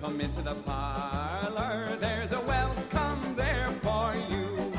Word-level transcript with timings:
Come 0.00 0.20
into 0.20 0.42
the 0.42 0.54
parlor, 0.54 1.96
there's 1.98 2.30
a 2.30 2.40
welcome 2.42 3.34
there 3.34 3.68
for 3.82 4.14
you. 4.30 4.72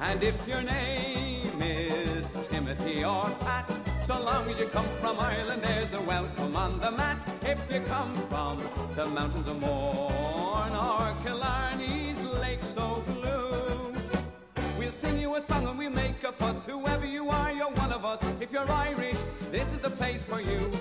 And 0.00 0.20
if 0.20 0.48
your 0.48 0.62
name 0.62 1.62
is 1.62 2.32
Timothy 2.48 3.04
or 3.04 3.30
Pat, 3.38 3.70
so 4.02 4.20
long 4.20 4.50
as 4.50 4.58
you 4.58 4.66
come 4.66 4.84
from 5.00 5.20
Ireland, 5.20 5.62
there's 5.62 5.94
a 5.94 6.00
welcome 6.00 6.56
on 6.56 6.80
the 6.80 6.90
mat. 6.90 7.24
If 7.42 7.72
you 7.72 7.80
come 7.82 8.12
from 8.32 8.58
the 8.96 9.06
mountains 9.06 9.46
of 9.46 9.60
Mourne 9.60 10.72
or 10.72 11.14
Killarney's 11.24 12.24
lake 12.40 12.62
so 12.62 13.00
blue, 13.06 13.94
we'll 14.76 14.90
sing 14.90 15.20
you 15.20 15.36
a 15.36 15.40
song 15.40 15.68
and 15.68 15.78
we'll 15.78 15.90
make 15.90 16.24
a 16.24 16.32
fuss. 16.32 16.66
Whoever 16.66 17.06
you 17.06 17.28
are, 17.28 17.52
you're 17.52 17.70
one 17.70 17.92
of 17.92 18.04
us. 18.04 18.24
If 18.40 18.52
you're 18.52 18.68
Irish, 18.68 19.22
this 19.52 19.72
is 19.72 19.78
the 19.78 19.90
place 19.90 20.24
for 20.24 20.40
you. 20.40 20.72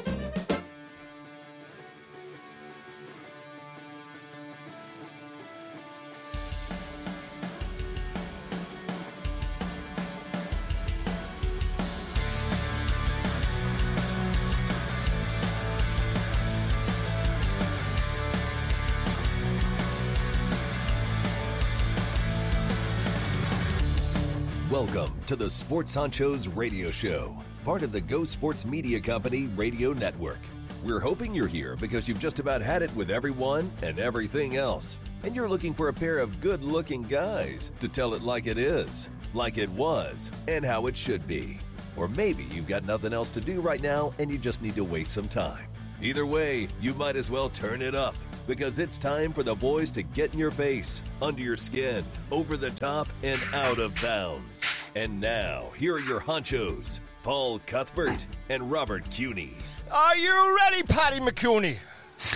To 25.28 25.36
the 25.36 25.50
Sports 25.50 25.94
Honchos 25.94 26.50
Radio 26.56 26.89
Show, 26.89 27.36
part 27.66 27.83
of 27.83 27.92
the 27.92 28.00
Go 28.00 28.23
Sports 28.23 28.64
Media 28.64 28.97
Company 28.97 29.47
Radio 29.58 29.92
Network. 29.92 30.39
We're 30.86 31.02
hoping 31.02 31.36
you're 31.36 31.47
here 31.47 31.75
because 31.75 32.08
you've 32.08 32.22
just 32.22 32.39
about 32.39 32.61
had 32.61 32.81
it 32.81 32.95
with 32.95 33.11
everyone 33.11 33.69
and 33.81 34.00
everything 34.00 34.56
else, 34.56 34.97
and 35.23 35.36
you're 35.36 35.50
looking 35.50 35.73
for 35.73 35.89
a 35.89 35.94
pair 35.94 36.19
of 36.19 36.39
good 36.39 36.64
looking 36.64 37.03
guys 37.03 37.73
to 37.81 37.89
tell 37.89 38.14
it 38.14 38.22
like 38.22 38.47
it 38.47 38.58
is, 38.58 39.09
like 39.34 39.58
it 39.58 39.69
was, 39.72 40.31
and 40.47 40.64
how 40.64 40.86
it 40.86 40.95
should 40.95 41.28
be. 41.28 41.59
Or 41.97 42.08
maybe 42.08 42.45
you've 42.45 42.69
got 42.69 42.86
nothing 42.86 43.12
else 43.12 43.30
to 43.31 43.41
do 43.41 43.59
right 43.59 43.81
now 43.81 44.14
and 44.19 44.31
you 44.31 44.38
just 44.38 44.62
need 44.62 44.75
to 44.75 44.86
waste 44.86 45.14
some 45.14 45.28
time. 45.28 45.67
Either 46.02 46.25
way, 46.25 46.69
you 46.80 46.94
might 46.94 47.17
as 47.17 47.30
well 47.30 47.50
turn 47.50 47.81
it 47.81 47.95
up 47.95 48.16
because 48.47 48.80
it's 48.80 48.97
time 48.97 49.34
for 49.34 49.44
the 49.44 49.56
boys 49.56 49.91
to 49.91 50.03
get 50.03 50.31
in 50.31 50.39
your 50.39 50.52
face, 50.52 51.03
under 51.22 51.41
your 51.41 51.58
skin, 51.58 52.06
over 52.31 52.56
the 52.56 52.72
top, 52.72 53.09
and 53.23 53.41
out 53.53 53.80
of 53.80 53.94
bounds. 54.02 54.64
And 54.98 55.22
now, 55.22 55.70
here 55.78 55.94
are 55.94 56.00
your 56.00 56.20
honchos, 56.20 57.02
Paul 57.22 57.59
Cuthbert 57.67 58.26
and 58.50 58.72
Robert 58.72 59.08
Cuny. 59.12 59.53
Are 59.92 60.16
you 60.16 60.58
ready, 60.58 60.81
Patty 60.81 61.20
McCooney? 61.20 61.78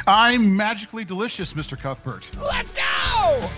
I'm 0.06 0.56
magically 0.56 1.04
delicious, 1.04 1.54
Mr. 1.54 1.76
Cuthbert. 1.76 2.30
Let's 2.40 2.72
go! 2.72 3.50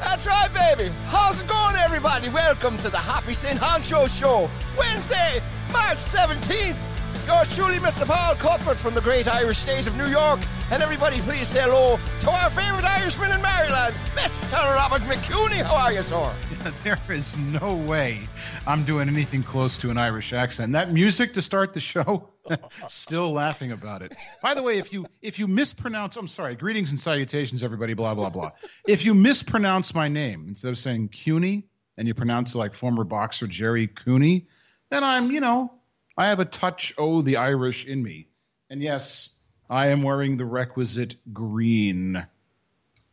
That's 0.00 0.26
right, 0.26 0.48
baby. 0.54 0.90
How's 1.08 1.42
it 1.42 1.48
going, 1.48 1.76
everybody? 1.76 2.30
Welcome 2.30 2.78
to 2.78 2.88
the 2.88 2.96
Happy 2.96 3.34
St. 3.34 3.60
Honcho 3.60 4.08
Show, 4.08 4.48
Wednesday, 4.78 5.42
March 5.70 5.98
17th. 5.98 6.78
Yours 7.26 7.52
truly, 7.56 7.78
Mr. 7.78 8.06
Paul 8.06 8.36
Cuthbert 8.36 8.76
from 8.76 8.94
the 8.94 9.00
great 9.00 9.26
Irish 9.26 9.58
state 9.58 9.88
of 9.88 9.96
New 9.96 10.06
York. 10.06 10.38
And 10.70 10.80
everybody, 10.80 11.18
please 11.20 11.48
say 11.48 11.60
hello 11.62 11.98
to 12.20 12.30
our 12.30 12.48
favourite 12.50 12.84
Irishman 12.84 13.32
in 13.32 13.42
Maryland, 13.42 13.96
Mr. 14.14 14.52
Robert 14.52 15.02
McCooney. 15.02 15.60
How 15.62 15.74
are 15.74 15.92
you, 15.92 16.02
sir? 16.02 16.32
There 16.82 16.98
is 17.08 17.36
no 17.36 17.74
way 17.74 18.28
I'm 18.66 18.82
doing 18.84 19.08
anything 19.08 19.42
close 19.44 19.78
to 19.78 19.90
an 19.90 19.98
Irish 19.98 20.32
accent. 20.32 20.72
That 20.72 20.92
music 20.92 21.32
to 21.34 21.42
start 21.42 21.72
the 21.72 21.80
show, 21.80 22.28
still 22.88 23.32
laughing 23.32 23.70
about 23.70 24.02
it. 24.02 24.12
By 24.42 24.54
the 24.54 24.62
way, 24.64 24.78
if 24.78 24.92
you 24.92 25.06
if 25.22 25.38
you 25.38 25.46
mispronounce, 25.46 26.16
I'm 26.16 26.26
sorry. 26.26 26.56
Greetings 26.56 26.90
and 26.90 26.98
salutations, 27.00 27.62
everybody. 27.62 27.94
Blah 27.94 28.14
blah 28.14 28.30
blah. 28.30 28.50
if 28.88 29.04
you 29.04 29.14
mispronounce 29.14 29.94
my 29.94 30.08
name 30.08 30.46
instead 30.48 30.70
of 30.70 30.78
saying 30.78 31.08
Cuny 31.08 31.68
and 31.96 32.08
you 32.08 32.14
pronounce 32.14 32.54
it 32.56 32.58
like 32.58 32.74
former 32.74 33.04
boxer 33.04 33.46
Jerry 33.46 33.86
Cooney, 33.86 34.46
then 34.90 35.04
I'm 35.04 35.30
you 35.30 35.40
know 35.40 35.72
I 36.16 36.28
have 36.28 36.40
a 36.40 36.44
touch 36.44 36.94
oh 36.98 37.22
the 37.22 37.36
Irish 37.36 37.84
in 37.86 38.02
me. 38.02 38.28
And 38.70 38.82
yes, 38.82 39.30
I 39.68 39.88
am 39.88 40.02
wearing 40.02 40.36
the 40.36 40.44
requisite 40.46 41.16
green. 41.32 42.26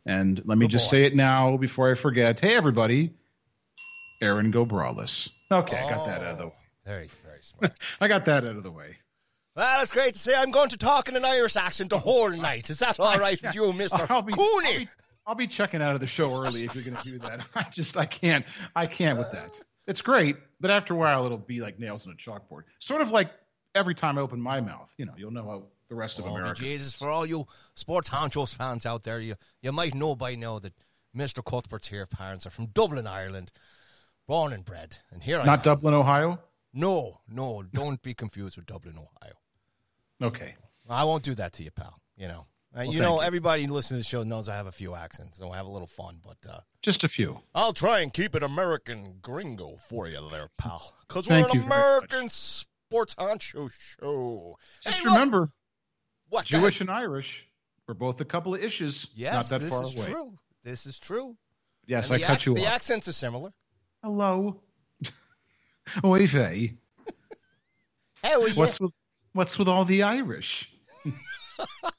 And 0.06 0.42
let 0.44 0.58
me 0.58 0.68
just 0.68 0.86
boy. 0.86 0.96
say 0.96 1.04
it 1.04 1.14
now 1.14 1.56
before 1.56 1.90
I 1.90 1.94
forget. 1.94 2.40
Hey 2.40 2.54
everybody, 2.54 3.14
Aaron 4.22 4.52
Gobrales. 4.52 5.28
Okay, 5.50 5.76
I 5.78 5.90
got 5.90 6.06
that 6.06 6.22
out 6.22 6.32
of 6.32 6.38
the 6.38 6.46
way. 6.46 6.52
Very, 6.84 7.08
very 7.24 7.38
smart. 7.42 7.72
I 8.00 8.08
got 8.08 8.24
that 8.26 8.44
out 8.44 8.56
of 8.56 8.62
the 8.62 8.70
way. 8.70 8.96
well, 9.56 9.82
it's 9.82 9.92
great 9.92 10.14
to 10.14 10.20
say 10.20 10.34
I'm 10.34 10.50
going 10.50 10.70
to 10.70 10.76
talk 10.76 11.08
in 11.08 11.16
an 11.16 11.24
Irish 11.24 11.56
accent 11.56 11.90
the 11.90 11.98
whole 11.98 12.30
night. 12.30 12.70
Is 12.70 12.78
that 12.80 12.98
all 13.00 13.18
right 13.18 13.40
with 13.40 13.54
you, 13.54 13.64
I'll 13.92 14.22
Cooney? 14.22 14.78
be 14.78 14.88
I'll 15.26 15.34
be 15.34 15.46
checking 15.46 15.80
out 15.80 15.94
of 15.94 16.00
the 16.00 16.06
show 16.06 16.42
early 16.42 16.64
if 16.64 16.74
you're 16.74 16.84
going 16.84 16.96
to 16.96 17.02
do 17.02 17.18
that. 17.20 17.46
I 17.54 17.66
just 17.70 17.96
I 17.96 18.06
can't 18.06 18.44
I 18.76 18.86
can't 18.86 19.18
with 19.18 19.32
that. 19.32 19.60
It's 19.86 20.00
great, 20.02 20.36
but 20.60 20.70
after 20.70 20.94
a 20.94 20.96
while 20.96 21.24
it'll 21.26 21.38
be 21.38 21.60
like 21.60 21.78
nails 21.78 22.06
on 22.06 22.12
a 22.12 22.16
chalkboard. 22.16 22.62
Sort 22.78 23.02
of 23.02 23.10
like 23.10 23.30
every 23.74 23.94
time 23.94 24.18
I 24.18 24.22
open 24.22 24.40
my 24.40 24.60
mouth, 24.60 24.92
you 24.98 25.04
know, 25.04 25.12
you'll 25.16 25.30
know 25.30 25.44
how 25.44 25.62
the 25.88 25.94
rest 25.94 26.18
of 26.18 26.26
Oh, 26.26 26.34
America. 26.34 26.60
Jesus, 26.62 26.94
for 26.94 27.10
all 27.10 27.26
you 27.26 27.46
sports 27.74 28.08
honchos 28.08 28.54
fans 28.54 28.86
out 28.86 29.04
there, 29.04 29.20
you, 29.20 29.34
you 29.60 29.72
might 29.72 29.94
know 29.94 30.14
by 30.16 30.34
now 30.34 30.58
that 30.60 30.72
Mr. 31.14 31.44
Cuthbert's 31.44 31.88
here 31.88 32.06
parents 32.06 32.46
are 32.46 32.50
from 32.50 32.66
Dublin, 32.66 33.06
Ireland, 33.06 33.52
born 34.26 34.52
and 34.52 34.64
bred. 34.64 34.96
And 35.10 35.22
here 35.22 35.38
I 35.40 35.44
Not. 35.44 35.62
Dublin, 35.62 35.92
Ohio. 35.94 36.40
No, 36.72 37.20
no, 37.28 37.62
don't 37.62 38.02
be 38.02 38.14
confused 38.14 38.56
with 38.56 38.66
Dublin, 38.66 38.96
Ohio. 38.96 39.34
Okay. 40.22 40.54
I 40.88 41.04
won't 41.04 41.22
do 41.22 41.34
that 41.36 41.52
to 41.54 41.62
you, 41.62 41.70
pal. 41.70 41.94
You 42.16 42.28
know, 42.28 42.46
Uh, 42.76 42.82
you 42.82 43.00
know, 43.00 43.20
you. 43.20 43.26
everybody 43.26 43.66
listening 43.68 43.98
to 44.00 44.04
the 44.04 44.08
show 44.08 44.22
knows 44.24 44.48
I 44.48 44.56
have 44.56 44.66
a 44.66 44.72
few 44.72 44.94
accents, 44.94 45.38
so 45.38 45.50
I 45.52 45.56
have 45.56 45.66
a 45.66 45.70
little 45.70 45.86
fun. 45.86 46.18
But 46.24 46.50
uh, 46.50 46.60
Just 46.82 47.04
a 47.04 47.08
few. 47.08 47.38
I'll 47.54 47.72
try 47.72 48.00
and 48.00 48.12
keep 48.12 48.34
it 48.34 48.42
American 48.42 49.18
gringo 49.22 49.76
for 49.76 50.08
you 50.08 50.26
there, 50.30 50.48
pal. 50.58 50.92
Because 51.06 51.28
we're 51.28 51.36
an 51.36 51.42
you 51.52 51.60
very 51.60 51.60
much. 51.60 51.66
American 51.66 52.28
sports 52.28 53.14
honcho 53.14 53.70
show. 53.70 54.56
Just 54.82 54.98
Hey, 54.98 55.04
look- 55.04 55.12
remember, 55.14 55.50
what? 56.30 56.46
Jewish 56.46 56.80
and 56.80 56.90
Irish, 56.90 57.46
we're 57.86 57.94
both 57.94 58.20
a 58.20 58.24
couple 58.24 58.54
of 58.54 58.62
issues. 58.64 59.06
Yes, 59.14 59.34
not 59.34 59.44
that 59.50 59.60
this 59.60 59.70
far 59.70 59.84
is 59.84 59.94
away. 59.96 60.06
true. 60.10 60.38
This 60.64 60.86
is 60.86 60.98
true. 60.98 61.36
Yes, 61.86 62.10
And 62.10 62.22
I 62.22 62.26
cut 62.26 62.32
acc- 62.36 62.46
you 62.46 62.54
The 62.54 62.66
off. 62.66 62.72
accents 62.74 63.06
are 63.06 63.12
similar. 63.12 63.52
Hello. 64.02 64.62
Oy 66.04 66.26
vey. 66.26 66.74
Hey, 68.22 68.36
well, 68.38 68.48
What's 68.54 68.80
with 68.80 68.92
what's 69.34 69.58
with 69.58 69.68
all 69.68 69.84
the 69.84 70.02
Irish? 70.02 70.72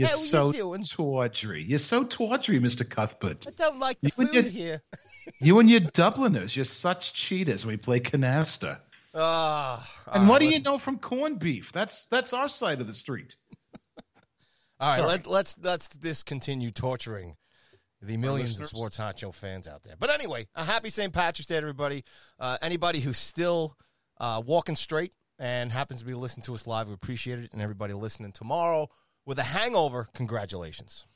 You're 0.00 0.08
How 0.08 0.14
you 0.16 0.26
so 0.26 0.50
doing? 0.50 0.82
tawdry. 0.82 1.62
You're 1.62 1.78
so 1.78 2.04
tawdry, 2.04 2.58
Mr. 2.58 2.88
Cuthbert. 2.88 3.46
I 3.46 3.50
don't 3.50 3.78
like 3.78 4.00
the 4.00 4.08
You 4.08 4.12
food 4.26 4.34
your- 4.34 4.42
here. 4.44 4.82
You 5.40 5.60
and 5.60 5.70
your 5.70 5.80
Dubliners, 5.80 6.56
you're 6.56 6.64
such 6.64 7.12
cheaters 7.12 7.64
when 7.64 7.74
we 7.74 7.76
play 7.76 8.00
canasta. 8.00 8.80
Ah, 9.14 9.86
And 10.12 10.24
all 10.24 10.28
what 10.28 10.32
right, 10.34 10.38
do 10.40 10.44
you 10.46 10.50
let's- 10.52 10.64
know 10.64 10.78
from 10.78 10.98
corned 10.98 11.38
beef? 11.38 11.70
That's 11.70 12.06
that's 12.06 12.32
our 12.32 12.48
side 12.48 12.80
of 12.80 12.86
the 12.88 12.94
street. 12.94 13.36
All 14.80 14.88
right, 14.88 14.96
Sorry. 14.96 15.08
let, 15.08 15.26
let's 15.26 15.56
let's 15.60 15.88
discontinue 15.90 16.70
torturing 16.70 17.36
the 18.00 18.16
millions 18.16 18.54
of 18.54 18.60
listeners. 18.60 18.70
sports 18.70 18.96
honcho 18.96 19.32
fans 19.34 19.68
out 19.68 19.82
there. 19.84 19.94
But 19.98 20.08
anyway, 20.10 20.48
a 20.54 20.64
happy 20.64 20.88
St. 20.88 21.12
Patrick's 21.12 21.46
Day, 21.46 21.56
everybody. 21.58 22.02
Uh, 22.38 22.56
anybody 22.62 23.00
who's 23.00 23.18
still 23.18 23.76
uh, 24.18 24.42
walking 24.44 24.74
straight 24.76 25.14
and 25.38 25.70
happens 25.70 26.00
to 26.00 26.06
be 26.06 26.14
listening 26.14 26.44
to 26.46 26.54
us 26.54 26.66
live, 26.66 26.88
we 26.88 26.94
appreciate 26.94 27.38
it. 27.40 27.50
And 27.52 27.60
everybody 27.60 27.92
listening 27.92 28.32
tomorrow 28.32 28.88
with 29.26 29.38
a 29.38 29.42
hangover, 29.44 30.08
congratulations. 30.14 31.06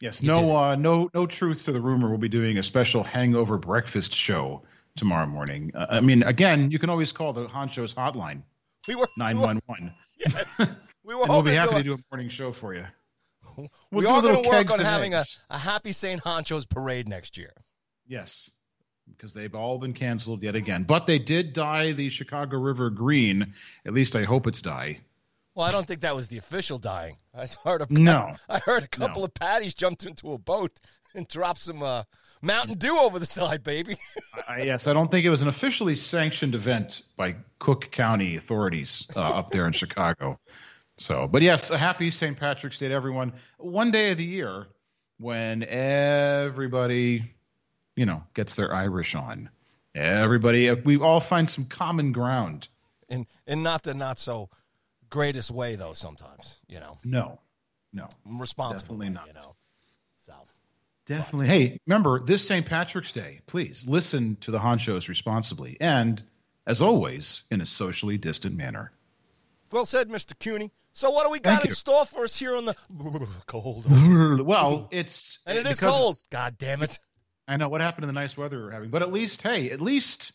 Yes, 0.00 0.22
You 0.22 0.28
no 0.28 0.56
uh, 0.56 0.74
no 0.76 1.08
no 1.14 1.26
truth 1.26 1.64
to 1.64 1.72
the 1.72 1.80
rumor. 1.80 2.08
We'll 2.08 2.18
be 2.18 2.28
doing 2.28 2.58
a 2.58 2.62
special 2.62 3.02
hangover 3.02 3.58
breakfast 3.58 4.12
show 4.12 4.62
tomorrow 4.96 5.26
morning. 5.26 5.70
Uh, 5.74 5.86
I 5.88 6.00
mean, 6.00 6.22
again, 6.24 6.70
you 6.70 6.78
can 6.78 6.90
always 6.90 7.12
call 7.12 7.32
the 7.32 7.46
Honcho's 7.46 7.94
hotline 7.94 8.42
We 8.88 8.96
were 8.96 9.08
nine 9.16 9.38
one 9.38 9.60
one, 9.66 9.94
Yes, 10.18 10.44
we 11.04 11.14
were 11.14 11.24
we'll 11.26 11.42
be 11.42 11.54
happy 11.54 11.70
to 11.70 11.76
to 11.78 11.82
do. 11.84 11.96
do 11.96 12.02
a 12.02 12.04
morning 12.14 12.28
show 12.28 12.52
for 12.52 12.74
you. 12.74 12.84
We'll 13.56 13.68
we 13.92 14.06
are 14.06 14.16
little 14.20 14.42
going 14.42 14.44
to 14.44 14.50
work 14.50 14.70
on 14.72 14.80
having 14.80 15.14
a, 15.14 15.22
a 15.48 15.58
happy 15.58 15.92
St. 15.92 16.20
Honcho's 16.20 16.66
parade 16.66 17.08
next 17.08 17.38
year. 17.38 17.52
Yes, 18.06 18.50
because 19.08 19.32
they've 19.32 19.54
all 19.54 19.78
been 19.78 19.92
canceled 19.94 20.42
yet 20.42 20.56
again. 20.56 20.82
But 20.84 21.06
they 21.06 21.20
did 21.20 21.52
dye 21.52 21.92
the 21.92 22.08
Chicago 22.08 22.58
River 22.58 22.90
green. 22.90 23.54
At 23.86 23.94
least 23.94 24.16
I 24.16 24.24
hope 24.24 24.48
it's 24.48 24.60
dye. 24.60 24.98
Well, 25.54 25.66
I 25.66 25.70
don't 25.72 25.86
think 25.86 26.00
that 26.00 26.16
was 26.16 26.28
the 26.28 26.38
official 26.38 26.78
dying. 26.78 27.16
I 27.34 27.46
heard 27.64 27.82
a 27.82 27.86
No. 27.90 28.34
I 28.48 28.58
heard 28.58 28.82
a 28.82 28.88
couple 28.88 29.20
No. 29.22 29.24
of 29.26 29.34
patties 29.34 29.74
jumped 29.74 30.04
into 30.04 30.32
a 30.32 30.38
boat 30.38 30.80
and 31.14 31.28
dropped 31.28 31.60
some 31.60 31.82
uh, 31.82 32.02
Mountain 32.42 32.76
Dew 32.78 32.98
over 32.98 33.18
the 33.20 33.26
side, 33.26 33.62
baby. 33.62 33.96
I, 34.48 34.62
yes, 34.62 34.86
I 34.88 34.92
don't 34.92 35.10
think 35.10 35.24
it 35.24 35.30
was 35.30 35.42
an 35.42 35.48
officially 35.48 35.94
sanctioned 35.94 36.54
event 36.54 37.02
by 37.16 37.36
Cook 37.60 37.90
County 37.92 38.36
authorities 38.36 39.06
uh, 39.14 39.20
up 39.20 39.50
there 39.52 39.66
in 39.66 39.72
Chicago. 39.72 40.38
So, 40.96 41.26
but 41.28 41.42
yes, 41.42 41.70
a 41.70 41.78
happy 41.78 42.10
St. 42.10 42.36
Patrick's 42.38 42.78
Day 42.78 42.88
to 42.88 42.94
everyone. 42.94 43.32
One 43.58 43.90
day 43.90 44.10
of 44.10 44.16
the 44.16 44.24
year 44.26 44.66
when 45.18 45.62
everybody, 45.64 47.22
you 47.96 48.06
know, 48.06 48.22
gets 48.34 48.54
their 48.54 48.74
Irish 48.74 49.14
on. 49.14 49.48
Everybody, 49.94 50.70
we 50.72 50.98
all 50.98 51.20
find 51.20 51.48
some 51.48 51.64
common 51.66 52.12
ground. 52.12 52.68
and 53.08 53.26
and 53.46 53.62
not 53.62 53.82
the 53.84 53.94
not 53.94 54.18
so 54.18 54.50
greatest 55.14 55.50
way, 55.52 55.76
though. 55.76 55.92
Sometimes, 55.92 56.56
you 56.66 56.80
know, 56.80 56.98
No, 57.04 57.40
no, 57.92 58.08
responsible. 58.26 58.96
Definitely 58.96 59.10
not. 59.10 59.26
You 59.28 59.32
know, 59.34 59.54
so 60.26 60.34
definitely. 61.06 61.46
Hey, 61.46 61.80
remember 61.86 62.18
this 62.20 62.46
St. 62.46 62.66
Patrick's 62.66 63.12
Day. 63.12 63.40
Please 63.46 63.86
listen 63.86 64.36
to 64.40 64.50
the 64.50 64.58
honchos 64.58 65.08
responsibly, 65.08 65.76
and 65.80 66.22
as 66.66 66.82
always, 66.82 67.44
in 67.50 67.60
a 67.60 67.66
socially 67.66 68.18
distant 68.18 68.56
manner. 68.56 68.90
well 69.70 69.86
said, 69.86 70.10
Mister 70.10 70.34
Cooney. 70.34 70.72
So, 70.92 71.10
what 71.10 71.24
do 71.24 71.30
we 71.30 71.40
got 71.40 71.50
Thank 71.50 71.64
in 71.66 71.68
you. 71.70 71.74
store 71.74 72.06
for 72.06 72.24
us 72.24 72.36
here 72.36 72.56
on 72.56 72.64
the 72.64 72.74
cold? 73.46 73.84
well, 74.46 74.88
it's 74.90 75.38
And 75.46 75.58
it 75.58 75.66
is 75.66 75.78
cold. 75.80 76.16
God 76.30 76.58
damn 76.58 76.82
it! 76.82 76.98
I 77.46 77.56
know 77.56 77.68
what 77.68 77.80
happened 77.80 78.02
to 78.02 78.06
the 78.08 78.12
nice 78.12 78.36
weather 78.36 78.58
we 78.58 78.64
we're 78.64 78.70
having, 78.72 78.90
but 78.90 79.02
at 79.02 79.12
least, 79.12 79.42
hey, 79.42 79.70
at 79.70 79.80
least 79.80 80.32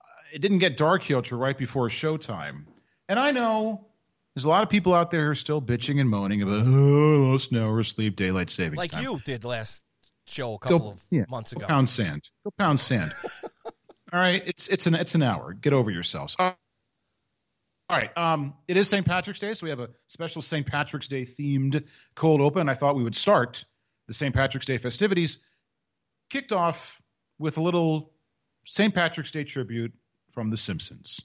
uh, 0.00 0.04
it 0.34 0.40
didn't 0.40 0.58
get 0.58 0.76
dark 0.76 1.02
here 1.02 1.22
till 1.22 1.38
right 1.38 1.56
before 1.56 1.88
showtime. 1.88 2.64
And 3.08 3.18
I 3.18 3.30
know 3.32 3.86
there's 4.34 4.44
a 4.44 4.48
lot 4.48 4.62
of 4.62 4.68
people 4.68 4.94
out 4.94 5.10
there 5.10 5.24
who 5.26 5.30
are 5.30 5.34
still 5.36 5.62
bitching 5.62 6.00
and 6.00 6.10
moaning 6.10 6.42
about 6.42 6.60
oh, 6.60 6.64
no 6.64 7.36
snow 7.36 7.68
or 7.70 7.82
sleep, 7.84 8.16
daylight 8.16 8.50
savings 8.50 8.76
Like 8.78 8.90
time. 8.90 9.02
you 9.04 9.20
did 9.24 9.44
last 9.44 9.84
show 10.26 10.54
a 10.54 10.58
couple 10.58 10.90
of 10.90 11.00
yeah, 11.10 11.24
months 11.28 11.52
Go 11.52 11.58
ago. 11.58 11.66
pound 11.66 11.88
sand. 11.90 12.28
Go 12.44 12.50
pound 12.58 12.80
sand. 12.80 13.12
All 14.12 14.20
right, 14.20 14.42
it's 14.46 14.68
it's 14.68 14.86
an 14.86 14.94
it's 14.94 15.14
an 15.14 15.22
hour. 15.22 15.52
Get 15.54 15.72
over 15.72 15.90
yourselves. 15.90 16.36
All 16.38 16.56
right, 17.90 18.16
um, 18.16 18.54
it 18.66 18.76
is 18.76 18.88
St. 18.88 19.04
Patrick's 19.04 19.40
Day, 19.40 19.52
so 19.54 19.64
we 19.64 19.70
have 19.70 19.80
a 19.80 19.90
special 20.06 20.40
St. 20.40 20.66
Patrick's 20.66 21.08
Day 21.08 21.22
themed 21.22 21.84
cold 22.14 22.40
open. 22.40 22.68
I 22.68 22.74
thought 22.74 22.96
we 22.96 23.02
would 23.02 23.16
start 23.16 23.64
the 24.08 24.14
St. 24.14 24.34
Patrick's 24.34 24.66
Day 24.66 24.78
festivities, 24.78 25.38
kicked 26.30 26.52
off 26.52 27.00
with 27.38 27.58
a 27.58 27.62
little 27.62 28.12
St. 28.66 28.94
Patrick's 28.94 29.32
Day 29.32 29.44
tribute 29.44 29.92
from 30.32 30.50
The 30.50 30.56
Simpsons. 30.56 31.20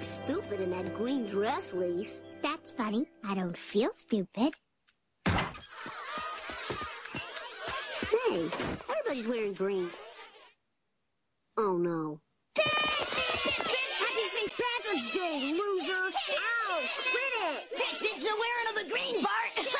Look 0.00 0.04
stupid 0.08 0.60
in 0.60 0.70
that 0.70 0.94
green 0.94 1.26
dress, 1.26 1.74
Lise. 1.74 2.22
That's 2.42 2.70
funny. 2.70 3.04
I 3.22 3.34
don't 3.34 3.56
feel 3.56 3.92
stupid. 3.92 4.54
Hey, 8.06 8.48
everybody's 8.88 9.28
wearing 9.28 9.52
green. 9.52 9.90
Oh 11.58 11.76
no. 11.76 12.18
Happy 12.56 14.24
St. 14.24 14.50
Patrick's 14.50 15.10
Day, 15.10 15.52
loser! 15.52 15.92
Ow! 15.92 16.82
Quit 17.10 17.34
it! 17.44 17.68
It's 18.00 18.24
the 18.24 18.34
wearing 18.40 18.68
of 18.70 18.76
the 18.82 18.90
green, 18.90 19.22
Bart! 19.22 19.66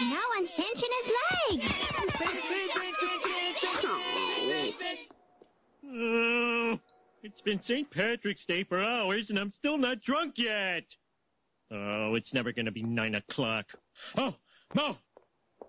No 0.00 0.20
one's 0.36 0.50
pinching 0.50 0.83
been 7.44 7.62
St. 7.62 7.90
Patrick's 7.90 8.44
Day 8.44 8.64
for 8.64 8.82
hours 8.82 9.30
and 9.30 9.38
I'm 9.38 9.52
still 9.52 9.78
not 9.78 10.00
drunk 10.00 10.38
yet. 10.38 10.84
Oh, 11.70 12.14
it's 12.14 12.34
never 12.34 12.52
going 12.52 12.66
to 12.66 12.72
be 12.72 12.82
nine 12.82 13.14
o'clock. 13.14 13.66
Oh, 14.16 14.34
Moe! 14.74 14.96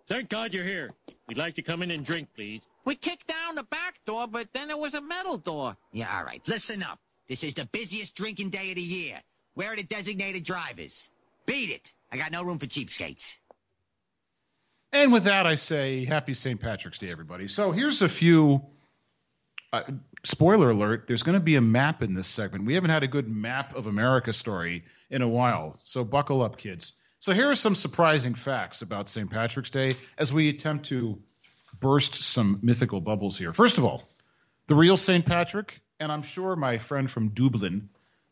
Thank 0.07 0.29
God 0.29 0.53
you're 0.53 0.65
here. 0.65 0.91
We'd 1.27 1.37
like 1.37 1.55
to 1.55 1.61
come 1.61 1.81
in 1.81 1.91
and 1.91 2.05
drink, 2.05 2.29
please. 2.35 2.61
We 2.85 2.95
kicked 2.95 3.27
down 3.27 3.55
the 3.55 3.63
back 3.63 3.95
door, 4.05 4.27
but 4.27 4.47
then 4.53 4.67
there 4.67 4.77
was 4.77 4.93
a 4.93 5.01
metal 5.01 5.37
door. 5.37 5.75
Yeah, 5.91 6.15
all 6.15 6.23
right. 6.23 6.41
Listen 6.47 6.83
up. 6.83 6.99
This 7.27 7.43
is 7.43 7.55
the 7.55 7.65
busiest 7.65 8.15
drinking 8.15 8.51
day 8.51 8.69
of 8.69 8.75
the 8.75 8.81
year. 8.81 9.21
Where 9.55 9.73
are 9.73 9.75
the 9.75 9.83
designated 9.83 10.43
drivers? 10.43 11.09
Beat 11.45 11.71
it. 11.71 11.93
I 12.11 12.17
got 12.17 12.31
no 12.31 12.43
room 12.43 12.59
for 12.59 12.67
cheapskates. 12.67 13.37
And 14.91 15.11
with 15.11 15.23
that, 15.23 15.45
I 15.45 15.55
say 15.55 16.05
happy 16.05 16.33
St. 16.33 16.59
Patrick's 16.59 16.99
Day, 16.99 17.09
everybody. 17.09 17.47
So 17.47 17.71
here's 17.71 18.01
a 18.01 18.09
few. 18.09 18.61
Uh, 19.73 19.83
spoiler 20.25 20.69
alert: 20.69 21.07
There's 21.07 21.23
going 21.23 21.37
to 21.37 21.43
be 21.43 21.55
a 21.55 21.61
map 21.61 22.03
in 22.03 22.13
this 22.13 22.27
segment. 22.27 22.65
We 22.65 22.75
haven't 22.75 22.89
had 22.89 23.03
a 23.03 23.07
good 23.07 23.27
map 23.27 23.75
of 23.75 23.87
America 23.87 24.33
story 24.33 24.83
in 25.09 25.21
a 25.21 25.27
while, 25.27 25.79
so 25.83 26.03
buckle 26.03 26.41
up, 26.41 26.57
kids. 26.57 26.93
So 27.19 27.33
here 27.33 27.49
are 27.49 27.55
some 27.55 27.75
surprising 27.75 28.35
facts 28.35 28.81
about 28.81 29.09
St. 29.09 29.29
Patrick's 29.29 29.69
Day 29.71 29.93
as 30.17 30.31
we 30.31 30.49
attempt 30.49 30.87
to 30.87 31.19
burst 31.79 32.21
some 32.23 32.59
mythical 32.61 33.01
bubbles 33.01 33.37
here. 33.37 33.53
First 33.53 33.77
of 33.77 33.85
all, 33.85 34.03
the 34.67 34.75
real 34.75 34.97
St. 34.97 35.25
Patrick, 35.25 35.81
and 35.99 36.11
I'm 36.11 36.21
sure 36.21 36.55
my 36.55 36.77
friend 36.77 37.09
from 37.09 37.29
Dublin 37.29 37.89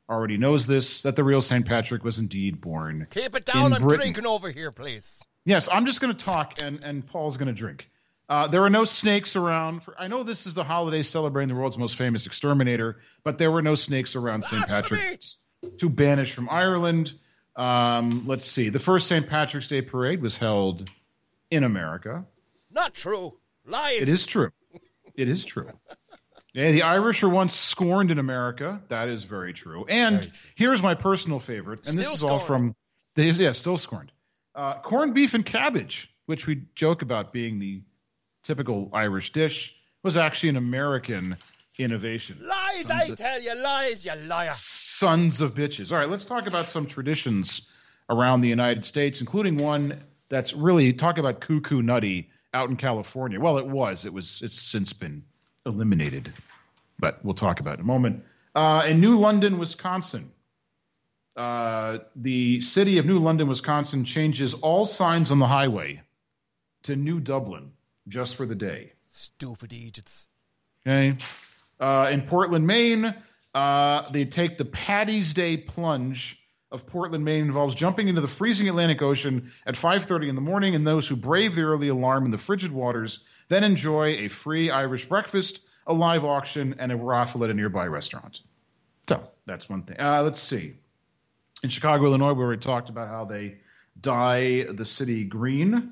already 0.09 0.37
knows 0.37 0.67
this, 0.67 1.03
that 1.03 1.15
the 1.15 1.23
real 1.23 1.41
St. 1.41 1.65
Patrick 1.65 2.03
was 2.03 2.19
indeed 2.19 2.61
born. 2.61 3.07
Keep 3.09 3.35
it 3.35 3.45
down. 3.45 3.73
I'm 3.73 3.81
Britain. 3.81 3.99
drinking 3.99 4.25
over 4.27 4.51
here, 4.51 4.71
please. 4.71 5.23
Yes, 5.45 5.67
I'm 5.71 5.85
just 5.85 5.99
going 5.99 6.15
to 6.15 6.25
talk, 6.25 6.61
and 6.61 6.83
and 6.83 7.05
Paul's 7.05 7.37
going 7.37 7.47
to 7.47 7.53
drink. 7.53 7.89
Uh, 8.29 8.47
there 8.47 8.61
were 8.61 8.69
no 8.69 8.83
snakes 8.85 9.35
around. 9.35 9.83
For, 9.83 9.95
I 9.99 10.07
know 10.07 10.23
this 10.23 10.47
is 10.47 10.53
the 10.55 10.63
holiday 10.63 11.03
celebrating 11.03 11.49
the 11.49 11.55
world's 11.59 11.77
most 11.77 11.97
famous 11.97 12.25
exterminator, 12.25 12.99
but 13.23 13.37
there 13.37 13.51
were 13.51 13.61
no 13.61 13.75
snakes 13.75 14.15
around 14.15 14.45
St. 14.45 14.65
Patrick's 14.65 15.37
to 15.77 15.89
banish 15.89 16.33
from 16.33 16.47
Ireland. 16.49 17.13
Um, 17.55 18.23
let's 18.25 18.47
see. 18.47 18.69
The 18.69 18.79
first 18.79 19.07
St. 19.07 19.27
Patrick's 19.27 19.67
Day 19.67 19.81
parade 19.81 20.21
was 20.21 20.37
held 20.37 20.89
in 21.51 21.63
America. 21.63 22.25
Not 22.71 22.93
true. 22.93 23.37
Lies. 23.65 24.01
It 24.01 24.09
is 24.09 24.25
true. 24.25 24.51
It 25.15 25.29
is 25.29 25.45
true. 25.45 25.69
Yeah, 26.53 26.71
the 26.71 26.83
Irish 26.83 27.23
were 27.23 27.29
once 27.29 27.55
scorned 27.55 28.11
in 28.11 28.19
America. 28.19 28.81
That 28.87 29.09
is 29.09 29.23
very 29.23 29.53
true. 29.53 29.85
And 29.87 30.17
Very 30.17 30.27
true. 30.27 30.39
here's 30.55 30.83
my 30.83 30.93
personal 30.93 31.39
favorite, 31.39 31.87
and 31.87 31.97
this 31.97 32.05
Still 32.05 32.15
is 32.15 32.23
all 32.23 32.39
from 32.39 32.75
the 33.15 33.23
yeah, 33.25 33.51
still 33.53 33.77
scorned. 33.77 34.11
Uh, 34.53 34.79
corned 34.81 35.15
beef 35.15 35.33
and 35.33 35.43
cabbage, 35.45 36.13
which 36.27 36.45
we 36.45 36.63
joke 36.75 37.01
about 37.01 37.33
being 37.33 37.57
the 37.57 37.81
typical 38.43 38.89
Irish 38.93 39.31
dish, 39.31 39.75
was 40.03 40.17
actually 40.17 40.49
an 40.49 40.57
American 40.57 41.37
innovation. 41.77 42.37
Lies, 42.41 42.89
I 42.89 43.15
tell 43.15 43.41
you, 43.41 43.55
lies, 43.55 44.05
you 44.05 44.13
liar. 44.27 44.49
Sons 44.51 45.41
of 45.41 45.53
bitches. 45.55 45.91
All 45.91 45.97
right, 45.97 46.09
let's 46.09 46.25
talk 46.25 46.47
about 46.47 46.69
some 46.69 46.85
traditions 46.85 47.67
around 48.09 48.41
the 48.41 48.49
United 48.49 48.85
States, 48.85 49.21
including 49.21 49.57
one 49.57 50.03
that's 50.29 50.53
really 50.53 50.93
talk 50.93 51.17
about 51.17 51.41
cuckoo 51.41 51.81
nutty 51.81 52.29
out 52.53 52.69
in 52.69 52.75
California. 52.75 53.39
Well, 53.39 53.57
it 53.57 53.65
was. 53.65 54.05
It 54.05 54.13
was. 54.13 54.41
It's 54.43 54.61
since 54.61 54.93
been 54.93 55.23
eliminated, 55.65 56.31
but 56.99 57.23
we'll 57.23 57.33
talk 57.33 57.59
about 57.59 57.75
it 57.75 57.79
in 57.79 57.81
a 57.81 57.87
moment. 57.87 58.23
Uh, 58.53 58.83
in 58.85 59.01
New 59.01 59.17
London, 59.17 59.57
Wisconsin, 59.57 60.31
uh, 61.35 61.99
the 62.15 62.61
city 62.61 62.99
of 62.99 63.05
New 63.05 63.19
London, 63.19 63.47
Wisconsin, 63.47 64.05
changes 64.05 64.53
all 64.53 64.85
signs 64.85 65.31
on 65.31 65.39
the 65.39 65.47
highway 65.47 66.01
to 66.83 66.95
New 66.95 67.19
Dublin 67.19 67.71
just 68.07 68.35
for 68.35 68.45
the 68.45 68.55
day. 68.55 68.93
Stupid 69.11 69.73
idiots. 69.73 70.27
Okay. 70.85 71.17
Uh, 71.79 72.09
in 72.11 72.21
Portland, 72.21 72.65
Maine, 72.65 73.13
uh, 73.53 74.09
they 74.11 74.25
take 74.25 74.57
the 74.57 74.65
Paddy's 74.65 75.33
Day 75.33 75.57
plunge 75.57 76.43
of 76.73 76.87
Portland, 76.87 77.23
Maine 77.23 77.45
involves 77.45 77.75
jumping 77.75 78.07
into 78.07 78.19
the 78.19 78.27
freezing 78.27 78.67
Atlantic 78.67 79.03
Ocean 79.03 79.51
at 79.67 79.75
5:30 79.75 80.27
in 80.27 80.35
the 80.35 80.41
morning, 80.41 80.73
and 80.73 80.85
those 80.85 81.07
who 81.07 81.15
brave 81.15 81.53
the 81.53 81.61
early 81.61 81.87
alarm 81.87 82.25
in 82.25 82.31
the 82.31 82.37
frigid 82.39 82.71
waters 82.71 83.19
then 83.47 83.63
enjoy 83.63 84.15
a 84.17 84.27
free 84.27 84.71
Irish 84.71 85.05
breakfast, 85.05 85.61
a 85.85 85.93
live 85.93 86.25
auction, 86.25 86.75
and 86.79 86.91
a 86.91 86.95
raffle 86.95 87.43
at 87.43 87.51
a 87.51 87.53
nearby 87.53 87.85
restaurant. 87.85 88.41
So 89.07 89.21
that's 89.45 89.69
one 89.69 89.83
thing. 89.83 89.97
Uh, 89.99 90.23
let's 90.23 90.41
see. 90.41 90.73
In 91.61 91.69
Chicago, 91.69 92.05
Illinois, 92.05 92.33
where 92.33 92.35
we 92.35 92.43
already 92.45 92.61
talked 92.61 92.89
about 92.89 93.07
how 93.07 93.25
they 93.25 93.59
dye 93.99 94.63
the 94.63 94.85
city 94.85 95.23
green. 95.25 95.91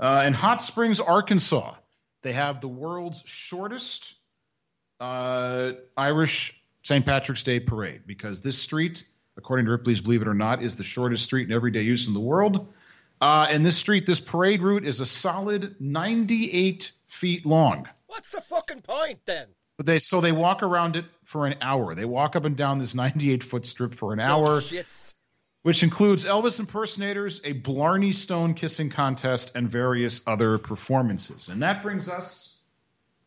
Uh, 0.00 0.24
in 0.26 0.32
Hot 0.32 0.62
Springs, 0.62 0.98
Arkansas, 0.98 1.74
they 2.22 2.32
have 2.32 2.62
the 2.62 2.68
world's 2.68 3.22
shortest 3.26 4.14
uh, 4.98 5.72
Irish 5.96 6.58
St. 6.82 7.04
Patrick's 7.04 7.42
Day 7.42 7.60
parade 7.60 8.02
because 8.06 8.40
this 8.40 8.56
street, 8.58 9.04
according 9.36 9.66
to 9.66 9.72
Ripley's 9.72 10.00
Believe 10.00 10.22
It 10.22 10.28
or 10.28 10.34
Not, 10.34 10.62
is 10.62 10.76
the 10.76 10.84
shortest 10.84 11.24
street 11.24 11.48
in 11.48 11.54
everyday 11.54 11.82
use 11.82 12.08
in 12.08 12.14
the 12.14 12.20
world. 12.20 12.72
Uh, 13.20 13.46
and 13.50 13.64
this 13.64 13.76
street, 13.76 14.06
this 14.06 14.20
parade 14.20 14.62
route, 14.62 14.86
is 14.86 15.00
a 15.00 15.06
solid 15.06 15.76
98 15.78 16.92
feet 17.06 17.44
long. 17.44 17.86
What's 18.06 18.30
the 18.30 18.40
fucking 18.40 18.80
point 18.80 19.20
then? 19.26 19.48
But 19.76 19.84
they 19.84 19.98
so 19.98 20.20
they 20.20 20.32
walk 20.32 20.62
around 20.62 20.96
it 20.96 21.04
for 21.24 21.46
an 21.46 21.56
hour. 21.60 21.94
They 21.94 22.04
walk 22.04 22.36
up 22.36 22.44
and 22.44 22.56
down 22.56 22.78
this 22.78 22.94
98 22.94 23.42
foot 23.42 23.66
strip 23.66 23.94
for 23.94 24.12
an 24.12 24.20
hour 24.20 24.60
shits. 24.60 25.14
Which 25.62 25.82
includes 25.82 26.24
Elvis 26.24 26.58
impersonators, 26.58 27.40
a 27.44 27.52
Blarney 27.52 28.12
Stone 28.12 28.54
kissing 28.54 28.90
contest, 28.90 29.52
and 29.54 29.68
various 29.68 30.20
other 30.26 30.58
performances. 30.58 31.48
And 31.48 31.62
that 31.62 31.82
brings 31.82 32.08
us 32.08 32.56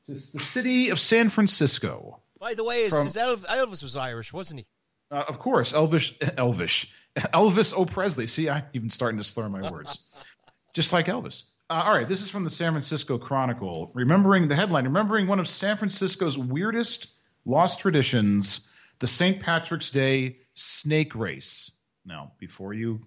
to 0.07 0.13
the 0.13 0.17
city 0.17 0.89
of 0.89 0.99
San 0.99 1.29
Francisco. 1.29 2.19
By 2.39 2.55
the 2.55 2.63
way, 2.63 2.83
is, 2.83 2.91
From- 2.91 3.07
is 3.07 3.17
Elv- 3.17 3.45
Elvis 3.47 3.83
was 3.83 3.95
Irish, 3.95 4.33
wasn't 4.33 4.61
he? 4.61 4.67
Uh, 5.11 5.23
of 5.27 5.37
course, 5.39 5.73
Elvis, 5.73 6.17
Elvis, 6.17 6.87
Elvis 7.15 7.73
O. 7.77 7.85
Presley. 7.85 8.27
See, 8.27 8.49
I'm 8.49 8.63
even 8.73 8.89
starting 8.89 9.19
to 9.19 9.23
slur 9.23 9.47
my 9.47 9.69
words, 9.69 9.99
just 10.73 10.91
like 10.91 11.05
Elvis. 11.05 11.43
Uh, 11.69 11.83
all 11.85 11.93
right, 11.93 12.07
this 12.07 12.21
is 12.21 12.29
from 12.29 12.43
the 12.43 12.49
San 12.49 12.73
Francisco 12.73 13.17
Chronicle. 13.17 13.91
Remembering 13.93 14.47
the 14.47 14.55
headline, 14.55 14.85
remembering 14.85 15.27
one 15.27 15.39
of 15.39 15.47
San 15.47 15.77
Francisco's 15.77 16.37
weirdest 16.37 17.07
lost 17.45 17.79
traditions, 17.79 18.67
the 18.99 19.07
St. 19.07 19.39
Patrick's 19.39 19.91
Day 19.91 20.37
snake 20.55 21.13
race. 21.15 21.71
Now, 22.05 22.33
before 22.38 22.74
you 22.74 23.01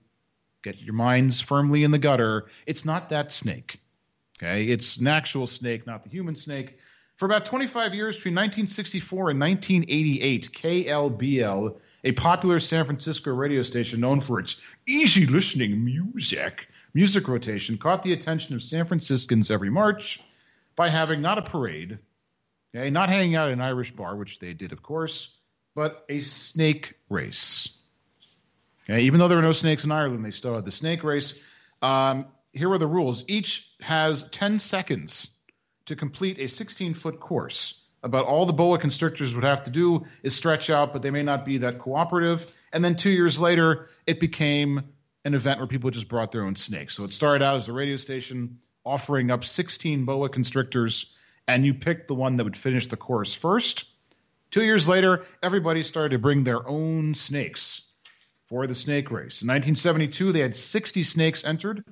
get 0.63 0.81
your 0.81 0.95
minds 0.95 1.41
firmly 1.41 1.85
in 1.85 1.91
the 1.91 1.99
gutter, 1.99 2.47
it's 2.67 2.85
not 2.85 3.11
that 3.11 3.33
snake. 3.33 3.81
Okay, 4.39 4.65
it's 4.65 4.97
an 4.97 5.07
actual 5.07 5.47
snake, 5.47 5.87
not 5.87 6.03
the 6.03 6.11
human 6.11 6.37
snake. 6.37 6.79
For 7.17 7.25
about 7.25 7.47
25 7.47 7.95
years, 7.95 8.17
between 8.17 8.35
1964 8.35 9.31
and 9.31 9.41
1988, 9.41 10.51
KLBL, 10.53 11.77
a 12.05 12.13
popular 12.13 12.61
San 12.61 12.85
Francisco 12.85 13.33
radio 13.33 13.63
station 13.63 14.01
known 14.01 14.21
for 14.21 14.39
its 14.39 14.57
easy 14.87 15.25
listening 15.27 15.83
music, 15.83 16.69
music 16.93 17.27
rotation, 17.27 17.79
caught 17.79 18.03
the 18.03 18.13
attention 18.13 18.55
of 18.55 18.63
San 18.63 18.87
Franciscans 18.87 19.51
every 19.51 19.71
March 19.71 20.21
by 20.77 20.91
having 20.91 21.23
not 21.23 21.39
a 21.39 21.43
parade, 21.43 21.99
okay, 22.75 22.91
not 22.91 23.09
hanging 23.09 23.35
out 23.35 23.49
in 23.49 23.55
an 23.55 23.65
Irish 23.65 23.93
bar, 23.93 24.15
which 24.15 24.39
they 24.39 24.53
did, 24.53 24.73
of 24.73 24.83
course, 24.83 25.31
but 25.75 26.05
a 26.11 26.21
snake 26.21 26.95
race. 27.09 27.71
Okay, 28.89 29.03
even 29.03 29.19
though 29.19 29.27
there 29.27 29.37
were 29.37 29.43
no 29.43 29.53
snakes 29.53 29.85
in 29.85 29.91
Ireland, 29.91 30.25
they 30.25 30.31
still 30.31 30.55
had 30.55 30.65
the 30.65 30.71
snake 30.71 31.03
race. 31.03 31.41
Um, 31.83 32.27
here 32.53 32.71
are 32.71 32.79
the 32.79 32.87
rules. 32.87 33.25
Each 33.27 33.69
has 33.81 34.23
10 34.31 34.61
seconds 34.61 35.29
to 35.87 35.97
complete 35.97 36.39
a 36.39 36.47
16 36.47 36.95
foot 36.95 37.19
course. 37.19 37.83
About 38.03 38.27
all 38.27 38.47
the 38.47 38.53
boa 38.53 38.79
constrictors 38.79 39.35
would 39.35 39.43
have 39.43 39.65
to 39.65 39.71
do 39.71 40.07
is 40.23 40.37
stretch 40.37 40.71
out, 40.71 40.93
but 40.93 41.03
they 41.03 41.11
may 41.11 41.25
not 41.25 41.45
be 41.45 41.59
that 41.59 41.81
cooperative. 41.81 42.51
And 42.73 42.85
then 42.85 42.95
two 42.95 43.11
years 43.11 43.41
later, 43.41 43.89
it 44.07 44.21
became 44.21 44.83
an 45.25 45.35
event 45.35 45.59
where 45.59 45.67
people 45.67 45.91
just 45.91 46.07
brought 46.07 46.31
their 46.31 46.45
own 46.45 46.55
snakes. 46.55 46.95
So 46.95 47.03
it 47.03 47.13
started 47.13 47.45
out 47.45 47.57
as 47.57 47.69
a 47.69 47.73
radio 47.73 47.97
station 47.97 48.61
offering 48.85 49.33
up 49.33 49.45
16 49.45 50.05
boa 50.05 50.29
constrictors, 50.29 51.13
and 51.49 51.67
you 51.67 51.75
picked 51.75 52.07
the 52.07 52.15
one 52.15 52.37
that 52.37 52.45
would 52.45 52.57
finish 52.57 52.87
the 52.87 52.97
course 52.97 53.35
first. 53.35 53.87
Two 54.53 54.63
years 54.63 54.89
later, 54.89 55.25
everybody 55.43 55.83
started 55.83 56.11
to 56.11 56.19
bring 56.21 56.45
their 56.45 56.67
own 56.69 57.17
snakes 57.17 57.83
for 58.47 58.67
the 58.67 58.75
snake 58.75 59.11
race. 59.11 59.43
In 59.43 59.49
1972, 59.49 60.33
they 60.33 60.41
had 60.41 60.57
60 60.57 61.03
snakes 61.03 61.45
entered, 61.45 61.85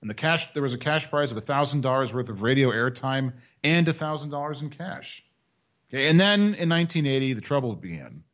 and 0.00 0.10
the 0.10 0.14
cash 0.14 0.52
there 0.52 0.62
was 0.62 0.74
a 0.74 0.78
cash 0.78 1.08
prize 1.10 1.32
of 1.32 1.42
thousand 1.42 1.80
dollars 1.80 2.12
worth 2.12 2.28
of 2.28 2.42
radio 2.42 2.70
airtime 2.70 3.32
and 3.64 3.92
thousand 3.94 4.30
dollars 4.30 4.62
in 4.62 4.70
cash. 4.70 5.24
Okay, 5.90 6.08
and 6.08 6.18
then 6.18 6.40
in 6.40 6.68
1980, 6.68 7.34
the 7.34 7.40
trouble 7.40 7.74
began. 7.74 8.24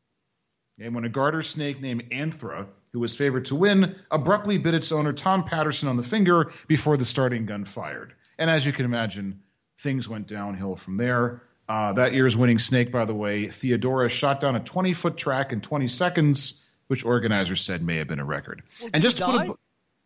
Okay, 0.80 0.88
when 0.88 1.04
a 1.04 1.08
garter 1.08 1.42
snake 1.42 1.80
named 1.80 2.10
Anthra, 2.10 2.66
who 2.92 3.00
was 3.00 3.14
favored 3.14 3.46
to 3.46 3.54
win, 3.54 3.94
abruptly 4.10 4.58
bit 4.58 4.74
its 4.74 4.92
owner 4.92 5.12
Tom 5.12 5.44
Patterson 5.44 5.88
on 5.88 5.96
the 5.96 6.02
finger 6.02 6.52
before 6.66 6.96
the 6.96 7.04
starting 7.04 7.46
gun 7.46 7.64
fired. 7.64 8.14
And 8.38 8.50
as 8.50 8.66
you 8.66 8.72
can 8.72 8.84
imagine, 8.84 9.40
things 9.78 10.08
went 10.08 10.26
downhill 10.26 10.76
from 10.76 10.96
there. 10.96 11.42
Uh, 11.68 11.92
that 11.92 12.12
year's 12.12 12.36
winning 12.36 12.58
snake, 12.58 12.90
by 12.90 13.04
the 13.04 13.14
way, 13.14 13.48
Theodora, 13.48 14.08
shot 14.08 14.40
down 14.40 14.56
a 14.56 14.60
20 14.60 14.92
foot 14.94 15.16
track 15.16 15.52
in 15.52 15.60
20 15.60 15.88
seconds, 15.88 16.60
which 16.92 17.06
organizers 17.06 17.62
said 17.62 17.82
may 17.82 17.96
have 17.96 18.06
been 18.06 18.18
a 18.18 18.24
record. 18.24 18.62
Well, 18.78 18.90
and 18.92 19.02
just 19.02 19.16
put 19.18 19.34
a 19.34 19.54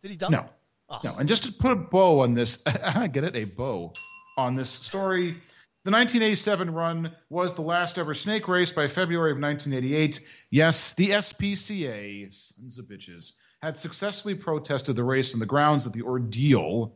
Did 0.01 0.11
he 0.11 0.15
die? 0.15 0.29
no, 0.29 0.45
Oh. 0.89 1.01
no, 1.03 1.15
and 1.17 1.27
just 1.27 1.43
to 1.43 1.51
put 1.51 1.73
a 1.73 1.75
bow 1.75 2.21
on 2.21 2.33
this, 2.33 2.59
I 2.65 3.07
get 3.11 3.25
it, 3.25 3.35
a 3.35 3.43
bow 3.43 3.91
on 4.37 4.55
this 4.55 4.69
story. 4.69 5.31
The 5.83 5.91
1987 5.91 6.73
run 6.73 7.11
was 7.29 7.53
the 7.53 7.61
last 7.61 7.97
ever 7.97 8.13
snake 8.13 8.47
race 8.47 8.71
by 8.71 8.87
February 8.87 9.31
of 9.31 9.37
1988. 9.37 10.21
Yes, 10.49 10.93
the 10.93 11.09
SPCA, 11.09 12.33
sons 12.33 12.79
of 12.79 12.85
bitches, 12.85 13.33
had 13.61 13.75
successfully 13.77 14.33
protested 14.35 14.95
the 14.95 15.03
race 15.03 15.33
on 15.33 15.41
the 15.41 15.45
grounds 15.45 15.83
that 15.83 15.91
the 15.91 16.03
ordeal 16.03 16.93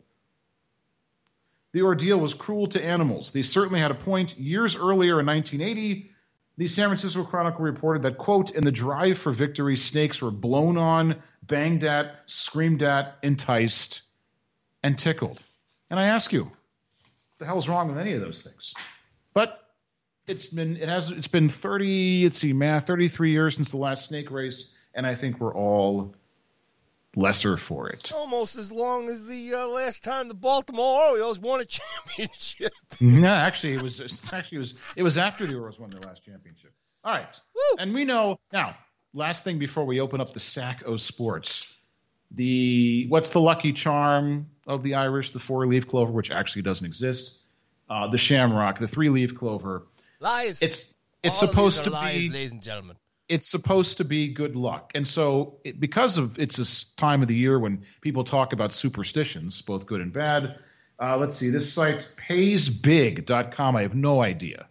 the 1.73 1.81
ordeal 1.81 2.17
was 2.17 2.33
cruel 2.33 2.67
to 2.67 2.81
animals. 2.83 3.33
They 3.33 3.41
certainly 3.41 3.81
had 3.81 3.91
a 3.91 3.95
point. 3.95 4.37
Years 4.39 4.75
earlier 4.77 5.19
in 5.19 5.25
1980, 5.25 6.11
the 6.57 6.67
San 6.67 6.89
Francisco 6.89 7.23
Chronicle 7.23 7.63
reported 7.63 8.03
that, 8.03 8.17
quote, 8.17 8.51
in 8.51 8.63
the 8.63 8.71
drive 8.71 9.17
for 9.17 9.31
victory, 9.31 9.75
snakes 9.75 10.21
were 10.21 10.31
blown 10.31 10.77
on, 10.77 11.15
banged 11.43 11.83
at, 11.83 12.21
screamed 12.25 12.83
at, 12.83 13.17
enticed, 13.23 14.01
and 14.83 14.97
tickled. 14.97 15.41
And 15.89 15.99
I 15.99 16.05
ask 16.05 16.31
you, 16.31 16.51
the 17.39 17.45
hell's 17.45 17.67
wrong 17.67 17.87
with 17.87 17.97
any 17.97 18.13
of 18.13 18.21
those 18.21 18.41
things? 18.41 18.73
But 19.33 19.59
it's 20.27 20.47
been 20.49 20.77
it 20.77 20.87
has 20.87 21.09
it's 21.09 21.27
been 21.27 21.49
30, 21.49 22.25
let's 22.25 22.39
see, 22.39 22.53
math, 22.53 22.87
33 22.87 23.31
years 23.31 23.55
since 23.55 23.71
the 23.71 23.77
last 23.77 24.07
snake 24.07 24.29
race, 24.29 24.71
and 24.93 25.07
I 25.07 25.15
think 25.15 25.39
we're 25.39 25.55
all 25.55 26.13
lesser 27.15 27.57
for 27.57 27.89
it. 27.89 28.11
Almost 28.13 28.55
as 28.57 28.71
long 28.71 29.09
as 29.09 29.25
the 29.25 29.53
uh, 29.53 29.67
last 29.67 30.03
time 30.03 30.27
the 30.27 30.33
Baltimore 30.33 31.09
Orioles 31.09 31.39
won 31.39 31.61
a 31.61 31.65
championship. 32.15 32.73
No, 32.99 33.27
actually, 33.27 33.73
it 33.73 33.81
was 33.81 33.99
actually 34.33 34.57
it 34.57 34.59
was 34.59 34.73
it 34.95 35.03
was 35.03 35.17
after 35.17 35.45
the 35.45 35.55
Orioles 35.55 35.79
won 35.79 35.89
their 35.89 36.01
last 36.01 36.23
championship. 36.23 36.73
All 37.03 37.13
right, 37.13 37.39
and 37.79 37.93
we 37.93 38.05
know 38.05 38.39
now. 38.53 38.75
Last 39.13 39.43
thing 39.43 39.59
before 39.59 39.83
we 39.83 39.99
open 39.99 40.21
up 40.21 40.31
the 40.31 40.39
sack 40.39 40.83
of 40.83 41.01
sports, 41.01 41.67
the 42.31 43.07
what's 43.09 43.31
the 43.31 43.41
lucky 43.41 43.73
charm 43.73 44.47
of 44.65 44.83
the 44.83 44.95
Irish? 44.95 45.31
The 45.31 45.39
four 45.39 45.67
leaf 45.67 45.87
clover, 45.87 46.11
which 46.13 46.31
actually 46.31 46.61
doesn't 46.61 46.85
exist. 46.85 47.39
Uh, 47.89 48.07
the 48.07 48.17
shamrock, 48.17 48.79
the 48.79 48.87
three 48.87 49.09
leaf 49.09 49.35
clover. 49.35 49.85
Lies. 50.21 50.61
It's 50.61 50.93
it's 51.23 51.43
All 51.43 51.49
supposed 51.49 51.83
to 51.83 51.89
lies, 51.89 52.13
be 52.13 52.29
ladies 52.29 52.51
and 52.53 52.61
gentlemen. 52.63 52.95
It's 53.31 53.47
supposed 53.47 53.97
to 53.97 54.03
be 54.03 54.27
good 54.27 54.55
luck. 54.55 54.91
And 54.95 55.07
so, 55.07 55.55
it, 55.63 55.79
because 55.79 56.17
of 56.17 56.37
it's 56.37 56.57
this 56.57 56.83
time 56.97 57.21
of 57.21 57.27
the 57.27 57.35
year 57.35 57.57
when 57.59 57.83
people 58.01 58.23
talk 58.23 58.53
about 58.53 58.73
superstitions, 58.73 59.61
both 59.61 59.85
good 59.85 60.01
and 60.01 60.11
bad. 60.13 60.57
Uh, 60.99 61.17
let's 61.17 61.35
see, 61.37 61.49
this 61.49 61.71
site 61.73 62.07
paysbig.com. 62.29 63.75
I 63.75 63.81
have 63.81 63.95
no 63.95 64.21
idea 64.21 64.67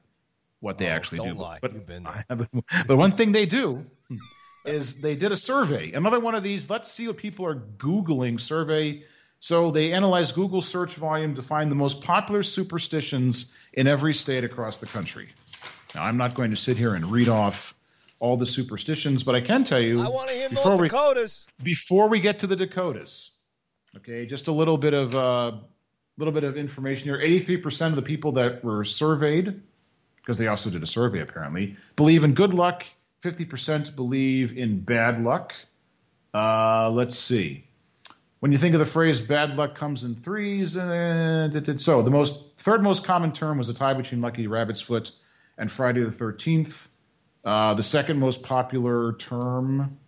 what 0.61 0.79
they 0.79 0.87
actually 0.89 1.21
Oh, 1.21 1.25
don't 1.27 1.37
do. 1.37 1.43
lie. 1.43 1.59
But, 1.61 1.73
You've 1.75 1.87
been 1.87 2.05
have- 2.29 2.49
but 2.87 2.97
one 2.97 3.17
thing 3.17 3.33
they 3.33 3.47
do 3.47 3.87
is 4.65 5.01
they 5.01 5.15
did 5.15 5.33
a 5.33 5.37
survey. 5.37 5.93
Another 5.93 6.21
one 6.21 6.35
of 6.35 6.43
these, 6.43 6.69
let's 6.71 6.91
see 6.93 7.07
what 7.07 7.17
people 7.17 7.47
are 7.47 7.57
Googling 7.57 8.41
survey. 8.41 9.05
So 9.41 9.71
they 9.71 9.93
analyzed 9.93 10.35
Google 10.35 10.61
search 10.61 10.95
volume 10.97 11.35
to 11.37 11.43
find 11.43 11.71
the 11.71 11.77
most 11.77 12.03
popular 12.03 12.43
superstitions 12.43 13.47
in 13.73 13.87
every 13.87 14.13
state 14.13 14.45
across 14.45 14.79
the 14.79 14.87
country. 14.87 15.31
Now, 15.95 16.03
I'm 16.05 16.19
not 16.19 16.35
going 16.35 16.51
to 16.51 16.57
sit 16.59 16.77
here 16.77 16.95
and 16.95 17.11
read 17.11 17.29
off 17.29 17.75
all 18.21 18.37
the 18.37 18.47
superstitions, 18.47 19.23
but 19.25 19.35
I 19.35 19.41
can 19.41 19.65
tell 19.65 19.81
you 19.81 20.01
I 20.01 20.09
want 20.09 20.29
to 20.29 20.35
hear 20.37 20.49
before 20.49 20.67
North 20.73 20.81
we, 20.83 20.89
Dakotas. 20.89 21.47
before 21.63 22.09
we 22.09 22.21
get 22.21 22.39
to 22.41 22.47
the 22.47 22.55
Dakotas, 22.57 23.33
okay, 23.97 24.27
just 24.27 24.47
a 24.47 24.53
little 24.53 24.77
bit 24.79 24.95
of 24.95 25.15
uh, 25.15 25.53
little 26.19 26.33
bit 26.33 26.45
of 26.45 26.57
information 26.57 27.09
here. 27.09 27.19
83% 27.19 27.87
of 27.89 27.97
the 27.97 28.03
people 28.03 28.33
that 28.33 28.63
were 28.63 28.85
surveyed, 28.85 29.63
because 30.17 30.39
they 30.39 30.47
also 30.47 30.71
did 30.71 30.83
a 30.83 30.87
survey 30.87 31.21
apparently, 31.21 31.77
believe 31.97 32.23
in 32.25 32.35
good 32.35 32.55
luck. 32.55 32.85
50% 33.23 33.97
believe 33.97 34.57
in 34.57 34.81
bad 34.81 35.23
luck. 35.25 35.55
Uh, 36.33 36.91
let's 36.91 37.19
see. 37.19 37.67
When 38.41 38.53
you 38.53 38.57
think 38.59 38.75
of 38.75 38.79
the 38.79 38.87
phrase 38.87 39.21
"bad 39.21 39.57
luck 39.57 39.75
comes 39.75 40.05
in 40.05 40.15
threes, 40.15 40.77
uh, 40.77 41.49
d- 41.53 41.61
d- 41.61 41.79
so 41.79 42.01
the 42.03 42.11
most 42.11 42.57
third 42.59 42.83
most 42.83 43.05
common 43.05 43.33
term 43.33 43.59
was 43.59 43.69
a 43.69 43.75
tie 43.75 43.93
between 43.93 44.23
Lucky 44.23 44.47
Rabbit's 44.47 44.81
Foot 44.81 45.13
and 45.59 45.71
Friday 45.71 46.03
the 46.03 46.11
Thirteenth. 46.11 46.89
Uh, 47.45 47.75
the 47.75 47.83
second 47.83 48.19
most 48.19 48.43
popular 48.43 49.15
term 49.15 49.99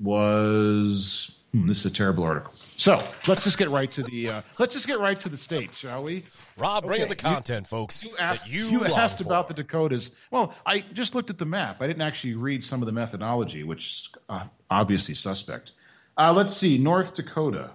was 0.00 1.36
hmm, 1.52 1.66
this 1.68 1.80
is 1.80 1.86
a 1.86 1.94
terrible 1.94 2.24
article. 2.24 2.50
So 2.52 3.02
let's 3.28 3.44
just 3.44 3.58
get 3.58 3.70
right 3.70 3.90
to 3.92 4.02
the 4.02 4.30
uh, 4.30 4.42
let's 4.58 4.74
just 4.74 4.86
get 4.86 4.98
right 4.98 5.18
to 5.20 5.28
the 5.28 5.36
states, 5.36 5.78
shall 5.78 6.02
we? 6.02 6.24
Rob, 6.56 6.84
bring 6.84 7.00
in 7.00 7.04
Okay, 7.04 7.14
the 7.14 7.20
content, 7.22 7.66
folks. 7.66 8.04
You 8.04 8.16
asked, 8.18 8.48
you 8.48 8.70
you 8.70 8.84
asked 8.84 9.20
about 9.20 9.48
the 9.48 9.54
Dakotas. 9.54 10.10
Well, 10.30 10.54
I 10.64 10.80
just 10.80 11.14
looked 11.14 11.30
at 11.30 11.38
the 11.38 11.46
map. 11.46 11.82
I 11.82 11.86
didn't 11.86 12.02
actually 12.02 12.34
read 12.34 12.64
some 12.64 12.82
of 12.82 12.86
the 12.86 12.92
methodology, 12.92 13.62
which 13.62 13.86
is 13.88 14.08
uh, 14.28 14.44
obviously 14.70 15.14
suspect. 15.14 15.72
Uh, 16.16 16.32
let's 16.32 16.56
see, 16.56 16.78
North 16.78 17.14
Dakota. 17.14 17.70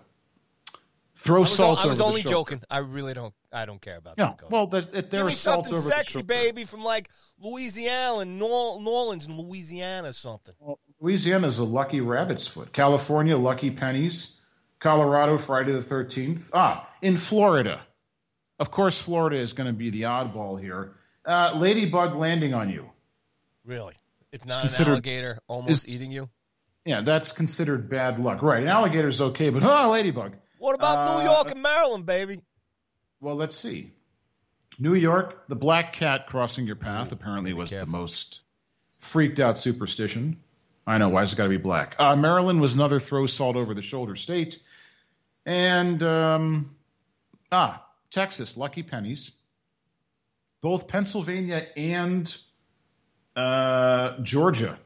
Throw 1.21 1.43
salt. 1.43 1.79
I 1.79 1.85
was, 1.85 1.85
salt 1.85 1.85
I 1.85 1.88
was 1.89 1.99
over 1.99 2.09
only 2.09 2.21
the 2.21 2.29
joking. 2.29 2.61
I 2.69 2.77
really 2.77 3.13
don't. 3.13 3.33
I 3.51 3.65
don't 3.65 3.81
care 3.81 3.97
about 3.97 4.15
Yeah, 4.17 4.29
Dakota. 4.29 4.47
well, 4.51 4.67
that, 4.67 4.91
that, 4.93 5.09
there 5.11 5.21
Give 5.21 5.27
me 5.27 5.31
is 5.33 5.39
salt 5.39 5.65
something 5.65 5.79
over 5.79 5.89
sexy, 5.89 6.13
shoulder. 6.13 6.25
baby, 6.27 6.63
from 6.65 6.81
like 6.83 7.09
Louisiana 7.39 8.19
and 8.19 8.39
New 8.39 8.47
New 8.47 8.89
Orleans 8.91 9.25
and 9.25 9.38
Louisiana 9.38 10.09
or 10.09 10.13
something. 10.13 10.53
Louisiana 11.01 11.47
is 11.47 11.59
a 11.59 11.63
lucky 11.65 11.99
rabbit's 12.01 12.47
foot. 12.47 12.71
California, 12.71 13.38
lucky 13.38 13.71
pennies. 13.71 14.38
Colorado, 14.79 15.38
Friday 15.38 15.73
the 15.73 15.79
13th. 15.79 16.51
Ah, 16.53 16.88
in 17.01 17.17
Florida. 17.17 17.85
Of 18.59 18.71
course, 18.71 18.99
Florida 18.99 19.38
is 19.38 19.51
going 19.53 19.67
to 19.67 19.73
be 19.73 19.89
the 19.89 20.03
oddball 20.03 20.59
here. 20.59 20.93
Uh, 21.25 21.51
ladybug 21.55 22.15
landing 22.15 22.53
on 22.53 22.69
you. 22.69 22.89
Really? 23.65 23.95
If 24.31 24.45
not 24.45 24.61
considered- 24.61 24.88
an 24.91 24.93
alligator 24.95 25.39
almost 25.47 25.88
is- 25.89 25.95
eating 25.95 26.11
you. 26.11 26.29
Yeah, 26.85 27.01
that's 27.01 27.33
considered 27.33 27.89
bad 27.89 28.19
luck. 28.19 28.41
Right. 28.41 28.63
An 28.63 28.69
alligator's 28.69 29.19
okay, 29.21 29.49
but 29.49 29.63
oh, 29.63 29.89
ladybug. 29.91 30.35
What 30.59 30.75
about 30.75 31.07
New 31.07 31.21
Uh, 31.21 31.33
York 31.33 31.51
and 31.51 31.61
Maryland, 31.63 32.05
baby? 32.05 32.41
Well, 33.21 33.35
let's 33.35 33.55
see. 33.55 33.93
New 34.77 34.93
York, 34.93 35.47
the 35.47 35.55
black 35.55 35.93
cat 35.93 36.27
crossing 36.27 36.67
your 36.67 36.75
path 36.75 37.11
apparently 37.11 37.53
was 37.53 37.71
the 37.71 37.85
most 37.85 38.41
freaked 38.99 39.39
out 39.39 39.57
superstition. 39.57 40.37
I 40.85 40.97
know, 40.97 41.09
why's 41.09 41.33
it 41.33 41.35
got 41.35 41.43
to 41.43 41.49
be 41.49 41.57
black? 41.57 41.95
Uh, 41.97 42.15
Maryland 42.15 42.59
was 42.61 42.73
another 42.73 42.99
throw 42.99 43.25
salt 43.25 43.55
over 43.55 43.73
the 43.73 43.81
shoulder 43.81 44.15
state. 44.15 44.59
And, 45.45 46.01
um, 46.03 46.75
ah, 47.51 47.85
Texas, 48.11 48.57
lucky 48.57 48.83
pennies. 48.83 49.31
Both 50.61 50.87
Pennsylvania 50.87 51.67
and 51.77 52.37
uh, 53.35 54.17
Georgia 54.23 54.77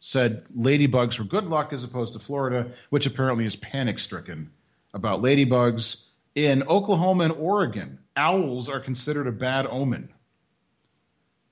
said 0.00 0.44
ladybugs 0.56 1.18
were 1.18 1.24
good 1.24 1.44
luck 1.44 1.72
as 1.72 1.82
opposed 1.82 2.12
to 2.12 2.20
Florida, 2.20 2.72
which 2.90 3.06
apparently 3.06 3.44
is 3.44 3.56
panic 3.56 3.98
stricken 3.98 4.50
about 4.98 5.22
ladybugs. 5.22 6.02
In 6.34 6.62
Oklahoma 6.64 7.24
and 7.24 7.32
Oregon, 7.32 7.98
owls 8.16 8.68
are 8.68 8.78
considered 8.80 9.26
a 9.26 9.32
bad 9.32 9.66
omen. 9.66 10.10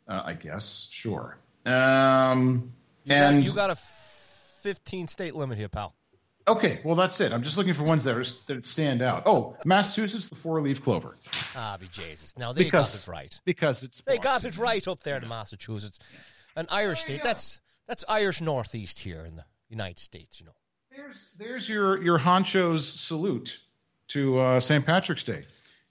Uh, 0.08 0.22
I 0.26 0.34
guess, 0.34 0.86
sure. 0.92 1.38
Um, 1.64 2.72
You 3.04 3.14
and 3.14 3.42
got, 3.42 3.48
you 3.48 3.54
got 3.56 3.70
a 3.70 3.76
15 3.76 5.08
state 5.08 5.34
limit 5.34 5.58
here, 5.58 5.68
pal. 5.68 5.94
okay, 6.46 6.80
well 6.84 6.94
that's 6.94 7.20
it. 7.20 7.32
I'm 7.32 7.42
just 7.42 7.58
looking 7.58 7.74
for 7.74 7.82
ones 7.82 8.04
that, 8.04 8.16
are, 8.16 8.24
that 8.46 8.68
stand 8.68 9.02
out. 9.02 9.24
Oh, 9.26 9.56
Massachusetts, 9.64 10.28
the 10.28 10.36
four-leaf 10.36 10.80
clover, 10.82 11.16
Ah, 11.56 11.76
be 11.80 11.88
Jesus. 11.88 12.36
Now 12.38 12.52
they 12.52 12.62
because 12.64 13.04
got 13.06 13.12
it 13.12 13.16
right. 13.16 13.40
because 13.44 13.82
it's 13.82 14.00
They 14.02 14.18
got 14.18 14.44
it 14.44 14.56
right 14.58 14.86
up 14.86 15.00
there 15.00 15.16
in 15.16 15.26
Massachusetts, 15.26 15.98
an 16.54 16.66
Irish 16.70 17.00
state. 17.00 17.22
That's 17.24 17.60
that's 17.88 18.04
Irish 18.08 18.40
Northeast 18.40 19.00
here 19.00 19.24
in 19.24 19.34
the 19.36 19.44
United 19.68 19.98
States. 19.98 20.38
You 20.38 20.46
know. 20.46 20.52
There's 20.96 21.28
there's 21.36 21.68
your 21.68 22.02
your 22.02 22.16
honcho's 22.16 22.88
salute 22.88 23.60
to 24.08 24.38
uh, 24.38 24.60
St. 24.60 24.86
Patrick's 24.86 25.22
Day. 25.22 25.42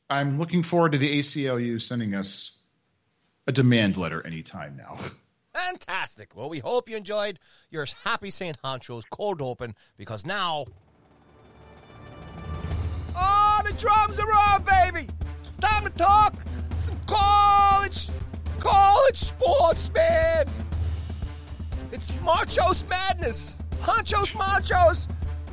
I'm 0.09 0.39
looking 0.39 0.63
forward 0.63 0.93
to 0.93 0.97
the 0.97 1.19
ACLU 1.19 1.79
sending 1.79 2.15
us 2.15 2.57
a 3.45 3.51
demand 3.51 3.97
letter 3.97 4.25
anytime 4.25 4.75
now. 4.75 4.97
Fantastic. 5.53 6.35
Well, 6.35 6.49
we 6.49 6.57
hope 6.57 6.89
you 6.89 6.97
enjoyed 6.97 7.37
your 7.69 7.85
Happy 8.03 8.31
St. 8.31 8.57
Honcho's 8.63 9.05
cold 9.05 9.43
open 9.43 9.75
because 9.95 10.25
now. 10.25 10.65
Oh, 13.15 13.61
the 13.63 13.73
drums 13.73 14.19
are 14.19 14.33
on, 14.33 14.63
baby! 14.63 15.07
It's 15.45 15.55
time 15.57 15.83
to 15.83 15.91
talk 15.91 16.33
some 16.77 16.99
college, 17.05 18.09
college 18.59 19.17
sports, 19.17 19.91
man! 19.93 20.47
It's 21.91 22.19
Marchos 22.21 22.83
Madness! 22.89 23.57
Honchos 23.81 24.33
Machos 24.33 25.07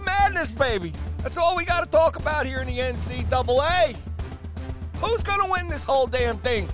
Madness, 0.04 0.50
baby! 0.50 0.92
That's 1.18 1.38
all 1.38 1.56
we 1.56 1.64
got 1.64 1.84
to 1.84 1.90
talk 1.90 2.16
about 2.16 2.46
here 2.46 2.60
in 2.60 2.66
the 2.66 2.78
NCAA. 2.78 3.96
Who's 4.96 5.22
going 5.22 5.40
to 5.40 5.50
win 5.50 5.68
this 5.68 5.84
whole 5.84 6.06
damn 6.06 6.36
thing? 6.38 6.68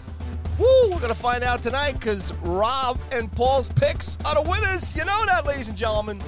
Woo, 0.59 0.91
we're 0.91 0.99
going 0.99 1.09
to 1.09 1.15
find 1.15 1.45
out 1.45 1.63
tonight 1.63 1.93
because 1.93 2.33
Rob 2.35 2.99
and 3.13 3.31
Paul's 3.31 3.69
picks 3.69 4.19
are 4.25 4.35
the 4.35 4.51
winners. 4.51 4.95
You 4.97 5.05
know 5.05 5.27
that, 5.27 5.47
ladies 5.47 5.69
and 5.69 5.77
gentlemen. 5.77 6.21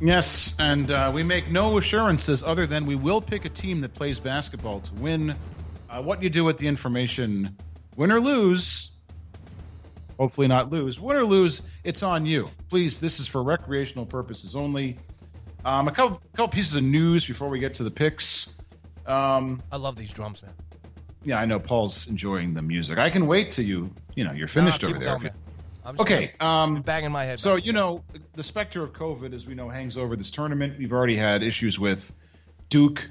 Yes, 0.00 0.54
and 0.58 0.90
uh, 0.90 1.10
we 1.14 1.22
make 1.22 1.50
no 1.50 1.78
assurances 1.78 2.42
other 2.42 2.66
than 2.66 2.84
we 2.84 2.96
will 2.96 3.20
pick 3.20 3.44
a 3.44 3.48
team 3.48 3.80
that 3.80 3.94
plays 3.94 4.18
basketball 4.18 4.80
to 4.80 4.94
win. 4.94 5.34
Uh, 5.88 6.02
what 6.02 6.22
you 6.22 6.28
do 6.28 6.42
with 6.44 6.58
the 6.58 6.66
information, 6.66 7.56
win 7.96 8.10
or 8.10 8.20
lose, 8.20 8.90
hopefully 10.18 10.46
not 10.48 10.70
lose. 10.70 10.98
Win 11.00 11.16
or 11.16 11.24
lose, 11.24 11.62
it's 11.84 12.02
on 12.02 12.26
you. 12.26 12.48
Please, 12.70 13.00
this 13.00 13.20
is 13.20 13.26
for 13.26 13.42
recreational 13.42 14.06
purposes 14.06 14.54
only. 14.56 14.96
Um, 15.64 15.88
a 15.88 15.92
couple, 15.92 16.20
couple 16.34 16.48
pieces 16.48 16.74
of 16.74 16.82
news 16.82 17.26
before 17.26 17.48
we 17.48 17.58
get 17.58 17.74
to 17.76 17.84
the 17.84 17.90
picks. 17.90 18.48
Um, 19.06 19.62
I 19.70 19.76
love 19.76 19.96
these 19.96 20.12
drums, 20.12 20.42
man. 20.42 20.52
yeah, 21.24 21.38
I 21.38 21.44
know 21.46 21.58
Paul's 21.58 22.06
enjoying 22.08 22.54
the 22.54 22.62
music. 22.62 22.98
I 22.98 23.10
can 23.10 23.26
wait 23.26 23.50
till 23.52 23.64
you, 23.64 23.90
you 24.14 24.24
know, 24.24 24.32
you're 24.32 24.48
finished 24.48 24.82
Nah, 24.82 24.88
over 24.90 24.98
there. 24.98 25.18
going. 25.18 25.30
I'm 25.84 25.96
just 25.96 26.06
Okay, 26.08 26.32
um, 26.40 26.80
banging 26.82 27.10
my 27.10 27.24
head. 27.24 27.40
So 27.40 27.56
back. 27.56 27.66
you 27.66 27.72
know, 27.72 28.04
the 28.34 28.42
specter 28.42 28.82
of 28.84 28.92
COVID, 28.92 29.32
as 29.34 29.46
we 29.46 29.54
know, 29.54 29.68
hangs 29.68 29.98
over 29.98 30.14
this 30.14 30.30
tournament. 30.30 30.78
We've 30.78 30.92
already 30.92 31.16
had 31.16 31.42
issues 31.42 31.78
with 31.78 32.12
Duke 32.68 33.08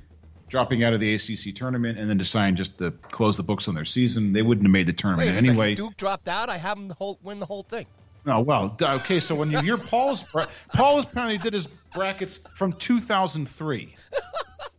dropping 0.52 0.84
out 0.84 0.94
of 0.94 1.00
the 1.00 1.16
ACC 1.16 1.56
tournament 1.56 1.98
and 1.98 2.10
then 2.10 2.18
deciding 2.18 2.58
just 2.58 2.78
to 2.78 2.92
close 2.92 3.38
the 3.38 3.44
books 3.44 3.68
on 3.68 3.74
their 3.74 3.86
season. 3.86 4.34
They 4.34 4.42
wouldn't 4.44 4.68
have 4.68 4.72
made 4.72 4.86
the 4.86 4.94
tournament 4.94 5.30
second, 5.30 5.50
anyway. 5.50 5.74
Duke 5.74 5.98
dropped 5.98 6.28
out. 6.28 6.50
I 6.50 6.58
have 6.58 6.78
them 6.78 6.90
the 6.90 6.94
whole, 6.94 7.18
win 7.24 7.40
the 7.40 7.46
whole 7.48 7.64
thing. 7.64 7.88
Oh 8.28 8.42
well, 8.42 8.78
okay. 8.80 9.20
So 9.20 9.34
when 9.34 9.50
you 9.50 9.60
hear 9.62 9.78
Paul's, 9.78 10.22
bra- 10.22 10.46
Paul 10.76 11.00
apparently 11.00 11.40
did 11.40 11.54
his 11.54 11.68
brackets 11.96 12.40
from 12.56 12.74
2003. 12.74 13.96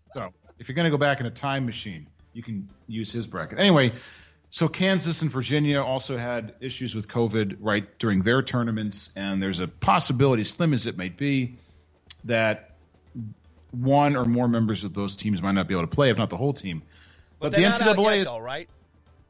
So 0.07 0.29
if 0.61 0.69
you're 0.69 0.77
going 0.77 0.85
to 0.85 0.91
go 0.91 0.99
back 0.99 1.19
in 1.19 1.27
a 1.27 1.31
time 1.31 1.67
machine, 1.67 2.07
you 2.35 2.43
can 2.43 2.69
use 2.87 3.11
his 3.11 3.27
bracket. 3.27 3.59
Anyway, 3.59 3.95
so 4.51 4.69
Kansas 4.69 5.23
and 5.23 5.31
Virginia 5.31 5.83
also 5.83 6.17
had 6.17 6.55
issues 6.61 6.95
with 6.95 7.09
COVID 7.09 7.57
right 7.59 7.99
during 7.99 8.23
their 8.23 8.43
tournaments, 8.43 9.11
and 9.17 9.43
there's 9.43 9.59
a 9.59 9.67
possibility, 9.67 10.45
slim 10.45 10.73
as 10.73 10.87
it 10.87 10.97
may 10.97 11.09
be, 11.09 11.57
that 12.25 12.72
one 13.73 14.17
or 14.17 14.25
more 14.25 14.49
members 14.49 14.85
of 14.85 14.95
those 14.95 15.17
teams 15.17 15.43
might 15.43 15.53
not 15.53 15.67
be 15.67 15.75
able 15.75 15.83
to 15.85 15.95
play, 15.95 16.11
if 16.11 16.17
not 16.17 16.31
the 16.31 16.37
whole 16.37 16.53
team. 16.53 16.83
But, 17.41 17.51
But, 17.53 17.59
the 17.59 17.65
NCAA 17.65 18.05
yet, 18.05 18.19
is, 18.19 18.27
though, 18.27 18.41
right? 18.41 18.69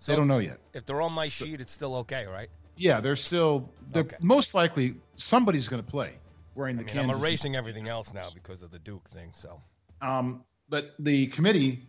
they 0.07 0.17
don't 0.17 0.29
know 0.29 0.39
yet. 0.39 0.59
If 0.75 0.85
they're 0.85 1.01
on 1.01 1.13
my 1.13 1.29
sheet, 1.29 1.61
it's 1.61 1.73
still 1.73 1.97
okay, 1.97 2.27
right? 2.27 2.51
Yeah, 2.77 3.01
they're 3.01 3.17
still. 3.17 3.71
They're 3.93 4.03
Okay. 4.03 4.17
most 4.21 4.55
likely 4.55 4.97
somebody's 5.17 5.69
going 5.69 5.83
to 5.83 5.89
play 5.89 6.15
wearing 6.55 6.77
the 6.77 6.83
I 6.83 6.95
mean, 6.95 7.11
I'm 7.11 7.17
erasing 7.17 7.57
everything 7.57 7.89
else 7.89 8.13
now 8.13 8.29
because 8.35 8.63
of 8.63 8.71
the 8.71 8.79
Duke 8.79 9.09
thing. 9.09 9.31
So 9.35 9.61
Um, 10.01 10.45
but 10.69 10.95
the 10.99 11.29
committee, 11.29 11.87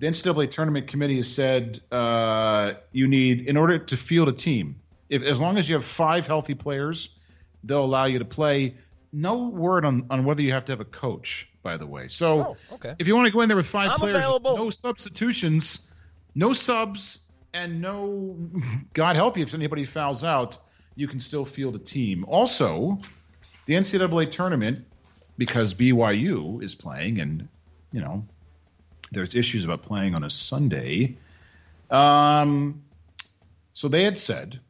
the 0.00 0.06
NCAA 0.08 0.50
tournament 0.50 0.88
committee, 0.88 1.16
has 1.18 1.32
said 1.32 1.78
uh, 1.92 2.74
you 2.90 3.06
need, 3.06 3.46
in 3.46 3.56
order 3.56 3.78
to 3.78 3.96
field 3.96 4.28
a 4.28 4.32
team, 4.32 4.80
if 5.08 5.22
as 5.22 5.40
long 5.40 5.58
as 5.58 5.68
you 5.68 5.76
have 5.76 5.84
five 5.84 6.26
healthy 6.26 6.54
players, 6.54 7.10
they'll 7.64 7.84
allow 7.84 8.06
you 8.06 8.18
to 8.18 8.24
play. 8.24 8.74
No 9.12 9.48
word 9.48 9.84
on, 9.84 10.06
on 10.10 10.24
whether 10.24 10.42
you 10.42 10.52
have 10.52 10.64
to 10.66 10.72
have 10.72 10.80
a 10.80 10.86
coach, 10.86 11.50
by 11.62 11.76
the 11.76 11.86
way. 11.86 12.08
So 12.08 12.56
Oh, 12.70 12.74
okay. 12.74 12.94
if 12.98 13.06
you 13.06 13.14
want 13.14 13.26
to 13.26 13.32
go 13.32 13.40
in 13.42 13.48
there 13.48 13.56
with 13.56 13.66
5 13.66 13.90
I'm 13.90 13.98
players, 13.98 14.16
available. 14.16 14.56
no 14.56 14.70
substitutions, 14.70 15.86
no 16.34 16.52
subs, 16.54 17.18
and 17.52 17.80
no, 17.82 18.36
God 18.94 19.16
help 19.16 19.36
you 19.36 19.42
if 19.42 19.52
anybody 19.54 19.84
fouls 19.84 20.24
out, 20.24 20.56
you 20.94 21.08
can 21.08 21.20
still 21.20 21.44
field 21.44 21.74
a 21.74 21.78
team. 21.78 22.24
Also, 22.26 22.98
the 23.66 23.74
NCAA 23.74 24.30
tournament, 24.30 24.84
because 25.36 25.74
BYU 25.74 26.62
is 26.62 26.74
playing, 26.74 27.20
and 27.20 27.48
you 27.92 28.00
know, 28.00 28.24
there's 29.10 29.34
issues 29.34 29.64
about 29.66 29.82
playing 29.82 30.14
on 30.14 30.24
a 30.24 30.30
Sunday. 30.30 31.16
Um, 31.90 32.82
so 33.74 33.88
they 33.88 34.04
had 34.04 34.16
said 34.18 34.60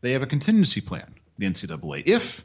they 0.00 0.12
have 0.12 0.22
a 0.22 0.26
contingency 0.26 0.80
plan. 0.80 1.14
The 1.38 1.46
NCAA, 1.46 2.04
if 2.06 2.44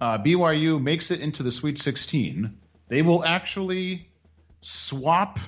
uh, 0.00 0.18
BYU 0.18 0.82
makes 0.82 1.10
it 1.10 1.20
into 1.20 1.42
the 1.42 1.50
Sweet 1.50 1.78
16, 1.78 2.58
they 2.88 3.02
will 3.02 3.24
actually 3.24 4.08
swap 4.62 5.38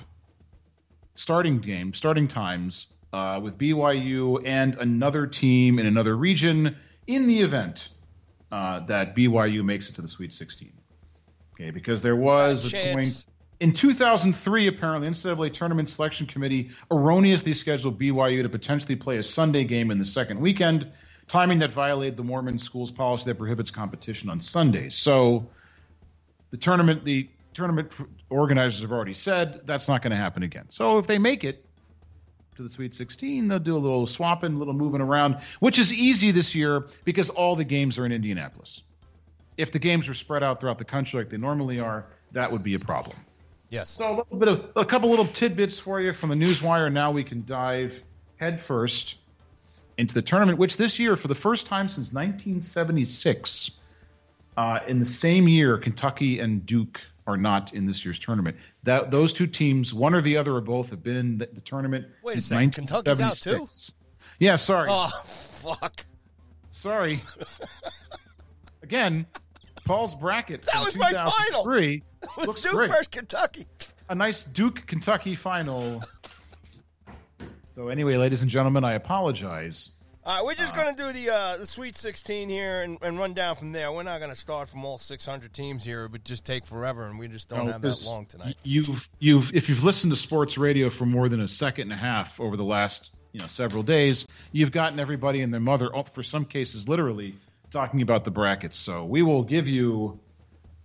starting 1.15 1.59
game, 1.59 1.93
starting 1.93 2.27
times 2.27 2.87
uh, 3.11 3.39
with 3.41 3.57
BYU 3.57 4.41
and 4.45 4.75
another 4.75 5.27
team 5.27 5.79
in 5.79 5.85
another 5.85 6.15
region 6.15 6.77
in 7.07 7.27
the 7.27 7.41
event 7.41 7.89
uh, 8.51 8.79
that 8.81 9.15
BYU 9.15 9.63
makes 9.63 9.89
it 9.89 9.95
to 9.95 10.01
the 10.01 10.07
Sweet 10.07 10.33
16. 10.33 10.71
Okay, 11.53 11.69
because 11.69 12.01
there 12.01 12.15
was 12.15 12.65
a 12.65 12.69
Chance. 12.69 12.93
point 12.93 13.25
in 13.59 13.71
2003, 13.71 14.67
apparently, 14.67 15.07
NCAA 15.07 15.53
Tournament 15.53 15.89
Selection 15.89 16.27
Committee 16.27 16.71
erroneously 16.91 17.53
scheduled 17.53 17.99
BYU 17.99 18.41
to 18.43 18.49
potentially 18.49 18.95
play 18.95 19.17
a 19.17 19.23
Sunday 19.23 19.63
game 19.63 19.91
in 19.91 19.99
the 19.99 20.05
second 20.05 20.39
weekend, 20.41 20.91
timing 21.27 21.59
that 21.59 21.71
violated 21.71 22.17
the 22.17 22.23
Mormon 22.23 22.59
school's 22.59 22.91
policy 22.91 23.25
that 23.25 23.35
prohibits 23.35 23.71
competition 23.71 24.29
on 24.29 24.41
Sundays. 24.41 24.95
So 24.95 25.47
the 26.49 26.57
tournament, 26.57 27.03
the 27.03 27.29
tournament 27.53 27.91
organizers 28.29 28.81
have 28.81 28.91
already 28.91 29.13
said 29.13 29.65
that's 29.65 29.87
not 29.87 30.01
going 30.01 30.11
to 30.11 30.17
happen 30.17 30.43
again. 30.43 30.65
So 30.69 30.97
if 30.97 31.07
they 31.07 31.17
make 31.19 31.43
it 31.43 31.65
to 32.55 32.63
the 32.63 32.69
Sweet 32.69 32.93
16, 32.93 33.47
they'll 33.47 33.59
do 33.59 33.75
a 33.75 33.79
little 33.79 34.05
swapping, 34.05 34.53
a 34.53 34.57
little 34.57 34.73
moving 34.73 35.01
around, 35.01 35.37
which 35.59 35.79
is 35.79 35.91
easy 35.93 36.31
this 36.31 36.53
year 36.53 36.87
because 37.03 37.29
all 37.29 37.55
the 37.55 37.63
games 37.63 37.97
are 37.97 38.05
in 38.05 38.11
Indianapolis. 38.11 38.81
If 39.57 39.71
the 39.71 39.79
games 39.79 40.07
were 40.07 40.13
spread 40.13 40.43
out 40.43 40.59
throughout 40.59 40.77
the 40.77 40.85
country 40.85 41.19
like 41.19 41.29
they 41.29 41.37
normally 41.37 41.79
are, 41.79 42.05
that 42.31 42.51
would 42.51 42.63
be 42.63 42.73
a 42.73 42.79
problem. 42.79 43.15
yes, 43.69 43.89
So 43.91 44.09
a 44.09 44.15
little 44.17 44.37
bit 44.37 44.47
of 44.47 44.69
a 44.75 44.85
couple 44.85 45.09
little 45.09 45.27
tidbits 45.27 45.79
for 45.79 46.01
you 46.01 46.13
from 46.13 46.29
the 46.29 46.35
newswire. 46.35 46.91
Now 46.91 47.11
we 47.11 47.23
can 47.23 47.43
dive 47.45 48.01
headfirst 48.37 49.17
into 49.97 50.13
the 50.13 50.21
tournament, 50.21 50.57
which 50.57 50.77
this 50.77 50.99
year, 50.99 51.15
for 51.15 51.27
the 51.27 51.35
first 51.35 51.65
time 51.67 51.87
since 51.87 52.13
1976, 52.13 53.71
uh, 54.57 54.79
in 54.87 54.99
the 54.99 55.05
same 55.05 55.47
year, 55.47 55.77
Kentucky 55.77 56.39
and 56.39 56.65
Duke 56.65 57.01
are 57.25 57.37
not 57.37 57.73
in 57.73 57.85
this 57.85 58.03
year's 58.03 58.19
tournament. 58.19 58.57
That 58.83 59.11
those 59.11 59.33
two 59.33 59.47
teams, 59.47 59.93
one 59.93 60.13
or 60.13 60.21
the 60.21 60.37
other 60.37 60.55
or 60.55 60.61
both, 60.61 60.89
have 60.89 61.03
been 61.03 61.15
in 61.15 61.37
the, 61.37 61.47
the 61.47 61.61
tournament 61.61 62.07
Wait 62.23 62.33
a 62.37 62.41
since 62.41 62.47
second, 62.47 62.71
Kentucky's 62.71 63.21
out 63.21 63.35
too? 63.35 63.59
1976. 63.59 63.91
Yeah, 64.39 64.55
sorry, 64.55 64.89
oh 64.91 65.07
fuck, 65.07 66.05
sorry. 66.71 67.23
Again, 68.83 69.25
Paul's 69.85 70.15
bracket. 70.15 70.63
That 70.63 70.83
was 70.83 70.97
my 70.97 71.11
final. 71.13 71.31
2003 71.63 71.93
it 71.95 72.03
was 72.37 72.47
looks 72.47 72.61
Duke 72.63 72.73
great. 72.73 72.89
versus 72.89 73.07
Kentucky. 73.07 73.67
a 74.09 74.15
nice 74.15 74.43
Duke 74.43 74.85
Kentucky 74.87 75.35
final. 75.35 76.03
So 77.73 77.87
anyway, 77.87 78.17
ladies 78.17 78.43
and 78.43 78.51
gentlemen, 78.51 78.83
I 78.83 78.93
apologize. 78.93 79.91
All 80.25 80.35
right, 80.35 80.45
we're 80.45 80.53
just 80.53 80.75
gonna 80.75 80.95
do 80.95 81.11
the 81.11 81.29
uh, 81.31 81.57
the 81.57 81.65
Sweet 81.65 81.97
16 81.97 82.47
here 82.47 82.83
and, 82.83 82.99
and 83.01 83.17
run 83.17 83.33
down 83.33 83.55
from 83.55 83.71
there. 83.71 83.91
We're 83.91 84.03
not 84.03 84.19
gonna 84.19 84.35
start 84.35 84.69
from 84.69 84.85
all 84.85 84.99
600 84.99 85.51
teams 85.51 85.83
here. 85.83 86.05
It 86.05 86.11
would 86.11 86.23
just 86.23 86.45
take 86.45 86.65
forever, 86.67 87.03
and 87.05 87.17
we 87.17 87.27
just 87.27 87.49
don't 87.49 87.65
No, 87.65 87.71
have 87.71 87.81
that 87.81 88.03
long 88.05 88.27
tonight. 88.27 88.55
You've 88.63 89.05
you've 89.19 89.51
if 89.53 89.67
you've 89.69 89.83
listened 89.83 90.13
to 90.13 90.15
sports 90.15 90.57
radio 90.57 90.89
for 90.91 91.07
more 91.07 91.27
than 91.27 91.41
a 91.41 91.47
second 91.47 91.91
and 91.91 91.93
a 91.93 91.97
half 91.97 92.39
over 92.39 92.55
the 92.55 92.63
last 92.63 93.09
you 93.33 93.39
know 93.39 93.47
several 93.47 93.81
days, 93.81 94.27
you've 94.51 94.71
gotten 94.71 94.99
everybody 94.99 95.41
and 95.41 95.51
their 95.51 95.59
mother, 95.59 95.89
oh, 95.93 96.03
for 96.03 96.21
some 96.23 96.45
cases, 96.45 96.87
literally 96.87 97.35
talking 97.71 98.03
about 98.03 98.23
the 98.23 98.31
brackets. 98.31 98.77
So 98.77 99.03
we 99.03 99.23
will 99.23 99.43
give 99.43 99.67
you 99.67 100.19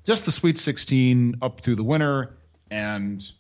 just 0.04 0.24
the 0.24 0.32
Sweet 0.32 0.58
16 0.58 1.36
up 1.42 1.60
through 1.60 1.76
the 1.76 1.84
winner 1.84 2.34
and 2.70 3.30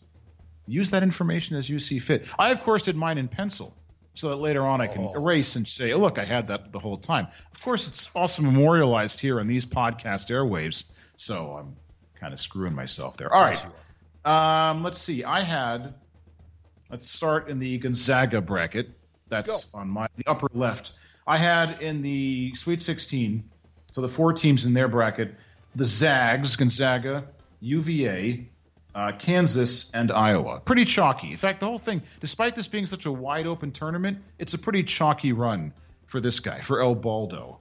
use 0.68 0.90
that 0.90 1.02
information 1.02 1.56
as 1.56 1.68
you 1.68 1.78
see 1.78 1.98
fit. 1.98 2.26
I 2.38 2.50
of 2.50 2.62
course 2.62 2.82
did 2.84 2.94
mine 2.96 3.18
in 3.18 3.26
pencil, 3.28 3.74
so 4.14 4.28
that 4.28 4.36
later 4.36 4.66
on 4.66 4.80
I 4.80 4.86
can 4.86 5.04
Oh. 5.04 5.14
erase 5.14 5.56
and 5.56 5.66
say, 5.66 5.92
oh, 5.92 5.98
look, 5.98 6.18
I 6.18 6.24
had 6.24 6.46
that 6.48 6.70
the 6.72 6.78
whole 6.78 6.98
time. 6.98 7.26
Of 7.54 7.62
course, 7.62 7.88
it's 7.88 8.10
also 8.14 8.42
memorialized 8.42 9.18
here 9.20 9.40
on 9.40 9.46
these 9.46 9.64
podcast 9.66 10.30
airwaves, 10.30 10.84
so 11.16 11.52
I'm 11.58 11.76
kind 12.14 12.32
of 12.32 12.38
screwing 12.40 12.74
myself 12.74 13.16
there. 13.16 13.32
All 13.32 13.42
right. 13.42 13.66
Um, 14.24 14.82
let's 14.82 14.98
see. 14.98 15.24
I 15.24 15.40
had, 15.42 15.94
let's 16.90 17.10
start 17.10 17.48
in 17.48 17.58
the 17.58 17.78
Gonzaga 17.78 18.40
bracket. 18.40 18.90
That's 19.28 19.68
on 19.74 19.88
my 19.88 20.08
the 20.16 20.26
upper 20.26 20.48
left. 20.54 20.92
I 21.26 21.36
had 21.38 21.80
in 21.82 22.00
the 22.00 22.54
Sweet 22.54 22.80
16, 22.82 23.44
so 23.92 24.00
the 24.00 24.08
four 24.08 24.32
teams 24.32 24.64
in 24.66 24.72
their 24.72 24.88
bracket, 24.88 25.34
the 25.74 25.84
Zags, 25.84 26.56
Gonzaga, 26.56 27.24
UVA, 27.60 28.48
uh, 28.94 29.12
Kansas, 29.12 29.90
and 29.92 30.10
Iowa. 30.10 30.60
Pretty 30.60 30.84
chalky. 30.84 31.30
In 31.30 31.36
fact, 31.36 31.60
the 31.60 31.66
whole 31.66 31.78
thing, 31.78 32.02
despite 32.20 32.54
this 32.54 32.68
being 32.68 32.86
such 32.86 33.06
a 33.06 33.12
wide 33.12 33.46
open 33.46 33.70
tournament, 33.72 34.18
it's 34.38 34.54
a 34.54 34.58
pretty 34.58 34.82
chalky 34.82 35.32
run 35.32 35.72
for 36.06 36.20
this 36.20 36.40
guy, 36.40 36.60
for 36.62 36.80
El 36.80 36.94
Baldo. 36.94 37.58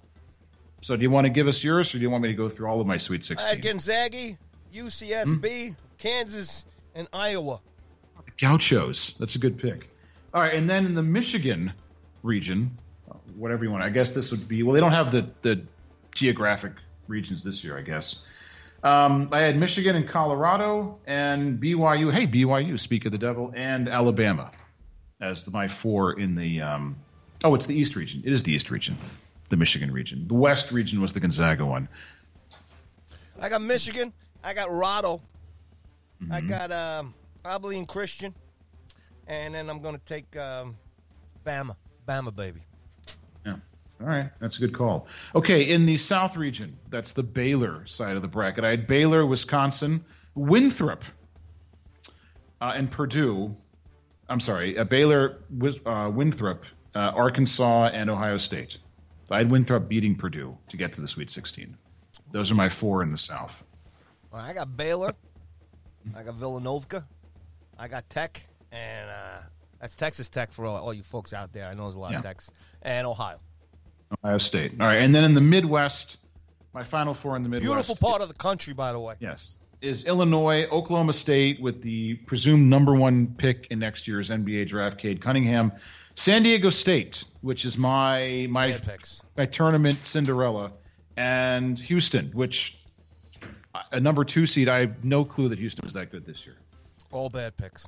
So, 0.82 0.96
do 0.96 1.02
you 1.02 1.10
want 1.10 1.26
to 1.26 1.30
give 1.30 1.48
us 1.48 1.64
yours, 1.64 1.94
or 1.94 1.98
do 1.98 2.02
you 2.04 2.10
want 2.10 2.22
me 2.24 2.30
to 2.30 2.36
go 2.36 2.48
through 2.50 2.68
all 2.70 2.80
of 2.80 2.88
my 2.88 2.98
Sweet 2.98 3.22
I 3.22 3.26
16? 3.26 3.50
had 3.56 3.62
Gonzaga, 3.64 4.38
UCSB, 4.74 5.68
Hmm? 5.68 5.74
Kansas, 5.98 6.66
and 6.96 7.08
Iowa. 7.12 7.60
Gauchos. 8.38 9.16
That's 9.20 9.36
a 9.36 9.40
good 9.40 9.58
pick. 9.58 9.90
All 10.34 10.42
right, 10.42 10.54
and 10.54 10.70
then 10.70 10.86
in 10.86 10.94
the 10.94 11.02
Michigan 11.04 11.74
region, 12.24 12.78
whatever 13.36 13.64
you 13.64 13.72
want. 13.72 13.84
I 13.84 13.90
guess 13.90 14.12
this 14.14 14.32
would 14.32 14.48
be. 14.48 14.62
Well, 14.64 14.74
they 14.74 14.80
don't 14.80 14.92
have 14.92 15.12
the 15.12 15.30
the 15.42 15.64
geographic 16.14 16.74
regions 17.08 17.44
this 17.44 17.64
year. 17.64 17.78
I 17.78 17.82
guess. 17.82 18.24
Um, 18.84 19.30
I 19.32 19.42
had 19.42 19.58
Michigan 19.58 19.96
and 19.96 20.08
Colorado 20.08 21.00
and 21.06 21.60
BYU. 21.60 22.12
Hey, 22.12 22.28
BYU. 22.28 22.80
Speak 22.80 23.06
of 23.06 23.12
the 23.12 23.18
devil 23.18 23.52
and 23.56 23.90
Alabama 23.90 24.52
as 25.20 25.52
my 25.52 25.68
four 25.68 26.20
in 26.20 26.36
the. 26.36 26.62
Um, 26.62 26.96
oh, 27.44 27.56
it's 27.56 27.66
the 27.66 27.76
East 27.76 27.96
region. 27.96 28.22
It 28.26 28.32
is 28.34 28.44
the 28.44 28.54
East 28.54 28.70
region, 28.72 28.98
the 29.50 29.58
Michigan 29.58 29.92
region. 29.92 30.28
The 30.28 30.36
West 30.36 30.72
region 30.72 31.02
was 31.02 31.14
the 31.14 31.20
Gonzaga 31.20 31.66
one. 31.66 31.90
I 33.40 33.50
got 33.50 33.62
Michigan. 33.62 34.14
I 34.44 34.54
got. 34.54 34.70
I 34.70 35.20
Mm-hmm. 36.24 36.48
got 36.50 36.72
um, 36.72 37.14
Abilene 37.46 37.86
Christian. 37.86 38.34
And 39.28 39.54
then 39.54 39.70
I'm 39.70 39.82
going 39.82 39.96
to 39.96 40.02
take 40.06 40.36
um, 40.36 40.78
Bama. 41.46 41.76
Bama, 42.08 42.36
baby. 42.36 42.62
All 44.00 44.08
right. 44.08 44.30
That's 44.40 44.58
a 44.58 44.60
good 44.62 44.74
call. 44.76 45.08
Okay. 45.34 45.64
In 45.70 45.86
the 45.86 45.98
South 45.98 46.38
region, 46.38 46.78
that's 46.90 47.14
the 47.14 47.24
Baylor 47.24 47.86
side 47.88 48.16
of 48.16 48.22
the 48.22 48.28
bracket. 48.28 48.64
I 48.64 48.70
had 48.70 48.86
Baylor, 48.88 49.26
Wisconsin, 49.26 50.06
Winthrop, 50.36 51.04
uh, 52.62 52.74
and 52.76 52.90
Purdue. 52.92 53.56
I'm 54.30 54.40
sorry, 54.40 54.78
uh, 54.78 54.84
Baylor, 54.84 55.38
uh, 55.86 56.12
Winthrop, 56.14 56.66
uh, 56.94 57.00
Arkansas, 57.00 57.86
and 57.94 58.10
Ohio 58.10 58.38
State. 58.38 58.78
I 59.32 59.38
had 59.40 59.52
Winthrop 59.52 59.88
beating 59.88 60.16
Purdue 60.16 60.58
to 60.70 60.78
get 60.78 60.94
to 60.94 61.02
the 61.02 61.08
Sweet 61.08 61.30
16. 61.32 61.76
Those 62.32 62.52
are 62.52 62.56
my 62.56 62.70
four 62.70 63.04
in 63.04 63.10
the 63.10 63.18
South. 63.18 63.64
Right, 64.32 64.50
I 64.50 64.54
got 64.54 64.76
Baylor. 64.76 65.14
I 66.16 66.24
got 66.24 66.36
Villanova. 66.36 67.06
I 67.78 67.88
got 67.88 68.10
Tech. 68.10 68.42
And 68.72 69.10
uh, 69.10 69.42
that's 69.80 69.96
Texas 69.96 70.28
Tech 70.30 70.52
for 70.52 70.66
all, 70.66 70.76
all 70.78 70.94
you 70.94 71.04
folks 71.04 71.32
out 71.34 71.54
there. 71.54 71.68
I 71.68 71.74
know 71.74 71.84
there's 71.84 71.96
a 71.96 72.00
lot 72.00 72.12
Yeah. 72.12 72.18
of 72.20 72.24
Techs. 72.24 72.50
And 72.82 73.08
Ohio. 73.08 73.40
Ohio 74.24 74.38
State. 74.38 74.74
All 74.80 74.88
right. 74.88 74.98
And 74.98 75.14
then 75.14 75.24
in 75.24 75.34
the 75.34 75.42
Midwest, 75.42 76.18
my 76.74 76.84
final 76.84 77.14
four 77.14 77.36
in 77.36 77.44
the 77.44 77.50
Midwest. 77.50 77.66
Beautiful 77.66 77.96
part 77.96 78.22
of 78.22 78.28
the 78.28 78.34
country, 78.34 78.74
by 78.74 78.92
the 78.92 79.00
way. 79.00 79.16
Yes. 79.20 79.58
Is 79.80 80.06
Illinois, 80.06 80.66
Oklahoma 80.66 81.14
State 81.14 81.62
with 81.62 81.82
the 81.82 82.16
presumed 82.16 82.70
number 82.70 82.96
one 82.96 83.28
pick 83.38 83.68
in 83.70 83.80
next 83.80 84.08
year's 84.08 84.30
NBA 84.30 84.68
draft, 84.68 84.98
Cade 84.98 85.22
Cunningham, 85.22 85.72
San 86.16 86.42
Diego 86.42 86.72
State, 86.72 87.24
which 87.42 87.64
is 87.64 87.78
my 87.78 88.48
my 88.50 88.76
my 89.38 89.46
tournament 89.46 90.00
Cinderella, 90.04 90.72
and 91.16 91.78
Houston, 91.78 92.32
which 92.32 92.80
uh, 93.76 93.82
a 93.92 94.00
number 94.00 94.24
two 94.24 94.48
seed. 94.48 94.68
I 94.68 94.80
have 94.80 95.04
no 95.04 95.24
clue 95.24 95.50
that 95.50 95.60
Houston 95.60 95.84
was 95.84 95.94
that 95.94 96.12
good 96.12 96.26
this 96.26 96.44
year. 96.44 96.56
All 97.12 97.30
bad 97.30 97.56
picks. 97.56 97.88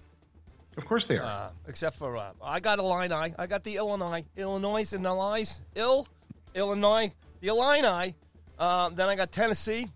Of 0.80 0.86
course 0.88 1.06
they 1.08 1.18
are. 1.18 1.24
Uh, 1.26 1.50
except 1.68 1.98
for 1.98 2.16
uh, 2.16 2.32
I 2.42 2.62
got 2.62 2.80
Illini. 2.80 3.36
I 3.38 3.48
got 3.48 3.64
the 3.66 3.76
Illinois. 3.76 4.24
Illinois 4.38 4.92
and 4.94 5.06
Illinois. 5.06 5.62
Ill. 5.76 6.08
Illinois. 6.56 7.12
The 7.42 7.48
Illini. 7.50 8.16
Uh, 8.58 8.90
then 8.90 9.10
I 9.10 9.16
got 9.16 9.32
Tennessee. 9.34 9.90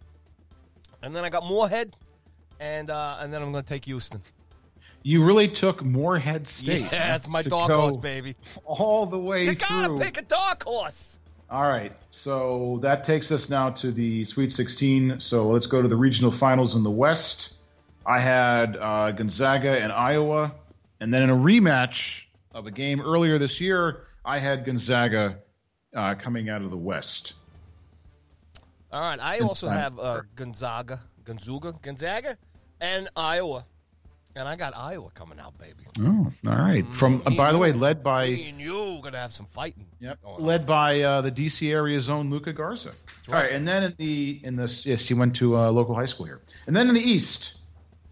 And 1.02 1.16
then 1.16 1.24
I 1.24 1.30
got 1.30 1.44
Morehead. 1.46 1.96
And 2.60 2.90
uh, 2.90 3.18
and 3.22 3.34
then 3.34 3.42
I'm 3.42 3.52
going 3.54 3.64
to 3.64 3.68
take 3.70 3.86
Houston. 3.86 4.22
you 5.04 5.24
really 5.26 5.48
took 5.48 5.84
Morehead 5.84 6.48
State. 6.48 6.82
Yeah, 6.84 6.90
that's 6.90 7.28
my 7.30 7.42
dark 7.42 7.72
go 7.72 7.80
horse, 7.82 7.98
baby. 7.98 8.36
All 8.66 9.06
the 9.06 9.18
way 9.20 9.46
You 9.46 9.56
gotta 9.56 9.88
through. 9.88 9.98
pick 10.00 10.18
a 10.18 10.22
dark 10.22 10.64
horse. 10.64 11.18
All 11.50 11.64
right, 11.68 11.92
so 12.10 12.80
that 12.82 13.04
takes 13.06 13.32
us 13.32 13.50
now 13.50 13.70
to 13.72 13.92
the 13.92 14.26
Sweet 14.26 14.52
16. 14.52 15.20
So 15.20 15.50
let's 15.50 15.68
go 15.68 15.82
to 15.82 15.88
the 15.88 15.96
regional 15.96 16.32
finals 16.32 16.76
in 16.76 16.84
the 16.84 16.92
West. 16.92 17.54
I 18.06 18.20
had 18.20 18.76
uh, 18.76 19.12
Gonzaga 19.12 19.72
and 19.72 19.92
Iowa, 19.92 20.56
and 21.04 21.14
then 21.14 21.22
in 21.22 21.30
a 21.30 21.36
rematch 21.36 22.28
of 22.54 22.66
a 22.66 22.72
game 22.72 23.02
earlier 23.02 23.38
this 23.38 23.60
year, 23.60 24.08
I 24.24 24.40
had 24.40 24.64
Gonzaga 24.64 25.40
uh, 25.94 26.16
coming 26.16 26.50
out 26.50 26.62
of 26.62 26.72
the 26.72 26.78
West. 26.78 27.34
All 28.90 29.02
right. 29.02 29.20
I 29.20 29.40
also 29.40 29.68
have 29.68 30.00
uh, 30.00 30.22
Gonzaga, 30.38 31.02
Gonzaga, 31.26 31.74
Gonzaga, 31.82 32.38
and 32.80 33.10
Iowa. 33.18 33.66
And 34.38 34.48
I 34.48 34.56
got 34.56 34.78
Iowa 34.78 35.10
coming 35.14 35.40
out, 35.40 35.58
baby. 35.58 35.84
Oh, 36.00 36.32
all 36.48 36.56
right. 36.56 36.86
From 36.96 37.22
uh, 37.26 37.32
by 37.32 37.52
the 37.52 37.58
way, 37.58 37.74
led 37.74 38.02
by 38.02 38.28
Me 38.28 38.48
and 38.50 38.60
you 38.62 39.02
gonna 39.04 39.18
have 39.18 39.34
some 39.34 39.46
fighting. 39.48 39.86
Yep. 40.00 40.20
Led 40.40 40.66
by 40.66 41.02
uh, 41.02 41.20
the 41.20 41.32
DC 41.32 41.70
area's 41.70 42.10
own 42.10 42.30
Luka 42.32 42.54
Garza. 42.54 42.94
All 43.28 43.36
right, 43.36 43.52
and 43.52 43.68
then 43.68 43.84
in 43.84 43.96
the 43.98 44.40
in 44.44 44.56
the 44.56 44.82
yes, 44.86 45.08
he 45.08 45.14
went 45.14 45.36
to 45.36 45.58
a 45.58 45.70
local 45.70 45.94
high 45.94 46.08
school 46.08 46.26
here, 46.26 46.42
and 46.66 46.76
then 46.76 46.88
in 46.88 46.96
the 46.96 47.02
East, 47.02 47.56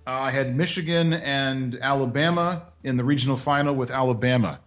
uh, 0.08 0.10
I 0.12 0.32
had 0.32 0.56
Michigan 0.56 1.14
and 1.14 1.78
Alabama 1.82 2.64
in 2.84 2.98
the 2.98 3.04
regional 3.04 3.38
final 3.38 3.76
with 3.76 3.92
Alabama. 3.92 4.60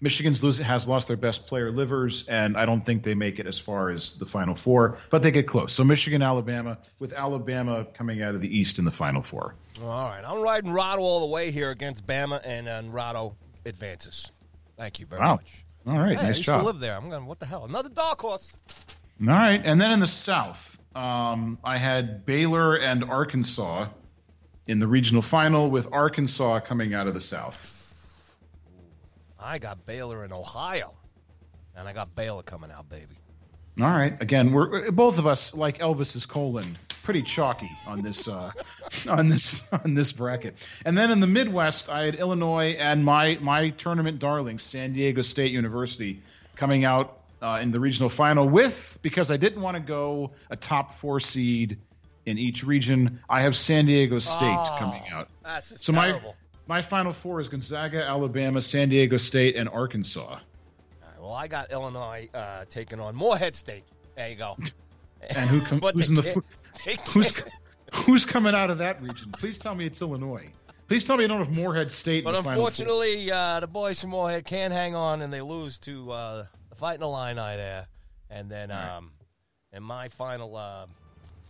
Michigan's 0.00 0.42
lose, 0.42 0.58
has 0.58 0.88
lost 0.88 1.06
their 1.06 1.16
best 1.16 1.46
player, 1.46 1.70
Livers, 1.70 2.26
and 2.26 2.56
I 2.56 2.66
don't 2.66 2.84
think 2.84 3.04
they 3.04 3.14
make 3.14 3.38
it 3.38 3.46
as 3.46 3.60
far 3.60 3.88
as 3.90 4.16
the 4.16 4.26
Final 4.26 4.56
Four, 4.56 4.98
but 5.10 5.22
they 5.22 5.30
get 5.30 5.46
close. 5.46 5.72
So 5.72 5.84
Michigan, 5.84 6.22
Alabama, 6.22 6.78
with 6.98 7.12
Alabama 7.12 7.86
coming 7.94 8.20
out 8.20 8.34
of 8.34 8.40
the 8.40 8.48
East 8.58 8.80
in 8.80 8.84
the 8.84 8.90
Final 8.90 9.22
Four. 9.22 9.54
All 9.80 10.08
right, 10.08 10.22
I'm 10.26 10.40
riding 10.40 10.72
Rado 10.72 10.98
all 10.98 11.20
the 11.20 11.32
way 11.32 11.52
here 11.52 11.70
against 11.70 12.04
Bama, 12.04 12.40
and 12.44 12.68
uh, 12.68 12.82
Rado 12.82 13.34
advances. 13.64 14.28
Thank 14.76 14.98
you 14.98 15.06
very 15.06 15.20
Wow. 15.22 15.36
much. 15.36 15.64
All 15.86 15.98
right, 15.98 16.18
Hey, 16.18 16.24
I 16.24 16.28
used 16.28 16.42
job. 16.42 16.60
to 16.60 16.66
live 16.66 16.80
there. 16.80 16.96
I'm 16.96 17.08
going. 17.08 17.26
What 17.26 17.38
the 17.38 17.46
hell? 17.46 17.64
Another 17.64 17.88
dark 17.88 18.20
horse. 18.20 18.56
All 19.20 19.28
right, 19.28 19.60
and 19.64 19.80
then 19.80 19.92
in 19.92 20.00
the 20.00 20.08
South, 20.08 20.78
um, 20.96 21.58
I 21.62 21.76
had 21.78 22.26
Baylor 22.26 22.74
and 22.76 23.04
Arkansas 23.04 23.86
in 24.66 24.78
the 24.78 24.86
regional 24.86 25.22
final, 25.22 25.70
with 25.70 25.88
Arkansas 25.92 26.60
coming 26.60 26.94
out 26.94 27.06
of 27.06 27.14
the 27.14 27.20
South. 27.20 27.78
I 29.38 29.58
got 29.58 29.84
Baylor 29.86 30.24
in 30.24 30.32
Ohio, 30.32 30.94
and 31.76 31.88
I 31.88 31.92
got 31.92 32.14
Baylor 32.14 32.42
coming 32.42 32.70
out, 32.70 32.88
baby. 32.88 33.16
All 33.80 33.86
right, 33.86 34.20
again, 34.20 34.52
we're 34.52 34.90
both 34.90 35.18
of 35.18 35.26
us 35.26 35.54
like 35.54 35.78
Elvis's 35.78 36.26
colon, 36.26 36.78
pretty 37.02 37.22
chalky 37.22 37.70
on 37.86 38.02
this 38.02 38.28
uh, 38.28 38.52
on 39.08 39.28
this 39.28 39.72
on 39.72 39.94
this 39.94 40.12
bracket. 40.12 40.56
And 40.84 40.96
then 40.96 41.10
in 41.10 41.20
the 41.20 41.26
Midwest, 41.26 41.88
I 41.88 42.04
had 42.04 42.14
Illinois 42.16 42.76
and 42.78 43.04
my 43.04 43.38
my 43.40 43.70
tournament 43.70 44.18
darling, 44.18 44.58
San 44.58 44.92
Diego 44.92 45.22
State 45.22 45.52
University, 45.52 46.20
coming 46.54 46.84
out 46.84 47.18
uh, 47.40 47.58
in 47.62 47.70
the 47.70 47.80
regional 47.80 48.10
final 48.10 48.48
with 48.48 48.98
because 49.02 49.30
I 49.30 49.36
didn't 49.36 49.62
want 49.62 49.76
to 49.76 49.82
go 49.82 50.32
a 50.50 50.56
top 50.56 50.92
four 50.92 51.18
seed 51.18 51.78
in 52.26 52.38
each 52.38 52.62
region. 52.64 53.20
I 53.28 53.42
have 53.42 53.56
San 53.56 53.86
Diego 53.86 54.18
State 54.18 54.56
Oh, 54.58 54.76
coming 54.78 55.02
out. 55.10 55.28
So 55.62 55.92
my 55.92 56.08
terrible. 56.08 56.36
my 56.66 56.82
final 56.82 57.12
four 57.12 57.40
is 57.40 57.48
Gonzaga, 57.48 58.04
Alabama, 58.04 58.60
San 58.62 58.88
Diego 58.88 59.16
State, 59.16 59.56
and 59.56 59.68
Arkansas. 59.68 60.20
All 60.20 60.36
right, 60.36 61.20
well, 61.20 61.32
I 61.32 61.48
got 61.48 61.72
Illinois 61.72 62.28
uh, 62.34 62.64
taking 62.70 63.00
on 63.00 63.14
Morehead 63.16 63.54
State. 63.56 63.84
There 64.16 64.28
you 64.28 64.36
go. 64.36 64.56
And 65.30 65.48
who 65.48 65.60
com- 65.60 65.80
who's 65.80 66.08
in 66.08 66.16
the 66.16 66.42
who's 67.10 67.30
can't. 67.30 67.48
who's 67.94 68.24
coming 68.24 68.56
out 68.56 68.70
of 68.70 68.78
that 68.78 69.00
region? 69.00 69.30
Please 69.30 69.56
tell 69.56 69.72
me 69.72 69.86
it's 69.86 70.02
Illinois. 70.02 70.48
Please 70.88 71.04
tell 71.04 71.16
me 71.16 71.22
you 71.22 71.28
don't 71.28 71.38
have 71.38 71.48
Morehead 71.52 71.92
State. 71.92 72.18
in 72.18 72.24
But 72.24 72.32
the 72.32 72.42
Final 72.42 72.58
Four. 72.62 72.68
unfortunately, 72.70 73.30
uh, 73.30 73.60
the 73.60 73.68
boys 73.68 74.00
from 74.00 74.10
Morehead 74.10 74.44
can't 74.44 74.72
hang 74.72 74.96
on, 74.96 75.22
and 75.22 75.32
they 75.32 75.40
lose 75.40 75.78
to 75.78 76.10
uh, 76.10 76.46
the 76.70 76.74
Fighting 76.74 77.04
Illini 77.04 77.34
there. 77.56 77.86
And 78.30 78.50
then, 78.50 78.72
um, 78.72 79.12
in 79.72 79.84
my 79.84 80.08
final 80.08 80.56
uh, 80.56 80.86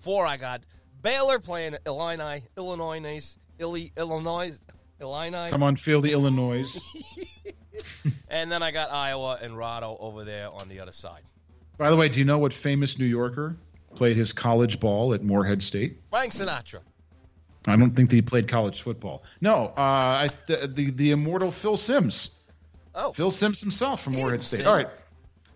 four, 0.03 0.27
I 0.27 0.37
got 0.37 0.62
Baylor 1.01 1.38
playing 1.38 1.77
Illinois, 1.87 2.43
Illi, 2.57 3.93
Illinois, 3.97 4.59
Illini, 5.01 5.51
come 5.51 5.62
on, 5.62 5.77
feel 5.77 6.01
the 6.01 6.12
Illinois. 6.12 6.81
and 8.29 8.53
then 8.53 8.62
I 8.62 8.71
got 8.71 8.91
Iowa 8.93 9.38
and 9.41 9.55
Rado 9.55 9.97
over 9.99 10.25
there 10.25 10.51
on 10.51 10.69
the 10.69 10.81
other 10.81 10.93
side. 10.93 11.23
By 11.79 11.91
the 11.91 11.97
way, 11.97 12.09
do 12.09 12.19
you 12.19 12.25
know 12.25 12.38
what 12.38 12.53
famous 12.53 12.99
New 12.99 13.07
Yorker 13.07 13.57
played 13.95 14.17
his 14.17 14.33
college 14.33 14.79
ball 14.79 15.15
at 15.15 15.23
Morehead 15.23 15.62
State? 15.62 15.99
Frank 16.11 16.33
Sinatra. 16.33 16.81
I 17.67 17.77
don't 17.77 17.93
think 17.93 18.11
that 18.11 18.17
he 18.17 18.23
played 18.23 18.49
college 18.49 18.83
football. 18.83 19.23
No, 19.41 19.73
uh, 19.77 19.81
I, 19.81 20.29
the, 20.47 20.67
the 20.69 20.91
the 20.91 21.11
immortal 21.12 21.51
Phil 21.51 21.77
Simms 21.77 22.31
Oh. 22.95 23.12
Phil 23.12 23.31
Simms 23.31 23.61
himself 23.61 24.03
from 24.03 24.15
He 24.15 24.21
Morehead 24.21 24.43
State. 24.43 24.59
sing. 24.59 24.67
All 24.67 24.75
right. 24.75 24.88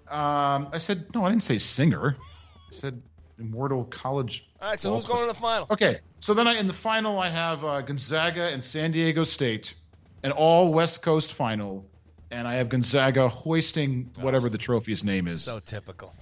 Um, 0.08 0.68
I 0.72 0.78
said 0.78 1.06
no. 1.14 1.24
I 1.24 1.30
didn't 1.30 1.42
say 1.42 1.58
singer. 1.58 2.16
I 2.18 2.74
said 2.74 3.02
immortal 3.38 3.84
college. 3.84 4.48
All 4.60 4.68
right, 4.68 4.80
so 4.80 4.94
who's 4.94 5.04
going 5.06 5.22
to 5.26 5.32
the 5.32 5.38
final? 5.38 5.66
Okay, 5.70 6.00
so 6.20 6.34
then 6.34 6.46
I, 6.48 6.54
in 6.54 6.66
the 6.66 6.72
final, 6.72 7.18
I 7.20 7.28
have 7.28 7.64
uh, 7.64 7.80
Gonzaga 7.82 8.44
and 8.48 8.62
San 8.62 8.92
Diego 8.92 9.24
State, 9.24 9.74
an 10.22 10.32
all 10.32 10.72
West 10.72 11.02
Coast 11.02 11.32
final, 11.32 11.86
and 12.30 12.46
I 12.48 12.54
have 12.54 12.68
Gonzaga 12.68 13.28
hoisting 13.28 14.10
whatever 14.20 14.48
the 14.48 14.58
trophy's 14.58 15.04
name 15.04 15.28
is. 15.28 15.42
So 15.42 15.58
typical. 15.60 16.14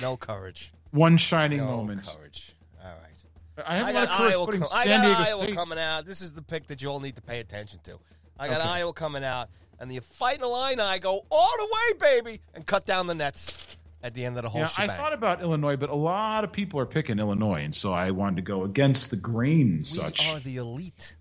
No 0.00 0.16
courage. 0.16 0.72
One 0.90 1.16
shining 1.16 1.58
moment. 1.60 1.70
No 1.70 1.76
moment. 1.76 2.06
courage. 2.06 2.52
All 2.82 2.88
right. 2.90 3.66
I 3.66 3.76
have 3.76 3.88
a 3.88 3.92
lot 3.92 4.04
of 4.04 4.08
courage 4.16 4.32
Iowa, 4.32 4.44
putting 4.46 4.60
com- 4.62 4.70
I 4.74 4.82
San 4.84 5.00
got 5.00 5.06
Diego 5.06 5.30
Iowa 5.30 5.42
State. 5.44 5.54
coming 5.54 5.78
out. 5.78 6.06
This 6.06 6.20
is 6.22 6.34
the 6.34 6.42
pick 6.42 6.66
that 6.68 6.82
you 6.82 6.88
all 6.88 7.00
need 7.00 7.16
to 7.16 7.22
pay 7.22 7.40
attention 7.40 7.78
to. 7.84 7.98
I 8.38 8.48
got 8.48 8.60
Okay. 8.60 8.68
Iowa 8.68 8.92
coming 8.92 9.22
out, 9.22 9.48
and 9.78 9.88
the 9.90 10.00
fighting 10.00 10.42
Illini 10.42 10.98
go 10.98 11.24
all 11.30 11.52
the 11.58 11.68
way, 11.72 11.98
baby, 12.22 12.40
and 12.54 12.66
cut 12.66 12.84
down 12.86 13.06
the 13.06 13.14
nets 13.14 13.56
at 14.04 14.12
the 14.12 14.24
end 14.24 14.36
of 14.36 14.42
the 14.42 14.50
whole 14.50 14.60
Yeah, 14.60 14.68
I 14.76 14.86
thought 14.86 15.14
about 15.14 15.40
Illinois, 15.40 15.76
but 15.76 15.88
a 15.88 15.94
lot 15.94 16.44
of 16.44 16.52
people 16.52 16.78
are 16.78 16.86
picking 16.86 17.18
Illinois, 17.18 17.64
and 17.64 17.74
so 17.74 17.92
I 17.92 18.10
wanted 18.10 18.36
to 18.36 18.42
go 18.42 18.64
against 18.64 19.10
the 19.10 19.16
grain 19.16 19.62
and 19.62 19.78
we 19.78 19.84
such. 19.84 20.30
are 20.30 20.38
the 20.40 20.58
elite. 20.58 21.16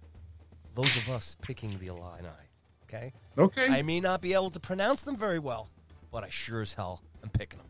Those 0.76 0.96
of 0.98 1.10
us 1.10 1.38
picking 1.42 1.78
the 1.80 1.88
Illini. 1.88 2.28
Okay. 2.84 3.14
Okay. 3.38 3.70
I 3.70 3.82
may 3.84 4.02
not 4.02 4.22
be 4.22 4.34
able 4.34 4.50
to 4.50 4.60
pronounce 4.60 5.04
them 5.04 5.16
very 5.16 5.40
well, 5.40 5.70
but 6.12 6.24
I 6.24 6.30
sure 6.30 6.62
as 6.62 6.74
hell 6.74 7.02
am 7.24 7.30
picking 7.30 7.60
them. 7.60 7.68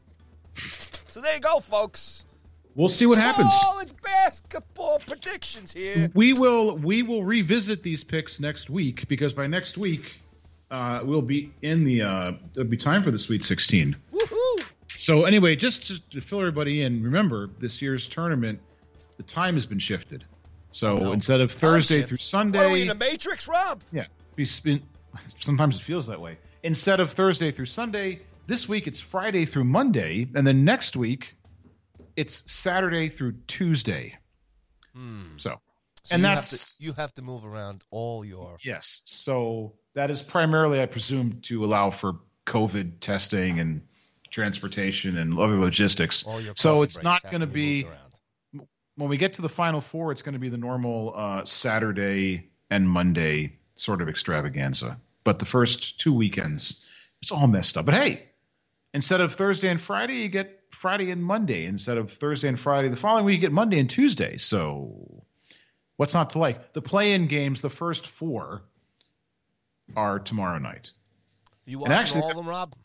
So 1.09 1.21
there 1.21 1.35
you 1.35 1.41
go, 1.41 1.59
folks. 1.59 2.25
We'll 2.75 2.89
see 2.89 3.05
what 3.05 3.19
happens. 3.19 3.53
College 3.61 3.91
basketball 4.03 4.99
predictions 5.05 5.71
here. 5.71 6.09
We 6.15 6.33
will 6.33 6.75
we 6.75 7.03
will 7.03 7.23
revisit 7.23 7.83
these 7.83 8.03
picks 8.03 8.39
next 8.39 8.69
week 8.69 9.07
because 9.07 9.31
by 9.31 9.45
next 9.45 9.77
week 9.77 10.19
uh, 10.71 11.01
we'll 11.03 11.21
be 11.21 11.51
in 11.61 11.83
the 11.83 12.01
uh, 12.01 12.31
it'll 12.53 12.63
be 12.63 12.77
time 12.77 13.03
for 13.03 13.11
the 13.11 13.19
Sweet 13.19 13.45
16. 13.45 13.95
So 15.03 15.25
anyway, 15.25 15.57
just 15.57 15.87
to, 15.87 16.09
to 16.11 16.21
fill 16.21 16.39
everybody 16.39 16.83
in, 16.83 17.03
remember 17.03 17.49
this 17.59 17.81
year's 17.81 18.07
tournament, 18.07 18.57
the 19.17 19.23
time 19.23 19.55
has 19.55 19.65
been 19.65 19.77
shifted. 19.77 20.23
So 20.71 20.95
no. 20.95 21.11
instead 21.11 21.41
of 21.41 21.51
Thursday 21.51 22.03
through 22.03 22.15
What 22.15 22.55
are 22.55 22.69
we 22.69 22.79
Sunday, 22.79 22.81
in 22.83 22.87
the 22.87 22.95
Matrix, 22.95 23.45
Rob? 23.45 23.83
yeah, 23.91 24.05
be 24.37 24.45
spin, 24.45 24.81
sometimes 25.35 25.75
it 25.75 25.81
feels 25.81 26.07
that 26.07 26.21
way. 26.21 26.37
Instead 26.63 27.01
of 27.01 27.11
Thursday 27.11 27.51
through 27.51 27.65
Sunday, 27.65 28.21
this 28.47 28.69
week 28.69 28.87
it's 28.87 29.01
Friday 29.01 29.43
through 29.43 29.65
Monday, 29.65 30.25
and 30.35 30.47
then 30.47 30.63
next 30.63 30.95
week 30.95 31.35
it's 32.15 32.49
Saturday 32.49 33.09
through 33.09 33.33
Tuesday. 33.47 34.17
So, 34.93 34.99
Hmm. 34.99 35.23
So 35.37 35.59
and 36.11 36.21
you 36.21 36.27
that's 36.27 36.51
have 36.51 36.77
to, 36.77 36.83
you 36.85 36.93
have 36.93 37.13
to 37.15 37.21
move 37.21 37.43
around 37.43 37.83
all 37.91 38.23
your 38.23 38.55
Yes. 38.63 39.01
So 39.03 39.73
that 39.95 40.09
is 40.09 40.21
primarily, 40.21 40.81
I 40.81 40.85
presume, 40.85 41.39
to 41.43 41.65
allow 41.65 41.89
for 41.91 42.19
COVID 42.45 43.01
testing 43.01 43.59
and 43.59 43.81
transportation 44.33 45.17
and 45.17 45.37
other 45.37 45.57
logistics. 45.57 46.25
So 46.55 46.81
it's 46.81 47.03
not 47.03 47.21
going 47.23 47.41
to 47.41 47.47
be 47.47 47.83
be 47.83 47.83
moved 47.83 47.95
around. 48.53 48.67
when 48.95 49.09
we 49.09 49.17
get 49.17 49.33
to 49.33 49.41
the 49.41 49.49
final 49.49 49.79
four. 49.79 50.11
It's 50.11 50.23
going 50.23 50.33
to 50.33 50.39
be 50.39 50.49
the 50.49 50.57
normal 50.57 51.13
uh, 51.15 51.45
Saturday 51.45 52.49
and 52.69 52.89
Monday 52.89 53.57
sort 53.75 54.01
of 54.01 54.09
extravaganza. 54.09 54.99
But 55.23 55.39
the 55.39 55.45
first 55.45 55.99
two 55.99 56.13
weekends, 56.13 56.83
it's 57.21 57.31
all 57.31 57.47
messed 57.47 57.77
up. 57.77 57.85
But 57.85 57.93
hey, 57.95 58.23
instead 58.93 59.21
of 59.21 59.33
Thursday 59.33 59.69
and 59.69 59.79
Friday, 59.79 60.15
you 60.23 60.27
get 60.29 60.61
Friday 60.71 61.11
and 61.11 61.23
Monday. 61.23 61.65
Instead 61.65 61.97
of 61.99 62.11
Thursday 62.11 62.47
and 62.49 62.59
Friday, 62.59 62.89
the 62.89 62.97
following 62.97 63.25
week 63.25 63.35
you 63.35 63.41
get 63.41 63.51
Monday 63.51 63.79
and 63.79 63.89
Tuesday. 63.89 64.37
So 64.37 65.23
what's 65.97 66.13
not 66.15 66.31
to 66.31 66.39
like? 66.39 66.73
The 66.73 66.81
play-in 66.81 67.27
games, 67.27 67.61
the 67.61 67.69
first 67.69 68.07
four, 68.07 68.63
are 69.95 70.17
tomorrow 70.19 70.57
night. 70.57 70.91
You 71.65 71.77
And 71.77 71.81
watching 71.83 71.97
actually- 71.99 72.21
all 72.21 72.31
of 72.31 72.35
them, 72.37 72.47
Rob? 72.49 72.75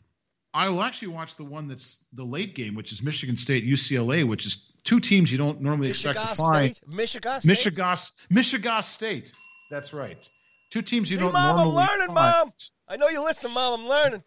I 0.53 0.69
will 0.69 0.81
actually 0.81 1.09
watch 1.09 1.35
the 1.35 1.43
one 1.43 1.67
that's 1.67 2.03
the 2.13 2.23
late 2.23 2.55
game, 2.55 2.75
which 2.75 2.91
is 2.91 3.03
Michigan 3.03 3.37
State 3.37 3.65
UCLA, 3.65 4.27
which 4.27 4.45
is 4.45 4.71
two 4.83 4.99
teams 4.99 5.31
you 5.31 5.37
don't 5.37 5.61
normally 5.61 5.89
expect 5.89 6.19
to 6.19 6.35
find. 6.35 6.79
Michigan 6.87 7.41
State. 7.41 7.47
Michigan 7.47 7.97
State. 7.97 8.15
Michigan, 8.29 8.81
State. 8.81 9.33
That's 9.69 9.93
right. 9.93 10.29
Two 10.71 10.81
teams 10.81 11.09
you 11.11 11.17
See, 11.17 11.23
don't 11.23 11.33
Mom, 11.33 11.59
I'm 11.59 11.69
learning, 11.69 12.15
find. 12.15 12.15
Mom. 12.15 12.51
I 12.87 12.95
know 12.97 13.09
you 13.09 13.23
listen, 13.23 13.51
Mom. 13.53 13.81
I'm 13.81 13.87
learning. 13.87 14.23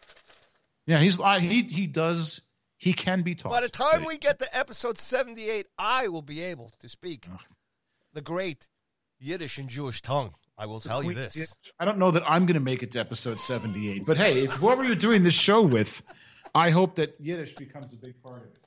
Yeah, 0.85 0.99
he's 0.99 1.19
I, 1.19 1.39
he 1.39 1.63
he 1.63 1.87
does 1.87 2.41
he 2.77 2.93
can 2.93 3.21
be 3.21 3.35
taught. 3.35 3.51
By 3.51 3.61
the 3.61 3.69
time 3.69 4.03
we 4.03 4.17
get 4.17 4.39
to 4.39 4.57
episode 4.57 4.97
78, 4.97 5.67
I 5.77 6.09
will 6.09 6.21
be 6.21 6.41
able 6.41 6.71
to 6.79 6.89
speak 6.89 7.27
the 8.13 8.21
great 8.21 8.69
Yiddish 9.19 9.57
and 9.57 9.69
Jewish 9.69 10.01
tongue. 10.01 10.35
I 10.57 10.65
will 10.65 10.79
tell 10.79 11.03
you 11.03 11.13
this. 11.13 11.55
I 11.79 11.85
don't 11.85 11.97
know 11.97 12.11
that 12.11 12.23
I'm 12.29 12.45
going 12.45 12.55
to 12.55 12.59
make 12.59 12.83
it 12.83 12.91
to 12.91 12.99
episode 12.99 13.41
78, 13.41 14.05
but 14.05 14.17
hey, 14.17 14.43
if 14.43 14.51
whoever 14.51 14.83
you're 14.83 14.95
doing 14.95 15.23
this 15.23 15.33
show 15.33 15.61
with, 15.61 16.01
I 16.53 16.69
hope 16.69 16.95
that 16.95 17.15
Yiddish 17.19 17.55
becomes 17.55 17.91
a 17.93 17.95
big 17.95 18.21
part 18.21 18.43
of 18.43 18.49
it. 18.49 18.59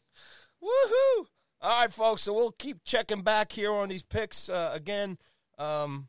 Woohoo! 0.63 1.27
All 1.61 1.81
right, 1.81 1.93
folks. 1.93 2.23
So 2.23 2.33
we'll 2.33 2.53
keep 2.53 2.85
checking 2.85 3.23
back 3.23 3.53
here 3.53 3.73
on 3.73 3.89
these 3.89 4.03
picks. 4.03 4.49
Uh, 4.49 4.71
again, 4.75 5.19
um, 5.59 6.09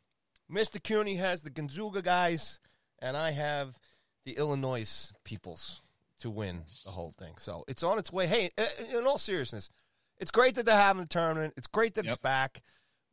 Mr. 0.51 0.81
Cuny 0.81 1.15
has 1.15 1.43
the 1.43 1.49
Gonzaga 1.49 2.01
guys, 2.01 2.59
and 2.99 3.15
I 3.15 3.31
have 3.31 3.77
the 4.25 4.33
Illinois 4.33 5.11
peoples 5.23 5.81
to 6.19 6.29
win 6.29 6.63
the 6.85 6.91
whole 6.91 7.13
thing. 7.17 7.33
So 7.37 7.63
it's 7.67 7.83
on 7.83 7.99
its 7.99 8.11
way. 8.11 8.27
Hey, 8.27 8.49
uh, 8.57 8.65
in 8.97 9.05
all 9.05 9.17
seriousness, 9.17 9.69
it's 10.17 10.31
great 10.31 10.55
that 10.55 10.65
they're 10.65 10.75
having 10.75 11.03
a 11.03 11.07
tournament. 11.07 11.53
It's 11.55 11.67
great 11.67 11.93
that 11.95 12.05
it's 12.05 12.17
back. 12.17 12.61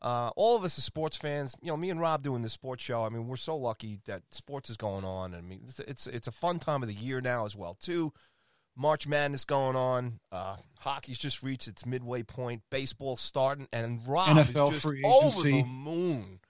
Uh, 0.04 0.28
all 0.36 0.54
of 0.54 0.64
us 0.64 0.76
as 0.78 0.84
sports 0.84 1.16
fans, 1.16 1.54
you 1.62 1.68
know, 1.68 1.76
me 1.78 1.88
and 1.88 1.98
Rob 1.98 2.22
doing 2.22 2.42
this 2.42 2.52
sports 2.52 2.84
show. 2.84 3.04
I 3.04 3.08
mean, 3.08 3.26
we're 3.26 3.36
so 3.36 3.56
lucky 3.56 4.00
that 4.04 4.22
sports 4.30 4.68
is 4.68 4.76
going 4.76 5.02
on. 5.04 5.34
I 5.34 5.40
mean, 5.40 5.60
it's 5.64 5.80
it's, 5.80 6.06
it's 6.06 6.26
a 6.28 6.32
fun 6.32 6.58
time 6.58 6.82
of 6.82 6.88
the 6.88 6.94
year 6.94 7.20
now 7.22 7.46
as 7.46 7.56
well 7.56 7.74
too. 7.80 8.12
March 8.76 9.06
Madness 9.06 9.44
going 9.46 9.76
on. 9.76 10.18
Uh, 10.30 10.56
hockey's 10.80 11.18
just 11.18 11.42
reached 11.42 11.68
its 11.68 11.86
midway 11.86 12.22
point. 12.22 12.60
Baseball 12.70 13.16
starting, 13.16 13.66
and 13.72 14.06
Rob 14.06 14.36
NFL 14.36 14.70
is 14.74 14.82
just 14.82 14.86
over 15.04 15.42
the 15.42 15.62
moon 15.62 16.40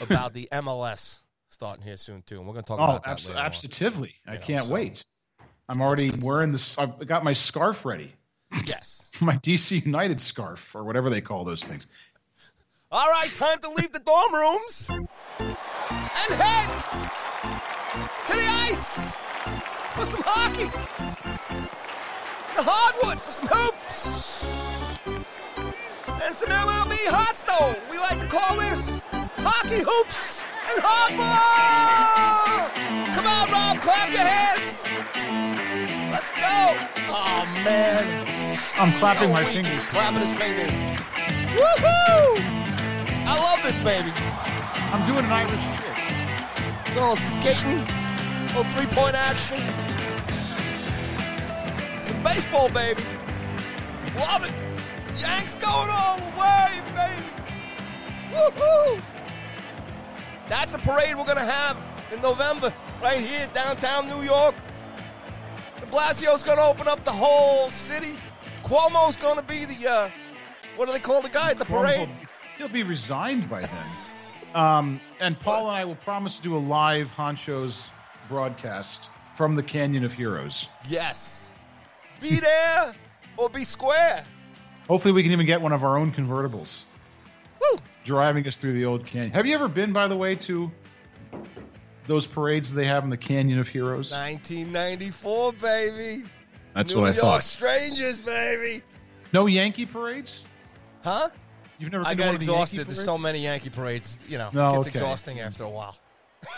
about 0.00 0.32
the 0.32 0.48
MLS 0.52 1.18
starting 1.50 1.84
here 1.84 1.96
soon 1.96 2.22
too. 2.22 2.38
And 2.38 2.46
we're 2.46 2.54
going 2.54 2.64
to 2.64 2.68
talk 2.68 2.80
Oh, 2.80 2.84
about 2.84 3.04
that 3.04 3.10
abs- 3.10 3.28
later 3.28 3.40
on. 3.40 3.46
absolutely. 3.46 4.14
I 4.26 4.32
You 4.34 4.38
know, 4.38 4.44
can't 4.44 4.66
so- 4.66 4.72
wait. 4.74 5.04
I'm 5.68 5.82
already 5.82 6.10
wearing 6.10 6.52
this. 6.52 6.78
I've 6.78 7.06
got 7.06 7.22
my 7.24 7.34
scarf 7.34 7.84
ready. 7.84 8.14
Yes. 8.64 9.10
My 9.20 9.36
DC 9.36 9.84
United 9.84 10.20
scarf 10.22 10.74
or 10.74 10.84
whatever 10.84 11.10
they 11.10 11.20
call 11.20 11.44
those 11.44 11.62
things. 11.62 11.86
All 12.90 13.10
right, 13.10 13.28
time 13.36 13.58
to 13.58 13.68
leave 13.68 13.92
the 13.92 13.98
dorm 13.98 14.32
rooms 14.32 14.88
and 14.88 16.34
head 16.40 16.70
to 18.26 18.32
the 18.32 18.46
ice 18.46 19.14
for 19.90 20.06
some 20.06 20.22
hockey. 20.24 20.70
The 22.56 22.62
hardwood 22.62 23.20
for 23.20 23.30
some 23.30 23.46
hoops. 23.46 24.42
And 25.04 26.34
some 26.34 26.48
MLB 26.48 26.96
hot 27.08 27.36
stove. 27.36 27.78
We 27.90 27.98
like 27.98 28.20
to 28.20 28.26
call 28.26 28.56
this 28.56 29.02
hockey 29.12 29.84
hoops 29.84 30.40
and 30.70 30.82
hardball. 30.82 32.72
Come 33.14 33.26
on, 33.26 33.50
Rob, 33.50 33.76
clap 33.82 34.10
your 34.10 34.20
hands. 34.20 34.86
Let's 36.10 36.30
go. 36.30 36.74
Oh, 37.12 37.44
man. 37.62 38.26
I'm 38.80 38.92
clapping 38.98 39.28
So 39.28 39.32
my 39.34 39.44
weak, 39.44 39.56
fingers. 39.56 39.78
He's 39.78 39.88
clapping 39.88 40.20
his 40.20 40.32
fingers. 40.32 40.70
Woohoo! 41.52 42.57
I 43.30 43.38
love 43.38 43.62
this 43.62 43.76
baby. 43.76 44.10
I'm 44.90 45.06
doing 45.06 45.22
an 45.22 45.30
Irish 45.30 45.66
trick. 45.76 46.94
little 46.94 47.14
skating, 47.14 47.84
little 48.46 48.64
three-point 48.64 49.14
action. 49.14 49.68
Some 52.00 52.22
baseball, 52.22 52.70
baby. 52.70 53.02
Love 54.16 54.44
it. 54.44 54.52
Yanks 55.20 55.56
going 55.56 55.90
all 55.90 56.16
the 56.16 56.40
way, 56.40 56.80
baby. 56.96 57.22
Woohoo! 58.32 58.98
That's 60.46 60.72
a 60.72 60.78
parade 60.78 61.14
we're 61.14 61.26
gonna 61.26 61.44
have 61.44 61.76
in 62.10 62.22
November, 62.22 62.72
right 63.02 63.20
here, 63.20 63.46
downtown 63.52 64.08
New 64.08 64.22
York. 64.22 64.54
De 65.80 65.86
Blasio's 65.88 66.42
gonna 66.42 66.62
open 66.62 66.88
up 66.88 67.04
the 67.04 67.12
whole 67.12 67.68
city. 67.68 68.14
Cuomo's 68.62 69.16
gonna 69.16 69.42
be 69.42 69.66
the 69.66 69.86
uh, 69.86 70.10
what 70.76 70.86
do 70.86 70.94
they 70.94 70.98
call 70.98 71.20
the 71.20 71.28
guy 71.28 71.50
at 71.50 71.58
the 71.58 71.66
parade? 71.66 72.08
He'll 72.58 72.68
be 72.68 72.82
resigned 72.82 73.48
by 73.48 73.62
then. 73.62 73.86
Um, 74.54 75.00
and 75.20 75.38
Paul 75.38 75.68
and 75.68 75.76
I 75.76 75.84
will 75.84 75.94
promise 75.94 76.36
to 76.38 76.42
do 76.42 76.56
a 76.56 76.58
live 76.58 77.12
Honcho's 77.12 77.90
broadcast 78.28 79.10
from 79.36 79.54
the 79.54 79.62
Canyon 79.62 80.04
of 80.04 80.12
Heroes. 80.12 80.68
Yes. 80.88 81.50
Be 82.20 82.40
there 82.40 82.94
or 83.36 83.48
be 83.48 83.62
square. 83.62 84.24
Hopefully, 84.88 85.12
we 85.12 85.22
can 85.22 85.30
even 85.30 85.46
get 85.46 85.60
one 85.60 85.72
of 85.72 85.84
our 85.84 85.96
own 85.96 86.10
convertibles 86.12 86.82
Woo! 87.60 87.78
driving 88.04 88.46
us 88.48 88.56
through 88.56 88.72
the 88.72 88.84
old 88.84 89.06
canyon. 89.06 89.30
Have 89.32 89.46
you 89.46 89.54
ever 89.54 89.68
been, 89.68 89.92
by 89.92 90.08
the 90.08 90.16
way, 90.16 90.34
to 90.34 90.70
those 92.06 92.26
parades 92.26 92.74
they 92.74 92.86
have 92.86 93.04
in 93.04 93.10
the 93.10 93.16
Canyon 93.16 93.60
of 93.60 93.68
Heroes? 93.68 94.10
1994, 94.10 95.52
baby. 95.52 96.24
That's 96.74 96.92
New 96.92 97.02
what 97.02 97.06
I 97.06 97.12
York 97.12 97.20
thought. 97.20 97.44
Strangers, 97.44 98.18
baby. 98.18 98.82
No 99.32 99.46
Yankee 99.46 99.86
parades? 99.86 100.42
Huh? 101.04 101.28
You've 101.78 101.92
never 101.92 102.04
been 102.04 102.10
I 102.10 102.14
to 102.14 102.18
got 102.18 102.26
one 102.26 102.34
of 102.34 102.40
the 102.40 102.44
exhausted. 102.46 102.86
There's 102.88 103.04
so 103.04 103.16
many 103.18 103.40
Yankee 103.40 103.70
parades. 103.70 104.18
You 104.28 104.38
know, 104.38 104.50
No, 104.52 104.66
it 104.68 104.70
gets 104.72 104.80
okay. 104.80 104.88
exhausting 104.90 105.40
after 105.40 105.64
a 105.64 105.68
while. 105.70 105.96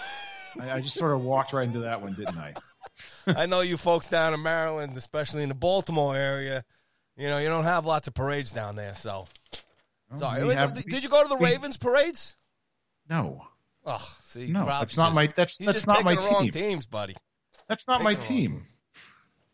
I, 0.61 0.73
I 0.73 0.81
just 0.81 0.97
sort 0.97 1.13
of 1.13 1.23
walked 1.23 1.53
right 1.53 1.67
into 1.67 1.81
that 1.81 2.01
one, 2.03 2.15
didn't 2.15 2.37
I? 2.39 2.55
I 3.27 3.47
know 3.47 3.61
you 3.61 3.77
folks 3.77 4.09
down 4.09 4.35
in 4.35 4.43
Maryland, 4.43 4.97
especially 4.97 5.43
in 5.43 5.49
the 5.49 5.55
Baltimore 5.55 6.17
area. 6.17 6.65
You 7.17 7.29
know, 7.29 7.39
you 7.39 7.49
don't 7.49 7.65
have 7.65 7.87
lots 7.87 8.09
of 8.09 8.15
parades 8.15 8.51
down 8.51 8.77
there, 8.77 8.95
so. 8.95 9.27
Sorry. 10.17 10.43
we 10.45 10.55
have- 10.55 10.75
did, 10.75 10.87
did 10.87 11.05
you 11.05 11.09
go 11.11 11.23
to 11.23 11.29
the 11.29 11.37
we- 11.37 11.51
Ravens 11.51 11.77
parades? 11.77 12.37
No, 13.09 13.47
Oh, 13.87 14.15
see, 14.25 14.47
No, 14.49 14.67
Ralph's 14.67 14.95
that's 14.95 14.97
not 14.99 15.15
my- 15.15 15.25
just- 15.25 15.37
that's- 15.37 15.59
that's 15.59 15.73
just 15.73 15.87
not 15.87 16.05
my 16.05 16.15
picking 16.15 16.29
the 16.29 16.35
wrong 16.35 16.43
team. 16.45 16.53
teams, 16.53 16.87
buddy. 16.87 17.17
that's 17.69 17.87
not 17.89 18.03
my 18.03 18.15
Picking 18.15 18.37
the 18.37 18.43
wrong 18.51 18.53
team. 18.61 18.67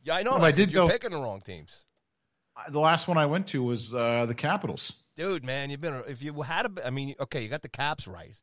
Yeah, 0.03 0.15
I 0.17 0.23
know. 0.23 0.33
Well, 0.33 0.45
I, 0.45 0.49
I 0.49 0.53
did 0.53 0.73
you're 0.73 0.85
go- 0.87 0.91
picking 0.93 1.11
the 1.11 1.19
wrong 1.21 1.41
teams. 1.41 1.85
The 2.71 2.81
last 2.81 3.07
one 3.07 3.19
I 3.19 3.27
went 3.27 3.49
to 3.49 3.63
was 3.63 3.95
uh, 3.95 4.25
the 4.27 4.35
Capitals. 4.35 4.95
Dude, 5.17 5.45
man, 5.45 5.71
you've 5.71 5.81
been 5.81 5.95
a, 5.95 6.01
if 6.01 6.23
you 6.23 6.43
had 6.43 6.67
a, 6.79 6.87
I 6.87 6.91
mean, 6.91 7.15
okay, 7.19 7.43
you 7.43 7.49
got 7.49 7.63
the 7.63 7.69
Caps 7.69 8.07
right, 8.07 8.37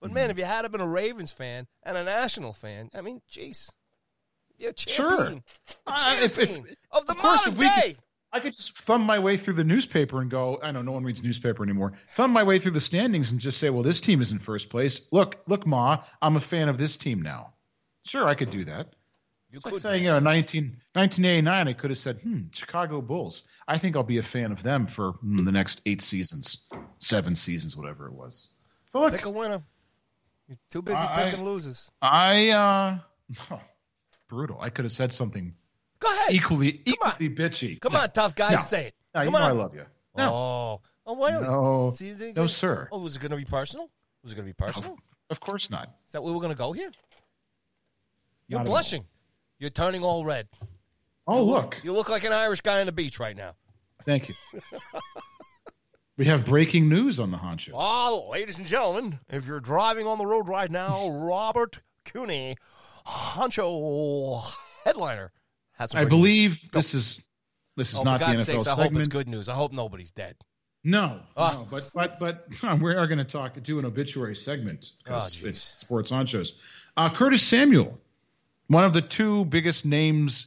but 0.00 0.06
Mm-hmm. 0.08 0.14
man, 0.14 0.30
if 0.30 0.38
you 0.38 0.44
had 0.44 0.70
been 0.70 0.80
a 0.80 0.86
Ravens 0.88 1.32
fan 1.32 1.66
and 1.82 1.96
a 1.96 2.04
National 2.04 2.52
fan, 2.52 2.90
I 2.94 3.00
mean, 3.00 3.22
jeez, 3.30 3.68
you're 4.56 4.70
a 4.70 4.74
Sure. 4.76 5.16
champion, 5.18 5.44
a 5.86 5.90
Uh, 5.90 6.16
if- 6.22 6.38
if- 6.38 6.50
of 6.92 7.06
the 7.06 7.12
of 7.12 7.18
course, 7.18 7.46
modern 7.46 7.52
if 7.52 7.58
we 7.58 7.68
could- 7.68 7.80
day. 7.80 7.96
I 8.34 8.40
could 8.40 8.56
just 8.56 8.78
thumb 8.82 9.02
my 9.02 9.18
way 9.18 9.36
through 9.36 9.54
the 9.54 9.64
newspaper 9.64 10.22
and 10.22 10.30
go, 10.30 10.58
I 10.62 10.70
know 10.70 10.80
no 10.80 10.92
one 10.92 11.04
reads 11.04 11.22
newspaper 11.22 11.62
anymore. 11.62 11.92
Thumb 12.12 12.30
my 12.30 12.42
way 12.42 12.58
through 12.58 12.70
the 12.70 12.80
standings 12.80 13.30
and 13.30 13.38
just 13.38 13.58
say, 13.58 13.68
well, 13.68 13.82
this 13.82 14.00
team 14.00 14.22
is 14.22 14.32
in 14.32 14.38
first 14.38 14.70
place. 14.70 15.02
Look, 15.12 15.42
look, 15.48 15.66
Ma, 15.66 16.02
I'm 16.22 16.36
a 16.36 16.40
fan 16.40 16.70
of 16.70 16.78
this 16.78 16.96
team 16.96 17.20
now. 17.20 17.52
Sure, 18.06 18.26
I 18.26 18.34
could 18.34 18.48
do 18.48 18.64
that. 18.64 18.94
You 19.52 19.58
It's 19.58 19.66
like 19.66 19.74
saying, 19.76 20.04
you 20.04 20.10
know, 20.10 20.18
19, 20.18 20.64
1989, 20.94 21.68
I 21.68 21.72
could 21.74 21.90
have 21.90 21.98
said, 21.98 22.16
hmm, 22.22 22.44
Chicago 22.54 23.02
Bulls. 23.02 23.42
I 23.68 23.76
think 23.76 23.96
I'll 23.96 24.02
be 24.02 24.16
a 24.16 24.22
fan 24.22 24.50
of 24.50 24.62
them 24.62 24.86
for 24.86 25.12
hmm, 25.12 25.44
the 25.44 25.52
next 25.52 25.82
eight 25.84 26.00
seasons, 26.00 26.60
seven 26.98 27.36
seasons, 27.36 27.76
whatever 27.76 28.06
it 28.06 28.14
was. 28.14 28.48
So 28.88 29.00
look, 29.00 29.12
pick 29.12 29.26
a 29.26 29.30
winner. 29.30 29.62
You're 30.48 30.56
too 30.70 30.80
busy 30.80 30.96
I- 30.96 31.24
picking 31.24 31.44
losers. 31.44 31.90
I, 32.00 32.48
uh, 32.48 33.58
brutal. 34.28 34.58
I 34.58 34.70
could 34.70 34.86
have 34.86 34.94
said 34.94 35.12
something 35.12 35.54
Go 35.98 36.10
ahead. 36.10 36.32
equally, 36.32 36.72
Come 36.72 36.94
on. 37.02 37.10
equally 37.12 37.28
bitchy. 37.30 37.78
Come 37.80 37.92
No, 37.92 38.00
on, 38.00 38.10
tough 38.10 38.34
guy, 38.34 38.52
no. 38.52 38.58
say 38.58 38.86
it. 38.86 38.94
No, 39.14 39.20
you 39.20 39.26
Come 39.30 39.32
know 39.38 39.46
on. 39.46 39.50
I 39.50 39.54
love 39.54 39.74
you. 39.74 39.84
No, 40.16 40.28
Oh, 40.34 40.80
oh, 41.06 41.16
really? 41.16 41.42
No. 41.46 41.92
See, 41.94 42.08
is 42.08 42.20
No, 42.20 42.32
gonna- 42.32 42.48
sir. 42.48 42.88
Oh, 42.90 43.00
was 43.00 43.16
it 43.16 43.18
going 43.20 43.30
to 43.32 43.36
be 43.36 43.44
personal? 43.44 43.90
Was 44.22 44.32
it 44.32 44.36
going 44.36 44.48
to 44.48 44.54
be 44.54 44.64
personal? 44.64 44.96
of 45.28 45.40
course 45.40 45.68
not. 45.68 45.88
Is 46.06 46.12
that 46.12 46.22
where 46.22 46.32
we're 46.32 46.40
going 46.40 46.52
to 46.52 46.58
go 46.58 46.72
here? 46.72 46.90
You're 48.48 48.60
Not 48.60 48.66
blushing. 48.66 49.04
You're 49.62 49.70
turning 49.70 50.02
all 50.02 50.24
red. 50.24 50.48
Oh, 51.24 51.44
look. 51.44 51.76
You 51.84 51.92
look 51.92 52.08
like 52.08 52.24
an 52.24 52.32
Irish 52.32 52.62
guy 52.62 52.80
on 52.80 52.86
the 52.86 52.90
beach 52.92 53.20
right 53.20 53.36
now. 53.36 53.54
Thank 54.04 54.28
you. 54.28 54.34
we 56.16 56.24
have 56.24 56.44
breaking 56.44 56.88
news 56.88 57.20
on 57.20 57.30
the 57.30 57.36
Honcho. 57.36 57.70
Oh, 57.72 58.28
ladies 58.32 58.58
and 58.58 58.66
gentlemen, 58.66 59.20
if 59.30 59.46
you're 59.46 59.60
driving 59.60 60.04
on 60.08 60.18
the 60.18 60.26
road 60.26 60.48
right 60.48 60.68
now, 60.68 61.08
Robert 61.24 61.80
Cooney, 62.04 62.56
Honcho 63.06 64.42
headliner, 64.84 65.30
has 65.74 65.92
some 65.92 66.00
I 66.00 66.06
believe. 66.06 66.68
Go. 66.72 66.80
this 66.80 66.92
is 66.94 67.22
this 67.76 67.92
is 67.94 68.00
Oh, 68.00 68.02
not 68.02 68.20
for 68.20 68.30
the 68.32 68.36
NFL 68.38 68.44
sakes, 68.44 68.66
I 68.66 68.70
hope 68.70 68.78
segment. 68.80 69.06
it's 69.06 69.14
good 69.14 69.28
news. 69.28 69.48
I 69.48 69.54
hope 69.54 69.72
nobody's 69.72 70.10
dead. 70.10 70.34
No, 70.82 71.20
Ah. 71.36 71.52
no, 71.52 71.68
but 71.70 71.88
but 71.94 72.18
but 72.18 72.48
we 72.80 72.94
are 72.96 73.06
going 73.06 73.18
to 73.18 73.24
talk 73.24 73.62
do 73.62 73.78
an 73.78 73.84
obituary 73.84 74.34
segment 74.34 74.90
because 75.04 75.40
Oh, 75.40 75.46
it's 75.46 75.60
sports 75.78 76.10
honchos. 76.10 76.54
Uh, 76.96 77.14
Curtis 77.14 77.42
Samuel, 77.44 77.96
one 78.68 78.84
of 78.84 78.92
the 78.92 79.02
two 79.02 79.44
biggest 79.46 79.84
names, 79.84 80.46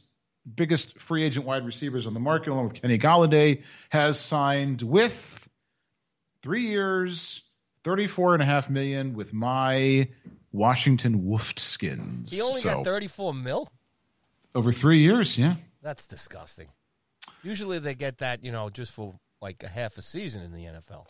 biggest 0.54 0.98
free 0.98 1.24
agent 1.24 1.46
wide 1.46 1.64
receivers 1.66 2.06
on 2.06 2.14
the 2.14 2.20
market, 2.20 2.50
along 2.50 2.64
with 2.64 2.80
Kenny 2.80 2.98
Golladay, 2.98 3.62
has 3.90 4.18
signed 4.18 4.82
with 4.82 5.48
three 6.42 6.66
years, 6.66 7.42
thirty-four 7.84 8.34
and 8.34 8.42
a 8.42 8.46
half 8.46 8.68
million 8.70 9.14
with 9.14 9.32
my 9.32 10.08
Washington 10.52 11.22
Wolfskins. 11.22 12.32
He 12.32 12.40
only 12.40 12.60
So, 12.60 12.76
got 12.76 12.84
34 12.84 13.34
mil? 13.34 13.70
over 14.54 14.72
three 14.72 15.00
years. 15.00 15.36
Yeah, 15.36 15.56
That's 15.82 16.06
disgusting. 16.06 16.68
Usually 17.42 17.78
they 17.78 17.94
get 17.94 18.18
that, 18.18 18.42
you 18.42 18.50
know, 18.52 18.70
just 18.70 18.92
for 18.92 19.14
like 19.42 19.62
a 19.62 19.68
half 19.68 19.98
a 19.98 20.02
season 20.02 20.42
in 20.42 20.52
the 20.52 20.64
NFL. 20.64 21.06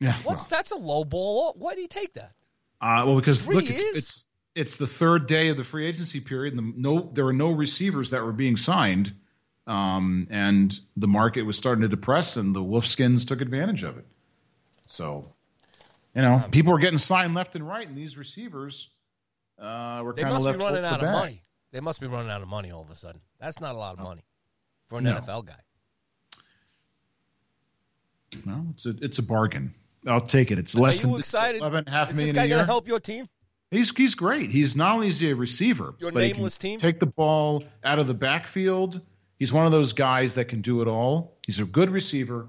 yeah. 0.00 0.14
What's 0.24 0.44
that's 0.46 0.72
a 0.72 0.76
low 0.76 1.04
ball? 1.04 1.54
Why 1.56 1.74
do 1.76 1.80
you 1.80 1.86
take 1.88 2.14
that? 2.14 2.32
Uh, 2.80 3.04
well, 3.06 3.16
because 3.16 3.44
Three 3.46 3.54
look, 3.56 3.70
it's, 3.70 3.80
it's 3.82 4.26
it's 4.58 4.76
the 4.76 4.86
third 4.86 5.26
day 5.26 5.48
of 5.48 5.56
the 5.56 5.64
free 5.64 5.86
agency 5.86 6.20
period, 6.20 6.54
and 6.54 6.74
the, 6.74 6.80
no, 6.80 7.10
there 7.12 7.24
were 7.24 7.32
no 7.32 7.50
receivers 7.50 8.10
that 8.10 8.22
were 8.24 8.32
being 8.32 8.56
signed, 8.56 9.14
um, 9.66 10.26
and 10.30 10.78
the 10.96 11.08
market 11.08 11.42
was 11.42 11.56
starting 11.56 11.82
to 11.82 11.88
depress, 11.88 12.36
and 12.36 12.54
the 12.54 12.60
Wolfskins 12.62 13.26
took 13.26 13.40
advantage 13.40 13.84
of 13.84 13.98
it. 13.98 14.06
So, 14.86 15.32
you 16.14 16.22
know, 16.22 16.44
people 16.50 16.72
were 16.72 16.78
getting 16.78 16.98
signed 16.98 17.34
left 17.34 17.54
and 17.54 17.66
right, 17.66 17.86
and 17.86 17.96
these 17.96 18.16
receivers 18.18 18.88
uh, 19.58 20.00
were 20.02 20.14
kind 20.14 20.28
of 20.28 20.34
must 20.34 20.44
be 20.44 20.50
left 20.50 20.58
running 20.60 20.84
out 20.84 21.02
of 21.02 21.10
money. 21.10 21.44
They 21.70 21.80
must 21.80 22.00
be 22.00 22.06
running 22.06 22.30
out 22.30 22.42
of 22.42 22.48
money 22.48 22.70
all 22.72 22.82
of 22.82 22.90
a 22.90 22.96
sudden. 22.96 23.20
That's 23.38 23.60
not 23.60 23.74
a 23.74 23.78
lot 23.78 23.98
of 23.98 24.04
money 24.04 24.24
for 24.88 24.98
an 24.98 25.04
No. 25.04 25.14
NFL 25.14 25.46
guy. 25.46 25.60
No, 28.44 28.66
it's 28.70 28.86
a 28.86 28.94
it's 29.00 29.18
a 29.18 29.22
bargain. 29.22 29.74
I'll 30.06 30.20
take 30.20 30.50
it. 30.50 30.58
It's 30.58 30.74
less 30.74 31.02
Are 31.02 31.06
you 31.06 31.12
than 31.12 31.20
excited? 31.20 31.60
eleven 31.60 31.78
and 31.80 31.88
a 31.88 31.90
half 31.90 32.10
Is 32.10 32.16
this 32.16 32.32
guy 32.32 32.46
going 32.46 32.60
to 32.60 32.66
help 32.66 32.86
your 32.88 33.00
team? 33.00 33.28
He's 33.70 33.94
he's 33.94 34.14
great. 34.14 34.50
He's 34.50 34.74
not 34.76 34.94
only 34.94 35.08
is 35.08 35.20
he 35.20 35.30
a 35.30 35.36
receiver, 35.36 35.94
Your 35.98 36.10
but 36.12 36.22
he 36.22 36.32
nameless 36.32 36.56
can 36.56 36.70
team? 36.70 36.80
take 36.80 37.00
the 37.00 37.06
ball 37.06 37.64
out 37.84 37.98
of 37.98 38.06
the 38.06 38.14
backfield. 38.14 39.00
He's 39.38 39.52
one 39.52 39.66
of 39.66 39.72
those 39.72 39.92
guys 39.92 40.34
that 40.34 40.46
can 40.46 40.62
do 40.62 40.80
it 40.82 40.88
all. 40.88 41.36
He's 41.46 41.60
a 41.60 41.64
good 41.64 41.90
receiver. 41.90 42.48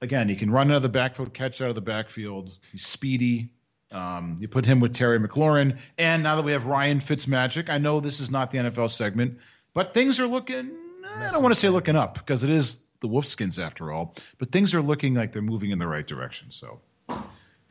Again, 0.00 0.28
he 0.28 0.36
can 0.36 0.50
run 0.50 0.70
out 0.70 0.76
of 0.76 0.82
the 0.82 0.88
backfield, 0.88 1.32
catch 1.32 1.62
out 1.62 1.68
of 1.70 1.74
the 1.74 1.80
backfield. 1.80 2.56
He's 2.72 2.86
speedy. 2.86 3.50
Um, 3.90 4.36
you 4.40 4.48
put 4.48 4.64
him 4.64 4.80
with 4.80 4.94
Terry 4.94 5.18
McLaurin, 5.20 5.76
and 5.98 6.22
now 6.22 6.36
that 6.36 6.42
we 6.44 6.52
have 6.52 6.64
Ryan 6.66 6.98
Fitzmagic, 6.98 7.68
I 7.68 7.76
know 7.78 8.00
this 8.00 8.20
is 8.20 8.30
not 8.30 8.50
the 8.50 8.58
NFL 8.58 8.90
segment, 8.90 9.38
but 9.74 9.92
things 9.92 10.18
are 10.18 10.26
looking. 10.26 10.70
I 11.14 11.30
don't 11.30 11.42
want 11.42 11.54
to 11.54 11.60
say 11.60 11.68
looking 11.68 11.94
up 11.94 12.14
because 12.14 12.42
it 12.42 12.48
is 12.50 12.80
the 13.00 13.08
Wolfskins 13.08 13.62
after 13.62 13.92
all, 13.92 14.14
but 14.38 14.50
things 14.50 14.72
are 14.74 14.80
looking 14.80 15.14
like 15.14 15.32
they're 15.32 15.42
moving 15.42 15.70
in 15.72 15.78
the 15.78 15.86
right 15.86 16.06
direction. 16.06 16.50
So, 16.50 16.80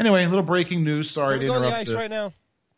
anyway, 0.01 0.23
a 0.25 0.29
little 0.29 0.43
breaking 0.43 0.83
news. 0.83 1.09
Sorry 1.09 1.39
to 1.39 1.45
go 1.47 1.53
to 1.53 1.59
the 1.59 1.65
interrupt. 1.67 1.81
ice 1.81 1.87
the- 1.89 1.95
right 1.95 2.09
now? 2.09 2.33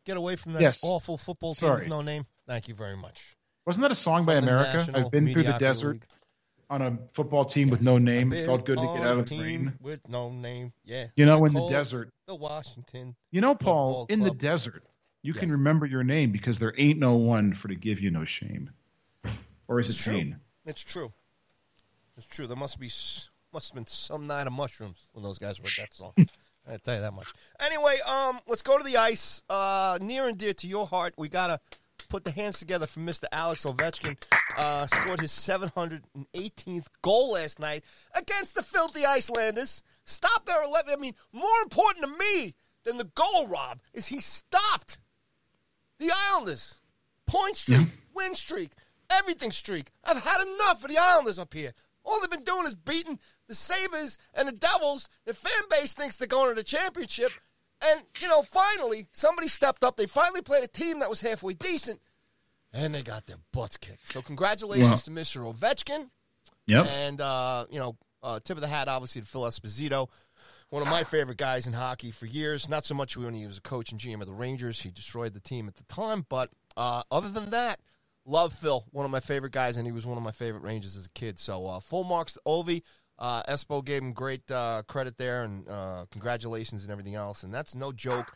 Get 0.05 0.17
away 0.17 0.35
from 0.35 0.53
that 0.53 0.61
Yes. 0.61 0.83
awful 0.83 1.17
football 1.17 1.53
team 1.55 1.71
with 1.73 1.87
no 1.87 2.01
name. 2.01 2.25
Thank 2.45 2.67
you 2.67 2.75
very 2.75 2.97
much. 2.97 3.35
Wasn't 3.65 3.81
that 3.83 3.91
a 3.91 3.95
song 3.95 4.25
by 4.25 4.35
From 4.35 4.45
the 4.45 4.51
America? 4.51 4.91
I've 4.97 5.09
been 5.11 5.31
through 5.31 5.43
the 5.43 5.53
desert 5.53 5.93
League. 5.93 6.05
on 6.69 6.81
a 6.81 6.97
football 7.07 7.45
team 7.45 7.69
with 7.69 7.81
no 7.81 7.97
name. 7.97 8.33
It 8.33 8.45
felt 8.45 8.65
good 8.65 8.77
to 8.77 8.85
get 8.85 9.01
out 9.03 9.17
of 9.19 9.25
the 9.25 9.29
team 9.29 9.41
rain. 9.41 9.73
with 9.79 10.01
no 10.09 10.29
name. 10.29 10.73
Yeah. 10.83 11.07
You 11.15 11.25
know, 11.25 11.45
in 11.45 11.53
the 11.53 11.67
desert. 11.69 12.09
The 12.25 12.35
Washington. 12.35 13.15
You 13.31 13.39
know, 13.39 13.55
Paul, 13.55 14.05
in 14.09 14.19
the 14.19 14.31
desert, 14.31 14.83
you 15.21 15.33
can 15.33 15.49
remember 15.49 15.85
your 15.85 16.03
name 16.03 16.33
because 16.33 16.59
there 16.59 16.73
ain't 16.77 16.99
no 16.99 17.15
one 17.15 17.53
for 17.53 17.69
to 17.69 17.75
give 17.75 18.01
you 18.01 18.11
no 18.11 18.25
shame. 18.25 18.71
Or 19.69 19.79
is 19.79 19.87
it 19.87 19.91
It's 19.91 20.03
true. 20.03 20.13
Shane? 20.13 20.39
It's 20.65 20.81
true. 20.81 21.13
It's 22.17 22.27
true. 22.27 22.47
There 22.47 22.57
must 22.57 22.77
be 22.79 22.87
must 23.53 23.69
have 23.69 23.75
been 23.75 23.87
some 23.87 24.27
night 24.27 24.47
of 24.47 24.53
mushrooms 24.53 25.07
when 25.13 25.23
those 25.23 25.37
guys 25.37 25.59
wrote 25.59 25.71
that 25.77 25.93
song. 25.93 26.13
I 26.67 26.77
tell 26.77 26.95
you 26.95 27.01
that 27.01 27.13
much. 27.13 27.27
Anyway, 27.59 27.99
um, 28.07 28.39
let's 28.47 28.61
go 28.61 28.77
to 28.77 28.83
the 28.83 28.97
ice. 28.97 29.43
Uh, 29.49 29.97
near 30.01 30.27
and 30.27 30.37
dear 30.37 30.53
to 30.53 30.67
your 30.67 30.87
heart, 30.87 31.13
we 31.17 31.27
gotta 31.27 31.59
put 32.09 32.23
the 32.23 32.31
hands 32.31 32.59
together 32.59 32.87
for 32.87 32.99
Mr. 32.99 33.25
Alex 33.31 33.65
Ovechkin. 33.65 34.17
Uh, 34.55 34.85
scored 34.87 35.19
his 35.19 35.31
718th 35.31 36.85
goal 37.01 37.31
last 37.31 37.59
night 37.59 37.83
against 38.15 38.55
the 38.55 38.63
filthy 38.63 39.05
Icelanders. 39.05 39.83
Stop 40.05 40.45
their 40.45 40.63
11. 40.63 40.93
I 40.93 40.97
mean, 40.97 41.15
more 41.31 41.61
important 41.63 42.05
to 42.05 42.17
me 42.17 42.55
than 42.83 42.97
the 42.97 43.09
goal, 43.15 43.47
Rob, 43.47 43.79
is 43.93 44.07
he 44.07 44.19
stopped 44.19 44.97
the 45.99 46.11
Islanders. 46.29 46.75
Point 47.25 47.55
streak, 47.55 47.87
win 48.13 48.35
streak, 48.35 48.71
everything 49.09 49.51
streak. 49.51 49.91
I've 50.03 50.21
had 50.21 50.41
enough 50.41 50.83
of 50.83 50.89
the 50.89 50.97
Islanders 50.97 51.39
up 51.39 51.53
here. 51.53 51.73
All 52.05 52.19
they've 52.19 52.29
been 52.29 52.43
doing 52.43 52.65
is 52.65 52.75
beating 52.75 53.19
the 53.47 53.55
Sabres 53.55 54.17
and 54.33 54.47
the 54.47 54.51
Devils. 54.51 55.07
The 55.25 55.33
fan 55.33 55.51
base 55.69 55.93
thinks 55.93 56.17
they're 56.17 56.27
going 56.27 56.49
to 56.49 56.55
the 56.55 56.63
championship. 56.63 57.29
And, 57.81 58.01
you 58.21 58.27
know, 58.27 58.43
finally, 58.43 59.07
somebody 59.11 59.47
stepped 59.47 59.83
up. 59.83 59.97
They 59.97 60.05
finally 60.05 60.41
played 60.41 60.63
a 60.63 60.67
team 60.67 60.99
that 60.99 61.09
was 61.09 61.21
halfway 61.21 61.53
decent. 61.53 62.01
And 62.71 62.95
they 62.95 63.03
got 63.03 63.25
their 63.25 63.37
butts 63.51 63.77
kicked. 63.77 64.11
So, 64.11 64.21
congratulations 64.21 64.89
Well- 64.89 64.97
to 64.99 65.11
Mr. 65.11 65.53
Ovechkin. 65.53 66.09
Yep. 66.65 66.87
And, 66.87 67.21
uh, 67.21 67.65
you 67.69 67.79
know, 67.79 67.97
uh, 68.21 68.39
tip 68.39 68.57
of 68.57 68.61
the 68.61 68.67
hat, 68.69 68.87
obviously, 68.87 69.21
to 69.21 69.27
Phil 69.27 69.41
Esposito, 69.43 70.09
one 70.69 70.81
of 70.81 70.87
my 70.87 71.03
favorite 71.03 71.37
guys 71.37 71.67
in 71.67 71.73
hockey 71.73 72.09
for 72.09 72.25
years. 72.25 72.69
Not 72.69 72.85
so 72.85 72.95
much 72.95 73.17
when 73.17 73.33
he 73.33 73.45
was 73.45 73.57
a 73.57 73.61
coach 73.61 73.91
and 73.91 73.99
GM 73.99 74.21
of 74.21 74.27
the 74.27 74.33
Rangers. 74.33 74.81
He 74.81 74.89
destroyed 74.89 75.33
the 75.33 75.41
team 75.41 75.67
at 75.67 75.75
the 75.75 75.83
time. 75.83 76.25
But 76.29 76.49
uh, 76.77 77.03
other 77.11 77.29
than 77.29 77.49
that, 77.49 77.79
love 78.25 78.53
Phil, 78.53 78.85
one 78.91 79.05
of 79.05 79.11
my 79.11 79.19
favorite 79.19 79.51
guys, 79.51 79.77
and 79.77 79.85
he 79.85 79.91
was 79.91 80.05
one 80.05 80.17
of 80.17 80.23
my 80.23 80.31
favorite 80.31 80.63
Rangers 80.63 80.95
as 80.95 81.05
a 81.05 81.11
kid. 81.11 81.39
So 81.39 81.67
uh, 81.67 81.79
full 81.79 82.03
marks 82.03 82.33
to 82.33 82.41
Ovi. 82.45 82.81
Uh, 83.19 83.43
Espo 83.43 83.83
gave 83.83 84.01
him 84.01 84.13
great 84.13 84.49
uh, 84.49 84.83
credit 84.87 85.17
there, 85.17 85.43
and 85.43 85.67
uh, 85.69 86.05
congratulations 86.11 86.83
and 86.83 86.91
everything 86.91 87.15
else. 87.15 87.43
And 87.43 87.53
that's 87.53 87.75
no 87.75 87.91
joke. 87.91 88.33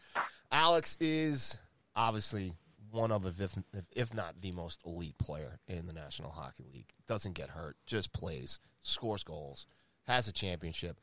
Alex 0.51 0.95
is 0.99 1.57
obviously 1.95 2.53
one 2.91 3.11
of, 3.11 3.25
if, 3.25 3.57
if, 3.73 3.85
if 3.91 4.13
not 4.13 4.39
the 4.39 4.51
most 4.51 4.81
elite 4.85 5.17
player 5.17 5.59
in 5.67 5.88
the 5.88 5.93
National 5.93 6.29
Hockey 6.29 6.65
League. 6.71 6.93
Doesn't 7.07 7.33
get 7.33 7.49
hurt, 7.49 7.75
just 7.85 8.13
plays, 8.13 8.59
scores 8.81 9.23
goals, 9.23 9.65
has 10.03 10.27
a 10.27 10.31
championship. 10.31 10.99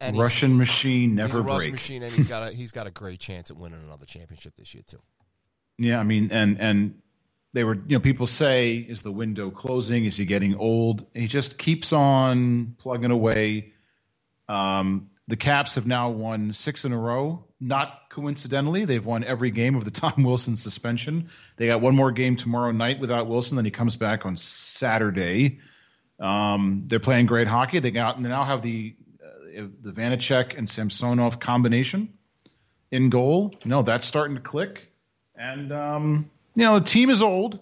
And 0.00 0.18
Russian 0.18 0.56
machine 0.58 1.10
he's 1.10 1.16
never 1.16 1.38
a 1.38 1.42
Russian 1.42 1.72
machine, 1.72 2.02
and 2.02 2.12
he's 2.12 2.28
got 2.28 2.42
a 2.42 2.52
he's 2.52 2.70
got 2.70 2.86
a 2.86 2.90
great 2.90 3.18
chance 3.18 3.50
at 3.50 3.56
winning 3.56 3.80
another 3.82 4.04
championship 4.04 4.54
this 4.56 4.74
year 4.74 4.82
too. 4.86 5.00
Yeah, 5.78 5.98
I 5.98 6.02
mean, 6.02 6.28
and 6.30 6.60
and 6.60 7.02
they 7.56 7.64
were, 7.64 7.74
you 7.74 7.96
know, 7.96 8.00
people 8.00 8.26
say, 8.26 8.76
is 8.76 9.00
the 9.00 9.10
window 9.10 9.50
closing? 9.50 10.04
Is 10.04 10.18
he 10.18 10.26
getting 10.26 10.56
old? 10.56 11.06
He 11.14 11.26
just 11.26 11.56
keeps 11.56 11.94
on 11.94 12.76
plugging 12.76 13.10
away. 13.10 13.72
Um, 14.46 15.08
the 15.26 15.36
Caps 15.36 15.76
have 15.76 15.86
now 15.86 16.10
won 16.10 16.52
six 16.52 16.84
in 16.84 16.92
a 16.92 16.98
row. 16.98 17.46
Not 17.58 18.10
coincidentally, 18.10 18.84
they've 18.84 19.04
won 19.04 19.24
every 19.24 19.50
game 19.50 19.74
of 19.74 19.86
the 19.86 19.90
Tom 20.02 20.22
Wilson 20.22 20.58
suspension. 20.58 21.30
They 21.56 21.68
got 21.68 21.80
one 21.80 21.96
more 21.96 22.12
game 22.12 22.36
tomorrow 22.36 22.72
night 22.72 23.00
without 23.00 23.26
Wilson, 23.26 23.56
then 23.56 23.64
he 23.64 23.70
comes 23.70 23.96
back 23.96 24.26
on 24.26 24.36
Saturday. 24.36 25.60
Um, 26.20 26.82
they're 26.88 27.00
playing 27.00 27.24
great 27.24 27.48
hockey. 27.48 27.78
They 27.78 27.90
got 27.90 28.22
they 28.22 28.28
now 28.28 28.44
have 28.44 28.60
the 28.60 28.96
uh, 29.24 29.62
the 29.80 29.92
Vanecek 29.92 30.58
and 30.58 30.68
Samsonov 30.68 31.40
combination 31.40 32.12
in 32.90 33.08
goal. 33.08 33.54
Know 33.64 33.80
that's 33.80 34.06
starting 34.06 34.36
to 34.36 34.42
click, 34.42 34.92
and 35.34 35.72
um, 35.72 36.30
you 36.56 36.64
know 36.64 36.78
the 36.78 36.84
team 36.84 37.10
is 37.10 37.22
old 37.22 37.60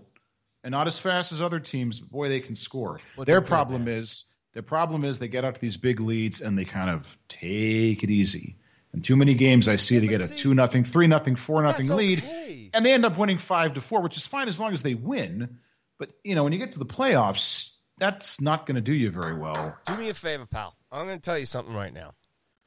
and 0.63 0.73
not 0.73 0.87
as 0.87 0.99
fast 0.99 1.33
as 1.33 1.43
other 1.43 1.61
teams. 1.61 2.01
But 2.01 2.11
boy, 2.11 2.29
they 2.29 2.41
can 2.41 2.57
score. 2.57 3.01
But 3.17 3.27
Their 3.27 3.43
problem 3.43 3.87
is 3.87 4.25
their 4.55 4.63
problem 4.63 5.05
is 5.05 5.19
they 5.19 5.29
get 5.29 5.45
out 5.45 5.57
to 5.57 5.61
these 5.61 5.77
big 5.77 6.01
leads 6.01 6.41
and 6.41 6.57
they 6.57 6.65
kind 6.65 6.89
of 6.89 7.19
take 7.29 8.03
it 8.03 8.11
easy. 8.11 8.57
And 8.93 9.03
too 9.03 9.17
many 9.17 9.35
games 9.35 9.69
I 9.69 9.77
see 9.77 9.99
they 9.99 10.07
get 10.07 10.23
a 10.23 10.33
two 10.33 10.55
nothing, 10.55 10.85
three 10.85 11.09
nothing, 11.09 11.35
four 11.35 11.61
nothing 11.63 11.89
lead, 11.89 12.21
okay. 12.21 12.71
and 12.73 12.87
they 12.87 12.93
end 12.93 13.05
up 13.05 13.19
winning 13.19 13.39
five 13.39 13.75
to 13.75 13.81
four, 13.81 14.01
which 14.01 14.17
is 14.17 14.25
fine 14.25 14.47
as 14.49 14.61
long 14.61 14.73
as 14.73 14.83
they 14.83 14.95
win. 14.95 15.59
But 15.99 16.11
you 16.23 16.37
know 16.37 16.45
when 16.45 16.53
you 16.53 16.61
get 16.61 16.73
to 16.73 16.79
the 16.79 16.87
playoffs, 16.87 17.71
that's 17.99 18.41
not 18.41 18.67
going 18.67 18.77
to 18.77 18.81
do 18.81 18.95
you 18.95 19.11
very 19.11 19.37
well. 19.37 19.77
Do 19.87 19.97
me 19.97 20.09
a 20.09 20.15
favor, 20.15 20.47
pal. 20.47 20.77
I'm 20.93 21.07
going 21.07 21.19
to 21.19 21.23
tell 21.23 21.39
you 21.39 21.47
something 21.47 21.75
right 21.75 21.93
now. 21.93 22.15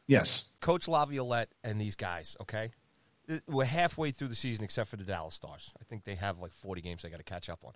Yes. 0.07 0.49
Coach 0.61 0.87
Laviolette 0.87 1.49
and 1.63 1.79
these 1.79 1.95
guys, 1.95 2.35
okay? 2.41 2.71
We're 3.47 3.65
halfway 3.65 4.11
through 4.11 4.29
the 4.29 4.35
season 4.35 4.63
except 4.63 4.89
for 4.89 4.95
the 4.95 5.03
Dallas 5.03 5.35
Stars. 5.35 5.73
I 5.79 5.83
think 5.83 6.03
they 6.05 6.15
have 6.15 6.39
like 6.39 6.53
40 6.53 6.81
games 6.81 7.03
they 7.03 7.09
got 7.09 7.17
to 7.17 7.23
catch 7.23 7.49
up 7.49 7.63
on. 7.65 7.73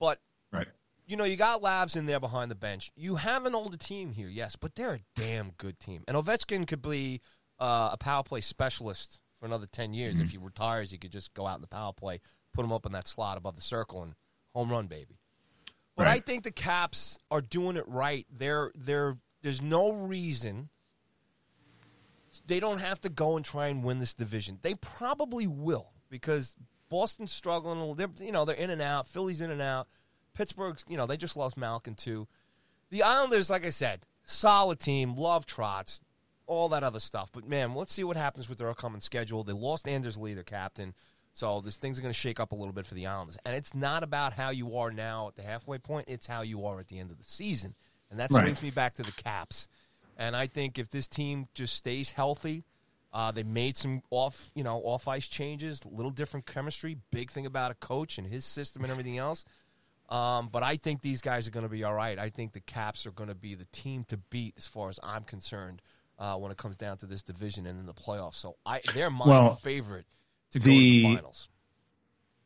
But, 0.00 0.20
Right. 0.50 0.66
you 1.06 1.16
know, 1.16 1.24
you 1.24 1.36
got 1.36 1.62
Labs 1.62 1.94
in 1.96 2.06
there 2.06 2.20
behind 2.20 2.50
the 2.50 2.54
bench. 2.54 2.90
You 2.96 3.16
have 3.16 3.44
an 3.46 3.54
older 3.54 3.76
team 3.76 4.12
here, 4.12 4.28
yes, 4.28 4.56
but 4.56 4.74
they're 4.74 4.94
a 4.94 5.00
damn 5.14 5.50
good 5.58 5.78
team. 5.78 6.04
And 6.08 6.16
Ovechkin 6.16 6.66
could 6.66 6.82
be 6.82 7.20
uh, 7.58 7.90
a 7.92 7.96
power 7.98 8.22
play 8.22 8.40
specialist 8.40 9.20
for 9.38 9.46
another 9.46 9.66
10 9.66 9.92
years. 9.94 10.20
If 10.20 10.30
he 10.30 10.38
retires, 10.38 10.90
he 10.90 10.98
could 10.98 11.12
just 11.12 11.34
go 11.34 11.46
out 11.46 11.56
in 11.56 11.60
the 11.62 11.68
power 11.68 11.92
play, 11.92 12.20
put 12.54 12.64
him 12.64 12.72
up 12.72 12.86
in 12.86 12.92
that 12.92 13.06
slot 13.06 13.36
above 13.36 13.56
the 13.56 13.62
circle, 13.62 14.02
and 14.02 14.14
home 14.54 14.70
run, 14.70 14.86
baby. 14.86 15.18
But 15.96 16.06
I 16.06 16.18
think 16.20 16.44
the 16.44 16.50
Caps 16.50 17.18
are 17.30 17.42
doing 17.42 17.76
it 17.76 17.86
right. 17.86 18.26
They're 18.30 18.72
they're 18.74 19.18
there's 19.42 19.60
no 19.60 19.92
reason 19.92 20.70
they 22.46 22.60
don't 22.60 22.78
have 22.78 23.00
to 23.02 23.08
go 23.08 23.36
and 23.36 23.44
try 23.44 23.66
and 23.68 23.82
win 23.84 23.98
this 23.98 24.14
division. 24.14 24.58
They 24.62 24.74
probably 24.74 25.46
will 25.46 25.92
because 26.08 26.54
Boston's 26.88 27.32
struggling. 27.32 27.78
a 27.78 27.80
little. 27.80 27.94
They're, 27.94 28.10
you 28.26 28.32
know, 28.32 28.44
they're 28.44 28.56
in 28.56 28.70
and 28.70 28.82
out. 28.82 29.06
Philly's 29.06 29.40
in 29.40 29.50
and 29.50 29.62
out. 29.62 29.88
Pittsburgh's, 30.34 30.84
you 30.88 30.96
know, 30.96 31.06
they 31.06 31.16
just 31.16 31.36
lost 31.36 31.56
Malkin 31.56 31.94
too. 31.94 32.26
The 32.90 33.02
Islanders, 33.02 33.50
like 33.50 33.66
I 33.66 33.70
said, 33.70 34.06
solid 34.24 34.78
team. 34.78 35.14
Love 35.14 35.46
Trotz, 35.46 36.00
all 36.46 36.68
that 36.70 36.82
other 36.82 37.00
stuff. 37.00 37.30
But 37.32 37.46
man, 37.48 37.74
let's 37.74 37.92
see 37.92 38.04
what 38.04 38.16
happens 38.16 38.48
with 38.48 38.58
their 38.58 38.68
upcoming 38.70 39.00
schedule. 39.00 39.44
They 39.44 39.52
lost 39.52 39.86
Anders 39.88 40.16
Lee, 40.16 40.34
their 40.34 40.42
captain. 40.42 40.94
So 41.34 41.60
this 41.62 41.76
things 41.78 41.98
are 41.98 42.02
going 42.02 42.12
to 42.12 42.18
shake 42.18 42.40
up 42.40 42.52
a 42.52 42.54
little 42.54 42.74
bit 42.74 42.84
for 42.84 42.94
the 42.94 43.06
Islanders. 43.06 43.38
And 43.46 43.56
it's 43.56 43.74
not 43.74 44.02
about 44.02 44.34
how 44.34 44.50
you 44.50 44.76
are 44.76 44.90
now 44.90 45.28
at 45.28 45.34
the 45.36 45.42
halfway 45.42 45.78
point. 45.78 46.06
It's 46.08 46.26
how 46.26 46.42
you 46.42 46.66
are 46.66 46.78
at 46.78 46.88
the 46.88 46.98
end 46.98 47.10
of 47.10 47.16
the 47.18 47.24
season. 47.24 47.74
And 48.10 48.20
that 48.20 48.30
Right. 48.30 48.42
brings 48.42 48.62
me 48.62 48.70
back 48.70 48.94
to 48.94 49.02
the 49.02 49.12
Caps. 49.12 49.66
And 50.16 50.36
I 50.36 50.46
think 50.46 50.78
if 50.78 50.90
this 50.90 51.08
team 51.08 51.48
just 51.54 51.74
stays 51.74 52.10
healthy, 52.10 52.64
uh, 53.12 53.30
they 53.32 53.42
made 53.42 53.76
some 53.76 54.02
off, 54.10 54.50
you 54.54 54.62
know, 54.64 54.78
off 54.78 55.08
ice 55.08 55.28
changes, 55.28 55.82
a 55.84 55.88
little 55.88 56.10
different 56.10 56.46
chemistry. 56.46 56.96
Big 57.10 57.30
thing 57.30 57.46
about 57.46 57.70
a 57.70 57.74
coach 57.74 58.18
and 58.18 58.26
his 58.26 58.44
system 58.44 58.82
and 58.82 58.90
everything 58.90 59.18
else. 59.18 59.44
Um, 60.08 60.48
but 60.52 60.62
I 60.62 60.76
think 60.76 61.00
these 61.02 61.20
guys 61.22 61.48
are 61.48 61.50
going 61.50 61.64
to 61.64 61.70
be 61.70 61.84
all 61.84 61.94
right. 61.94 62.18
I 62.18 62.28
think 62.30 62.52
the 62.52 62.60
Caps 62.60 63.06
are 63.06 63.10
going 63.10 63.28
to 63.28 63.34
be 63.34 63.54
the 63.54 63.64
team 63.72 64.04
to 64.08 64.16
beat, 64.16 64.54
as 64.58 64.66
far 64.66 64.88
as 64.90 65.00
I'm 65.02 65.24
concerned, 65.24 65.80
uh, 66.18 66.36
when 66.36 66.52
it 66.52 66.58
comes 66.58 66.76
down 66.76 66.98
to 66.98 67.06
this 67.06 67.22
division 67.22 67.66
and 67.66 67.78
in 67.80 67.86
the 67.86 67.94
playoffs. 67.94 68.34
So 68.34 68.56
I, 68.66 68.80
they're 68.94 69.10
my 69.10 69.26
Well, 69.26 69.54
favorite 69.56 70.06
to 70.52 70.58
go 70.58 70.64
to 70.64 70.70
the- 70.70 71.02
the 71.02 71.14
finals. 71.14 71.48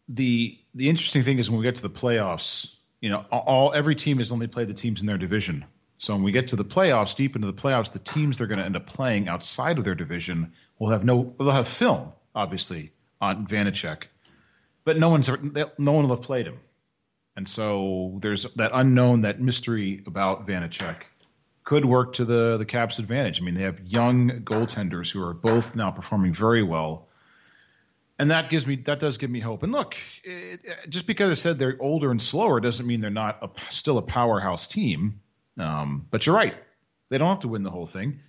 the 0.08 0.58
the 0.74 0.88
interesting 0.88 1.24
thing 1.24 1.38
is 1.38 1.50
when 1.50 1.58
we 1.58 1.64
get 1.64 1.76
to 1.76 1.82
the 1.82 1.90
playoffs, 1.90 2.68
you 3.00 3.10
know, 3.10 3.24
all 3.32 3.72
every 3.72 3.94
team 3.96 4.18
has 4.18 4.30
only 4.30 4.46
played 4.46 4.68
the 4.68 4.74
teams 4.74 5.00
in 5.00 5.06
their 5.06 5.18
division. 5.18 5.64
So 5.98 6.14
when 6.14 6.22
we 6.22 6.32
get 6.32 6.48
to 6.48 6.56
the 6.56 6.64
playoffs, 6.64 7.16
deep 7.16 7.36
into 7.36 7.46
the 7.46 7.54
playoffs, 7.54 7.92
the 7.92 7.98
teams 7.98 8.38
they're 8.38 8.46
going 8.46 8.58
to 8.58 8.64
end 8.64 8.76
up 8.76 8.86
playing 8.86 9.28
outside 9.28 9.78
of 9.78 9.84
their 9.84 9.94
division 9.94 10.52
will 10.78 10.90
have 10.90 11.04
no 11.04 11.34
they'll 11.38 11.50
have 11.50 11.68
film 11.68 12.12
obviously 12.34 12.92
on 13.20 13.46
Vanecek, 13.46 14.04
but 14.84 14.98
no 14.98 15.08
one's 15.08 15.28
no 15.28 15.92
one 15.92 16.06
will 16.06 16.14
have 16.16 16.22
played 16.24 16.46
him, 16.46 16.58
and 17.34 17.48
so 17.48 18.18
there's 18.20 18.44
that 18.56 18.72
unknown, 18.74 19.22
that 19.22 19.40
mystery 19.40 20.02
about 20.06 20.46
Vanecek 20.46 20.96
could 21.64 21.84
work 21.86 22.12
to 22.14 22.24
the 22.26 22.58
the 22.58 22.66
Caps' 22.66 22.98
advantage. 22.98 23.40
I 23.40 23.44
mean, 23.44 23.54
they 23.54 23.62
have 23.62 23.80
young 23.80 24.42
goaltenders 24.42 25.10
who 25.10 25.22
are 25.22 25.32
both 25.32 25.74
now 25.74 25.90
performing 25.90 26.34
very 26.34 26.62
well 26.62 27.08
and 28.18 28.30
that 28.30 28.50
gives 28.50 28.66
me 28.66 28.76
that 28.76 28.98
does 28.98 29.18
give 29.18 29.30
me 29.30 29.40
hope. 29.40 29.62
And 29.62 29.72
look, 29.72 29.96
it- 30.24 30.88
just 30.88 31.06
because 31.06 31.30
I 31.30 31.34
said 31.34 31.58
they're 31.58 31.76
older 31.80 32.10
and 32.10 32.20
slower 32.20 32.60
doesn't 32.60 32.86
mean 32.86 33.00
they're 33.00 33.10
not 33.10 33.38
a, 33.42 33.72
still 33.72 33.98
a 33.98 34.02
powerhouse 34.02 34.66
team. 34.66 35.20
Um, 35.58 36.06
but 36.10 36.26
you're 36.26 36.34
right; 36.34 36.54
they 37.08 37.18
don't 37.18 37.28
have 37.28 37.40
to 37.40 37.48
win 37.48 37.62
the 37.62 37.70
whole 37.70 37.86
thing. 37.86 38.20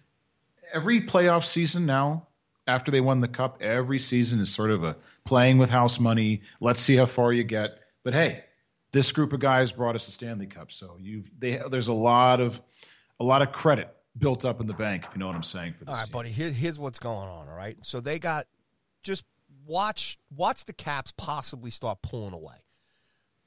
Every 0.73 1.01
playoff 1.01 1.45
season 1.45 1.85
now, 1.85 2.27
after 2.67 2.91
they 2.91 3.01
won 3.01 3.19
the 3.19 3.27
cup, 3.27 3.61
every 3.61 3.99
season 3.99 4.39
is 4.39 4.53
sort 4.53 4.71
of 4.71 4.83
a 4.83 4.97
playing 5.25 5.57
with 5.57 5.69
house 5.69 5.99
money. 5.99 6.41
Let's 6.59 6.81
see 6.81 6.95
how 6.95 7.05
far 7.05 7.31
you 7.31 7.43
get. 7.43 7.79
But 8.03 8.13
hey, 8.13 8.43
this 8.91 9.11
group 9.11 9.33
of 9.33 9.39
guys 9.39 9.71
brought 9.71 9.95
us 9.95 10.05
the 10.05 10.11
Stanley 10.11 10.47
Cup, 10.47 10.71
so 10.71 10.97
you've 10.99 11.29
they 11.37 11.61
there's 11.69 11.87
a 11.87 11.93
lot 11.93 12.39
of 12.39 12.61
a 13.19 13.23
lot 13.23 13.41
of 13.41 13.51
credit 13.51 13.93
built 14.17 14.45
up 14.45 14.59
in 14.61 14.67
the 14.67 14.73
bank, 14.73 15.05
if 15.07 15.13
you 15.13 15.19
know 15.19 15.27
what 15.27 15.35
I'm 15.35 15.43
saying. 15.43 15.73
For 15.73 15.85
this 15.85 15.89
All 15.89 15.95
right, 15.95 16.05
team. 16.05 16.11
buddy. 16.11 16.29
Here, 16.31 16.49
here's 16.49 16.79
what's 16.79 16.99
going 16.99 17.27
on. 17.29 17.47
All 17.47 17.55
right. 17.55 17.77
So 17.83 17.99
they 17.99 18.19
got 18.19 18.47
just 19.03 19.23
watch 19.65 20.17
watch 20.35 20.65
the 20.65 20.73
Caps 20.73 21.13
possibly 21.17 21.69
start 21.71 22.01
pulling 22.01 22.33
away. 22.33 22.55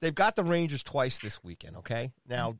They've 0.00 0.14
got 0.14 0.36
the 0.36 0.44
Rangers 0.44 0.82
twice 0.82 1.18
this 1.18 1.42
weekend. 1.44 1.76
Okay. 1.78 2.12
Now 2.26 2.58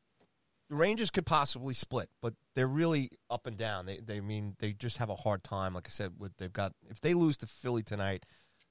the 0.70 0.76
Rangers 0.76 1.10
could 1.10 1.26
possibly 1.26 1.74
split, 1.74 2.08
but 2.22 2.34
they're 2.54 2.68
really 2.68 3.10
up 3.28 3.46
and 3.48 3.58
down. 3.58 3.86
They 3.86 3.98
they 3.98 4.20
mean 4.20 4.54
they 4.60 4.72
just 4.72 4.98
have 4.98 5.10
a 5.10 5.16
hard 5.16 5.42
time. 5.42 5.74
Like 5.74 5.88
I 5.88 5.90
said, 5.90 6.12
with 6.16 6.36
they've 6.38 6.52
got 6.52 6.72
if 6.88 7.00
they 7.00 7.12
lose 7.12 7.36
to 7.38 7.46
Philly 7.46 7.82
tonight, 7.82 8.24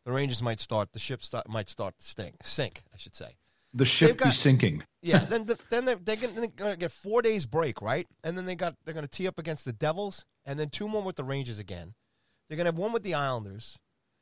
the 0.06 0.14
Rangers 0.14 0.42
might 0.42 0.62
start 0.62 0.94
the 0.94 1.00
ship 1.00 1.22
start, 1.22 1.50
might 1.50 1.68
start 1.68 2.00
to 2.00 2.06
sting 2.06 2.36
sink. 2.42 2.84
I 2.94 2.98
should 2.98 3.16
say. 3.16 3.36
the 3.74 3.86
ship 3.86 4.18
got- 4.18 4.30
be 4.30 4.32
sinking. 4.32 4.84
Yeah, 5.02 5.20
then 5.30 5.46
the, 5.46 5.60
then 5.70 5.86
they're, 5.86 5.96
they're 5.96 6.16
going 6.16 6.52
to 6.58 6.78
get 6.78 6.92
four 6.92 7.22
days 7.22 7.46
break, 7.46 7.82
right? 7.82 8.08
And 8.24 8.38
then 8.38 8.46
they 8.46 8.56
got 8.56 8.76
they're 8.86 8.94
going 8.94 9.06
to 9.06 9.12
tee 9.12 9.28
up 9.28 9.38
against 9.38 9.66
the 9.66 9.74
Devils, 9.74 10.26
and 10.46 10.58
then 10.58 10.70
two 10.70 10.88
more 10.88 11.04
with 11.04 11.18
the 11.18 11.26
Rangers 11.26 11.60
again. 11.60 11.94
They're 12.48 12.56
going 12.56 12.66
to 12.66 12.72
have 12.72 12.80
one 12.80 12.94
with 12.94 13.04
the 13.04 13.14
Islanders, 13.14 13.78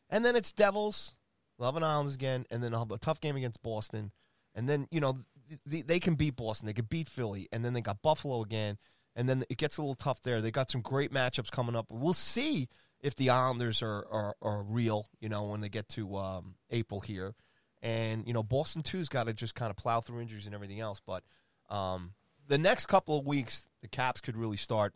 and 0.10 0.26
then 0.26 0.36
it's 0.36 0.52
Devils, 0.52 1.14
Love 1.60 1.76
and 1.76 1.86
Islanders 1.86 2.16
again, 2.16 2.46
and 2.50 2.64
then 2.64 2.74
a 2.74 2.86
tough 3.00 3.22
game 3.22 3.36
against 3.36 3.62
Boston, 3.62 4.12
and 4.56 4.68
then 4.68 4.88
you 4.90 5.00
know 5.00 5.20
the, 5.66 5.82
they 5.82 6.00
can 6.00 6.16
beat 6.16 6.36
Boston, 6.36 6.68
they 6.68 6.74
can 6.74 6.86
beat 6.86 7.08
Philly, 7.08 7.48
and 7.52 7.64
then 7.64 7.74
they 7.74 7.82
got 7.82 8.02
Buffalo 8.02 8.42
again, 8.42 8.78
and 9.16 9.28
then 9.28 9.44
it 9.50 9.58
gets 9.58 9.78
a 9.78 9.82
little 9.82 9.96
tough 9.96 10.22
there. 10.22 10.42
They 10.42 10.52
got 10.52 10.70
some 10.70 10.82
great 10.82 11.12
matchups 11.12 11.52
coming 11.52 11.76
up. 11.76 11.88
We'll 11.90 12.14
see 12.14 12.70
if 13.02 13.16
the 13.16 13.30
Islanders 13.30 13.82
are 13.82 14.06
are, 14.12 14.36
are 14.42 14.64
real, 14.64 15.08
you 15.20 15.30
know, 15.30 15.46
when 15.46 15.62
they 15.62 15.70
get 15.70 15.90
to 15.90 16.18
um, 16.18 16.56
April 16.70 17.00
here. 17.00 17.36
And 17.82 18.28
you 18.28 18.34
know, 18.34 18.44
Boston 18.44 18.84
too's 18.84 19.10
got 19.10 19.28
to 19.28 19.34
just 19.34 19.56
kind 19.56 19.70
of 19.70 19.78
plow 19.78 20.02
through 20.02 20.22
injuries 20.22 20.46
and 20.46 20.56
everything 20.56 20.80
else. 20.80 21.02
But 21.06 21.24
um, 21.70 22.14
the 22.48 22.58
next 22.58 22.88
couple 22.88 23.18
of 23.18 23.26
weeks, 23.26 23.68
the 23.82 23.88
Caps 23.88 24.22
could 24.22 24.36
really 24.36 24.58
start 24.58 24.94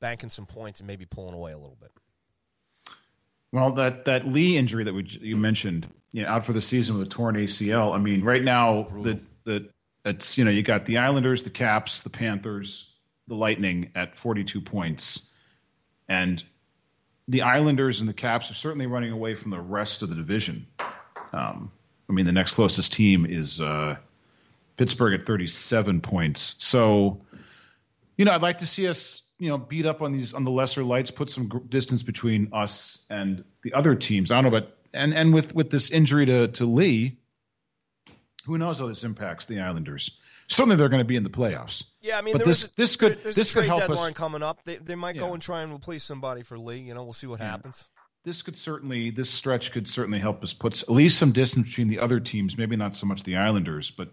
banking 0.00 0.30
some 0.30 0.46
points 0.46 0.80
and 0.80 0.86
maybe 0.86 1.06
pulling 1.06 1.34
away 1.34 1.52
a 1.52 1.58
little 1.58 1.78
bit. 1.80 1.92
Well, 3.52 3.72
that 3.72 4.04
that 4.04 4.26
Lee 4.26 4.56
injury 4.56 4.84
that 4.84 4.94
we 4.94 5.04
you 5.04 5.36
mentioned, 5.36 5.88
you 6.12 6.22
know, 6.22 6.28
out 6.28 6.46
for 6.46 6.52
the 6.52 6.60
season 6.60 6.98
with 6.98 7.06
a 7.06 7.10
torn 7.10 7.36
ACL. 7.36 7.94
I 7.94 7.98
mean, 7.98 8.22
right 8.22 8.42
now 8.42 8.84
the 8.84 9.20
the 9.44 9.68
it's 10.04 10.38
you 10.38 10.44
know 10.44 10.50
you 10.50 10.62
got 10.62 10.84
the 10.84 10.98
Islanders, 10.98 11.42
the 11.42 11.50
Caps, 11.50 12.02
the 12.02 12.10
Panthers, 12.10 12.88
the 13.28 13.34
Lightning 13.34 13.92
at 13.94 14.16
42 14.16 14.60
points, 14.60 15.26
and 16.08 16.42
the 17.28 17.42
Islanders 17.42 18.00
and 18.00 18.08
the 18.08 18.14
Caps 18.14 18.50
are 18.50 18.54
certainly 18.54 18.86
running 18.86 19.12
away 19.12 19.34
from 19.34 19.50
the 19.50 19.60
rest 19.60 20.02
of 20.02 20.08
the 20.08 20.16
division. 20.16 20.66
Um, 21.32 21.70
I 22.08 22.12
mean, 22.12 22.26
the 22.26 22.32
next 22.32 22.54
closest 22.54 22.92
team 22.92 23.24
is 23.24 23.60
uh, 23.60 23.96
Pittsburgh 24.76 25.20
at 25.20 25.26
37 25.26 26.00
points. 26.00 26.56
So, 26.58 27.20
you 28.16 28.24
know, 28.24 28.32
I'd 28.32 28.42
like 28.42 28.58
to 28.58 28.66
see 28.66 28.88
us, 28.88 29.22
you 29.38 29.48
know, 29.48 29.58
beat 29.58 29.86
up 29.86 30.02
on 30.02 30.10
these 30.10 30.34
on 30.34 30.44
the 30.44 30.50
lesser 30.50 30.82
lights, 30.82 31.12
put 31.12 31.30
some 31.30 31.66
distance 31.68 32.02
between 32.02 32.48
us 32.52 32.98
and 33.08 33.44
the 33.62 33.74
other 33.74 33.94
teams. 33.94 34.32
I 34.32 34.36
don't 34.36 34.44
know, 34.44 34.50
but 34.50 34.76
and 34.92 35.14
and 35.14 35.32
with 35.32 35.54
with 35.54 35.70
this 35.70 35.90
injury 35.90 36.26
to 36.26 36.48
to 36.48 36.66
Lee, 36.66 37.19
who 38.44 38.58
knows 38.58 38.78
how 38.78 38.86
this 38.86 39.04
impacts 39.04 39.46
the 39.46 39.60
Islanders? 39.60 40.10
Certainly, 40.48 40.76
they're 40.76 40.88
going 40.88 40.98
to 41.00 41.04
be 41.04 41.16
in 41.16 41.22
the 41.22 41.30
playoffs. 41.30 41.84
Yeah, 42.00 42.18
I 42.18 42.22
mean, 42.22 42.32
but 42.32 42.44
this 42.44 42.64
is 42.64 42.70
a- 42.70 42.76
this 42.76 42.96
could 42.96 43.22
there- 43.22 43.32
this 43.32 43.50
a 43.52 43.60
could 43.60 43.64
help 43.66 43.80
deadline 43.80 44.10
us. 44.12 44.16
coming 44.16 44.42
up. 44.42 44.64
They 44.64 44.76
they 44.76 44.96
might 44.96 45.16
go 45.16 45.32
and 45.32 45.40
try 45.42 45.62
and 45.62 45.72
replace 45.72 46.02
somebody 46.04 46.42
for 46.42 46.58
Lee. 46.58 46.78
You 46.78 46.94
know, 46.94 47.04
we'll 47.04 47.12
see 47.12 47.26
what 47.28 47.40
happens. 47.40 47.84
this 48.24 48.42
could 48.42 48.56
certainly 48.56 49.10
this 49.10 49.30
stretch 49.30 49.70
could 49.72 49.88
certainly 49.88 50.18
help 50.18 50.42
us 50.42 50.52
put 50.52 50.82
at 50.82 50.88
least 50.90 51.18
some 51.18 51.32
distance 51.32 51.68
between 51.68 51.88
the 51.88 52.00
other 52.00 52.18
teams. 52.20 52.58
Maybe 52.58 52.76
not 52.76 52.96
so 52.96 53.06
much 53.06 53.22
the 53.22 53.36
Islanders, 53.36 53.90
but 53.92 54.10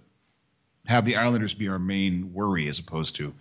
have 0.86 1.06
the 1.06 1.16
Islanders 1.18 1.54
be 1.56 1.68
our 1.70 1.80
main 1.80 2.34
worry 2.34 2.68
as 2.70 2.80
opposed 2.80 3.16
to 3.18 3.34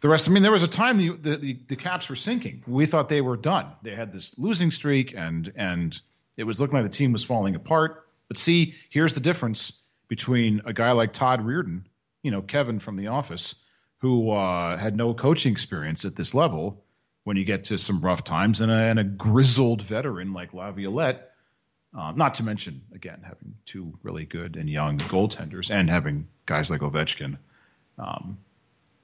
the 0.00 0.08
rest. 0.10 0.28
I 0.28 0.32
mean, 0.32 0.42
there 0.42 0.52
was 0.52 0.62
a 0.62 0.68
time 0.68 0.98
the 0.98 1.16
the, 1.16 1.36
the, 1.38 1.58
the 1.68 1.76
Caps 1.76 2.08
were 2.10 2.16
sinking. 2.16 2.62
We 2.66 2.84
thought 2.84 3.08
they 3.08 3.22
were 3.22 3.36
done. 3.38 3.66
They 3.82 3.94
had 3.94 4.12
this 4.12 4.38
losing 4.38 4.70
streak, 4.70 5.14
and 5.16 5.50
and 5.56 5.98
it 6.36 6.44
was 6.44 6.60
looking 6.60 6.74
like 6.74 6.84
the 6.84 6.96
team 6.96 7.12
was 7.12 7.24
falling 7.24 7.54
apart. 7.54 8.06
But 8.28 8.38
see, 8.38 8.74
here's 8.90 9.14
the 9.14 9.20
difference 9.20 9.72
between 10.08 10.62
a 10.64 10.72
guy 10.72 10.92
like 10.92 11.12
Todd 11.12 11.40
Reirden, 11.44 11.82
you 12.22 12.30
know, 12.30 12.42
Kevin 12.42 12.78
from 12.78 12.96
The 12.96 13.08
Office, 13.08 13.54
who 13.98 14.30
uh, 14.30 14.76
had 14.76 14.96
no 14.96 15.14
coaching 15.14 15.52
experience 15.52 16.04
at 16.04 16.16
this 16.16 16.34
level 16.34 16.84
when 17.24 17.36
you 17.36 17.44
get 17.44 17.64
to 17.64 17.78
some 17.78 18.00
rough 18.00 18.22
times, 18.22 18.60
and 18.60 18.70
a, 18.70 18.76
and 18.76 18.98
a 18.98 19.04
grizzled 19.04 19.82
veteran 19.82 20.32
like 20.32 20.54
Laviolette. 20.54 21.32
Uh, 21.96 22.12
not 22.12 22.34
to 22.34 22.42
mention, 22.42 22.82
again, 22.94 23.20
having 23.24 23.54
two 23.64 23.98
really 24.02 24.26
good 24.26 24.56
and 24.56 24.68
young 24.68 24.98
goaltenders 24.98 25.70
and 25.70 25.88
having 25.88 26.28
guys 26.44 26.70
like 26.70 26.82
Ovechkin. 26.82 27.38
Um, 27.98 28.38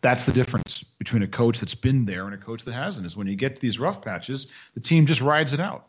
that's 0.03 0.25
the 0.25 0.33
difference 0.33 0.83
between 0.99 1.23
a 1.23 1.27
coach 1.27 1.61
that's 1.61 1.75
been 1.75 2.05
there 2.05 2.27
and 2.27 2.35
a 2.35 2.39
coach 2.39 2.65
that 2.65 2.75
hasn't. 2.75 3.07
Is 3.07 3.17
when 3.17 3.29
you 3.29 3.37
get 3.37 3.57
to 3.57 3.63
these 3.63 3.79
rough 3.79 4.03
patches, 4.03 4.49
the 4.75 4.81
team 4.81 5.07
just 5.07 5.21
rides 5.21 5.55
it 5.55 5.61
out. 5.61 5.87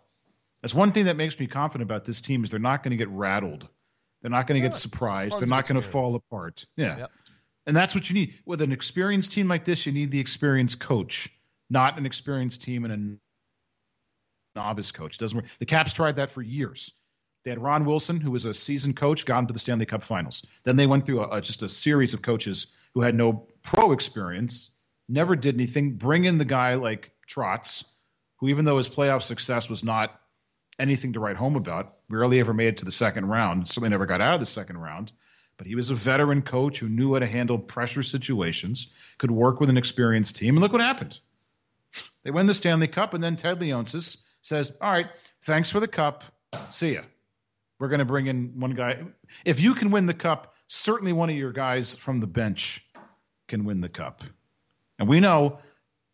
That's 0.62 0.74
one 0.74 0.92
thing 0.92 1.06
that 1.06 1.18
makes 1.18 1.38
me 1.38 1.48
confident 1.48 1.90
about 1.90 2.06
this 2.06 2.22
team 2.22 2.44
is 2.44 2.50
they're 2.50 2.60
not 2.60 2.84
going 2.84 2.92
to 2.92 2.98
get 2.98 3.10
rattled. 3.10 3.68
They're 4.24 4.32
not 4.32 4.48
going 4.48 4.60
to 4.60 4.68
get 4.68 4.76
surprised. 4.76 5.38
They're 5.38 5.48
not 5.48 5.68
going 5.68 5.80
to 5.80 5.88
fall 5.88 6.16
apart. 6.16 6.66
Yeah. 6.78 6.98
Yep. 6.98 7.12
And 7.68 7.76
that's 7.76 7.94
what 7.94 8.10
you 8.10 8.16
need. 8.16 8.36
With 8.46 8.62
an 8.62 8.72
experienced 8.72 9.34
team 9.34 9.50
like 9.50 9.66
this, 9.66 9.86
you 9.86 9.92
need 9.92 10.12
the 10.12 10.20
experienced 10.20 10.80
coach, 10.80 11.30
not 11.70 11.98
an 11.98 12.06
experienced 12.06 12.62
team 12.62 12.86
and 12.86 13.20
a 14.56 14.60
novice 14.60 14.92
coach. 14.92 15.18
Doesn't 15.18 15.38
work. 15.38 15.46
The 15.60 15.66
Caps 15.66 15.94
tried 15.94 16.16
that 16.16 16.32
for 16.32 16.42
years. 16.42 16.92
They 17.44 17.52
had 17.52 17.62
Ron 17.62 17.84
Wilson, 17.84 18.22
who 18.22 18.32
was 18.32 18.46
a 18.46 18.54
seasoned 18.54 18.96
coach, 18.96 19.26
got 19.26 19.40
into 19.40 19.54
the 19.54 19.60
Stanley 19.60 19.86
Cup 19.86 20.04
Finals. 20.04 20.46
Then 20.64 20.78
they 20.78 20.88
went 20.88 21.06
through 21.06 21.22
a, 21.22 21.38
a, 21.38 21.42
just 21.42 21.62
a 21.62 21.70
series 21.70 22.14
of 22.14 22.22
coaches 22.22 22.68
who 22.94 23.02
had 23.02 23.16
no 23.16 23.48
pro 23.62 23.92
experience, 23.92 24.72
never 25.10 25.36
did 25.36 25.56
anything. 25.56 25.96
Bring 25.96 26.24
in 26.24 26.38
the 26.38 26.46
guy 26.46 26.76
like 26.76 27.12
Trotz, 27.30 27.84
who 28.38 28.48
even 28.48 28.64
though 28.64 28.78
his 28.78 28.88
playoff 28.88 29.24
success 29.24 29.70
was 29.70 29.84
not 29.84 30.18
anything 30.80 31.14
to 31.14 31.20
write 31.20 31.36
home 31.36 31.56
about, 31.56 31.96
rarely 32.10 32.40
ever 32.40 32.54
made 32.54 32.68
it 32.68 32.78
to 32.78 32.86
the 32.86 32.92
second 32.92 33.28
round. 33.28 33.68
Certainly 33.68 33.90
never 33.90 34.06
got 34.06 34.22
out 34.22 34.36
of 34.36 34.40
the 34.40 34.46
second 34.46 34.78
round. 34.78 35.12
But 35.58 35.68
he 35.68 35.76
was 35.76 35.90
a 35.90 35.96
veteran 35.96 36.42
coach 36.42 36.80
who 36.80 36.90
knew 36.90 37.14
how 37.14 37.20
to 37.20 37.28
handle 37.28 37.60
pressure 37.60 38.02
situations, 38.02 38.88
could 39.18 39.32
work 39.32 39.60
with 39.60 39.70
an 39.70 39.78
experienced 39.78 40.36
team. 40.36 40.56
And 40.56 40.62
look 40.62 40.74
what 40.74 40.82
happened. 40.82 41.20
They 42.24 42.32
win 42.32 42.48
the 42.48 42.56
Stanley 42.56 42.88
Cup, 42.88 43.14
and 43.14 43.24
then 43.24 43.36
Ted 43.36 43.60
Leonsis 43.60 44.18
says, 44.42 44.72
All 44.82 44.92
right, 44.92 45.08
thanks 45.42 45.70
for 45.70 45.80
the 45.80 45.88
cup. 45.88 46.24
See 46.72 46.94
ya. 46.94 47.02
We're 47.80 47.90
going 47.90 48.00
to 48.00 48.06
bring 48.06 48.28
in 48.28 48.60
one 48.60 48.72
guy. 48.72 49.04
If 49.46 49.60
you 49.60 49.76
can 49.76 49.92
win 49.92 50.06
the 50.06 50.14
cup, 50.14 50.56
certainly 50.68 51.14
one 51.14 51.30
of 51.30 51.36
your 51.36 51.52
guys 51.52 51.96
from 51.96 52.20
the 52.20 52.28
bench 52.28 52.86
can 53.48 53.66
win 53.66 53.82
the 53.82 53.90
cup. 53.90 54.22
And 54.98 55.10
we 55.10 55.20
know, 55.20 55.60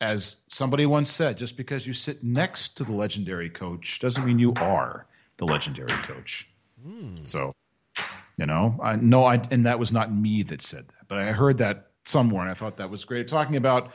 as 0.02 0.38
somebody 0.48 0.86
once 0.86 1.12
said, 1.12 1.38
just 1.38 1.58
because 1.58 1.86
you 1.86 1.94
sit 1.94 2.24
next 2.24 2.78
to 2.78 2.84
the 2.84 2.94
legendary 2.94 3.50
coach 3.50 4.00
doesn't 4.00 4.26
mean 4.26 4.40
you 4.40 4.54
are 4.58 5.06
the 5.38 5.46
legendary 5.46 5.90
coach. 6.04 6.48
Mm. 6.86 7.28
So, 7.28 7.52
you 8.38 8.46
know, 8.46 8.80
I 8.82 8.96
know 8.96 9.26
I, 9.26 9.42
and 9.52 9.66
that 9.66 9.80
was 9.80 9.92
not 9.92 10.12
me 10.12 10.44
that 10.44 10.62
said 10.62 10.88
that, 10.88 11.08
but 11.08 11.18
I 11.18 11.32
heard 11.32 11.58
that 11.58 11.88
somewhere 12.06 12.42
and 12.42 12.52
I 12.52 12.54
thought 12.54 12.78
that 12.78 12.90
was 12.90 13.06
great. 13.06 13.28
Talking 13.28 13.58
about 13.58 13.92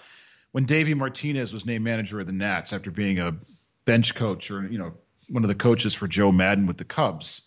when 0.53 0.67
Davey 0.67 0.95
Martinez 0.95 1.53
was 1.53 1.65
named 1.65 1.85
manager 1.85 2.21
of 2.21 2.27
the 2.27 2.33
Nats 2.33 2.73
after 2.73 2.91
being 2.91 3.19
a 3.19 3.37
bench 3.85 4.15
coach 4.15 4.51
or, 4.51 4.67
you 4.67 4.79
know, 4.79 4.95
one 5.29 5.43
of 5.43 5.49
the 5.49 5.55
coaches 5.55 5.95
for 5.95 6.07
Joe 6.07 6.31
Maddon 6.31 6.67
with 6.67 6.77
the 6.77 6.85
Cubs. 6.85 7.43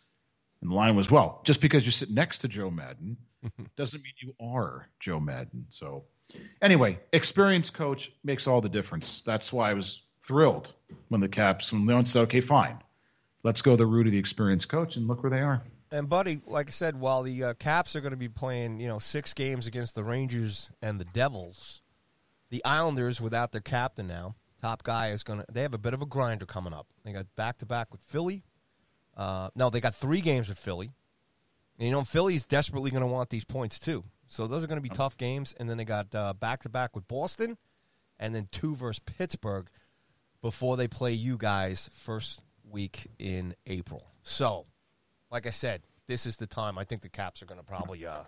And 0.61 0.71
the 0.71 0.75
line 0.75 0.95
was, 0.95 1.11
well, 1.11 1.41
just 1.45 1.61
because 1.61 1.85
you 1.85 1.91
sit 1.91 2.09
next 2.09 2.39
to 2.39 2.47
Joe 2.47 2.71
Maddon 2.71 3.17
doesn't 3.75 4.01
mean 4.01 4.13
you 4.19 4.33
are 4.41 4.89
Joe 4.99 5.19
Maddon." 5.19 5.67
So, 5.69 6.05
anyway, 6.61 6.99
experienced 7.11 7.73
coach 7.73 8.11
makes 8.23 8.47
all 8.47 8.61
the 8.61 8.69
difference. 8.69 9.21
That's 9.21 9.51
why 9.51 9.71
I 9.71 9.73
was 9.73 10.01
thrilled 10.21 10.73
when 11.09 11.21
the 11.21 11.29
Caps, 11.29 11.71
when 11.71 11.85
Leon 11.85 12.05
said, 12.05 12.23
okay, 12.23 12.41
fine, 12.41 12.77
let's 13.43 13.61
go 13.61 13.75
the 13.75 13.85
route 13.85 14.07
of 14.07 14.11
the 14.11 14.19
experienced 14.19 14.69
coach, 14.69 14.97
and 14.97 15.07
look 15.07 15.23
where 15.23 15.29
they 15.29 15.41
are. 15.41 15.61
And 15.89 16.09
buddy, 16.09 16.41
like 16.45 16.67
I 16.67 16.71
said, 16.71 16.99
while 16.99 17.23
the 17.23 17.43
uh, 17.43 17.53
Caps 17.53 17.95
are 17.95 18.01
going 18.01 18.11
to 18.11 18.17
be 18.17 18.27
playing, 18.27 18.79
you 18.81 18.87
know, 18.87 18.99
six 18.99 19.33
games 19.33 19.67
against 19.67 19.95
the 19.95 20.03
Rangers 20.03 20.69
and 20.81 20.99
the 20.99 21.05
Devils, 21.05 21.81
the 22.49 22.63
Islanders, 22.65 23.21
without 23.21 23.53
their 23.53 23.61
captain 23.61 24.07
now, 24.07 24.35
top 24.61 24.83
guy 24.83 25.11
is 25.11 25.23
going 25.23 25.39
to. 25.39 25.45
They 25.49 25.61
have 25.61 25.73
a 25.73 25.77
bit 25.77 25.93
of 25.93 26.01
a 26.01 26.05
grinder 26.05 26.45
coming 26.45 26.73
up. 26.73 26.87
They 27.05 27.13
got 27.13 27.33
back 27.35 27.57
to 27.59 27.65
back 27.65 27.91
with 27.91 28.01
Philly. 28.01 28.43
Uh, 29.15 29.49
no, 29.55 29.69
they 29.69 29.79
got 29.79 29.95
three 29.95 30.21
games 30.21 30.49
with 30.49 30.59
Philly. 30.59 30.91
And, 31.79 31.87
you 31.87 31.91
know, 31.93 32.03
Philly's 32.03 32.45
desperately 32.45 32.91
going 32.91 33.01
to 33.01 33.07
want 33.07 33.29
these 33.29 33.45
points 33.45 33.79
too. 33.79 34.03
So 34.27 34.47
those 34.47 34.63
are 34.63 34.67
going 34.67 34.81
to 34.81 34.89
be 34.89 34.89
tough 34.89 35.17
games. 35.17 35.55
And 35.59 35.69
then 35.69 35.77
they 35.77 35.85
got 35.85 36.11
back 36.39 36.61
to 36.63 36.69
back 36.69 36.95
with 36.95 37.07
Boston, 37.07 37.57
and 38.19 38.33
then 38.35 38.47
two 38.51 38.75
versus 38.75 38.99
Pittsburgh 39.05 39.69
before 40.41 40.77
they 40.77 40.87
play 40.87 41.13
you 41.13 41.37
guys 41.37 41.89
first 41.93 42.41
week 42.69 43.07
in 43.17 43.55
April. 43.65 44.01
So, 44.23 44.65
like 45.31 45.45
I 45.47 45.51
said, 45.51 45.81
this 46.07 46.25
is 46.25 46.37
the 46.37 46.47
time. 46.47 46.77
I 46.77 46.83
think 46.83 47.01
the 47.01 47.09
Caps 47.09 47.41
are 47.41 47.45
going 47.45 47.59
to 47.59 47.65
probably. 47.65 48.05
Uh, 48.05 48.23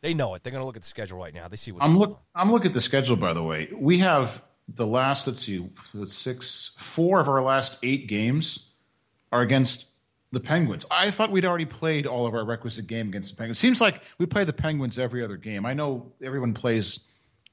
they 0.00 0.12
know 0.12 0.34
it. 0.34 0.42
They're 0.42 0.52
going 0.52 0.60
to 0.60 0.66
look 0.66 0.76
at 0.76 0.82
the 0.82 0.88
schedule 0.88 1.18
right 1.18 1.32
now. 1.32 1.48
They 1.48 1.56
see 1.56 1.72
what's 1.72 1.84
I'm 1.86 1.96
look. 1.96 2.10
on. 2.34 2.42
I'm 2.42 2.52
looking 2.52 2.68
at 2.68 2.74
the 2.74 2.80
schedule. 2.80 3.16
By 3.16 3.32
the 3.32 3.42
way, 3.42 3.68
we 3.74 3.98
have 3.98 4.42
the 4.68 4.86
last. 4.86 5.26
Let's 5.26 5.42
see, 5.46 5.66
six, 6.04 6.72
four 6.78 7.20
of 7.20 7.28
our 7.28 7.42
last 7.42 7.78
eight 7.82 8.06
games 8.06 8.68
are 9.32 9.40
against 9.40 9.86
the 10.34 10.40
Penguins. 10.40 10.84
I 10.90 11.10
thought 11.10 11.30
we'd 11.30 11.44
already 11.46 11.64
played 11.64 12.06
all 12.06 12.26
of 12.26 12.34
our 12.34 12.44
requisite 12.44 12.86
game 12.86 13.08
against 13.08 13.30
the 13.30 13.36
Penguins. 13.36 13.58
Seems 13.58 13.80
like 13.80 14.02
we 14.18 14.26
play 14.26 14.44
the 14.44 14.52
Penguins 14.52 14.98
every 14.98 15.24
other 15.24 15.36
game. 15.36 15.64
I 15.64 15.72
know 15.74 16.12
everyone 16.22 16.52
plays 16.54 17.00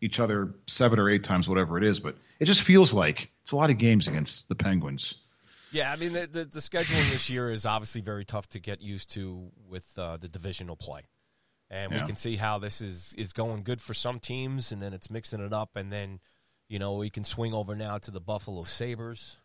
each 0.01 0.19
other 0.19 0.55
seven 0.67 0.99
or 0.99 1.09
eight 1.09 1.23
times, 1.23 1.47
whatever 1.47 1.77
it 1.77 1.83
is, 1.83 1.99
but 1.99 2.17
it 2.39 2.45
just 2.45 2.63
feels 2.63 2.93
like 2.93 3.29
it's 3.43 3.51
a 3.51 3.55
lot 3.55 3.69
of 3.69 3.77
games 3.77 4.07
against 4.07 4.49
the 4.49 4.55
Penguins. 4.55 5.15
Yeah, 5.71 5.91
I 5.91 5.95
mean 5.95 6.11
the, 6.11 6.27
the, 6.27 6.43
the 6.43 6.59
scheduling 6.59 7.09
this 7.11 7.29
year 7.29 7.49
is 7.49 7.65
obviously 7.65 8.01
very 8.01 8.25
tough 8.25 8.47
to 8.49 8.59
get 8.59 8.81
used 8.81 9.09
to 9.11 9.51
with 9.69 9.85
uh, 9.97 10.17
the 10.17 10.27
divisional 10.27 10.75
play, 10.75 11.03
and 11.69 11.91
Yeah. 11.93 12.01
we 12.01 12.07
can 12.07 12.15
see 12.17 12.35
how 12.35 12.57
this 12.59 12.81
is 12.81 13.13
is 13.17 13.31
going 13.31 13.63
good 13.63 13.79
for 13.81 13.93
some 13.93 14.19
teams, 14.19 14.71
and 14.73 14.81
then 14.81 14.91
it's 14.91 15.09
mixing 15.09 15.39
it 15.39 15.53
up, 15.53 15.75
and 15.75 15.89
then 15.91 16.19
you 16.67 16.77
know 16.79 16.95
we 16.95 17.09
can 17.09 17.23
swing 17.23 17.53
over 17.53 17.73
now 17.75 17.97
to 17.99 18.11
the 18.11 18.19
Buffalo 18.19 18.63
Sabers, 18.65 19.37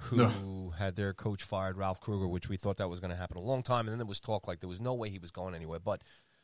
who 0.00 0.70
had 0.78 0.96
their 0.96 1.12
coach 1.12 1.42
fired, 1.42 1.76
Ralph 1.76 2.00
Krueger, 2.00 2.26
which 2.28 2.48
we 2.48 2.56
thought 2.56 2.78
that 2.78 2.88
was 2.88 3.00
going 3.00 3.10
to 3.10 3.16
happen 3.16 3.36
a 3.36 3.42
long 3.42 3.62
time, 3.62 3.86
and 3.86 3.90
then 3.90 3.98
there 3.98 4.06
was 4.06 4.20
talk 4.20 4.48
like 4.48 4.60
there 4.60 4.68
was 4.68 4.80
no 4.80 4.94
way 4.94 5.08
he 5.10 5.18
was 5.18 5.30
going 5.30 5.54
anywhere, 5.54 5.80
but. 5.80 6.02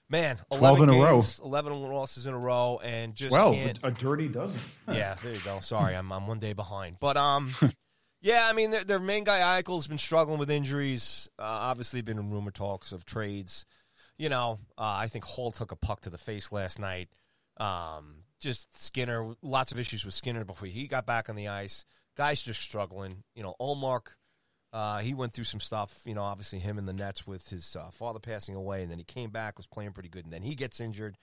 Man, 0.08 0.38
12 0.56 0.78
11 0.78 0.88
in 0.88 0.94
a 0.94 1.04
row. 1.04 1.22
11 1.44 1.82
losses 1.82 2.26
in 2.26 2.34
a 2.34 2.38
row, 2.38 2.80
and 2.84 3.16
just 3.16 3.30
Twelve, 3.30 3.56
can't, 3.56 3.80
a, 3.82 3.88
a 3.88 3.90
dirty 3.90 4.28
dozen. 4.28 4.60
yeah, 4.88 5.16
there 5.20 5.32
you 5.32 5.40
go. 5.40 5.58
Sorry, 5.58 5.96
I'm 5.96 6.12
I'm 6.12 6.28
one 6.28 6.38
day 6.38 6.52
behind, 6.52 6.98
but 7.00 7.16
um, 7.16 7.52
yeah, 8.20 8.46
I 8.48 8.52
mean 8.52 8.70
their, 8.70 8.84
their 8.84 9.00
main 9.00 9.24
guy 9.24 9.60
Eichel's 9.60 9.88
been 9.88 9.98
struggling 9.98 10.38
with 10.38 10.48
injuries. 10.48 11.28
Uh, 11.40 11.42
obviously, 11.42 12.02
been 12.02 12.20
in 12.20 12.30
rumor 12.30 12.52
talks 12.52 12.92
of 12.92 13.04
trades. 13.04 13.66
You 14.16 14.28
know, 14.28 14.60
uh, 14.78 14.94
I 14.94 15.08
think 15.08 15.24
Hall 15.24 15.50
took 15.50 15.72
a 15.72 15.76
puck 15.76 16.02
to 16.02 16.10
the 16.10 16.18
face 16.18 16.52
last 16.52 16.78
night. 16.78 17.08
Um, 17.56 18.22
just 18.40 18.80
Skinner, 18.80 19.34
lots 19.42 19.72
of 19.72 19.80
issues 19.80 20.04
with 20.04 20.14
Skinner 20.14 20.44
before 20.44 20.68
he 20.68 20.86
got 20.86 21.04
back 21.04 21.28
on 21.28 21.36
the 21.36 21.48
ice. 21.48 21.84
Guys 22.16 22.42
just 22.42 22.60
struggling. 22.60 23.22
You 23.34 23.42
know, 23.42 23.54
Ullmark, 23.60 24.16
uh, 24.72 24.98
he 24.98 25.14
went 25.14 25.32
through 25.32 25.44
some 25.44 25.60
stuff. 25.60 25.98
You 26.04 26.14
know, 26.14 26.22
obviously 26.22 26.58
him 26.58 26.78
in 26.78 26.86
the 26.86 26.92
Nets 26.92 27.26
with 27.26 27.48
his 27.48 27.76
uh, 27.76 27.90
father 27.90 28.18
passing 28.18 28.54
away, 28.54 28.82
and 28.82 28.90
then 28.90 28.98
he 28.98 29.04
came 29.04 29.30
back, 29.30 29.56
was 29.56 29.66
playing 29.66 29.92
pretty 29.92 30.08
good, 30.08 30.24
and 30.24 30.32
then 30.32 30.42
he 30.42 30.54
gets 30.54 30.80
injured. 30.80 31.16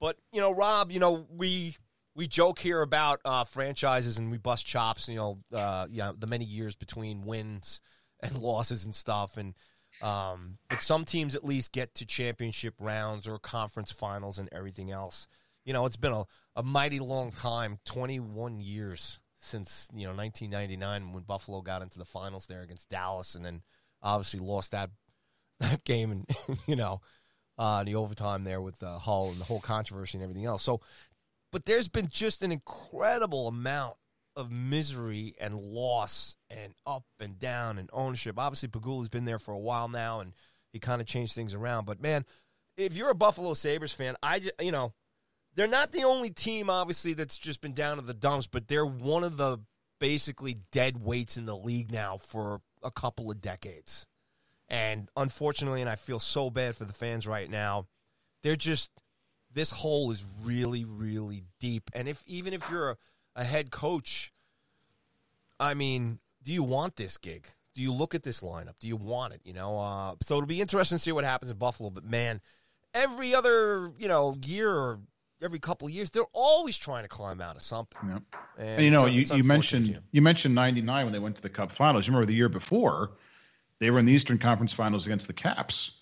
But 0.00 0.16
you 0.32 0.40
know, 0.40 0.50
Rob, 0.50 0.90
you 0.90 0.98
know 0.98 1.26
we 1.30 1.76
we 2.14 2.26
joke 2.26 2.58
here 2.58 2.82
about 2.82 3.20
uh, 3.24 3.44
franchises 3.44 4.18
and 4.18 4.30
we 4.30 4.38
bust 4.38 4.66
chops. 4.66 5.08
You 5.08 5.16
know, 5.16 5.38
uh, 5.52 5.86
yeah, 5.90 6.12
the 6.16 6.26
many 6.26 6.44
years 6.44 6.76
between 6.76 7.24
wins 7.24 7.80
and 8.22 8.38
losses 8.38 8.84
and 8.84 8.94
stuff, 8.94 9.36
and 9.36 9.54
um, 10.02 10.58
but 10.68 10.82
some 10.82 11.04
teams 11.04 11.34
at 11.34 11.44
least 11.44 11.72
get 11.72 11.94
to 11.96 12.06
championship 12.06 12.74
rounds 12.78 13.28
or 13.28 13.38
conference 13.38 13.92
finals 13.92 14.38
and 14.38 14.48
everything 14.52 14.90
else. 14.90 15.26
You 15.64 15.72
know, 15.72 15.86
it's 15.86 15.96
been 15.96 16.12
a, 16.12 16.24
a 16.56 16.62
mighty 16.62 16.98
long 16.98 17.30
time, 17.30 17.78
twenty 17.84 18.20
one 18.20 18.60
years 18.60 19.18
since 19.44 19.88
you 19.94 20.06
know 20.06 20.14
1999 20.14 21.12
when 21.12 21.22
Buffalo 21.22 21.60
got 21.60 21.82
into 21.82 21.98
the 21.98 22.04
finals 22.04 22.46
there 22.46 22.62
against 22.62 22.88
Dallas, 22.88 23.34
and 23.34 23.44
then 23.44 23.62
obviously 24.02 24.40
lost 24.40 24.72
that 24.72 24.90
that 25.60 25.84
game 25.84 26.10
and 26.10 26.28
you 26.66 26.76
know 26.76 27.00
uh, 27.58 27.84
the 27.84 27.94
overtime 27.94 28.44
there 28.44 28.60
with 28.60 28.82
uh, 28.82 28.98
Hull 28.98 29.30
and 29.30 29.40
the 29.40 29.44
whole 29.44 29.60
controversy 29.60 30.18
and 30.18 30.22
everything 30.22 30.46
else. 30.46 30.62
So, 30.62 30.80
but 31.52 31.64
there's 31.64 31.88
been 31.88 32.08
just 32.08 32.42
an 32.42 32.50
incredible 32.50 33.46
amount 33.48 33.96
of 34.36 34.50
misery 34.50 35.36
and 35.40 35.60
loss 35.60 36.34
and 36.50 36.74
up 36.84 37.04
and 37.20 37.38
down 37.38 37.78
and 37.78 37.88
ownership. 37.92 38.38
Obviously, 38.38 38.68
Pegula's 38.68 39.08
been 39.08 39.24
there 39.24 39.38
for 39.38 39.52
a 39.52 39.58
while 39.58 39.88
now, 39.88 40.20
and 40.20 40.32
he 40.72 40.80
kind 40.80 41.00
of 41.00 41.06
changed 41.06 41.34
things 41.34 41.54
around. 41.54 41.84
But 41.84 42.00
man, 42.00 42.24
if 42.76 42.94
you're 42.94 43.10
a 43.10 43.14
Buffalo 43.14 43.54
Sabres 43.54 43.92
fan, 43.92 44.16
I 44.22 44.40
just, 44.40 44.60
you 44.60 44.72
know 44.72 44.92
they're 45.54 45.66
not 45.66 45.92
the 45.92 46.04
only 46.04 46.30
team 46.30 46.68
obviously 46.68 47.14
that's 47.14 47.36
just 47.38 47.60
been 47.60 47.74
down 47.74 47.96
to 47.96 48.02
the 48.02 48.14
dumps, 48.14 48.46
but 48.46 48.68
they're 48.68 48.86
one 48.86 49.24
of 49.24 49.36
the 49.36 49.58
basically 49.98 50.58
dead 50.72 51.02
weights 51.02 51.36
in 51.36 51.46
the 51.46 51.56
league 51.56 51.92
now 51.92 52.16
for 52.16 52.60
a 52.82 52.90
couple 52.90 53.30
of 53.30 53.40
decades. 53.40 54.06
And 54.68 55.08
unfortunately, 55.16 55.80
and 55.80 55.90
I 55.90 55.96
feel 55.96 56.18
so 56.18 56.50
bad 56.50 56.74
for 56.76 56.84
the 56.84 56.92
fans 56.92 57.26
right 57.26 57.48
now, 57.48 57.86
they're 58.42 58.56
just 58.56 58.90
this 59.52 59.70
hole 59.70 60.10
is 60.10 60.24
really, 60.42 60.84
really 60.84 61.44
deep. 61.60 61.90
And 61.94 62.08
if 62.08 62.22
even 62.26 62.52
if 62.52 62.68
you're 62.70 62.90
a, 62.90 62.96
a 63.36 63.44
head 63.44 63.70
coach, 63.70 64.32
I 65.60 65.74
mean, 65.74 66.18
do 66.42 66.52
you 66.52 66.62
want 66.62 66.96
this 66.96 67.16
gig? 67.16 67.46
Do 67.74 67.82
you 67.82 67.92
look 67.92 68.14
at 68.14 68.22
this 68.22 68.40
lineup? 68.40 68.74
Do 68.78 68.88
you 68.88 68.96
want 68.96 69.34
it? 69.34 69.40
You 69.44 69.52
know, 69.52 69.78
uh, 69.78 70.14
so 70.22 70.36
it'll 70.36 70.46
be 70.46 70.60
interesting 70.60 70.98
to 70.98 71.02
see 71.02 71.12
what 71.12 71.24
happens 71.24 71.50
in 71.50 71.56
Buffalo. 71.56 71.90
But 71.90 72.04
man, 72.04 72.40
every 72.92 73.34
other 73.34 73.92
you 73.98 74.08
know 74.08 74.36
year 74.44 74.70
or 74.70 75.00
every 75.44 75.58
couple 75.58 75.86
of 75.86 75.92
years, 75.92 76.10
they're 76.10 76.24
always 76.32 76.78
trying 76.78 77.04
to 77.04 77.08
climb 77.08 77.40
out 77.40 77.56
of 77.56 77.62
something. 77.62 77.98
Yeah. 78.08 78.18
And, 78.58 78.68
And 78.68 78.84
you 78.84 78.90
know, 78.90 79.06
you, 79.06 79.24
you 79.36 79.44
mentioned 79.44 80.00
you 80.10 80.22
mentioned 80.22 80.54
'99 80.54 81.04
when 81.04 81.12
they 81.12 81.18
went 81.18 81.36
to 81.36 81.42
the 81.42 81.50
Cup 81.50 81.70
Finals. 81.70 82.06
You 82.06 82.12
remember 82.12 82.26
the 82.26 82.34
year 82.34 82.48
before, 82.48 83.12
they 83.78 83.90
were 83.90 83.98
in 83.98 84.06
the 84.06 84.12
Eastern 84.12 84.38
Conference 84.38 84.72
Finals 84.72 85.06
against 85.06 85.26
the 85.26 85.32
Caps, 85.34 85.92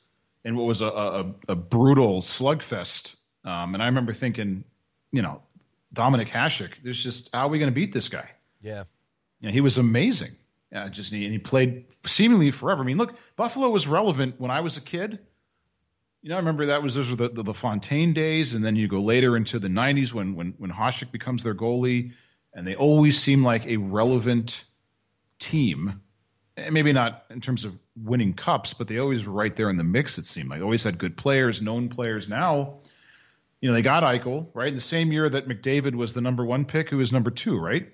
and 0.44 0.56
what 0.56 0.64
was 0.64 0.80
a 0.80 0.86
a, 0.86 1.34
a 1.48 1.56
brutal 1.56 2.22
slugfest. 2.22 3.16
Um, 3.44 3.74
and 3.74 3.82
I 3.82 3.86
remember 3.86 4.12
thinking, 4.12 4.64
you 5.10 5.22
know, 5.22 5.42
Dominik 5.92 6.28
Hasek, 6.28 6.74
there's 6.84 7.02
just 7.02 7.30
how 7.32 7.46
are 7.46 7.48
we 7.48 7.58
going 7.58 7.70
to 7.70 7.74
beat 7.74 7.92
this 7.92 8.08
guy? 8.08 8.30
yeah, 8.62 8.84
Yeah, 9.40 9.50
he 9.50 9.60
was 9.60 9.78
amazing. 9.78 10.36
Yeah, 10.70 10.88
just 10.88 11.12
and 11.12 11.20
he 11.20 11.38
played 11.38 11.84
seemingly 12.06 12.50
forever. 12.50 12.82
I 12.82 12.86
mean, 12.86 12.96
look, 12.96 13.14
Buffalo 13.36 13.68
was 13.68 13.86
relevant 13.86 14.40
when 14.40 14.50
I 14.50 14.60
was 14.60 14.78
a 14.78 14.80
kid. 14.80 15.18
You 16.22 16.28
know, 16.28 16.36
I 16.36 16.38
remember 16.38 16.66
that 16.66 16.82
was 16.82 16.94
those 16.94 17.10
were 17.10 17.16
the, 17.16 17.28
the, 17.28 17.42
the 17.42 17.54
Fontaine 17.54 18.12
days, 18.12 18.54
and 18.54 18.64
then 18.64 18.76
you 18.76 18.86
go 18.86 19.02
later 19.02 19.36
into 19.36 19.58
the 19.58 19.68
'90s 19.68 20.12
when 20.12 20.34
when 20.36 20.54
when 20.58 20.70
Hasek 20.70 21.10
becomes 21.10 21.42
their 21.42 21.54
goalie, 21.54 22.12
and 22.54 22.66
they 22.66 22.76
always 22.76 23.18
seem 23.18 23.42
like 23.44 23.66
a 23.66 23.76
relevant 23.76 24.64
team. 25.38 26.00
And 26.56 26.74
maybe 26.74 26.92
not 26.92 27.24
in 27.30 27.40
terms 27.40 27.64
of 27.64 27.76
winning 27.96 28.34
cups, 28.34 28.74
but 28.74 28.86
they 28.86 28.98
always 28.98 29.24
were 29.26 29.32
right 29.32 29.56
there 29.56 29.70
in 29.70 29.76
the 29.76 29.84
mix. 29.84 30.18
It 30.18 30.26
seemed 30.26 30.50
like 30.50 30.58
They 30.60 30.64
always 30.64 30.84
had 30.84 30.98
good 30.98 31.16
players, 31.16 31.62
known 31.62 31.88
players. 31.88 32.28
Now, 32.28 32.74
you 33.60 33.68
know, 33.68 33.74
they 33.74 33.80
got 33.82 34.02
Eichel 34.02 34.48
right 34.52 34.68
In 34.68 34.74
the 34.74 34.80
same 34.80 35.12
year 35.12 35.28
that 35.28 35.48
McDavid 35.48 35.94
was 35.94 36.12
the 36.12 36.20
number 36.20 36.44
one 36.44 36.66
pick, 36.66 36.90
who 36.90 36.98
was 36.98 37.10
number 37.10 37.30
two, 37.30 37.58
right? 37.58 37.88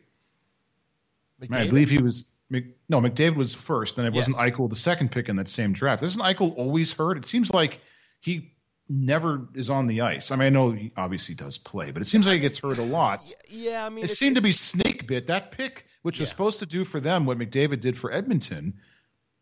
I 1.53 1.69
believe 1.69 1.89
he 1.89 2.03
was. 2.03 2.25
No, 2.51 3.01
McDavid 3.01 3.37
was 3.37 3.55
first, 3.55 3.95
then 3.97 4.07
it 4.07 4.15
Yes. 4.15 4.29
wasn't 4.29 4.37
Eichel 4.39 4.69
the 4.69 4.77
second 4.77 5.13
pick 5.13 5.29
in 5.29 5.37
that 5.37 5.49
same 5.49 5.73
draft. 5.73 6.03
Isn't 6.03 6.21
Eichel 6.21 6.57
always 6.57 6.93
hurt? 6.93 7.17
It 7.17 7.27
seems 7.27 7.53
like 7.53 7.81
he 8.21 8.53
never 8.89 9.49
is 9.55 9.69
on 9.71 9.87
the 9.87 10.01
ice. 10.03 10.31
I 10.31 10.37
mean, 10.37 10.47
I 10.47 10.51
know 10.51 10.71
he 10.73 10.93
obviously 10.97 11.35
does 11.35 11.59
play, 11.59 11.91
but 11.91 12.01
it 12.03 12.07
seems 12.09 12.27
like 12.27 12.35
he 12.35 12.41
gets 12.41 12.59
hurt 12.59 12.79
a 12.79 12.83
lot. 12.83 13.23
yeah. 13.49 13.85
I 13.85 13.89
mean, 13.91 14.05
It 14.05 14.09
seemed 14.09 14.37
to 14.37 14.43
be 14.43 14.53
snake 14.53 15.07
bit. 15.07 15.27
That 15.27 15.51
pick, 15.53 15.87
which 16.03 16.21
was 16.21 16.29
supposed 16.29 16.61
to 16.61 16.67
do 16.67 16.85
for 16.85 16.99
them 17.01 17.27
what 17.27 17.39
McDavid 17.39 17.81
did 17.81 17.99
for 17.99 18.11
Edmonton, 18.13 18.75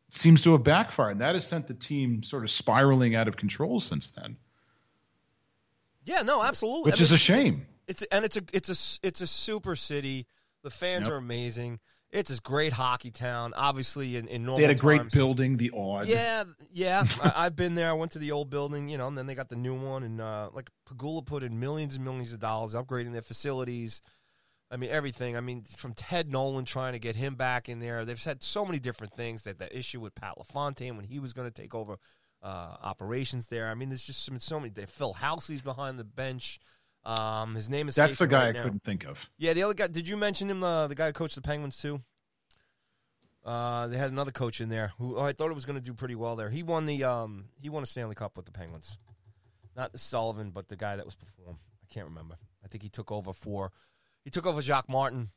seems 0.08 0.42
to 0.42 0.52
have 0.52 0.64
backfired. 0.64 1.12
And 1.12 1.20
that 1.20 1.34
has 1.36 1.46
sent 1.46 1.68
the 1.68 1.74
team 1.74 2.22
sort 2.22 2.42
of 2.44 2.50
spiraling 2.50 3.14
out 3.14 3.28
of 3.28 3.36
control 3.36 3.78
since 3.80 4.10
then, 4.10 4.36
Yeah, 6.04 6.22
no, 6.22 6.42
absolutely. 6.42 6.90
which 6.90 7.00
I 7.00 7.04
is 7.04 7.12
a 7.12 7.18
shame. 7.18 7.66
It's 7.88 8.02
and 8.10 8.24
it's 8.24 8.36
a 8.36 8.42
it's 8.52 8.68
a 8.68 9.06
it's 9.06 9.20
a 9.20 9.26
super 9.28 9.76
city. 9.76 10.26
The 10.62 10.70
fans 10.70 11.06
Yep. 11.06 11.12
are 11.12 11.16
amazing. 11.16 11.78
It's 12.16 12.30
a 12.30 12.40
great 12.40 12.72
hockey 12.72 13.10
town. 13.10 13.52
Obviously, 13.54 14.16
in, 14.16 14.26
in 14.28 14.42
normal 14.44 14.56
They 14.58 14.62
had 14.62 14.70
a 14.70 14.78
great 14.78 15.02
times- 15.02 15.14
building, 15.14 15.56
the 15.58 15.70
Aud. 15.70 16.08
Yeah, 16.08 16.44
yeah. 16.72 17.04
I, 17.22 17.46
I've 17.46 17.56
been 17.56 17.74
there. 17.74 17.90
I 17.90 17.92
went 17.92 18.12
to 18.12 18.18
the 18.18 18.32
old 18.32 18.48
building, 18.50 18.88
you 18.88 18.96
know, 18.98 19.06
and 19.06 19.16
then 19.16 19.26
they 19.26 19.34
got 19.34 19.48
the 19.48 19.56
new 19.56 19.74
one. 19.74 20.02
And 20.02 20.20
uh, 20.20 20.50
like 20.52 20.70
Pegula 20.88 21.24
put 21.24 21.42
in 21.42 21.60
millions 21.60 21.96
and 21.96 22.04
millions 22.04 22.32
of 22.32 22.40
dollars 22.40 22.74
upgrading 22.74 23.12
their 23.12 23.22
facilities. 23.22 24.00
I 24.70 24.76
mean, 24.76 24.90
everything. 24.90 25.36
I 25.36 25.40
mean, 25.40 25.62
from 25.64 25.92
Ted 25.92 26.30
Nolan 26.30 26.64
trying 26.64 26.94
to 26.94 26.98
get 26.98 27.16
him 27.16 27.34
back 27.34 27.68
in 27.68 27.78
there. 27.78 28.04
They've 28.04 28.22
had 28.22 28.42
so 28.42 28.64
many 28.64 28.78
different 28.78 29.14
things. 29.14 29.42
That 29.42 29.58
the 29.58 29.76
issue 29.76 30.00
with 30.00 30.14
Pat 30.14 30.38
LaFontaine 30.38 30.96
when 30.96 31.04
he 31.04 31.18
was 31.18 31.32
going 31.32 31.48
to 31.48 31.62
take 31.62 31.74
over 31.74 31.98
uh, 32.42 32.76
operations 32.82 33.46
there. 33.48 33.68
I 33.68 33.74
mean, 33.74 33.90
there's 33.90 34.06
just 34.06 34.24
some, 34.24 34.38
so 34.40 34.58
many. 34.58 34.70
They, 34.70 34.86
Phil 34.86 35.14
Housley's 35.14 35.62
behind 35.62 35.98
the 35.98 36.04
bench. 36.04 36.58
Um, 37.06 37.54
his 37.54 37.70
name 37.70 37.86
is 37.86 37.94
That's 37.94 38.16
the 38.16 38.26
guy 38.26 38.48
I 38.48 38.52
couldn't 38.52 38.82
think 38.82 39.06
of. 39.06 39.30
yeah, 39.38 39.52
the 39.52 39.62
other 39.62 39.74
guy. 39.74 39.86
Did 39.86 40.08
you 40.08 40.16
mention 40.16 40.50
him? 40.50 40.58
The 40.58 40.88
the 40.88 40.96
guy 40.96 41.06
who 41.06 41.12
coached 41.12 41.36
the 41.36 41.40
Penguins 41.40 41.76
too. 41.76 42.02
Uh, 43.44 43.86
they 43.86 43.96
had 43.96 44.10
another 44.10 44.32
coach 44.32 44.60
in 44.60 44.68
there 44.68 44.92
who 44.98 45.16
oh, 45.16 45.22
I 45.22 45.32
thought 45.32 45.52
it 45.52 45.54
was 45.54 45.64
going 45.64 45.78
to 45.78 45.84
do 45.84 45.94
pretty 45.94 46.16
well 46.16 46.34
there. 46.34 46.50
He 46.50 46.64
won 46.64 46.84
the 46.84 47.04
um 47.04 47.44
he 47.60 47.68
won 47.68 47.84
a 47.84 47.86
Stanley 47.86 48.16
Cup 48.16 48.36
with 48.36 48.44
the 48.44 48.50
Penguins. 48.50 48.98
Not 49.76 49.92
the 49.92 49.98
Sullivan, 49.98 50.50
but 50.50 50.68
the 50.68 50.74
guy 50.74 50.96
that 50.96 51.04
was 51.04 51.14
before 51.14 51.50
him. 51.50 51.58
I 51.80 51.94
can't 51.94 52.08
remember. 52.08 52.38
I 52.64 52.68
think 52.68 52.82
he 52.82 52.88
took 52.88 53.12
over 53.12 53.32
for 53.32 53.70
he 54.24 54.30
took 54.30 54.46
over 54.46 54.60
Jacques 54.60 54.88
Martin. 54.88 55.30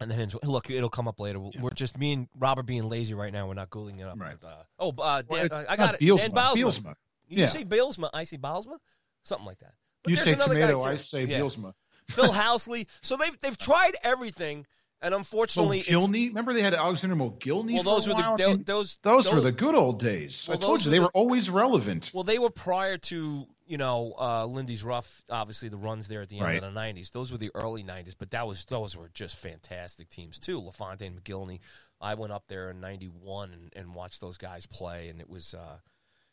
And 0.00 0.10
then 0.10 0.30
look, 0.42 0.70
it'll 0.70 0.88
come 0.90 1.08
up 1.08 1.18
later. 1.18 1.40
We're 1.40 1.50
we're 1.60 1.70
just 1.70 1.98
me 1.98 2.12
and 2.12 2.28
Robert 2.38 2.64
being 2.64 2.88
lazy 2.88 3.14
right 3.14 3.32
now. 3.32 3.46
We're 3.48 3.54
not 3.54 3.70
googling 3.70 4.00
it 4.00 4.06
up. 4.06 4.18
Right. 4.18 4.36
But, 4.38 4.46
uh, 4.46 4.62
oh, 4.78 4.88
uh, 4.90 5.22
Well, 5.28 5.48
Dan, 5.48 5.60
it's 5.60 5.70
I 5.70 5.76
got 5.76 5.94
it. 5.94 6.00
Bielsma, 6.00 6.18
Dan 6.18 6.30
Bilsma. 6.32 6.94
You 7.28 7.38
Yeah. 7.38 7.46
say 7.46 7.64
Bilsma, 7.64 8.10
I 8.12 8.24
say 8.24 8.36
Bilsma, 8.38 8.78
something 9.22 9.46
like 9.46 9.58
that. 9.60 9.74
But 10.02 10.10
You 10.10 10.16
say 10.16 10.34
tomato. 10.34 10.80
I 10.82 10.96
say 10.96 11.24
Yeah. 11.24 11.40
Bielsma. 11.40 11.74
Phil 12.08 12.32
Housley. 12.32 12.86
So 13.02 13.16
they've 13.16 13.38
they've 13.40 13.56
tried 13.58 13.96
everything, 14.02 14.66
and 15.02 15.14
unfortunately, 15.14 15.80
it's- 15.80 15.94
Mogilny. 15.94 16.28
Remember 16.28 16.52
they 16.52 16.62
had 16.62 16.74
Alexander 16.74 17.14
Mogilny. 17.16 17.74
well, 17.74 17.82
for 17.82 17.90
those 17.90 18.06
a 18.06 18.10
were 18.10 18.14
the 18.16 18.22
while? 18.22 18.32
I 18.34 18.36
tho- 18.36 18.56
those 18.56 18.98
those 19.02 19.32
were 19.32 19.40
the 19.40 19.52
good 19.52 19.74
old 19.74 19.98
days. 20.00 20.46
Well, 20.48 20.58
I 20.58 20.60
told 20.60 20.84
you 20.84 20.90
they 20.90 20.98
the- 20.98 21.04
were 21.04 21.10
always 21.10 21.48
relevant. 21.50 22.10
Well, 22.14 22.24
they 22.24 22.38
were 22.38 22.50
prior 22.50 22.98
to 22.98 23.46
you 23.66 23.78
know 23.78 24.14
uh, 24.18 24.46
Lindy's 24.46 24.82
rough. 24.82 25.22
Obviously, 25.30 25.68
the 25.68 25.76
runs 25.76 26.08
there 26.08 26.22
at 26.22 26.28
the 26.30 26.36
end 26.38 26.44
Right. 26.46 26.62
of 26.64 26.74
the 26.74 26.80
'90s. 26.80 27.10
Those 27.12 27.30
were 27.30 27.38
the 27.38 27.52
early 27.54 27.84
'90s, 27.84 28.14
but 28.18 28.30
that 28.32 28.46
was 28.48 28.64
those 28.64 28.96
were 28.96 29.10
just 29.14 29.36
fantastic 29.36 30.08
teams 30.08 30.38
too. 30.40 30.58
LaFontaine, 30.58 31.14
Mogilny. 31.20 31.60
I 32.00 32.14
went 32.14 32.32
up 32.32 32.44
there 32.48 32.70
in 32.70 32.80
'91 32.80 33.52
and, 33.52 33.72
and 33.76 33.94
watched 33.94 34.20
those 34.20 34.38
guys 34.38 34.66
play, 34.66 35.08
and 35.10 35.20
it 35.20 35.28
was 35.28 35.54
uh, 35.54 35.76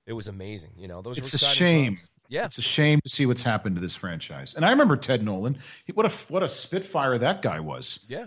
it 0.08 0.14
was 0.14 0.28
amazing. 0.28 0.72
You 0.78 0.88
know, 0.88 1.04
those 1.04 1.18
It's 1.20 1.34
were 1.34 1.36
a 1.36 1.40
shame. 1.54 1.98
times. 1.98 2.10
Yeah, 2.30 2.46
It's 2.46 2.58
a 2.58 2.62
shame 2.64 3.00
to 3.04 3.10
see 3.10 3.26
what's 3.26 3.44
happened 3.44 3.76
to 3.78 3.82
this 3.82 3.96
franchise. 3.96 4.54
And 4.56 4.66
I 4.66 4.72
remember 4.72 4.98
Ted 4.98 5.24
Nolan. 5.24 5.60
He, 5.86 5.94
what 5.94 6.06
a 6.06 6.10
what 6.34 6.44
a 6.44 6.48
spitfire 6.50 7.18
that 7.20 7.42
guy 7.42 7.60
was. 7.60 8.00
yeah. 8.08 8.26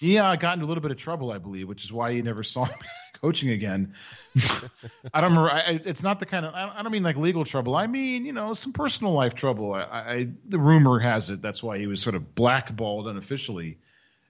He 0.00 0.18
uh, 0.18 0.36
got 0.36 0.52
into 0.54 0.66
a 0.66 0.68
little 0.68 0.82
bit 0.82 0.90
of 0.90 0.98
trouble, 0.98 1.32
I 1.32 1.38
believe, 1.38 1.68
which 1.68 1.82
is 1.82 1.90
why 1.90 2.10
you 2.10 2.22
never 2.22 2.42
saw 2.54 2.64
him 2.64 2.78
coaching 3.22 3.48
again. 3.50 3.94
I 5.14 5.20
don't 5.22 5.30
remember. 5.30 5.50
I, 5.50 5.60
I- 5.60 5.80
it's 5.84 6.02
not 6.02 6.20
the 6.20 6.26
kind 6.26 6.44
of. 6.44 6.54
I 6.54 6.70
I 6.76 6.82
don't 6.82 6.92
mean 6.92 7.02
like 7.02 7.16
legal 7.16 7.44
trouble. 7.44 7.74
I 7.76 7.86
mean, 7.86 8.26
you 8.26 8.32
know, 8.32 8.52
some 8.52 8.72
personal 8.72 9.12
life 9.14 9.34
trouble. 9.34 9.72
I, 9.72 9.80
I 9.82 10.28
the 10.48 10.58
rumor 10.58 10.98
has 10.98 11.30
it 11.30 11.40
that's 11.40 11.62
why 11.62 11.78
he 11.78 11.86
was 11.86 12.02
sort 12.02 12.14
of 12.14 12.34
blackballed 12.34 13.06
unofficially 13.08 13.78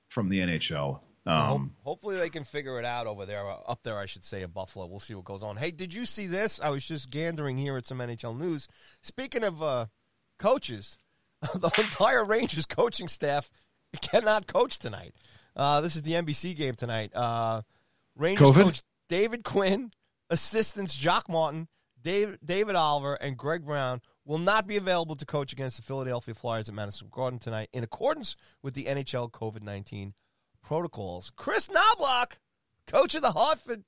from 0.08 0.28
the 0.28 0.38
NHL. 0.40 1.00
Um, 1.26 1.74
Hopefully 1.82 2.16
they 2.16 2.30
can 2.30 2.44
figure 2.44 2.78
it 2.78 2.84
out 2.84 3.06
over 3.06 3.26
there, 3.26 3.48
uh, 3.48 3.56
up 3.66 3.82
there, 3.82 3.98
I 3.98 4.06
should 4.06 4.24
say, 4.24 4.42
in 4.42 4.50
Buffalo. 4.50 4.86
We'll 4.86 5.00
see 5.00 5.14
what 5.14 5.24
goes 5.24 5.42
on. 5.42 5.56
Hey, 5.56 5.70
did 5.70 5.92
you 5.92 6.04
see 6.04 6.26
this? 6.26 6.60
I 6.60 6.70
was 6.70 6.86
just 6.86 7.10
gandering 7.10 7.58
here 7.58 7.76
at 7.76 7.86
some 7.86 7.98
NHL 7.98 8.38
news. 8.38 8.68
Speaking 9.02 9.42
of 9.42 9.62
uh, 9.62 9.86
coaches, 10.38 10.98
the 11.54 11.70
entire 11.78 12.24
Rangers 12.24 12.66
coaching 12.66 13.08
staff 13.08 13.50
cannot 14.00 14.46
coach 14.46 14.78
tonight. 14.78 15.14
Uh, 15.56 15.80
this 15.80 15.96
is 15.96 16.02
the 16.02 16.12
NBC 16.12 16.54
game 16.56 16.74
tonight. 16.74 17.14
Uh, 17.14 17.62
Rangers 18.14 18.50
COVID? 18.50 18.62
coach 18.62 18.82
David 19.08 19.42
Quinn, 19.42 19.90
assistants 20.30 20.94
Jacques 20.94 21.28
Martin, 21.28 21.68
Dave, 22.00 22.38
David 22.44 22.76
Oliver, 22.76 23.14
and 23.14 23.36
Greg 23.36 23.64
Brown 23.64 24.00
will 24.24 24.38
not 24.38 24.66
be 24.66 24.76
available 24.76 25.16
to 25.16 25.24
coach 25.24 25.52
against 25.52 25.76
the 25.76 25.82
Philadelphia 25.82 26.34
Flyers 26.34 26.68
at 26.68 26.74
Madison 26.74 27.08
Garden 27.10 27.38
tonight 27.38 27.68
in 27.72 27.82
accordance 27.82 28.36
with 28.62 28.74
the 28.74 28.84
NHL 28.84 29.30
COVID 29.30 29.62
19 29.62 30.14
protocols. 30.66 31.32
Kris 31.36 31.68
Knoblauch, 31.68 32.38
coach 32.86 33.14
of 33.14 33.22
the 33.22 33.32
Hartford 33.32 33.84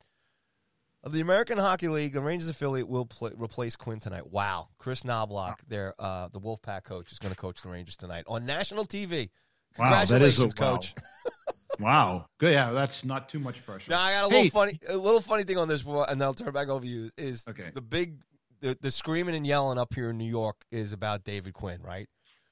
of 1.03 1.13
the 1.13 1.21
American 1.21 1.59
Hockey 1.59 1.89
League, 1.89 2.13
the 2.13 2.21
Rangers 2.21 2.49
affiliate, 2.49 2.89
will 2.89 3.05
play, 3.05 3.33
replace 3.35 3.77
Quinn 3.77 4.01
tonight. 4.01 4.31
Wow, 4.31 4.69
Kris 4.79 5.03
Knoblauch, 5.03 5.57
their 5.67 5.95
uh, 5.99 6.29
the 6.29 6.41
Wolfpack 6.41 6.85
coach, 6.85 7.13
is 7.13 7.19
going 7.19 7.35
to 7.35 7.39
coach 7.39 7.61
the 7.63 7.69
Rangers 7.69 7.97
tonight 7.97 8.25
on 8.29 8.47
national 8.47 8.87
TV. 8.87 9.31
Wow, 9.77 10.05
that 10.05 10.23
is 10.23 10.39
a 10.39 10.45
wow. 10.45 10.51
coach. 10.57 10.95
wow, 11.81 12.27
good. 12.39 12.53
Yeah, 12.53 12.71
that's 12.71 13.05
not 13.05 13.29
too 13.29 13.41
much 13.41 13.65
pressure. 13.67 13.91
Now 13.91 14.01
I 14.01 14.13
got 14.13 14.25
a 14.25 14.29
little 14.29 14.51
funny, 14.51 14.79
a 14.89 14.97
little 14.97 15.21
funny 15.21 15.43
thing 15.43 15.59
on 15.59 15.69
this, 15.69 15.85
and 15.85 16.23
I'll 16.23 16.35
turn 16.35 16.49
it 16.49 16.55
back 16.55 16.69
over 16.69 16.85
to 16.85 16.89
you. 16.89 17.11
Is 17.19 17.45
Okay. 17.49 17.71
the 17.75 17.83
big, 17.83 18.19
the, 18.61 18.79
the 18.81 18.91
screaming 18.93 19.35
and 19.35 19.47
yelling 19.47 19.79
up 19.79 19.95
here 19.95 20.11
in 20.11 20.19
New 20.19 20.29
York 20.29 20.65
is 20.71 20.93
about 20.93 21.25
David 21.25 21.55
Quinn, 21.55 21.83
right? 21.83 22.09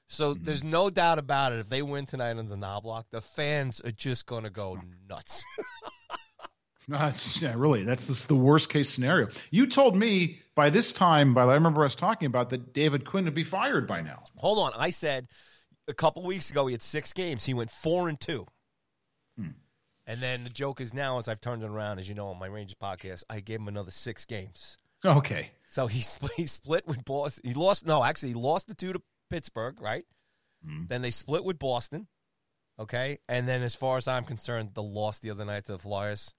So 0.07 0.33
Mm-hmm. 0.33 0.43
there's 0.45 0.63
no 0.63 0.89
doubt 0.89 1.19
about 1.19 1.51
it. 1.51 1.59
If 1.59 1.69
they 1.69 1.81
win 1.81 2.05
tonight 2.05 2.37
on 2.37 2.47
the 2.49 2.55
Knoblauch, 2.55 3.03
the 3.11 3.21
fans 3.21 3.81
are 3.81 3.91
just 3.91 4.25
going 4.25 4.43
to 4.43 4.49
go 4.49 4.79
nuts. 5.09 5.43
No, 6.89 7.11
yeah, 7.41 7.53
really, 7.57 7.83
that's 7.83 8.07
just 8.07 8.29
the 8.29 8.35
worst 8.35 8.69
case 8.69 8.89
scenario. 8.89 9.27
You 9.51 9.67
told 9.67 9.97
me 9.97 10.39
by 10.55 10.69
this 10.69 10.93
time, 10.93 11.33
by 11.33 11.43
the 11.45 11.51
I 11.51 11.55
remember 11.55 11.83
us 11.83 11.95
talking 11.95 12.27
about 12.27 12.49
that 12.51 12.71
David 12.71 13.03
Quinn 13.05 13.25
would 13.25 13.35
be 13.35 13.43
fired 13.43 13.87
by 13.87 13.99
now. 13.99 14.23
Hold 14.37 14.59
on, 14.59 14.71
I 14.73 14.91
said 14.91 15.27
a 15.89 15.93
couple 15.93 16.23
weeks 16.23 16.49
ago 16.49 16.65
he 16.67 16.73
had 16.73 16.81
six 16.81 17.11
games. 17.11 17.43
He 17.43 17.53
went 17.53 17.71
four 17.71 18.07
and 18.07 18.17
two. 18.17 18.47
Hmm. 19.37 19.49
And 20.05 20.21
then 20.21 20.45
the 20.45 20.49
joke 20.49 20.79
is 20.79 20.93
now, 20.93 21.17
as 21.17 21.27
I've 21.27 21.41
turned 21.41 21.61
it 21.61 21.69
around, 21.69 21.99
as 21.99 22.07
you 22.07 22.15
know, 22.15 22.29
on 22.29 22.39
my 22.39 22.47
Rangers 22.47 22.77
podcast, 22.81 23.25
I 23.29 23.41
gave 23.41 23.59
him 23.59 23.67
another 23.67 23.91
six 23.91 24.23
games. 24.23 24.77
Okay, 25.03 25.51
So 25.69 25.87
he 25.87 25.99
split, 26.01 26.31
he 26.37 26.47
split 26.47 26.87
with 26.87 27.03
Boston. 27.03 27.49
He 27.49 27.53
lost. 27.53 27.85
No, 27.85 28.01
actually, 28.01 28.29
he 28.29 28.35
lost 28.35 28.69
the 28.69 28.73
two 28.75 28.93
to 28.93 29.01
Pittsburgh, 29.29 29.79
right? 29.81 30.05
Hmm. 30.65 30.85
Then 30.87 31.01
they 31.01 31.11
split 31.11 31.43
with 31.43 31.59
Boston. 31.59 32.07
Okay, 32.79 33.17
and 33.27 33.47
then 33.47 33.63
as 33.63 33.73
far 33.73 33.97
as 33.97 34.07
I'm 34.07 34.23
concerned, 34.23 34.71
the 34.75 34.83
loss 34.83 35.17
the 35.17 35.31
other 35.31 35.45
night 35.45 35.65
to 35.65 35.71
the 35.71 35.79
Flyers, 35.79 36.33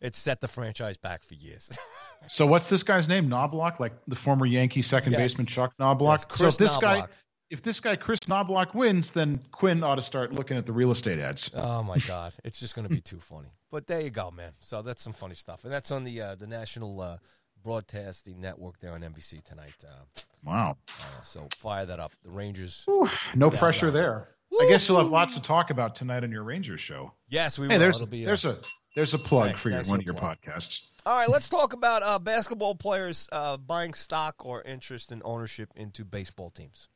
it 0.00 0.16
set 0.16 0.40
the 0.40 0.48
franchise 0.48 0.96
back 0.96 1.22
for 1.22 1.34
years. 1.34 1.78
So 2.28 2.46
what's 2.46 2.68
this 2.68 2.82
guy's 2.82 3.08
name? 3.08 3.30
Knoblauch, 3.30 3.80
like 3.80 3.94
the 4.06 4.14
former 4.14 4.44
Yankee 4.44 4.82
second 4.82 5.12
Yes. 5.12 5.20
baseman 5.20 5.46
Chuck 5.46 5.72
Knoblauch. 5.80 6.10
Yes, 6.18 6.24
Kris 6.26 6.40
so 6.40 6.48
if 6.48 6.56
this 6.58 6.76
guy, 6.76 7.06
if 7.48 7.62
this 7.62 7.80
guy 7.80 7.96
Kris 7.96 8.18
Knoblauch 8.28 8.74
wins, 8.74 9.10
then 9.12 9.40
Quinn 9.52 9.82
ought 9.82 9.94
to 9.94 10.02
start 10.02 10.30
looking 10.34 10.58
at 10.58 10.66
the 10.66 10.72
real 10.74 10.90
estate 10.90 11.18
ads. 11.18 11.50
oh 11.54 11.82
my 11.82 11.96
God, 12.06 12.34
it's 12.44 12.60
just 12.60 12.74
going 12.74 12.86
to 12.86 12.94
be 12.94 13.00
too 13.00 13.20
funny. 13.20 13.48
But 13.70 13.86
there 13.86 14.02
you 14.02 14.10
go, 14.10 14.30
man. 14.30 14.52
So 14.60 14.82
that's 14.82 15.00
some 15.00 15.14
funny 15.14 15.34
stuff, 15.34 15.64
and 15.64 15.72
that's 15.72 15.90
on 15.90 16.04
the 16.04 16.20
uh, 16.20 16.34
the 16.34 16.46
national 16.46 17.00
uh, 17.00 17.16
broadcasting 17.62 18.40
network 18.40 18.78
there 18.80 18.92
on 18.92 19.00
NBC 19.02 19.44
tonight. 19.44 19.74
Uh, 19.84 20.04
Wow, 20.42 20.78
uh, 20.88 21.20
so 21.22 21.46
fire 21.58 21.84
that 21.84 22.00
up. 22.00 22.12
The 22.24 22.30
Rangers. 22.30 22.82
Whew, 22.86 23.10
no 23.34 23.50
pressure 23.50 23.90
there. 23.90 24.28
I 24.58 24.66
guess 24.70 24.88
you'll 24.88 24.96
have 24.98 25.10
lots 25.10 25.34
to 25.34 25.42
talk 25.42 25.68
about 25.68 25.94
tonight 25.94 26.24
on 26.24 26.30
your 26.32 26.44
Rangers 26.44 26.80
show. 26.80 27.12
Yes, 27.28 27.58
we 27.58 27.66
Hey, 27.68 27.74
will. 27.74 27.78
there's 27.80 28.02
be, 28.06 28.24
uh, 28.24 28.26
there's 28.28 28.46
a 28.46 28.56
there's 28.96 29.12
a 29.12 29.18
plug 29.18 29.48
Thanks- 29.48 29.60
for 29.60 29.68
your, 29.68 29.82
one 29.84 30.00
of 30.00 30.06
your 30.06 30.14
plug. 30.14 30.38
podcasts. 30.42 30.80
All 31.04 31.14
right, 31.14 31.28
let's 31.28 31.46
talk 31.46 31.74
about 31.74 32.02
uh, 32.02 32.18
basketball 32.18 32.74
players 32.74 33.28
uh, 33.32 33.58
buying 33.58 33.92
stock 33.92 34.36
or 34.46 34.62
interest 34.62 35.12
in 35.12 35.20
ownership 35.26 35.68
into 35.76 36.06
baseball 36.06 36.48
teams. 36.48 36.88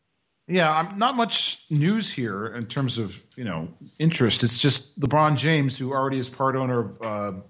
Yeah, 0.49 0.71
I'm 0.71 0.99
not 0.99 1.15
much 1.15 1.65
news 1.71 2.11
here 2.11 2.47
in 2.47 2.65
terms 2.67 2.97
of 2.97 3.23
you 3.37 3.45
know 3.45 3.69
interest. 3.99 4.43
It's 4.43 4.59
just 4.59 4.99
LeBron 5.01 5.37
James, 5.37 5.77
who 5.77 5.93
already 5.93 6.17
is 6.19 6.31
part 6.31 6.57
owner 6.57 6.81
of 7.03 7.45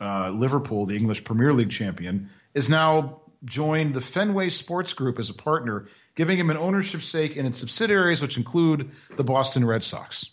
uh, 0.00 0.04
uh, 0.04 0.30
Liverpool, 0.30 0.86
the 0.86 0.96
English 0.96 1.24
Premier 1.24 1.52
League 1.52 1.70
champion, 1.70 2.30
is 2.54 2.68
now 2.68 3.20
joined 3.44 3.94
the 3.94 4.00
Fenway 4.00 4.48
Sports 4.48 4.94
Group 4.94 5.18
as 5.18 5.30
a 5.30 5.34
partner, 5.34 5.86
giving 6.14 6.38
him 6.38 6.50
an 6.50 6.56
ownership 6.56 7.02
stake 7.02 7.36
in 7.36 7.46
its 7.46 7.60
subsidiaries, 7.60 8.20
which 8.20 8.36
include 8.36 8.90
the 9.16 9.24
Boston 9.24 9.64
Red 9.64 9.84
Sox. 9.84 10.30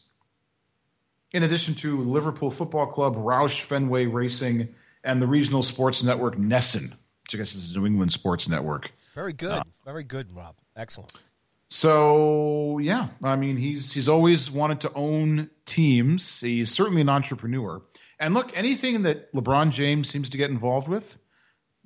In 1.34 1.44
addition 1.44 1.76
to 1.76 2.02
Liverpool 2.02 2.50
Football 2.50 2.88
Club, 2.88 3.16
Roush 3.16 3.62
Fenway 3.62 4.06
Racing, 4.06 4.70
and 5.04 5.22
the 5.22 5.28
regional 5.28 5.62
sports 5.62 6.04
network 6.04 6.36
NESN, 6.36 6.92
which 7.24 7.36
I 7.36 7.38
guess 7.38 7.56
is 7.56 7.74
the 7.74 7.80
New 7.80 7.86
England 7.86 8.12
sports 8.12 8.50
network. 8.50 8.90
Very 9.14 9.34
good. 9.34 9.62
Very 9.86 10.04
good, 10.04 10.36
Rob. 10.36 10.56
Excellent. 10.76 11.12
So 11.70 12.80
yeah, 12.80 13.08
I 13.24 13.36
mean 13.36 13.58
he's 13.58 13.92
he's 13.92 14.08
always 14.08 14.50
wanted 14.52 14.82
to 14.82 14.94
own 14.94 15.50
teams. 15.66 16.40
He's 16.40 16.72
certainly 16.72 17.02
an 17.02 17.10
entrepreneur. 17.10 17.82
And 18.20 18.34
look, 18.34 18.58
anything 18.58 19.04
that 19.04 19.34
LeBron 19.34 19.72
James 19.72 20.10
seems 20.10 20.30
to 20.30 20.38
get 20.38 20.50
involved 20.50 20.88
with 20.88 21.20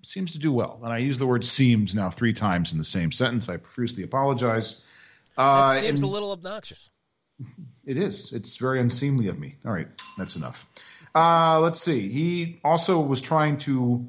seems 0.04 0.34
to 0.34 0.40
do 0.40 0.52
well. 0.52 0.80
And 0.84 0.94
I 0.94 1.00
use 1.00 1.20
the 1.20 1.28
word 1.28 1.44
seems 1.44 1.94
now 1.96 2.10
three 2.10 2.34
times 2.34 2.72
in 2.72 2.78
the 2.78 2.84
same 2.86 3.12
sentence. 3.12 3.50
I 3.50 3.58
profusely 3.58 4.04
apologize. 4.04 4.82
Uh, 5.38 5.76
It 5.78 5.82
seems 5.88 6.02
a 6.02 6.08
little 6.08 6.32
obnoxious. 6.32 6.90
it 7.86 7.98
is. 7.98 8.32
It's 8.34 8.58
very 8.58 8.80
unseemly 8.80 9.28
of 9.28 9.40
me. 9.40 9.56
All 9.66 9.72
right, 9.72 9.88
that's 10.18 10.36
enough. 10.36 10.66
Uh, 11.16 11.60
let's 11.60 11.82
see. 11.82 12.08
He 12.10 12.60
also 12.64 13.00
was 13.00 13.22
trying 13.22 13.58
to, 13.60 14.08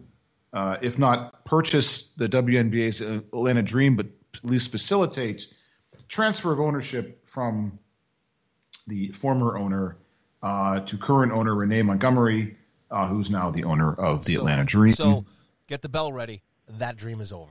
uh, 0.52 0.76
if 0.82 0.98
not 0.98 1.44
purchase 1.44 2.12
the 2.14 2.28
WNBA's 2.28 3.00
Atlanta 3.00 3.62
Dream, 3.62 3.96
but 3.96 4.06
at 4.34 4.44
least 4.44 4.70
facilitate 4.70 5.48
transfer 6.08 6.52
of 6.52 6.60
ownership 6.60 7.26
from 7.26 7.78
the 8.86 9.08
former 9.12 9.56
owner 9.56 9.96
uh, 10.42 10.80
to 10.80 10.96
current 10.98 11.32
owner 11.32 11.54
Renee 11.54 11.82
Montgomery, 11.82 12.56
uh, 12.90 13.06
who's 13.06 13.30
now 13.30 13.50
the 13.50 13.64
owner 13.64 13.92
of 13.92 14.24
the 14.24 14.34
So- 14.34 14.40
Atlanta 14.40 14.64
Dream. 14.64 14.94
So 14.94 15.24
get 15.66 15.82
the 15.82 15.88
bell 15.88 16.12
ready. 16.12 16.42
That 16.68 16.96
dream 16.96 17.20
is 17.20 17.32
over. 17.32 17.50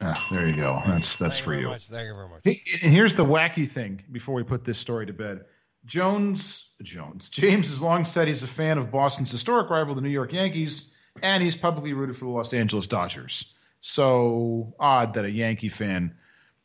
Ah, 0.00 0.12
there 0.30 0.48
you 0.48 0.56
go. 0.56 0.78
That's 0.86 1.16
that's 1.18 1.36
Thank 1.38 1.44
for 1.44 1.54
you. 1.54 1.68
Much. 1.68 1.84
Thank 1.84 2.06
you 2.06 2.14
very 2.14 2.28
much. 2.28 2.40
Hey, 2.44 2.62
And 2.82 2.92
here's 2.92 3.14
the 3.14 3.24
wacky 3.24 3.66
thing 3.68 4.02
before 4.12 4.34
we 4.34 4.42
put 4.42 4.64
this 4.64 4.78
story 4.78 5.06
to 5.06 5.12
bed. 5.12 5.44
Jones, 5.86 6.70
Jones, 6.82 7.28
James 7.28 7.68
has 7.68 7.80
long 7.82 8.04
said 8.04 8.26
he's 8.26 8.42
a 8.42 8.46
fan 8.48 8.78
of 8.78 8.90
Boston's 8.90 9.30
historic 9.30 9.70
rival, 9.70 9.94
the 9.94 10.00
New 10.00 10.08
York 10.08 10.32
Yankees, 10.32 10.92
and 11.22 11.42
he's 11.42 11.56
publicly 11.56 11.92
rooted 11.92 12.16
for 12.16 12.24
the 12.24 12.30
Los 12.30 12.52
Angeles 12.54 12.86
Dodgers. 12.86 13.52
So 13.80 14.74
odd 14.80 15.14
that 15.14 15.24
a 15.24 15.30
Yankee 15.30 15.68
fan 15.68 16.14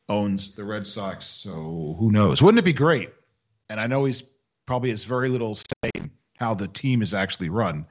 owns 0.07 0.53
the 0.55 0.64
Red 0.64 0.88
Sox. 0.88 1.26
So 1.26 1.95
who 1.99 2.12
knows? 2.12 2.41
Wouldn't 2.41 2.60
it 2.60 2.66
be 2.66 2.74
great? 2.74 3.10
And 3.70 3.80
I 3.80 3.88
know 3.88 4.05
he's 4.05 4.24
probably 4.70 4.91
has 4.91 5.03
very 5.03 5.30
little 5.30 5.55
say 5.55 5.89
in 5.95 6.11
how 6.38 6.53
the 6.53 6.67
team 6.67 7.01
is 7.01 7.15
actually 7.15 7.49
run. 7.49 7.88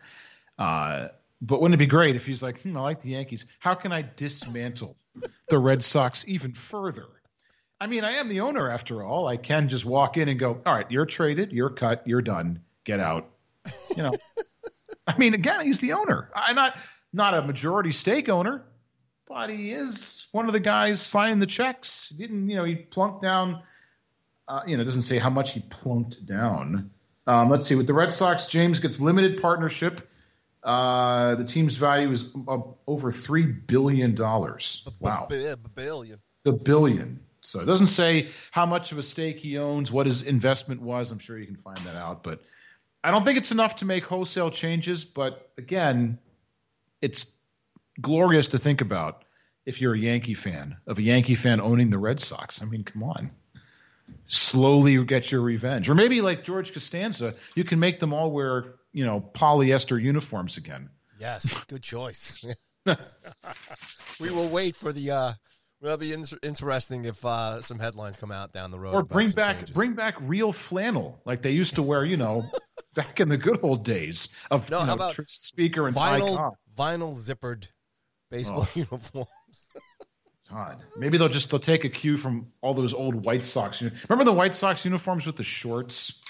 Uh, 0.60 1.08
but 1.42 1.60
wouldn't 1.60 1.74
it 1.74 1.84
be 1.84 1.86
great 1.86 2.14
if 2.14 2.24
he's 2.24 2.40
like, 2.40 2.62
hmm, 2.62 2.76
I 2.76 2.80
like 2.80 3.00
the 3.00 3.10
Yankees. 3.10 3.46
How 3.58 3.74
can 3.74 3.90
I 3.90 4.08
dismantle 4.14 4.96
the 5.48 5.58
Red 5.58 5.82
Sox 5.82 6.24
even 6.28 6.52
further? 6.52 7.06
I 7.80 7.88
mean, 7.88 8.04
I 8.04 8.12
am 8.12 8.28
the 8.28 8.42
owner 8.42 8.70
after 8.70 9.02
all. 9.02 9.26
I 9.26 9.36
can 9.36 9.68
just 9.68 9.84
walk 9.84 10.18
in 10.18 10.28
and 10.28 10.38
go, 10.38 10.56
all 10.64 10.72
right, 10.72 10.88
you're 10.88 11.04
traded, 11.04 11.52
you're 11.52 11.68
cut, 11.68 12.06
you're 12.06 12.22
done, 12.22 12.60
get 12.84 13.00
out. 13.00 13.28
You 13.96 14.04
know, 14.04 14.12
I 15.08 15.18
mean, 15.18 15.34
again, 15.34 15.66
he's 15.66 15.80
the 15.80 15.94
owner. 15.94 16.30
I'm 16.32 16.54
not 16.54 16.78
not 17.12 17.34
a 17.34 17.42
majority 17.42 17.90
stake 17.90 18.28
owner, 18.28 18.62
but 19.26 19.50
he 19.50 19.72
is 19.72 20.28
one 20.30 20.46
of 20.46 20.52
the 20.52 20.60
guys 20.60 21.02
signing 21.02 21.40
the 21.40 21.46
checks. 21.46 22.12
He 22.16 22.22
didn't, 22.24 22.48
you 22.48 22.54
know, 22.54 22.64
he 22.64 22.76
plunked 22.76 23.20
down. 23.20 23.64
Uh, 24.48 24.62
you 24.66 24.76
know, 24.76 24.82
it 24.82 24.86
doesn't 24.86 25.02
say 25.02 25.18
how 25.18 25.30
much 25.30 25.52
he 25.52 25.60
plunked 25.60 26.24
down. 26.24 26.90
Um, 27.26 27.50
let's 27.50 27.66
see. 27.66 27.74
With 27.74 27.86
the 27.86 27.94
Red 27.94 28.12
Sox, 28.12 28.46
James 28.46 28.80
gets 28.80 28.98
limited 28.98 29.42
partnership. 29.42 30.08
Uh, 30.62 31.34
the 31.34 31.44
team's 31.44 31.76
value 31.76 32.10
is 32.10 32.26
uh, 32.48 32.58
over 32.86 33.12
three 33.12 33.46
billion 33.46 34.14
dollars. 34.14 34.88
Wow 34.98 35.26
billion. 35.68 36.18
the 36.44 36.52
billion. 36.52 37.20
So 37.42 37.60
it 37.60 37.66
doesn't 37.66 37.86
say 37.86 38.28
how 38.50 38.66
much 38.66 38.92
of 38.92 38.98
a 38.98 39.02
stake 39.02 39.38
he 39.38 39.58
owns, 39.58 39.92
what 39.92 40.06
his 40.06 40.22
investment 40.22 40.82
was. 40.82 41.10
I'm 41.10 41.18
sure 41.18 41.38
you 41.38 41.46
can 41.46 41.56
find 41.56 41.78
that 41.78 41.94
out, 41.94 42.22
but 42.22 42.42
I 43.04 43.10
don't 43.10 43.24
think 43.24 43.38
it's 43.38 43.52
enough 43.52 43.76
to 43.76 43.84
make 43.84 44.04
wholesale 44.04 44.50
changes. 44.50 45.04
But 45.04 45.50
again, 45.56 46.18
it's 47.00 47.32
glorious 48.00 48.48
to 48.48 48.58
think 48.58 48.80
about 48.80 49.24
if 49.64 49.80
you're 49.80 49.94
a 49.94 49.98
Yankee 49.98 50.34
fan 50.34 50.76
of 50.86 50.98
a 50.98 51.02
Yankee 51.02 51.34
fan 51.34 51.60
owning 51.60 51.90
the 51.90 51.98
Red 51.98 52.20
Sox. 52.20 52.62
I 52.62 52.64
mean, 52.64 52.82
come 52.84 53.02
on. 53.04 53.30
Slowly 54.26 54.92
you 54.92 55.04
get 55.04 55.30
your 55.32 55.40
revenge. 55.40 55.88
Or 55.88 55.94
maybe 55.94 56.20
like 56.20 56.44
George 56.44 56.72
Costanza, 56.72 57.34
you 57.54 57.64
can 57.64 57.78
make 57.78 57.98
them 57.98 58.12
all 58.12 58.30
wear, 58.30 58.74
you 58.92 59.04
know, 59.06 59.20
polyester 59.34 60.00
uniforms 60.00 60.56
again. 60.56 60.90
Yes, 61.20 61.52
good 61.68 61.82
choice. 61.82 62.44
we 64.20 64.30
will 64.30 64.48
wait 64.48 64.76
for 64.76 64.92
the. 64.92 65.10
Uh, 65.10 65.32
it'll 65.82 65.96
be 65.96 66.12
in- 66.12 66.24
interesting 66.42 67.04
if 67.04 67.24
uh, 67.24 67.60
some 67.62 67.78
headlines 67.78 68.16
come 68.16 68.30
out 68.32 68.52
down 68.52 68.70
the 68.70 68.78
road. 68.78 68.94
or 68.94 69.02
bring 69.02 69.30
back 69.30 69.56
changes. 69.58 69.74
bring 69.74 69.94
back 69.94 70.14
real 70.20 70.52
flannel 70.52 71.20
like 71.24 71.42
they 71.42 71.50
used 71.52 71.74
to 71.76 71.82
wear, 71.82 72.04
you 72.04 72.16
know, 72.16 72.50
back 72.94 73.20
in 73.20 73.28
the 73.28 73.36
good 73.36 73.60
old 73.62 73.84
days 73.84 74.28
of 74.50 74.70
No, 74.70 74.78
you 74.80 74.84
how 74.84 74.94
know, 74.94 74.94
about 75.08 75.18
speaker 75.28 75.86
and 75.86 75.96
vinyl 75.96 76.52
vinyl 76.76 77.14
zippered 77.14 77.66
baseball 78.30 78.62
Oh. 78.68 78.70
uniforms. 78.74 79.28
God, 80.50 80.82
maybe 80.96 81.18
they'll 81.18 81.28
just 81.28 81.50
they'll 81.50 81.60
take 81.60 81.84
a 81.84 81.88
cue 81.90 82.16
from 82.16 82.46
all 82.62 82.72
those 82.74 82.94
old 82.94 83.14
White 83.14 83.44
Sox. 83.44 83.82
Remember 83.82 84.24
the 84.24 84.32
White 84.32 84.56
Sox 84.56 84.84
uniforms 84.84 85.26
with 85.26 85.36
the 85.36 85.42
shorts 85.42 86.22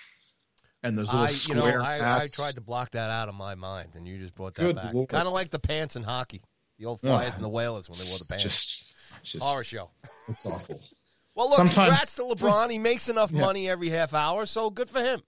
and 0.83 0.97
those 0.99 1.07
little 1.09 1.21
I, 1.21 1.29
you 1.29 1.35
square 1.35 1.79
know, 1.79 1.85
I, 1.85 2.23
I 2.23 2.27
tried 2.33 2.55
to 2.55 2.61
block 2.61 2.93
that 2.93 3.11
out 3.11 3.29
of 3.29 3.35
my 3.35 3.55
mind, 3.55 3.91
and 3.95 4.07
you 4.09 4.19
just 4.19 4.35
brought 4.35 4.55
that 4.57 4.63
Good 4.63 4.77
back. 4.77 4.93
Kind 5.09 5.27
of 5.27 5.33
like 5.33 5.51
the 5.51 5.59
pants 5.59 5.95
in 5.97 6.03
hockey, 6.03 6.43
the 6.79 6.87
old 6.87 7.01
Flyers 7.01 7.35
and 7.35 7.45
the 7.45 7.49
Whalers 7.49 7.89
when 7.89 7.99
they 7.99 8.05
wore 8.05 8.19
the 8.19 8.27
pants. 8.29 8.43
Just, 8.43 8.95
just 9.23 9.45
Horror 9.45 9.65
show. 9.65 9.91
it's 10.29 10.47
awful. 10.47 10.81
Well, 11.35 11.51
look, 11.51 11.57
Sometimes- 11.59 11.77
congrats 11.77 12.15
to 12.17 12.23
LeBron. 12.23 12.69
He 12.69 12.79
makes 12.79 13.09
enough 13.09 13.31
Yeah. 13.31 13.43
money 13.43 13.71
every 13.71 13.91
half 13.91 14.13
hour, 14.13 14.45
so 14.45 14.71
good 14.71 14.91
for 14.91 15.01
him. 15.01 15.23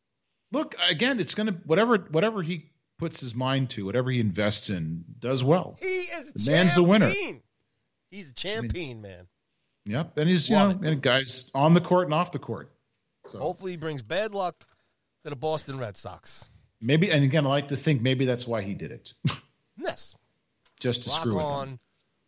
Look 0.51 0.75
again, 0.89 1.21
it's 1.21 1.37
gonna 1.37 1.53
whatever 1.67 1.99
whatever 2.11 2.43
he 2.43 2.73
puts 2.99 3.21
his 3.21 3.33
mind 3.37 3.71
to, 3.71 3.87
whatever 3.87 4.11
he 4.11 4.19
invests 4.19 4.71
in, 4.71 5.05
does 5.21 5.45
well. 5.45 5.79
He 5.81 5.87
is 5.87 6.33
The 6.33 6.51
man's 6.51 6.77
a 6.77 6.83
winner. 6.83 7.13
He's 8.11 8.31
a 8.31 8.35
champion, 8.35 9.01
man. 9.03 9.29
Yep, 9.87 10.19
and 10.19 10.29
he's 10.29 10.49
you 10.49 10.57
know, 10.57 10.79
and 10.83 11.01
guys 11.01 11.51
on 11.55 11.73
the 11.75 11.81
court 11.81 12.07
and 12.07 12.15
off 12.15 12.33
the 12.33 12.39
court. 12.39 12.71
So 13.27 13.39
Hopefully, 13.39 13.73
he 13.73 13.77
brings 13.77 14.03
bad 14.03 14.33
luck 14.35 14.67
to 15.25 15.31
the 15.31 15.37
Boston 15.37 15.79
Red 15.79 15.97
Sox. 15.97 16.49
maybe, 16.81 17.11
and 17.11 17.25
again, 17.25 17.47
I 17.47 17.49
like 17.51 17.69
to 17.69 17.77
think 17.77 18.03
maybe 18.03 18.25
that's 18.27 18.47
why 18.47 18.63
he 18.63 18.75
did 18.75 18.91
it, 18.93 19.13
Yes, 19.79 20.15
just 20.81 21.05
to 21.05 21.11
rock 21.11 21.21
screw 21.21 21.35
with 21.37 21.45
them. 21.69 21.79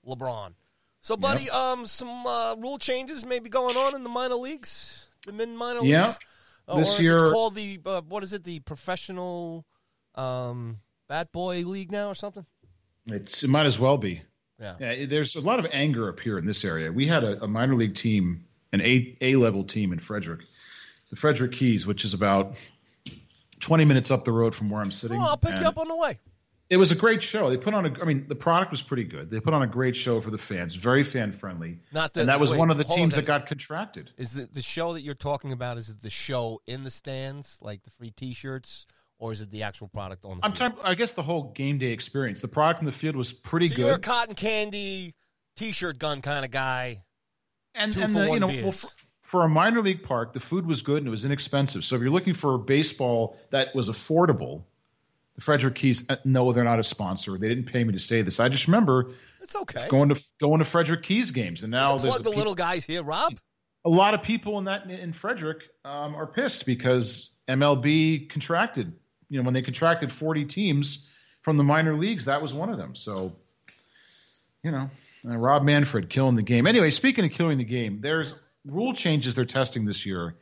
LeBron. 0.06 0.52
So, 1.00 1.16
buddy, 1.16 1.50
um, 1.50 1.86
some 1.86 2.26
uh, 2.26 2.54
rule 2.56 2.78
changes 2.78 3.24
maybe 3.24 3.48
going 3.50 3.76
on 3.76 3.94
in 3.94 4.02
the 4.02 4.08
minor 4.08 4.36
leagues, 4.36 5.08
the 5.26 5.32
mid 5.32 5.48
minor 5.48 5.80
Yeah. 5.82 6.06
leagues. 6.06 6.18
Uh, 6.68 6.76
This 6.78 7.00
year- 7.00 7.16
it 7.26 7.32
called 7.32 7.54
the 7.56 7.80
uh, 7.84 8.00
what 8.02 8.22
is 8.22 8.32
it? 8.32 8.44
The 8.44 8.60
professional 8.60 9.66
um, 10.14 10.78
bat 11.08 11.32
boy 11.32 11.62
league 11.64 11.90
now 11.90 12.08
or 12.08 12.14
something? 12.14 12.46
It's 13.06 13.42
it 13.42 13.50
might 13.50 13.66
as 13.66 13.78
well 13.80 13.98
be. 13.98 14.22
Yeah. 14.62 14.76
Yeah, 14.80 15.06
there's 15.06 15.34
a 15.36 15.40
lot 15.40 15.58
of 15.58 15.66
anger 15.72 16.08
up 16.08 16.20
here 16.20 16.38
in 16.38 16.46
this 16.46 16.64
area. 16.64 16.90
We 16.92 17.06
had 17.06 17.24
a, 17.24 17.44
a 17.44 17.48
minor 17.48 17.74
league 17.74 17.94
team, 17.94 18.44
an 18.72 18.80
A 18.80 19.16
A 19.20 19.36
level 19.36 19.64
team 19.64 19.92
in 19.92 19.98
Frederick, 19.98 20.40
the 21.10 21.16
Frederick 21.16 21.52
Keys, 21.52 21.86
which 21.86 22.04
is 22.04 22.14
about 22.14 22.54
20 23.60 23.84
minutes 23.84 24.10
up 24.10 24.24
the 24.24 24.32
road 24.32 24.54
from 24.54 24.70
where 24.70 24.80
I'm 24.80 24.90
sitting. 24.90 25.20
Oh, 25.20 25.24
I'll 25.24 25.36
pick 25.36 25.58
you 25.58 25.66
up 25.66 25.78
on 25.78 25.88
the 25.88 25.96
way. 25.96 26.18
It 26.70 26.78
was 26.78 26.90
a 26.90 26.94
great 26.96 27.22
show. 27.22 27.50
They 27.50 27.58
put 27.58 27.74
on 27.74 27.84
a. 27.84 28.00
I 28.00 28.06
mean, 28.06 28.24
the 28.28 28.34
product 28.34 28.70
was 28.70 28.80
pretty 28.80 29.04
good. 29.04 29.28
They 29.28 29.40
put 29.40 29.52
on 29.52 29.60
a 29.60 29.66
great 29.66 29.94
show 29.94 30.22
for 30.22 30.30
the 30.30 30.38
fans. 30.38 30.74
Very 30.74 31.04
fan 31.04 31.30
friendly. 31.32 31.80
Not 31.92 32.14
the- 32.14 32.20
and 32.20 32.30
that 32.30 32.40
was 32.40 32.50
wait, 32.50 32.58
one 32.58 32.70
of 32.70 32.78
the 32.78 32.84
hold 32.84 32.98
on 32.98 33.02
a 33.02 33.02
teams 33.08 33.16
that 33.16 33.26
got 33.26 33.44
contracted. 33.44 34.10
Is 34.16 34.38
it 34.38 34.54
the 34.54 34.62
show 34.62 34.94
that 34.94 35.02
you're 35.02 35.14
talking 35.14 35.52
about? 35.52 35.76
Is 35.76 35.90
it 35.90 36.00
the 36.00 36.08
show 36.08 36.62
in 36.66 36.84
the 36.84 36.90
stands, 36.90 37.58
like 37.60 37.82
the 37.82 37.90
free 37.90 38.10
T-shirts, 38.10 38.86
or 39.22 39.30
is 39.32 39.40
it 39.40 39.50
the 39.52 39.62
actual 39.62 39.86
product 39.88 40.24
on 40.24 40.38
the? 40.38 40.44
I'm 40.44 40.52
field? 40.52 40.72
talking. 40.72 40.84
I 40.84 40.94
guess 40.96 41.12
the 41.12 41.22
whole 41.22 41.52
game 41.52 41.78
day 41.78 41.92
experience. 41.92 42.40
The 42.40 42.48
product 42.48 42.80
in 42.80 42.86
the 42.86 42.92
field 42.92 43.14
was 43.14 43.32
pretty 43.32 43.68
So 43.68 43.76
good. 43.76 43.82
you're 43.86 43.94
a 43.94 43.98
cotton 44.00 44.34
candy 44.34 45.14
T-shirt 45.56 45.98
gun 45.98 46.22
kind 46.22 46.44
of 46.44 46.50
guy. 46.50 47.02
and 47.74 47.96
and 47.96 48.16
the, 48.16 48.24
you 48.32 48.40
know 48.40 48.48
well, 48.48 48.72
for, 48.72 48.88
for 49.22 49.44
a 49.44 49.48
minor 49.48 49.80
league 49.80 50.02
park, 50.02 50.32
the 50.32 50.40
food 50.40 50.66
was 50.66 50.82
good 50.82 50.98
and 50.98 51.06
it 51.06 51.10
was 51.10 51.24
inexpensive. 51.24 51.84
So 51.84 51.94
if 51.96 52.02
you're 52.02 52.10
looking 52.10 52.34
for 52.34 52.58
baseball 52.58 53.36
that 53.50 53.74
was 53.76 53.88
affordable, 53.88 54.64
the 55.36 55.40
Frederick 55.40 55.76
Keys. 55.76 56.04
uh, 56.10 56.16
No, 56.24 56.52
they're 56.52 56.64
not 56.64 56.80
a 56.80 56.84
sponsor. 56.84 57.38
They 57.38 57.48
didn't 57.48 57.66
pay 57.66 57.84
me 57.84 57.92
to 57.92 57.98
say 58.00 58.22
this. 58.22 58.40
I 58.40 58.48
just 58.48 58.66
remember 58.66 59.12
It's 59.40 59.54
okay. 59.54 59.86
going 59.88 60.08
to 60.08 60.20
going 60.40 60.58
to 60.58 60.64
Frederick 60.64 61.04
Keys 61.04 61.30
games, 61.30 61.62
and 61.62 61.70
now 61.70 61.96
there's 61.96 62.12
Plug 62.14 62.24
the 62.24 62.30
pe- 62.32 62.36
little 62.36 62.54
guys 62.56 62.84
here, 62.84 63.02
Rob. 63.04 63.34
a 63.84 63.88
lot 63.88 64.14
of 64.14 64.22
people 64.22 64.58
in 64.58 64.64
that 64.64 64.90
in 64.90 65.12
Frederick 65.12 65.62
um, 65.84 66.16
are 66.16 66.26
pissed 66.26 66.66
because 66.66 67.30
MLB 67.48 68.28
contracted. 68.28 68.94
You 69.32 69.38
know, 69.38 69.44
when 69.44 69.54
they 69.54 69.62
contracted 69.62 70.12
40 70.12 70.44
teams 70.44 71.06
from 71.40 71.56
the 71.56 71.64
minor 71.64 71.96
leagues, 71.96 72.26
that 72.26 72.42
was 72.42 72.52
one 72.52 72.68
of 72.68 72.76
them. 72.76 72.94
So, 72.94 73.34
you 74.62 74.70
know, 74.70 74.88
uh, 75.26 75.38
Rob 75.38 75.62
Manfred 75.62 76.10
killing 76.10 76.34
the 76.34 76.42
game. 76.42 76.66
Anyway, 76.66 76.90
speaking 76.90 77.24
of 77.24 77.30
killing 77.30 77.56
the 77.56 77.64
game, 77.64 78.02
there's 78.02 78.34
rule 78.66 78.92
changes 78.92 79.34
they're 79.34 79.46
testing 79.46 79.86
this 79.86 80.04
year. 80.04 80.34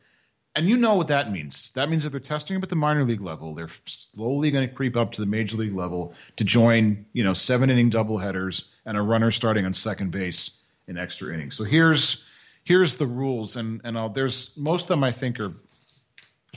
And 0.57 0.67
you 0.67 0.75
know 0.75 0.95
what 0.95 1.07
that 1.07 1.31
means. 1.31 1.71
That 1.71 1.89
means 1.89 2.03
that 2.03 2.09
they're 2.09 2.19
testing 2.19 2.55
them 2.55 2.63
at 2.63 2.67
the 2.67 2.75
minor 2.75 3.05
league 3.05 3.21
level. 3.21 3.53
They're 3.53 3.69
slowly 3.85 4.51
going 4.51 4.67
to 4.67 4.75
creep 4.75 4.97
up 4.97 5.13
to 5.13 5.21
the 5.21 5.25
major 5.27 5.55
league 5.55 5.73
level 5.73 6.13
to 6.35 6.43
join, 6.43 7.05
you 7.13 7.23
know, 7.23 7.33
seven 7.33 7.69
inning 7.69 7.91
doubleheaders 7.91 8.65
and 8.85 8.97
a 8.97 9.01
runner 9.01 9.31
starting 9.31 9.65
on 9.65 9.73
second 9.73 10.11
base 10.11 10.51
in 10.85 10.97
extra 10.97 11.33
innings. 11.33 11.55
So 11.55 11.63
here's 11.63 12.27
here's 12.65 12.97
the 12.97 13.07
rules, 13.07 13.55
and 13.55 13.79
and 13.85 13.97
I'll, 13.97 14.09
there's 14.09 14.55
most 14.57 14.83
of 14.83 14.87
them 14.89 15.05
I 15.05 15.11
think 15.11 15.39
are 15.39 15.53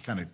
kind 0.03 0.19
of 0.19 0.29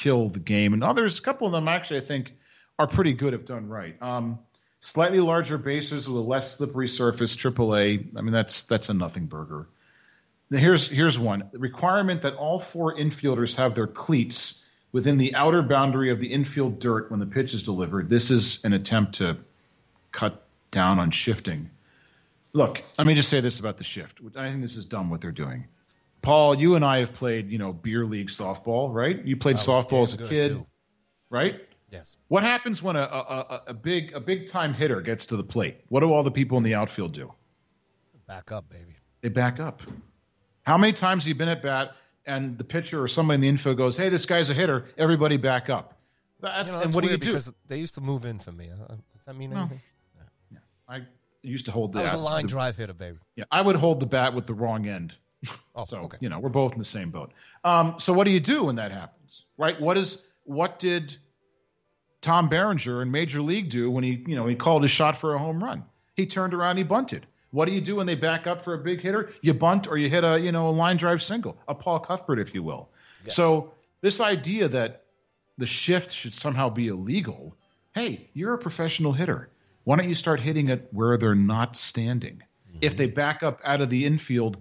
kill 0.00 0.28
the 0.28 0.40
game, 0.40 0.72
and 0.72 0.82
others, 0.82 1.18
a 1.18 1.22
couple 1.22 1.46
of 1.46 1.52
them 1.52 1.68
actually 1.68 2.00
I 2.00 2.04
think 2.04 2.32
are 2.78 2.86
pretty 2.86 3.12
good 3.12 3.34
if 3.34 3.44
done 3.44 3.68
right. 3.68 4.00
Um, 4.00 4.38
slightly 4.80 5.20
larger 5.20 5.58
bases 5.58 6.08
with 6.08 6.16
a 6.16 6.26
less 6.26 6.56
slippery 6.56 6.88
surface, 6.88 7.36
AAA. 7.36 8.16
I 8.16 8.20
mean 8.22 8.32
that's 8.32 8.62
that's 8.64 8.88
a 8.88 8.94
nothing 8.94 9.26
burger. 9.26 9.68
Now, 10.50 10.58
Here's 10.58 10.88
here's 10.88 11.18
one 11.18 11.48
the 11.52 11.58
requirement 11.58 12.22
that 12.22 12.34
all 12.34 12.58
four 12.58 12.96
infielders 12.96 13.56
have 13.56 13.74
their 13.74 13.86
cleats 13.86 14.64
within 14.92 15.18
the 15.18 15.34
outer 15.34 15.62
boundary 15.62 16.10
of 16.10 16.18
the 16.18 16.32
infield 16.32 16.80
dirt 16.80 17.10
when 17.10 17.20
the 17.20 17.26
pitch 17.26 17.54
is 17.54 17.62
delivered. 17.62 18.08
This 18.08 18.30
is 18.30 18.64
an 18.64 18.72
attempt 18.72 19.16
to 19.16 19.36
cut 20.10 20.42
down 20.70 20.98
on 20.98 21.10
shifting. 21.10 21.70
Look, 22.52 22.82
let 22.98 23.06
me 23.06 23.14
just 23.14 23.28
say 23.28 23.40
this 23.40 23.60
about 23.60 23.76
the 23.76 23.84
shift. 23.84 24.18
I 24.34 24.48
think 24.48 24.62
this 24.62 24.76
is 24.76 24.84
dumb 24.84 25.10
what 25.10 25.20
they're 25.20 25.30
doing. 25.30 25.66
Paul, 26.22 26.54
you 26.54 26.74
and 26.74 26.84
I 26.84 26.98
have 26.98 27.12
played, 27.14 27.50
you 27.50 27.58
know, 27.58 27.72
beer 27.72 28.04
league 28.04 28.28
softball, 28.28 28.92
right? 28.92 29.24
You 29.24 29.36
played 29.36 29.56
softball 29.56 30.02
as 30.02 30.14
a 30.14 30.18
kid, 30.18 30.48
too. 30.50 30.66
right? 31.30 31.60
Yes. 31.90 32.16
What 32.28 32.42
happens 32.42 32.82
when 32.82 32.96
a, 32.96 33.00
a, 33.00 33.04
a, 33.04 33.62
a 33.68 33.74
big 33.74 34.12
a 34.12 34.20
big 34.20 34.46
time 34.46 34.74
hitter 34.74 35.00
gets 35.00 35.26
to 35.26 35.36
the 35.36 35.42
plate? 35.42 35.78
What 35.88 36.00
do 36.00 36.12
all 36.12 36.22
the 36.22 36.30
people 36.30 36.56
in 36.58 36.62
the 36.62 36.74
outfield 36.74 37.12
do? 37.14 37.32
Back 38.26 38.52
up, 38.52 38.68
baby. 38.68 38.94
They 39.22 39.28
back 39.28 39.58
up. 39.58 39.82
How 40.62 40.78
many 40.78 40.92
times 40.92 41.24
have 41.24 41.28
you 41.28 41.34
been 41.34 41.48
at 41.48 41.62
bat 41.62 41.96
and 42.26 42.56
the 42.58 42.64
pitcher 42.64 43.02
or 43.02 43.08
somebody 43.08 43.36
in 43.36 43.40
the 43.40 43.48
infield 43.48 43.76
goes, 43.76 43.96
"Hey, 43.96 44.08
this 44.08 44.24
guy's 44.26 44.50
a 44.50 44.54
hitter." 44.54 44.86
Everybody 44.98 45.36
back 45.36 45.68
up. 45.68 45.98
That- 46.40 46.66
You 46.66 46.72
know, 46.72 46.80
and 46.80 46.94
what 46.94 47.02
do 47.02 47.10
you 47.10 47.16
do? 47.16 47.26
because 47.28 47.52
they 47.66 47.78
used 47.78 47.96
to 47.96 48.00
move 48.00 48.24
in 48.24 48.38
for 48.38 48.52
me. 48.52 48.70
Uh, 48.70 48.86
Does 48.86 49.24
that 49.26 49.34
mean 49.36 49.50
No. 49.50 49.60
anything? 49.60 49.80
I 50.88 51.02
used 51.42 51.66
to 51.66 51.72
hold 51.72 51.92
the. 51.92 52.00
I 52.00 52.02
was 52.04 52.12
a 52.12 52.18
line 52.18 52.42
the- 52.44 52.48
drive 52.50 52.76
hitter, 52.76 52.92
baby. 52.94 53.18
Yeah, 53.36 53.44
I 53.50 53.62
would 53.62 53.76
hold 53.76 53.98
the 54.00 54.06
bat 54.06 54.34
with 54.34 54.46
the 54.46 54.54
wrong 54.54 54.86
end. 54.86 55.16
Oh, 55.74 55.84
So 55.84 55.98
okay. 56.00 56.18
you 56.20 56.28
know, 56.28 56.38
we're 56.38 56.48
both 56.50 56.72
in 56.72 56.78
the 56.78 56.84
same 56.84 57.10
boat. 57.10 57.32
Um, 57.64 57.94
so 57.98 58.12
what 58.12 58.24
do 58.24 58.30
you 58.30 58.40
do 58.40 58.64
when 58.64 58.76
that 58.76 58.92
happens, 58.92 59.44
right? 59.56 59.80
What 59.80 59.96
is 59.96 60.18
what 60.44 60.78
did 60.78 61.16
Tom 62.20 62.48
Berenger 62.48 63.02
in 63.02 63.10
Major 63.10 63.40
League 63.40 63.70
do 63.70 63.90
when 63.90 64.04
he 64.04 64.22
you 64.26 64.36
know 64.36 64.46
he 64.46 64.54
called 64.54 64.82
his 64.82 64.90
shot 64.90 65.16
for 65.16 65.34
a 65.34 65.38
home 65.38 65.62
run? 65.62 65.84
He 66.14 66.26
turned 66.26 66.52
around, 66.54 66.76
he 66.76 66.82
bunted. 66.82 67.26
What 67.52 67.66
do 67.66 67.72
you 67.72 67.80
do 67.80 67.96
when 67.96 68.06
they 68.06 68.14
back 68.14 68.46
up 68.46 68.60
for 68.62 68.74
a 68.74 68.78
big 68.78 69.00
hitter? 69.00 69.32
You 69.40 69.54
bunt 69.54 69.88
or 69.88 69.96
you 69.96 70.08
hit 70.08 70.24
a 70.24 70.38
you 70.38 70.52
know 70.52 70.68
a 70.68 70.70
line 70.70 70.96
drive 70.98 71.22
single, 71.22 71.56
a 71.68 71.74
Paul 71.74 72.00
Cuthbert, 72.00 72.38
if 72.38 72.54
you 72.54 72.62
will. 72.62 72.90
So 73.28 73.72
this 74.00 74.20
idea 74.20 74.68
that 74.68 75.04
the 75.58 75.66
shift 75.66 76.10
should 76.10 76.34
somehow 76.34 76.68
be 76.70 76.88
illegal. 76.88 77.54
Hey, 77.94 78.28
you're 78.34 78.54
a 78.54 78.58
professional 78.58 79.12
hitter. 79.12 79.50
Why 79.84 79.96
don't 79.96 80.08
you 80.08 80.14
start 80.14 80.40
hitting 80.40 80.68
it 80.68 80.88
where 80.92 81.16
they're 81.16 81.34
not 81.34 81.76
standing? 81.76 82.42
If 82.80 82.96
they 82.96 83.06
back 83.06 83.42
up 83.42 83.60
out 83.64 83.80
of 83.80 83.90
the 83.90 84.06
infield, 84.06 84.56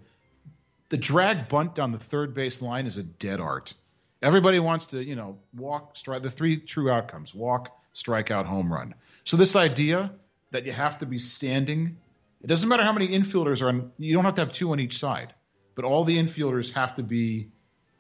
the 0.90 0.98
drag 0.98 1.48
bunt 1.48 1.76
down 1.76 1.92
the 1.92 2.00
third 2.00 2.34
base 2.34 2.62
line 2.62 2.86
is 2.86 2.98
a 2.98 3.04
dead 3.04 3.40
art. 3.40 3.74
Everybody 4.22 4.60
wants 4.60 4.88
to, 4.88 5.04
you 5.04 5.16
know, 5.16 5.38
walk, 5.56 5.96
strike 5.96 6.24
the 6.24 6.30
three 6.30 6.58
true 6.58 6.90
outcomes 6.90 7.34
walk, 7.34 7.80
strike 7.94 8.32
out, 8.32 8.46
home 8.46 8.72
run. 8.72 8.96
So, 9.24 9.38
this 9.38 9.56
idea 9.56 10.12
that 10.52 10.66
you 10.66 10.72
have 10.72 10.98
to 10.98 11.06
be 11.06 11.18
standing, 11.18 11.98
it 12.42 12.48
doesn't 12.48 12.68
matter 12.68 12.84
how 12.84 12.92
many 12.92 13.08
infielders 13.08 13.62
are 13.62 13.70
on, 13.70 13.92
you 13.98 14.14
don't 14.14 14.26
have 14.26 14.34
to 14.34 14.42
have 14.42 14.52
two 14.52 14.72
on 14.72 14.80
each 14.80 14.98
side, 14.98 15.34
but 15.76 15.86
all 15.86 16.04
the 16.04 16.18
infielders 16.18 16.74
have 16.74 16.96
to 16.96 17.04
be 17.04 17.48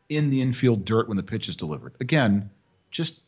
in 0.09 0.29
the 0.29 0.41
infield 0.41 0.83
dirt 0.83 1.07
when 1.07 1.17
the 1.17 1.23
pitch 1.23 1.47
is 1.47 1.55
delivered. 1.55 1.93
Again, 1.99 2.49
just, 2.91 3.21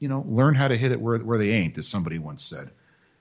you 0.00 0.08
know, 0.08 0.24
learn 0.28 0.54
how 0.54 0.68
to 0.68 0.76
hit 0.76 0.92
it 0.92 1.00
where, 1.00 1.18
where 1.18 1.38
they 1.38 1.50
ain't, 1.50 1.78
as 1.78 1.86
somebody 1.86 2.18
once 2.18 2.42
said. 2.42 2.72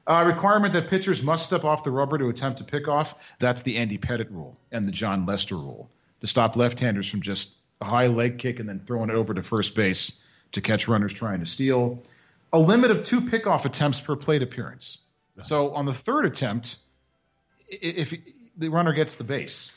Uh, 0.07 0.23
requirement 0.25 0.73
that 0.73 0.87
pitchers 0.87 1.21
must 1.21 1.45
step 1.45 1.63
off 1.63 1.83
the 1.83 1.91
rubber 1.91 2.17
to 2.17 2.29
attempt 2.29 2.57
to 2.57 2.63
pick 2.63 2.87
off. 2.87 3.15
That's 3.39 3.61
the 3.61 3.77
Andy 3.77 3.97
Pettitte 3.97 4.31
rule 4.31 4.57
and 4.71 4.87
the 4.87 4.91
Jon 4.91 5.25
Lester 5.25 5.55
rule 5.55 5.89
to 6.21 6.27
stop 6.27 6.55
left-handers 6.55 7.09
from 7.09 7.21
just 7.21 7.53
a 7.81 7.85
high 7.85 8.07
leg 8.07 8.37
kick 8.37 8.59
and 8.59 8.67
then 8.67 8.79
throwing 8.79 9.09
it 9.09 9.15
over 9.15 9.33
to 9.33 9.43
first 9.43 9.75
base 9.75 10.19
to 10.53 10.61
catch 10.61 10.87
runners 10.87 11.13
trying 11.13 11.39
to 11.39 11.45
steal. 11.45 12.03
A 12.53 12.59
limit 12.59 12.91
of 12.91 13.03
two 13.03 13.21
pickoff 13.21 13.65
attempts 13.65 14.01
per 14.01 14.15
plate 14.15 14.41
appearance. 14.41 14.99
So 15.43 15.73
on 15.73 15.85
the 15.85 15.93
third 15.93 16.25
attempt, 16.25 16.77
if 17.67 18.13
the 18.57 18.69
runner 18.69 18.93
gets 18.93 19.15
the 19.15 19.23
base, 19.23 19.71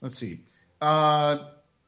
let's 0.00 0.16
see. 0.16 0.40
Uh, 0.80 1.38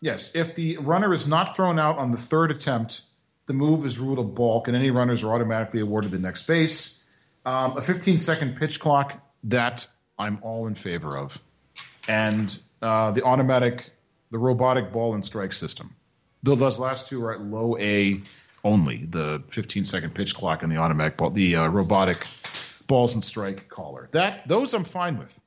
yes, 0.00 0.30
if 0.34 0.54
the 0.54 0.78
runner 0.78 1.12
is 1.12 1.26
not 1.26 1.56
thrown 1.56 1.78
out 1.78 1.96
on 1.98 2.10
the 2.10 2.18
third 2.18 2.50
attempt, 2.50 3.02
the 3.46 3.54
move 3.54 3.86
is 3.86 3.98
ruled 3.98 4.18
a 4.18 4.22
balk, 4.22 4.68
and 4.68 4.76
any 4.76 4.90
runners 4.90 5.22
are 5.22 5.32
automatically 5.32 5.80
awarded 5.80 6.10
the 6.10 6.18
next 6.18 6.46
base. 6.46 7.00
Um, 7.44 7.76
a 7.76 7.82
15 7.82 8.18
second 8.18 8.56
pitch 8.56 8.80
clock, 8.80 9.20
that 9.44 9.86
I'm 10.18 10.38
all 10.42 10.66
in 10.66 10.74
favor 10.74 11.16
of. 11.18 11.38
And 12.08 12.56
uh, 12.80 13.10
the 13.10 13.22
automatic, 13.24 13.90
the 14.30 14.38
robotic 14.38 14.92
ball 14.92 15.14
and 15.14 15.24
strike 15.24 15.52
system. 15.52 15.94
Bill, 16.42 16.56
those 16.56 16.78
last 16.78 17.08
two 17.08 17.22
are 17.24 17.32
at 17.34 17.40
low 17.42 17.76
A 17.78 18.20
only 18.62 19.04
the 19.04 19.42
15 19.48 19.84
second 19.84 20.14
pitch 20.14 20.34
clock 20.34 20.62
and 20.62 20.72
the 20.72 20.78
automatic 20.78 21.16
ball, 21.18 21.30
the 21.30 21.56
uh, 21.56 21.68
robotic 21.68 22.26
balls 22.86 23.14
and 23.14 23.22
strike 23.22 23.68
caller. 23.68 24.08
That 24.12 24.48
Those 24.48 24.72
I'm 24.74 24.84
fine 24.84 25.18
with. 25.18 25.38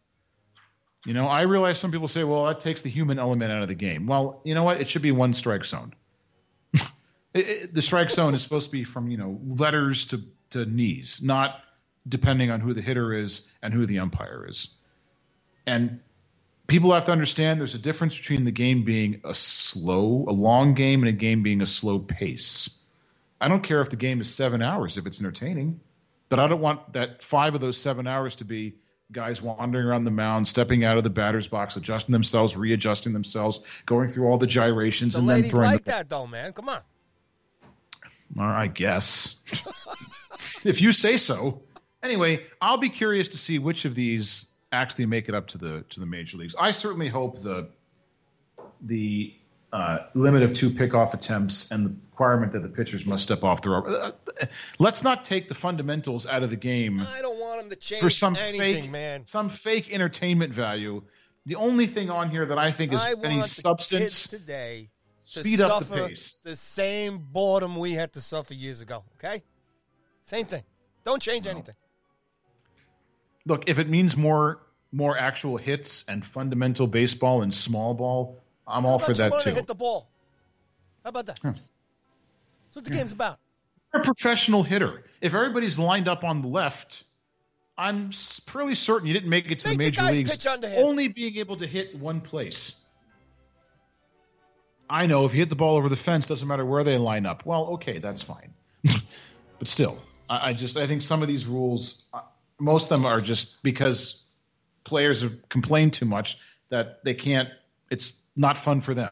You 1.05 1.13
know, 1.13 1.27
I 1.27 1.41
realize 1.41 1.79
some 1.79 1.91
people 1.91 2.07
say, 2.07 2.23
well, 2.23 2.45
that 2.45 2.59
takes 2.59 2.81
the 2.81 2.89
human 2.89 3.17
element 3.17 3.51
out 3.51 3.61
of 3.61 3.67
the 3.67 3.75
game. 3.75 4.07
Well, 4.07 4.41
you 4.43 4.55
know 4.55 4.63
what? 4.63 4.81
It 4.81 4.89
should 4.89 5.01
be 5.03 5.11
one 5.11 5.33
strike 5.33 5.65
zone. 5.65 5.93
It- 7.33 7.47
it- 7.47 7.73
the 7.73 7.81
strike 7.81 8.09
zone 8.09 8.33
is 8.35 8.41
supposed 8.41 8.65
to 8.67 8.71
be 8.71 8.83
from 8.83 9.09
you 9.09 9.17
know 9.17 9.39
letters 9.45 10.05
to 10.07 10.23
to 10.51 10.65
knees, 10.65 11.19
not 11.21 11.59
depending 12.07 12.51
on 12.51 12.59
who 12.59 12.73
the 12.73 12.81
hitter 12.81 13.13
is 13.13 13.47
and 13.61 13.73
who 13.73 13.85
the 13.85 13.99
umpire 13.99 14.45
is. 14.47 14.69
And 15.65 15.99
people 16.67 16.93
have 16.93 17.05
to 17.05 17.11
understand 17.11 17.59
there's 17.59 17.75
a 17.75 17.79
difference 17.79 18.17
between 18.17 18.43
the 18.43 18.51
game 18.51 18.83
being 18.83 19.21
a 19.23 19.33
slow, 19.33 20.25
a 20.27 20.31
long 20.31 20.73
game, 20.73 21.01
and 21.01 21.09
a 21.09 21.13
game 21.13 21.43
being 21.43 21.61
a 21.61 21.65
slow 21.65 21.99
pace. 21.99 22.69
I 23.39 23.47
don't 23.47 23.63
care 23.63 23.81
if 23.81 23.89
the 23.89 23.95
game 23.95 24.21
is 24.21 24.33
seven 24.33 24.61
hours 24.61 24.97
if 24.97 25.05
it's 25.05 25.19
entertaining, 25.19 25.79
but 26.29 26.39
I 26.39 26.47
don't 26.47 26.61
want 26.61 26.93
that 26.93 27.23
five 27.23 27.55
of 27.55 27.61
those 27.61 27.77
seven 27.77 28.07
hours 28.07 28.35
to 28.35 28.45
be 28.45 28.75
guys 29.11 29.41
wandering 29.41 29.85
around 29.85 30.03
the 30.03 30.11
mound, 30.11 30.47
stepping 30.47 30.83
out 30.83 30.97
of 30.97 31.03
the 31.03 31.09
batter's 31.09 31.47
box, 31.47 31.77
adjusting 31.77 32.11
themselves, 32.11 32.55
readjusting 32.57 33.13
themselves, 33.13 33.61
going 33.85 34.09
through 34.09 34.27
all 34.27 34.37
the 34.37 34.47
gyrations, 34.47 35.13
The 35.13 35.19
and 35.19 35.29
then 35.29 35.43
throwing 35.43 35.71
like 35.71 35.85
the 35.85 35.91
that, 35.91 36.09
though, 36.09 36.27
man. 36.27 36.53
Come 36.53 36.69
on. 36.69 36.81
I 38.37 38.67
guess. 38.67 39.35
if 40.65 40.81
you 40.81 40.91
say 40.91 41.17
so. 41.17 41.61
Anyway, 42.03 42.45
I'll 42.61 42.77
be 42.77 42.89
curious 42.89 43.29
to 43.29 43.37
see 43.37 43.59
which 43.59 43.85
of 43.85 43.95
these 43.95 44.45
actually 44.71 45.05
make 45.05 45.29
it 45.29 45.35
up 45.35 45.47
to 45.47 45.57
the 45.57 45.85
to 45.89 45.99
the 45.99 46.05
major 46.05 46.37
leagues. 46.37 46.55
I 46.59 46.71
certainly 46.71 47.07
hope 47.07 47.41
the 47.41 47.69
the 48.81 49.33
uh, 49.73 49.99
limit 50.13 50.43
of 50.43 50.53
two 50.53 50.69
pickoff 50.69 51.13
attempts 51.13 51.71
and 51.71 51.85
the 51.85 51.95
requirement 52.11 52.53
that 52.53 52.61
the 52.61 52.69
pitchers 52.69 53.05
must 53.05 53.23
step 53.23 53.43
off 53.43 53.61
the 53.61 53.69
rubber. 53.69 53.89
Uh, 53.89 54.11
let's 54.79 55.03
not 55.03 55.25
take 55.25 55.47
the 55.47 55.55
fundamentals 55.55 56.25
out 56.25 56.43
of 56.43 56.49
the 56.49 56.55
game 56.55 57.01
I 57.01 57.21
don't 57.21 57.39
want 57.39 57.59
them 57.61 57.69
to 57.69 57.75
change 57.75 58.01
for 58.01 58.09
some 58.09 58.35
anything, 58.35 58.83
fake 58.83 58.91
man. 58.91 59.25
some 59.25 59.49
fake 59.49 59.93
entertainment 59.93 60.53
value. 60.53 61.03
The 61.45 61.55
only 61.55 61.87
thing 61.87 62.09
on 62.09 62.29
here 62.29 62.45
that 62.45 62.57
I 62.57 62.71
think 62.71 62.93
is 62.93 63.01
I 63.01 63.13
any 63.23 63.41
substance 63.41 64.27
today 64.27 64.89
to 65.21 65.27
speed 65.27 65.61
up 65.61 65.79
the 65.79 65.85
suffer 65.85 66.07
pace. 66.07 66.39
the 66.43 66.55
same 66.55 67.19
boredom 67.19 67.77
we 67.77 67.93
had 67.93 68.13
to 68.13 68.21
suffer 68.21 68.53
years 68.53 68.81
ago. 68.81 69.03
Okay, 69.17 69.43
same 70.23 70.45
thing. 70.45 70.63
Don't 71.03 71.21
change 71.21 71.47
anything. 71.47 71.75
Look, 73.47 73.69
if 73.69 73.79
it 73.79 73.89
means 73.89 74.15
more 74.17 74.59
more 74.91 75.17
actual 75.17 75.57
hits 75.57 76.03
and 76.07 76.25
fundamental 76.25 76.87
baseball 76.87 77.41
and 77.41 77.53
small 77.53 77.93
ball, 77.93 78.39
I'm 78.67 78.85
all 78.85 78.99
for 78.99 79.13
that 79.13 79.31
too. 79.33 79.39
to 79.39 79.55
hit 79.55 79.67
the 79.67 79.75
ball. 79.75 80.09
How 81.03 81.09
about 81.09 81.25
that? 81.27 81.39
That's 81.41 81.61
what 82.73 82.85
the 82.85 82.91
game's 82.91 83.11
about. 83.11 83.39
You're 83.93 84.01
a 84.01 84.05
professional 84.05 84.63
hitter. 84.63 85.03
If 85.21 85.33
everybody's 85.33 85.79
lined 85.79 86.07
up 86.07 86.23
on 86.23 86.41
the 86.41 86.47
left, 86.49 87.03
I'm 87.77 88.11
fairly 88.11 88.75
certain 88.75 89.07
you 89.07 89.13
didn't 89.13 89.29
make 89.29 89.49
it 89.49 89.59
to 89.61 89.69
Make 89.69 89.77
the 89.77 89.83
the 89.83 89.83
major 89.83 90.01
guys 90.01 90.17
leagues 90.17 90.75
only 90.77 91.07
being 91.07 91.37
able 91.37 91.57
to 91.57 91.65
hit 91.65 91.95
one 91.95 92.21
place. 92.21 92.75
I 94.89 95.05
know 95.07 95.25
if 95.25 95.33
you 95.33 95.39
hit 95.39 95.49
the 95.49 95.55
ball 95.55 95.75
over 95.75 95.89
the 95.89 95.95
fence, 95.95 96.25
doesn't 96.25 96.47
matter 96.47 96.65
where 96.65 96.83
they 96.83 96.97
line 96.97 97.25
up. 97.25 97.45
Well, 97.45 97.65
okay, 97.73 97.99
that's 97.99 98.23
fine. 98.23 98.53
but 99.59 99.67
still, 99.67 99.99
I, 100.29 100.49
I 100.49 100.53
just 100.53 100.77
I 100.77 100.87
think 100.87 101.01
some 101.01 101.21
of 101.21 101.27
these 101.27 101.45
rules, 101.45 102.05
most 102.59 102.91
of 102.91 102.97
them 102.97 103.05
are 103.05 103.21
just 103.21 103.61
because 103.63 104.23
players 104.83 105.21
have 105.21 105.49
complained 105.49 105.93
too 105.93 106.05
much 106.05 106.37
that 106.69 107.03
they 107.03 107.13
can't. 107.13 107.49
It's 107.89 108.13
not 108.35 108.57
fun 108.57 108.81
for 108.81 108.93
them. 108.93 109.09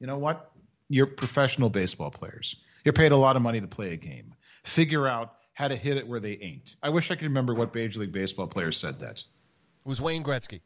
You 0.00 0.06
know 0.06 0.18
what? 0.18 0.50
You're 0.88 1.06
professional 1.06 1.70
baseball 1.70 2.10
players. 2.10 2.56
You're 2.84 2.92
paid 2.92 3.12
a 3.12 3.16
lot 3.16 3.36
of 3.36 3.42
money 3.42 3.60
to 3.60 3.66
play 3.66 3.92
a 3.92 3.96
game. 3.96 4.34
Figure 4.64 5.08
out 5.08 5.34
how 5.54 5.68
to 5.68 5.76
hit 5.76 5.96
it 5.96 6.06
where 6.06 6.20
they 6.20 6.38
ain't. 6.40 6.76
I 6.82 6.90
wish 6.90 7.10
I 7.10 7.14
could 7.14 7.24
remember 7.24 7.54
what 7.54 7.74
Major 7.74 8.00
League 8.00 8.12
Baseball 8.12 8.46
player 8.46 8.72
said 8.72 9.00
that. 9.00 9.18
It 9.18 9.88
was 9.88 10.00
Wayne 10.00 10.22
Gretzky. 10.22 10.60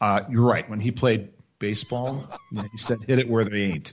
Uh, 0.00 0.20
you're 0.30 0.44
right. 0.44 0.68
When 0.68 0.80
he 0.80 0.90
played 0.90 1.30
baseball, 1.58 2.28
he 2.70 2.76
said 2.76 2.98
hit 3.06 3.18
it 3.18 3.28
where 3.28 3.44
they 3.44 3.62
ain't. 3.62 3.92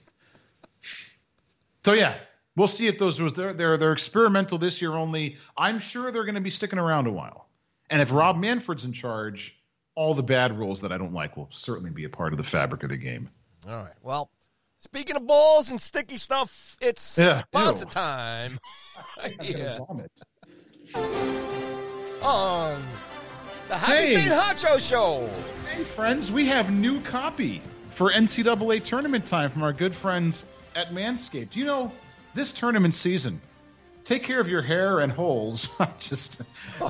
So 1.85 1.93
yeah, 1.93 2.17
we'll 2.57 2.67
see 2.67 2.87
if 2.87 2.97
those 2.97 3.21
rules 3.21 3.31
they're 3.33 3.53
they're 3.53 3.77
they're 3.77 3.93
experimental 3.93 4.57
this 4.57 4.81
year 4.81 4.91
only. 4.93 5.37
I'm 5.57 5.79
sure 5.79 6.11
they're 6.11 6.25
going 6.25 6.35
to 6.35 6.41
be 6.41 6.49
sticking 6.49 6.79
around 6.79 7.07
a 7.07 7.11
while. 7.11 7.47
And 7.89 8.01
if 8.01 8.11
Rob 8.11 8.35
Manfred's 8.37 8.83
in 8.83 8.91
charge, 8.91 9.57
all 9.95 10.13
the 10.13 10.23
bad 10.23 10.57
rules 10.57 10.81
that 10.81 10.91
I 10.91 10.97
don't 10.97 11.13
like 11.13 11.37
will 11.37 11.47
certainly 11.51 11.91
be 11.91 12.03
a 12.03 12.09
part 12.09 12.33
of 12.33 12.37
the 12.37 12.43
fabric 12.43 12.83
of 12.83 12.89
the 12.89 12.97
game. 12.97 13.29
All 13.65 13.75
right. 13.77 13.93
Well, 14.03 14.29
speaking 14.79 15.15
of 15.15 15.25
balls 15.25 15.69
and 15.71 15.81
sticky 15.81 16.17
stuff, 16.17 16.75
it's 16.81 17.17
Yeah, 17.17 17.43
sponsor 17.43 17.85
ew. 17.85 17.91
time. 17.91 18.59
I'm 19.21 19.33
yeah. 19.41 19.77
On 22.21 22.81
the 23.69 23.77
Happy 23.77 23.91
Hey. 23.93 24.13
St. 24.15 24.31
Honcho 24.31 24.79
Show. 24.79 25.29
Hey, 25.71 25.83
friends, 25.83 26.31
we 26.31 26.47
have 26.47 26.71
new 26.71 26.99
copy 27.01 27.61
for 27.91 28.11
NCAA 28.11 28.83
tournament 28.83 29.25
time 29.27 29.49
from 29.49 29.63
our 29.63 29.73
good 29.73 29.95
friends 29.95 30.45
at 30.75 30.91
Manscaped. 30.91 31.55
You 31.55 31.65
know, 31.65 31.91
this 32.37 32.53
tournament 32.53 32.95
season, 32.95 33.41
take 34.05 34.23
care 34.23 34.39
of 34.39 34.47
your 34.47 34.61
hair 34.61 34.99
and 34.99 35.11
holes 35.11 35.69
just 35.99 36.39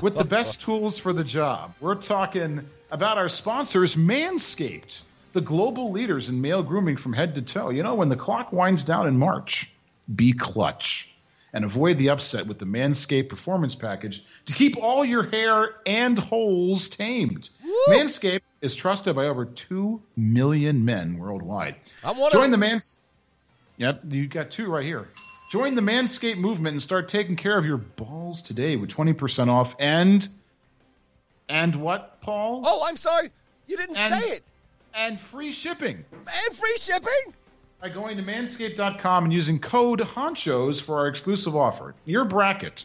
with 0.02 0.16
the 0.16 0.24
best 0.24 0.60
tools 0.64 0.98
for 0.98 1.12
the 1.12 1.24
job. 1.24 1.74
We're 1.80 1.96
talking 1.96 2.68
about 2.90 3.18
our 3.18 3.28
sponsors, 3.28 3.96
Manscaped, 3.96 5.02
the 5.32 5.40
global 5.40 5.90
leaders 5.90 6.28
in 6.28 6.40
male 6.40 6.62
grooming 6.62 6.98
from 6.98 7.14
head 7.14 7.34
to 7.36 7.42
toe. 7.42 7.70
You 7.70 7.82
know, 7.82 7.94
when 7.94 8.10
the 8.10 8.16
clock 8.16 8.52
winds 8.52 8.84
down 8.84 9.08
in 9.08 9.18
March, 9.18 9.72
be 10.14 10.34
clutch 10.34 11.14
and 11.54 11.64
avoid 11.64 11.96
the 11.96 12.10
upset 12.10 12.46
with 12.46 12.58
the 12.58 12.66
Manscaped 12.66 13.30
Performance 13.30 13.74
Package 13.74 14.22
to 14.46 14.52
keep 14.52 14.76
all 14.76 15.02
your 15.02 15.22
hair 15.22 15.76
and 15.86 16.18
holes 16.18 16.88
tamed. 16.88 17.48
Manscaped 17.88 18.42
is 18.60 18.76
trusted 18.76 19.16
by 19.16 19.26
over 19.26 19.46
2 19.46 20.02
million 20.14 20.84
men 20.84 21.16
worldwide. 21.16 21.76
I'm 22.04 22.18
one 22.18 22.30
Join 22.30 22.50
the 22.50 22.58
Mans. 22.58 22.98
Yep, 23.78 24.02
you 24.08 24.26
got 24.26 24.50
two 24.50 24.70
right 24.70 24.84
here. 24.84 25.08
Join 25.48 25.74
the 25.74 25.80
Manscaped 25.82 26.36
movement 26.36 26.74
and 26.74 26.82
start 26.82 27.08
taking 27.08 27.36
care 27.36 27.56
of 27.56 27.64
your 27.64 27.78
balls 27.78 28.42
today 28.42 28.76
with 28.76 28.90
20% 28.90 29.48
off 29.48 29.74
and 29.78 30.28
and 31.50 31.74
what, 31.76 32.20
Paul? 32.20 32.62
Oh, 32.66 32.84
I'm 32.86 32.96
sorry. 32.96 33.30
You 33.66 33.78
didn't 33.78 33.96
And- 33.96 34.22
say 34.22 34.30
it. 34.32 34.44
And 34.92 35.18
free 35.20 35.52
shipping 35.52 36.04
And 36.12 36.56
free 36.56 36.76
shipping. 36.78 37.34
by 37.80 37.88
going 37.88 38.16
to 38.18 38.22
manscaped.com 38.22 39.24
and 39.24 39.32
using 39.32 39.58
code 39.58 40.00
HONCHOS 40.00 40.80
for 40.80 40.98
our 40.98 41.06
exclusive 41.08 41.54
offer. 41.56 41.94
Your 42.04 42.24
bracket 42.24 42.84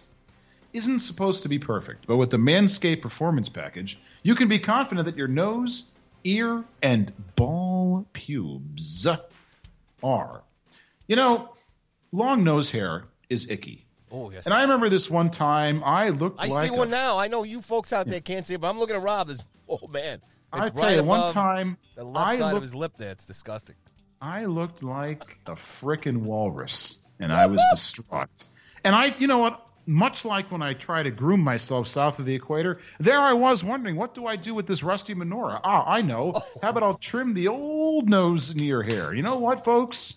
isn't 0.71 0.99
supposed 0.99 1.43
to 1.43 1.49
be 1.49 1.59
perfect, 1.59 2.05
but 2.07 2.17
with 2.17 2.29
the 2.29 2.37
Manscaped 2.37 3.01
Performance 3.01 3.49
Package, 3.49 3.99
you 4.21 4.35
can 4.35 4.47
be 4.47 4.59
confident 4.59 5.05
that 5.05 5.17
your 5.17 5.27
nose, 5.27 5.83
ear, 6.23 6.63
and 6.81 7.11
ball 7.35 8.05
pubes 8.13 9.07
are. 10.03 10.41
You 11.07 11.15
know, 11.15 11.49
long 12.13 12.45
nose 12.45 12.71
hair 12.71 13.03
is 13.29 13.49
icky. 13.49 13.85
Oh, 14.09 14.29
yes. 14.31 14.45
And 14.45 14.53
I 14.53 14.61
remember 14.61 14.87
this 14.87 15.09
one 15.09 15.31
time 15.31 15.83
I 15.83 16.09
looked 16.09 16.39
I 16.39 16.45
like 16.45 16.69
see 16.69 16.71
one 16.71 16.87
a 16.87 16.91
now. 16.91 17.17
I 17.17 17.27
know 17.27 17.43
you 17.43 17.61
folks 17.61 17.91
out 17.91 18.07
there 18.07 18.21
can't 18.21 18.47
see 18.47 18.53
it, 18.53 18.61
but 18.61 18.69
I'm 18.69 18.79
looking 18.79 18.95
at 18.95 19.01
Rob. 19.01 19.27
There's, 19.27 19.41
oh, 19.67 19.87
man. 19.87 20.21
I 20.53 20.69
tell 20.69 20.83
right 20.83 20.97
you, 20.97 21.03
one 21.03 21.33
time 21.33 21.77
The 21.95 22.03
left 22.03 22.27
I 22.27 22.35
side 22.37 22.45
of 22.45 22.53
looked 22.53 22.63
his 22.63 22.75
lip 22.75 22.93
there. 22.95 23.09
It's 23.09 23.25
disgusting. 23.25 23.75
I 24.21 24.45
looked 24.45 24.83
like 24.83 25.39
a 25.47 25.53
frickin' 25.53 26.17
walrus, 26.17 26.99
and 27.19 27.33
I 27.33 27.47
was 27.47 27.59
distraught. 27.71 28.29
And 28.83 28.95
I, 28.95 29.15
you 29.17 29.27
know 29.27 29.39
what? 29.39 29.65
Much 29.85 30.23
like 30.23 30.49
when 30.49 30.61
I 30.61 30.75
try 30.75 31.03
to 31.03 31.11
groom 31.11 31.41
myself 31.41 31.87
south 31.87 32.19
of 32.19 32.25
the 32.25 32.35
equator, 32.35 32.79
there 32.99 33.19
I 33.19 33.33
was 33.33 33.65
wondering, 33.65 33.97
what 33.97 34.13
do 34.13 34.27
I 34.27 34.37
do 34.37 34.53
with 34.53 34.65
this 34.67 34.81
rusty 34.81 35.13
menorah? 35.13 35.59
Ah, 35.63 35.83
I 35.85 36.01
know. 36.01 36.41
How 36.61 36.69
about 36.69 36.83
I'll 36.83 36.97
trim 36.97 37.33
the 37.33 37.49
old 37.49 38.07
nose 38.07 38.51
and 38.51 38.61
ear 38.61 38.83
hair? 38.83 39.13
You 39.13 39.23
know 39.23 39.37
what, 39.39 39.65
folks? 39.65 40.15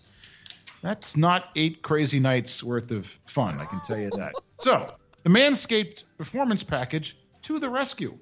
That's 0.81 1.17
not 1.17 1.49
eight 1.55 1.81
crazy 1.81 2.19
nights 2.19 2.63
worth 2.63 2.91
of 2.91 3.07
fun, 3.25 3.59
I 3.59 3.65
can 3.65 3.81
tell 3.81 3.99
you 3.99 4.09
that. 4.17 4.33
so, 4.59 4.93
the 5.23 5.29
Manscaped 5.29 6.03
Performance 6.17 6.63
Package 6.63 7.17
to 7.43 7.59
the 7.59 7.69
rescue. 7.69 8.17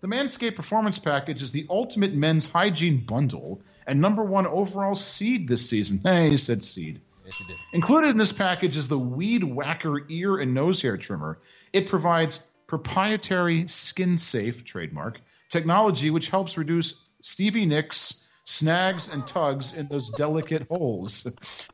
The 0.00 0.08
Manscaped 0.08 0.56
Performance 0.56 0.98
Package 0.98 1.42
is 1.42 1.52
the 1.52 1.66
ultimate 1.68 2.14
men's 2.14 2.46
hygiene 2.46 3.04
bundle 3.04 3.60
and 3.86 4.00
number 4.00 4.24
one 4.24 4.46
overall 4.46 4.94
seed 4.94 5.46
this 5.48 5.68
season. 5.68 6.00
Hey, 6.04 6.30
you 6.30 6.38
said 6.38 6.64
seed. 6.64 7.00
Yes, 7.24 7.40
you 7.40 7.46
did. 7.46 7.56
Included 7.72 8.10
in 8.10 8.16
this 8.16 8.32
package 8.32 8.76
is 8.76 8.88
the 8.88 8.98
Weed 8.98 9.44
Whacker 9.44 10.06
ear 10.08 10.38
and 10.38 10.54
nose 10.54 10.80
hair 10.80 10.96
trimmer. 10.96 11.38
It 11.72 11.88
provides 11.88 12.40
proprietary 12.66 13.66
skin 13.68 14.16
safe 14.16 14.64
trademark 14.64 15.20
technology 15.50 16.10
which 16.10 16.30
helps 16.30 16.56
reduce 16.56 16.94
Stevie 17.20 17.66
Nicks, 17.66 18.24
snags, 18.50 19.08
and 19.08 19.26
tugs 19.26 19.72
in 19.72 19.86
those 19.88 20.10
delicate 20.10 20.66
holes. 20.68 21.26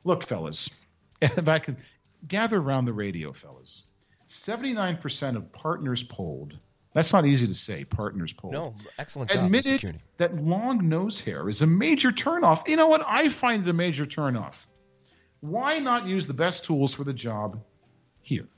Look, 0.04 0.24
fellas, 0.24 0.70
if 1.22 1.48
I 1.48 1.58
could 1.58 1.76
gather 2.26 2.58
around 2.58 2.84
the 2.84 2.92
radio, 2.92 3.32
fellas. 3.32 3.82
79% 4.28 5.36
of 5.36 5.52
partners 5.52 6.02
polled, 6.02 6.58
that's 6.92 7.12
not 7.12 7.26
easy 7.26 7.46
to 7.46 7.54
say, 7.54 7.84
partners 7.84 8.32
polled 8.32 8.54
No, 8.54 8.74
excellent 8.98 9.30
job, 9.30 9.44
admitted 9.44 10.00
that 10.16 10.36
long 10.36 10.88
nose 10.88 11.20
hair 11.20 11.48
is 11.48 11.62
a 11.62 11.66
major 11.66 12.10
turnoff. 12.10 12.66
You 12.68 12.76
know 12.76 12.88
what? 12.88 13.04
I 13.06 13.28
find 13.28 13.66
it 13.66 13.70
a 13.70 13.72
major 13.72 14.04
turnoff. 14.04 14.66
Why 15.40 15.78
not 15.78 16.06
use 16.06 16.26
the 16.26 16.34
best 16.34 16.64
tools 16.64 16.92
for 16.92 17.04
the 17.04 17.12
job 17.12 17.62
here? 18.20 18.48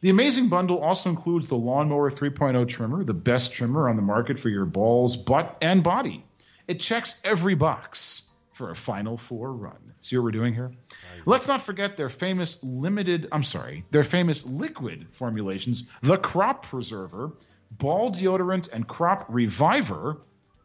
The 0.00 0.10
amazing 0.10 0.48
bundle 0.48 0.78
also 0.78 1.10
includes 1.10 1.46
the 1.46 1.54
Lawnmower 1.54 2.10
3.0 2.10 2.66
trimmer, 2.66 3.04
the 3.04 3.14
best 3.14 3.52
trimmer 3.52 3.88
on 3.88 3.94
the 3.94 4.02
market 4.02 4.40
for 4.40 4.48
your 4.48 4.64
balls, 4.64 5.16
butt, 5.16 5.58
and 5.62 5.84
body. 5.84 6.24
It 6.68 6.80
checks 6.80 7.16
every 7.24 7.54
box 7.54 8.22
for 8.52 8.70
a 8.70 8.76
Final 8.76 9.16
Four 9.16 9.52
run. 9.52 9.94
See 10.00 10.16
what 10.16 10.24
we're 10.24 10.30
doing 10.30 10.54
here? 10.54 10.72
Let's 11.26 11.48
not 11.48 11.62
forget 11.62 11.96
their 11.96 12.08
famous 12.08 12.62
limited, 12.62 13.28
I'm 13.32 13.44
sorry, 13.44 13.84
their 13.90 14.04
famous 14.04 14.46
liquid 14.46 15.06
formulations, 15.12 15.84
the 16.02 16.18
Crop 16.18 16.66
Preserver, 16.66 17.32
Ball 17.70 18.12
Deodorant, 18.12 18.68
and 18.72 18.86
Crop 18.86 19.26
Reviver, 19.28 20.18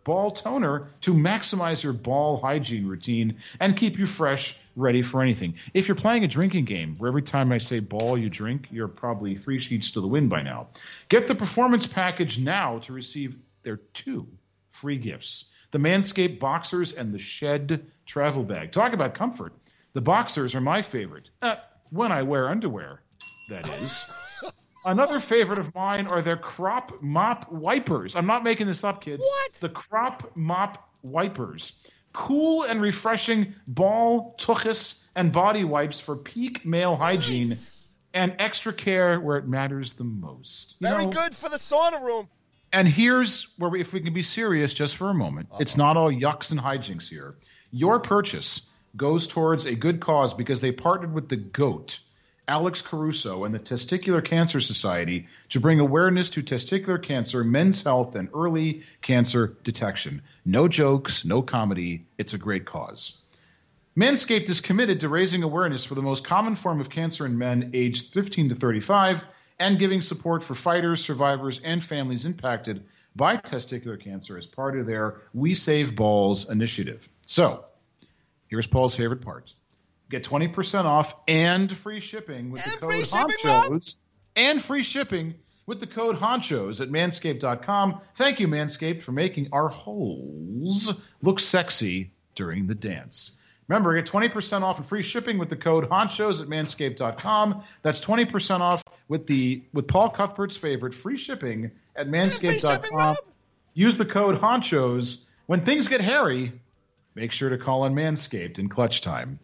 Ball 0.04 0.32
Toner 0.32 0.89
to 1.02 1.14
maximize 1.14 1.84
your 1.84 1.93
ball 1.93 2.38
hygiene 2.38 2.88
routine 2.88 3.39
and 3.60 3.76
keep 3.76 3.98
you 4.00 4.06
fresh, 4.06 4.58
ready 4.76 5.02
for 5.02 5.22
anything. 5.22 5.56
If 5.74 5.88
you're 5.88 5.95
playing 5.95 6.24
a 6.24 6.30
drinking 6.30 6.66
game 6.66 6.95
where 6.98 7.10
every 7.10 7.24
time 7.24 7.52
I 7.52 7.58
say 7.58 7.80
ball 7.80 8.18
you 8.18 8.30
drink, 8.30 8.68
you're 8.72 8.88
probably 8.88 9.36
three 9.36 9.60
sheets 9.60 9.91
to 9.91 10.02
the 10.02 10.08
wind 10.08 10.30
by 10.30 10.43
now. 10.43 10.68
Get 11.10 11.28
the 11.28 11.36
performance 11.36 11.88
package 11.88 12.39
now 12.39 12.80
to 12.80 12.93
receive 12.93 13.36
their 13.64 13.78
two 13.78 14.28
free 14.70 14.98
gifts 14.98 15.45
the 15.72 15.78
Manscaped 15.80 16.39
Boxers 16.39 16.93
and 16.93 17.13
the 17.13 17.20
Shed 17.20 17.86
Travel 18.05 18.43
Bag. 18.43 18.72
Talk 18.72 18.93
about 18.93 19.13
comfort. 19.13 19.53
The 19.93 20.01
Boxers 20.01 20.55
are 20.55 20.61
my 20.61 20.82
favorite. 20.82 21.30
Uh, 21.41 21.55
when 21.89 22.11
I 22.11 22.24
wear 22.24 22.49
underwear, 22.49 23.01
that 23.49 23.68
is. 23.82 24.05
Another 24.86 25.20
favorite 25.20 25.59
of 25.59 25.74
mine 25.76 26.07
are 26.07 26.22
their 26.22 26.38
crop 26.38 27.01
mop 27.01 27.51
wipers. 27.51 28.15
I'm 28.15 28.26
not 28.26 28.43
making 28.43 28.68
this 28.68 28.84
up, 28.84 29.01
kids. 29.01 29.22
What? 29.26 29.53
The 29.55 29.70
crop 29.70 30.32
mop 30.36 30.89
wipers. 31.01 31.74
Cool 32.13 32.63
and 32.63 32.82
refreshing 32.82 33.53
ball, 33.68 34.36
tuchus, 34.38 35.03
and 35.15 35.32
body 35.32 35.63
wipes 35.65 35.99
for 35.99 36.15
peak 36.15 36.65
male 36.65 36.95
hygiene 36.95 37.49
Nice. 37.49 37.95
and 38.13 38.34
extra 38.39 38.72
care 38.74 39.20
where 39.20 39.38
it 39.38 39.47
matters 39.47 39.93
the 39.93 40.03
most. 40.05 40.76
You 40.80 40.88
Very 40.88 41.05
know, 41.05 41.11
good 41.11 41.36
for 41.36 41.49
the 41.49 41.57
sauna 41.57 42.01
room. 42.01 42.30
And 42.72 42.88
here's 42.88 43.47
where, 43.57 43.70
we, 43.70 43.82
if 43.82 43.93
we 43.93 44.01
can 44.01 44.13
be 44.13 44.22
serious 44.22 44.74
just 44.74 44.97
for 44.97 45.09
a 45.09 45.13
moment, 45.13 45.49
it's 45.59 45.74
uh-huh. 45.74 45.93
not 45.93 45.97
all 45.97 46.11
yucks 46.11 46.51
and 46.51 46.59
hijinks 46.59 47.09
here. 47.09 47.36
Your 47.72 47.99
purchase 47.99 48.61
goes 48.95 49.28
towards 49.28 49.65
a 49.65 49.76
good 49.76 49.99
cause 49.99 50.34
because 50.34 50.61
they 50.61 50.72
partnered 50.72 51.13
with 51.13 51.30
the 51.30 51.36
GOAT 51.36 51.99
Alex 52.49 52.82
Caruso, 52.82 53.43
and 53.43 53.53
the 53.53 53.59
Testicular 53.59 54.24
Cancer 54.24 54.61
Society 54.61 55.28
to 55.49 55.59
bring 55.59 55.82
awareness 55.82 56.30
to 56.30 56.41
testicular 56.41 57.01
cancer, 57.01 57.43
men's 57.43 57.84
health, 57.84 58.15
and 58.15 58.30
early 58.34 58.84
cancer 59.01 59.57
detection. 59.63 60.22
No 60.45 60.70
jokes, 60.70 61.26
no 61.26 61.41
comedy. 61.41 62.05
It's 62.18 62.34
a 62.34 62.38
great 62.38 62.65
cause. 62.65 63.18
Manscaped 63.97 64.47
is 64.47 64.61
committed 64.61 65.01
to 65.01 65.09
raising 65.09 65.43
awareness 65.43 65.84
for 65.84 65.95
the 65.95 66.01
most 66.01 66.24
common 66.24 66.55
form 66.55 66.80
of 66.80 66.89
cancer 66.89 67.26
in 67.26 67.38
men 67.38 67.72
aged 67.74 68.13
15 68.13 68.49
to 68.49 68.55
35 68.55 69.26
and 69.60 69.80
giving 69.80 70.01
support 70.01 70.43
for 70.43 70.55
fighters, 70.55 71.03
survivors, 71.03 71.60
and 71.64 71.84
families 71.84 72.26
impacted 72.26 72.84
by 73.16 73.38
testicular 73.38 73.99
cancer 73.99 74.38
as 74.38 74.45
part 74.45 74.78
of 74.78 74.86
their 74.86 75.22
We 75.34 75.53
Save 75.53 75.95
Balls 75.95 76.49
initiative. 76.49 77.10
So, 77.26 77.66
here's 78.47 78.68
Paul's 78.68 78.95
favorite 78.95 79.22
part. 79.22 79.53
Get 80.10 80.24
20% 80.24 80.86
off 80.86 81.16
and 81.28 81.76
free 81.76 81.99
shipping 81.99 82.51
with 82.51 82.66
And 82.66 82.76
the 82.76 82.78
code 82.78 83.14
Rob? 83.43 83.72
HONCHOS. 83.72 83.99
And 84.36 84.62
free 84.62 84.84
shipping 84.84 85.36
with 85.66 85.80
the 85.80 85.88
code 85.88 86.16
HONCHOS 86.16 86.80
at 86.80 86.89
manscaped.com. 86.89 87.99
Thank 88.16 88.39
you, 88.39 88.47
Manscaped, 88.47 89.01
for 89.01 89.12
making 89.12 89.49
our 89.51 89.68
holes 89.68 90.93
look 91.22 91.39
sexy 91.39 92.12
during 92.36 92.68
the 92.68 92.76
dance. 92.76 93.32
Remember, 93.68 93.93
get 93.95 94.10
20% 94.10 94.62
off 94.62 94.78
and 94.78 94.86
free 94.86 95.01
shipping 95.01 95.38
with 95.38 95.49
the 95.49 95.58
code 95.58 95.89
HONCHOS 95.89 96.41
at 96.41 96.47
manscaped.com. 96.47 97.64
That's 97.82 98.03
20% 98.03 98.62
off 98.62 98.82
with 99.08 99.28
the 99.28 99.64
with 99.74 99.88
Paul 99.88 100.10
Cuthbert's 100.10 100.58
favorite 100.58 100.93
free 100.93 101.18
shipping 101.18 101.72
at 101.95 102.08
manscaped.com. 102.08 103.16
Use 103.74 103.97
the 103.97 104.05
code 104.05 104.36
HONCHOS. 104.38 105.20
When 105.45 105.62
things 105.62 105.88
get 105.88 106.01
hairy, 106.01 106.51
make 107.16 107.32
sure 107.32 107.49
to 107.49 107.58
call 107.58 107.84
on 107.84 107.93
Manscaped 107.95 108.60
in 108.60 108.68
clutch 108.70 109.01
time. 109.01 109.39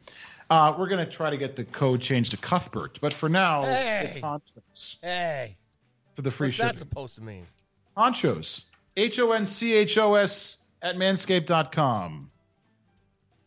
Uh, 0.50 0.74
we're 0.78 0.88
going 0.90 1.04
to 1.04 1.10
try 1.12 1.30
to 1.30 1.38
get 1.38 1.56
the 1.56 1.64
code 1.64 2.02
changed 2.02 2.32
to 2.32 2.38
Cuthbert, 2.38 3.00
but 3.02 3.14
for 3.14 3.30
now, 3.30 3.64
Hey. 3.64 4.06
it's 4.08 4.18
Honchos 4.18 4.98
Hey, 5.02 5.56
for 6.16 6.22
the 6.22 6.30
free 6.32 6.52
shipping. 6.52 6.68
what's 6.68 6.78
shipping. 6.80 6.90
that 6.90 6.92
supposed 6.92 7.16
to 7.16 7.22
mean? 7.24 7.48
Honchos. 7.98 8.64
H 8.98 9.18
O 9.20 9.32
N 9.32 9.46
C 9.46 9.74
H 9.74 9.98
O 9.98 10.14
S 10.16 10.58
at 10.82 10.96
manscaped.com. 10.98 12.30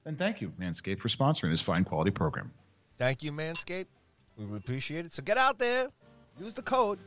And 0.06 0.16
thank 0.18 0.40
you, 0.40 0.52
Manscaped, 0.60 1.00
for 1.00 1.08
sponsoring 1.08 1.50
this 1.50 1.60
fine 1.60 1.84
quality 1.84 2.10
program. 2.12 2.52
Thank 2.96 3.22
you, 3.22 3.32
Manscaped. 3.32 3.86
We 4.38 4.46
would 4.46 4.60
appreciate 4.62 5.04
it. 5.04 5.12
So 5.12 5.22
get 5.22 5.36
out 5.36 5.58
there, 5.58 5.88
use 6.40 6.54
the 6.54 6.62
code. 6.62 6.98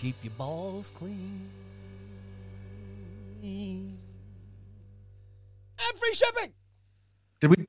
Keep 0.00 0.16
your 0.22 0.32
balls 0.36 0.92
clean. 0.94 1.48
And 3.42 3.98
free 5.98 6.12
shipping. 6.14 6.52
Did 7.40 7.50
we 7.50 7.66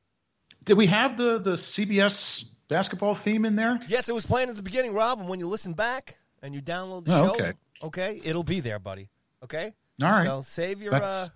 did 0.65 0.77
we 0.77 0.87
have 0.87 1.17
the, 1.17 1.39
the 1.39 1.51
CBS 1.53 2.45
basketball 2.67 3.15
theme 3.15 3.45
in 3.45 3.55
there? 3.55 3.79
Yes, 3.87 4.09
it 4.09 4.15
was 4.15 4.25
playing 4.25 4.49
at 4.49 4.55
the 4.55 4.63
beginning, 4.63 4.93
Rob, 4.93 5.19
and 5.19 5.29
when 5.29 5.39
you 5.39 5.47
listen 5.47 5.73
back 5.73 6.17
and 6.41 6.53
you 6.53 6.61
download 6.61 7.05
the 7.05 7.13
Oh, 7.15 7.25
show, 7.27 7.33
okay. 7.35 7.51
okay, 7.83 8.21
it'll 8.23 8.43
be 8.43 8.59
there, 8.59 8.79
buddy. 8.79 9.09
Okay? 9.43 9.73
All 10.01 10.11
right. 10.11 10.25
So 10.25 10.41
save 10.41 10.81
your 10.81 10.95
uh 10.95 11.27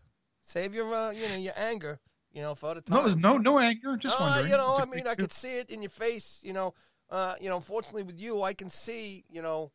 save 0.43 0.73
your 0.73 0.93
uh, 0.93 1.11
you 1.11 1.27
know, 1.29 1.35
your 1.35 1.53
anger, 1.55 1.99
you 2.33 2.41
know, 2.41 2.55
for 2.55 2.75
the 2.75 2.83
No, 2.89 2.97
time. 2.97 3.05
there's 3.05 3.17
no 3.17 3.37
no 3.37 3.59
anger. 3.59 3.95
Just 3.97 4.19
Uh, 4.19 4.23
wondering. 4.23 4.51
You 4.51 4.57
know, 4.57 4.71
It's 4.71 4.79
a 4.79 4.81
I 4.81 4.85
mean, 4.85 4.91
great- 5.03 5.07
I 5.07 5.15
could 5.15 5.33
see 5.33 5.57
it 5.57 5.69
in 5.69 5.81
your 5.81 5.91
face. 5.91 6.39
You 6.43 6.53
know, 6.53 6.73
uh, 7.11 7.35
you 7.39 7.49
know. 7.49 7.57
Unfortunately, 7.57 8.03
with 8.03 8.17
you, 8.19 8.41
I 8.41 8.53
can 8.53 8.69
see. 8.69 9.23
You 9.29 9.41
know, 9.41 9.71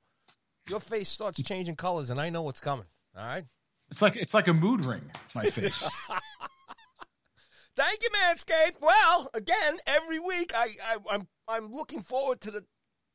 your 0.68 0.80
face 0.80 1.08
starts 1.08 1.42
changing 1.42 1.76
colors, 1.76 2.10
and 2.10 2.20
I 2.20 2.30
know 2.30 2.42
what's 2.42 2.60
coming. 2.60 2.86
All 3.16 3.24
right. 3.24 3.44
It's 3.90 4.02
like 4.02 4.16
it's 4.16 4.34
like 4.34 4.48
a 4.48 4.54
mood 4.54 4.84
ring. 4.84 5.02
My 5.34 5.46
face. 5.46 5.88
Thank 7.76 8.02
you, 8.02 8.08
Manscaped. 8.10 8.80
Well, 8.80 9.30
again, 9.34 9.76
every 9.86 10.18
week 10.18 10.52
I, 10.56 10.70
I 10.82 10.96
I'm 11.10 11.28
I'm 11.46 11.72
looking 11.72 12.02
forward 12.02 12.40
to 12.42 12.50
the 12.50 12.64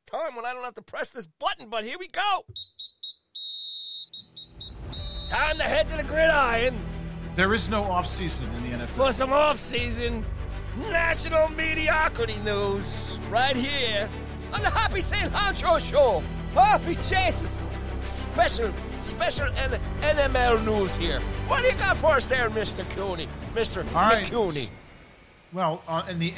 time 0.06 0.36
when 0.36 0.46
I 0.46 0.52
don't 0.54 0.64
have 0.64 0.74
to 0.76 0.82
press 0.82 1.10
this 1.10 1.26
button. 1.26 1.68
But 1.68 1.84
here 1.84 1.96
we 1.98 2.08
go. 2.08 2.44
Time 5.28 5.58
to 5.58 5.64
head 5.64 5.88
to 5.90 5.96
the 5.96 6.04
gridiron 6.04 6.78
there 7.34 7.54
is 7.54 7.68
no 7.68 7.82
off 7.84 8.06
season 8.06 8.46
in 8.56 8.70
the 8.70 8.78
NFL. 8.78 8.88
for 8.88 9.12
some 9.12 9.32
off-season 9.32 10.24
national 10.90 11.48
mediocrity 11.50 12.36
news 12.38 13.18
right 13.30 13.56
here 13.56 14.08
on 14.52 14.62
the 14.62 14.70
Happy 14.70 15.00
St. 15.00 15.32
Honcho 15.32 15.78
Show. 15.80 16.22
Happy 16.54 16.94
Jesus. 16.96 17.68
Special, 18.02 18.72
special 19.02 19.46
N- 19.56 19.80
NML 20.00 20.64
news 20.64 20.94
here. 20.96 21.20
What 21.48 21.62
do 21.62 21.68
you 21.68 21.74
got 21.74 21.96
for 21.96 22.16
us 22.16 22.26
there, 22.26 22.50
Mr. 22.50 22.88
Cooney? 22.90 23.28
Mr. 23.54 23.84
All 23.94 24.02
right. 24.10 24.24
McCooney? 24.26 24.68
Well, 25.52 25.82
uh, 25.86 26.04
in 26.10 26.18
the 26.18 26.32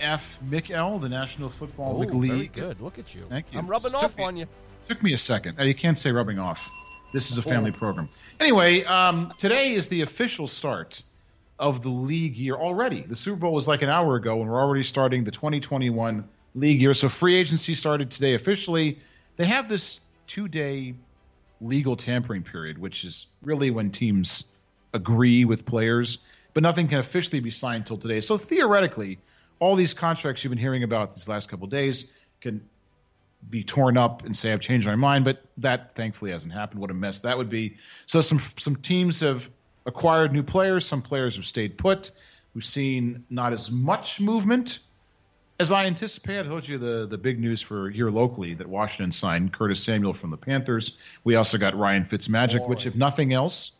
NFML, 0.00 1.00
the 1.00 1.08
National 1.08 1.48
Football 1.48 1.94
Oh, 1.96 1.98
League. 2.16 2.30
very 2.32 2.48
good. 2.48 2.80
Look 2.80 2.98
at 2.98 3.14
you. 3.14 3.24
Thank 3.28 3.52
you. 3.52 3.58
I'm 3.58 3.66
rubbing 3.68 3.92
Took 3.92 4.02
off 4.02 4.16
me- 4.16 4.24
on 4.24 4.36
you. 4.36 4.46
Took 4.88 5.02
me 5.02 5.12
a 5.12 5.18
second. 5.18 5.60
Uh, 5.60 5.64
You 5.64 5.74
can't 5.74 5.98
say 5.98 6.10
rubbing 6.10 6.38
off. 6.38 6.68
This 7.12 7.30
is 7.30 7.38
a 7.38 7.42
family 7.42 7.70
Oh. 7.74 7.78
program. 7.78 8.08
Anyway, 8.40 8.82
um, 8.84 9.32
today 9.38 9.74
is 9.74 9.88
the 9.88 10.00
official 10.00 10.48
start 10.48 11.02
of 11.62 11.80
the 11.80 11.88
league 11.88 12.36
year 12.36 12.56
already. 12.56 13.02
The 13.02 13.14
Super 13.14 13.36
Bowl 13.38 13.54
was 13.54 13.68
like 13.68 13.82
an 13.82 13.88
hour 13.88 14.16
ago, 14.16 14.40
and 14.40 14.50
we're 14.50 14.60
already 14.60 14.82
starting 14.82 15.22
the 15.22 15.30
2021 15.30 16.28
league 16.56 16.82
year. 16.82 16.92
So 16.92 17.08
free 17.08 17.36
agency 17.36 17.74
started 17.74 18.10
today 18.10 18.34
officially. 18.34 18.98
They 19.36 19.46
have 19.46 19.68
this 19.68 20.00
two 20.26 20.48
day 20.48 20.94
legal 21.60 21.94
tampering 21.94 22.42
period, 22.42 22.78
which 22.78 23.04
is 23.04 23.28
really 23.42 23.70
when 23.70 23.92
teams 23.92 24.44
agree 24.92 25.44
with 25.44 25.64
players, 25.64 26.18
but 26.52 26.64
nothing 26.64 26.88
can 26.88 26.98
officially 26.98 27.38
be 27.38 27.50
signed 27.50 27.82
until 27.82 27.96
today. 27.96 28.20
So 28.20 28.36
theoretically, 28.36 29.20
all 29.60 29.76
these 29.76 29.94
contracts 29.94 30.42
you've 30.42 30.50
been 30.50 30.58
hearing 30.58 30.82
about 30.82 31.14
these 31.14 31.28
last 31.28 31.48
couple 31.48 31.68
days 31.68 32.06
can 32.40 32.60
be 33.48 33.62
torn 33.62 33.96
up 33.96 34.24
and 34.24 34.36
say 34.36 34.52
I've 34.52 34.60
changed 34.60 34.88
my 34.88 34.96
mind, 34.96 35.24
but 35.24 35.44
that 35.58 35.94
thankfully 35.94 36.32
hasn't 36.32 36.52
happened. 36.52 36.80
What 36.80 36.90
a 36.90 36.94
mess 36.94 37.20
that 37.20 37.38
would 37.38 37.48
be. 37.48 37.76
So 38.06 38.20
some 38.20 38.40
some 38.58 38.74
teams 38.74 39.20
have 39.20 39.48
acquired 39.86 40.32
new 40.32 40.42
players, 40.42 40.86
some 40.86 41.02
players 41.02 41.36
have 41.36 41.46
stayed 41.46 41.78
put. 41.78 42.10
We've 42.54 42.64
seen 42.64 43.24
not 43.30 43.52
as 43.52 43.70
much 43.70 44.20
movement 44.20 44.80
as 45.58 45.72
I 45.72 45.86
anticipated. 45.86 46.46
I 46.46 46.48
told 46.48 46.68
you 46.68 46.78
the 46.78 47.06
the 47.06 47.18
big 47.18 47.38
news 47.38 47.62
for 47.62 47.88
here 47.88 48.10
locally 48.10 48.54
that 48.54 48.66
Washington 48.66 49.12
signed 49.12 49.52
Curtis 49.52 49.82
Samuel 49.82 50.12
from 50.12 50.30
the 50.30 50.36
Panthers. 50.36 50.96
We 51.24 51.36
also 51.36 51.58
got 51.58 51.76
Ryan 51.76 52.04
Fitzmagic, 52.04 52.68
which 52.68 52.86
if 52.86 52.94
nothing 52.94 53.32
else, 53.32 53.72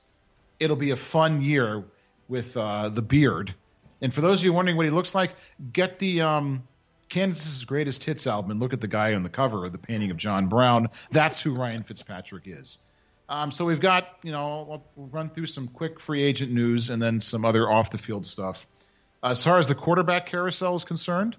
it'll 0.59 0.77
be 0.77 0.91
a 0.91 0.97
fun 0.97 1.43
year 1.43 1.85
with 2.29 2.57
uh, 2.57 2.89
the 2.89 3.03
beard. 3.03 3.55
And 4.01 4.13
for 4.13 4.21
those 4.21 4.41
of 4.41 4.45
you 4.45 4.53
wondering 4.53 4.77
what 4.77 4.87
he 4.87 4.91
looks 4.91 5.15
like, 5.15 5.33
get 5.73 5.99
the 5.99 6.23
um, 6.23 6.63
Kansas's 7.09 7.65
greatest 7.65 8.03
hits 8.05 8.27
album 8.27 8.51
and 8.53 8.61
look 8.61 8.73
at 8.73 8.81
the 8.81 8.89
guy 8.89 9.15
on 9.15 9.23
the 9.23 9.29
cover 9.29 9.65
of 9.65 9.73
the 9.73 9.79
painting 9.79 10.11
of 10.11 10.17
John 10.17 10.49
Brown. 10.49 10.89
That's 11.11 11.41
who 11.41 11.55
Ryan 11.55 11.83
Fitzpatrick 11.83 12.45
is. 12.47 12.79
Um, 13.33 13.51
so 13.51 13.65
we've 13.65 13.81
got, 13.81 14.09
you 14.23 14.31
know, 14.31 14.83
we'll, 14.95 15.09
run 15.09 15.31
through 15.31 15.47
some 15.47 15.67
quick 15.67 15.99
free 15.99 16.23
agent 16.23 16.53
news 16.53 16.91
and 16.91 17.01
then 17.01 17.23
some 17.23 17.47
other 17.47 17.67
off 17.71 17.91
the 17.91 17.97
field 17.97 18.27
stuff. 18.27 18.67
As 19.25 19.43
far 19.43 19.59
as 19.59 19.69
the 19.69 19.75
quarterback 19.75 20.27
carousel 20.27 20.75
is 20.75 20.85
concerned, 20.85 21.39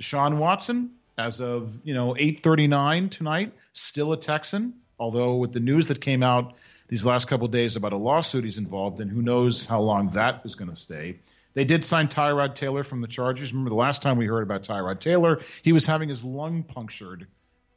Deshaun 0.00 0.38
Watson, 0.38 0.92
as 1.18 1.42
of 1.42 1.78
you 1.84 1.92
know 1.92 2.14
8:39 2.14 3.10
tonight, 3.10 3.52
still 3.74 4.14
a 4.14 4.16
Texan. 4.16 4.76
Although 4.98 5.36
with 5.36 5.52
the 5.52 5.60
news 5.60 5.88
that 5.88 6.00
came 6.00 6.22
out 6.22 6.54
these 6.88 7.04
last 7.04 7.28
couple 7.28 7.44
of 7.44 7.52
days 7.52 7.76
about 7.76 7.92
a 7.92 7.98
lawsuit 7.98 8.44
he's 8.44 8.56
involved 8.56 9.00
in, 9.00 9.10
who 9.10 9.20
knows 9.20 9.66
how 9.66 9.82
long 9.82 10.08
that 10.10 10.40
is 10.46 10.54
going 10.54 10.70
to 10.70 10.76
stay. 10.76 11.18
They 11.52 11.64
did 11.64 11.84
sign 11.84 12.08
Tyrod 12.08 12.54
Taylor 12.54 12.82
from 12.82 13.02
the 13.02 13.08
Chargers. 13.08 13.52
Remember 13.52 13.68
the 13.68 13.76
last 13.76 14.00
time 14.00 14.16
we 14.16 14.26
heard 14.26 14.42
about 14.42 14.62
Tyrod 14.62 15.00
Taylor, 15.00 15.42
he 15.62 15.72
was 15.72 15.84
having 15.84 16.08
his 16.08 16.24
lung 16.24 16.62
punctured 16.62 17.26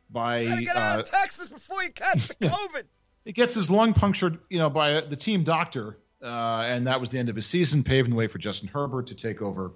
by. 0.09 0.45
Gotta 0.45 0.61
get 0.61 0.77
out 0.77 0.97
uh, 0.97 1.01
of 1.01 1.11
Texas 1.11 1.49
before 1.49 1.83
you 1.83 1.91
catch 1.91 2.29
the 2.29 2.35
COVID. 2.47 2.83
He 3.29 3.33
gets 3.33 3.53
his 3.53 3.69
lung 3.69 3.93
punctured, 3.93 4.39
you 4.49 4.57
know, 4.57 4.71
by 4.71 5.01
the 5.01 5.15
team 5.15 5.43
doctor, 5.43 5.99
uh, 6.19 6.63
and 6.65 6.87
that 6.87 6.99
was 6.99 7.11
the 7.11 7.19
end 7.19 7.29
of 7.29 7.35
his 7.35 7.45
season, 7.45 7.83
paving 7.83 8.09
the 8.09 8.15
way 8.15 8.25
for 8.25 8.39
Justin 8.39 8.67
Herbert 8.67 9.05
to 9.07 9.13
take 9.13 9.39
over. 9.43 9.73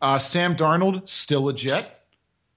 Uh, 0.00 0.20
Sam 0.20 0.54
Darnold, 0.54 1.08
still 1.08 1.48
a 1.48 1.52
Jet. 1.52 2.06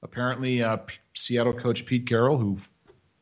Apparently, 0.03 0.61
uh, 0.61 0.77
P- 0.77 0.97
Seattle 1.15 1.53
coach 1.53 1.87
Pete 1.87 2.05
Carroll, 2.05 2.37
who, 2.37 2.59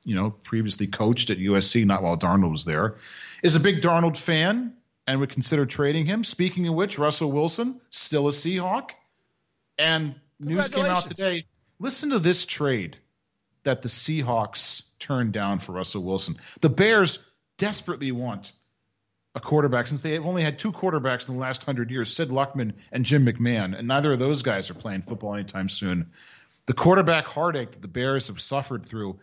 you 0.03 0.15
know, 0.15 0.31
previously 0.31 0.85
coached 0.85 1.29
at 1.29 1.37
USC, 1.37 1.85
not 1.85 2.03
while 2.03 2.17
Darnold 2.17 2.51
was 2.51 2.65
there, 2.65 2.95
is 3.41 3.55
a 3.55 3.61
big 3.61 3.79
Darnold 3.79 4.17
fan 4.17 4.73
and 5.07 5.21
would 5.21 5.29
consider 5.29 5.65
trading 5.65 6.05
him. 6.05 6.25
Speaking 6.25 6.67
of 6.67 6.75
which, 6.75 6.99
Russell 6.99 7.31
Wilson, 7.31 7.79
still 7.89 8.27
a 8.27 8.31
Seahawk. 8.31 8.89
And 9.79 10.15
news 10.41 10.67
came 10.67 10.87
out 10.87 11.07
today. 11.07 11.45
Listen 11.79 12.09
to 12.09 12.19
this 12.19 12.45
trade 12.45 12.97
that 13.63 13.81
the 13.81 13.89
Seahawks 13.89 14.83
turned 14.99 15.33
down 15.33 15.59
for 15.59 15.73
Russell 15.73 16.03
Wilson. 16.03 16.37
The 16.61 16.69
Bears 16.69 17.19
desperately 17.57 18.11
want 18.11 18.51
a 19.35 19.39
quarterback 19.39 19.87
since 19.87 20.01
they've 20.01 20.25
only 20.25 20.43
had 20.43 20.59
two 20.59 20.71
quarterbacks 20.71 21.27
in 21.27 21.35
the 21.35 21.41
last 21.41 21.63
hundred 21.63 21.89
years, 21.89 22.15
Sid 22.15 22.29
Luckman 22.29 22.73
and 22.91 23.05
Jim 23.05 23.25
McMahon, 23.25 23.77
and 23.77 23.87
neither 23.87 24.11
of 24.11 24.19
those 24.19 24.43
guys 24.43 24.69
are 24.69 24.75
playing 24.75 25.01
football 25.01 25.33
anytime 25.33 25.69
soon. 25.69 26.11
The 26.65 26.73
quarterback 26.73 27.25
heartache 27.25 27.71
that 27.71 27.81
the 27.81 27.87
Bears 27.87 28.27
have 28.27 28.39
suffered 28.39 28.85
through, 28.85 29.19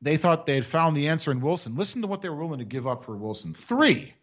they 0.00 0.16
thought 0.16 0.46
they 0.46 0.54
had 0.54 0.66
found 0.66 0.96
the 0.96 1.08
answer 1.08 1.30
in 1.30 1.40
Wilson. 1.40 1.76
Listen 1.76 2.02
to 2.02 2.08
what 2.08 2.22
they 2.22 2.28
were 2.28 2.36
willing 2.36 2.58
to 2.58 2.64
give 2.64 2.86
up 2.86 3.04
for 3.04 3.16
Wilson. 3.16 3.54
Three 3.54 4.14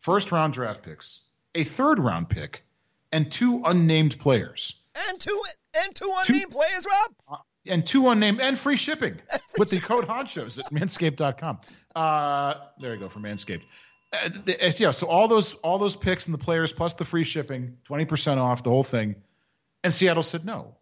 first 0.00 0.32
round 0.32 0.54
draft 0.54 0.82
picks, 0.82 1.20
a 1.54 1.64
third 1.64 1.98
round 1.98 2.28
pick, 2.28 2.64
and 3.12 3.30
two 3.30 3.62
unnamed 3.64 4.18
players. 4.18 4.74
And 5.08 5.20
two 5.20 5.40
and 5.74 5.94
two 5.94 6.12
unnamed 6.26 6.50
two, 6.50 6.56
players, 6.56 6.86
Rob. 6.86 7.14
Uh, 7.28 7.36
and 7.66 7.86
two 7.86 8.08
unnamed 8.08 8.40
and 8.40 8.58
free 8.58 8.76
shipping 8.76 9.20
with 9.58 9.70
the 9.70 9.80
code 9.80 10.06
honchos 10.06 10.58
at 10.58 10.72
manscaped.com. 10.72 11.60
Uh, 11.94 12.54
there 12.78 12.94
you 12.94 13.00
go 13.00 13.08
for 13.08 13.20
Manscaped. 13.20 13.62
Uh, 14.12 14.28
the, 14.44 14.74
yeah, 14.78 14.90
so 14.90 15.06
all 15.06 15.26
those 15.28 15.54
all 15.54 15.78
those 15.78 15.96
picks 15.96 16.26
and 16.26 16.34
the 16.34 16.38
players 16.38 16.72
plus 16.72 16.94
the 16.94 17.04
free 17.04 17.24
shipping, 17.24 17.76
twenty 17.84 18.04
percent 18.04 18.38
off 18.38 18.62
the 18.62 18.70
whole 18.70 18.84
thing, 18.84 19.16
and 19.82 19.94
Seattle 19.94 20.22
said 20.22 20.44
no. 20.44 20.76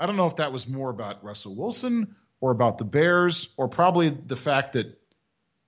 I 0.00 0.06
don't 0.06 0.16
know 0.16 0.26
if 0.26 0.36
that 0.36 0.52
was 0.52 0.66
more 0.66 0.90
about 0.90 1.22
Russell 1.22 1.54
Wilson 1.54 2.16
or 2.40 2.50
about 2.50 2.78
the 2.78 2.84
Bears 2.84 3.50
or 3.56 3.68
probably 3.68 4.08
the 4.08 4.36
fact 4.36 4.72
that 4.72 4.98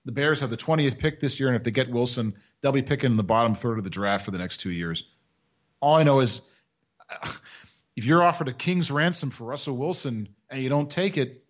the 0.04 0.12
Bears 0.12 0.40
have 0.40 0.50
the 0.50 0.56
twentieth 0.56 0.98
pick 0.98 1.20
this 1.20 1.38
year, 1.38 1.48
and 1.48 1.56
if 1.56 1.62
they 1.62 1.70
get 1.70 1.90
Wilson, 1.90 2.34
they'll 2.60 2.72
be 2.72 2.82
picking 2.82 3.10
in 3.10 3.16
the 3.16 3.22
bottom 3.22 3.54
third 3.54 3.76
of 3.76 3.84
the 3.84 3.90
draft 3.90 4.24
for 4.24 4.30
the 4.30 4.38
next 4.38 4.58
two 4.58 4.70
years. 4.70 5.04
All 5.80 5.96
I 5.96 6.04
know 6.04 6.20
is 6.20 6.40
if 7.96 8.04
you're 8.04 8.22
offered 8.22 8.48
a 8.48 8.52
king's 8.52 8.90
ransom 8.90 9.30
for 9.30 9.44
Russell 9.44 9.76
Wilson 9.76 10.28
and 10.50 10.62
you 10.62 10.68
don't 10.68 10.90
take 10.90 11.16
it, 11.16 11.42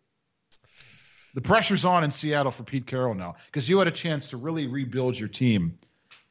the 1.35 1.41
pressure's 1.43 1.85
on 1.85 2.05
in 2.05 2.11
Seattle 2.11 2.53
for 2.53 2.63
Pete 2.63 2.87
Carroll 2.87 3.15
now 3.15 3.35
because 3.47 3.69
you 3.69 3.79
had 3.79 3.89
a 3.89 3.93
chance 3.93 4.31
to 4.31 4.39
really 4.39 4.69
rebuild 4.69 5.19
your 5.19 5.29
team, 5.29 5.77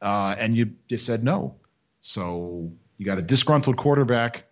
uh, 0.02 0.34
and 0.36 0.56
you 0.56 0.72
just 0.88 1.06
said 1.06 1.22
no. 1.22 1.56
So 2.00 2.72
you 2.96 3.06
got 3.06 3.18
a 3.18 3.22
disgruntled 3.22 3.76
quarterback 3.76 4.46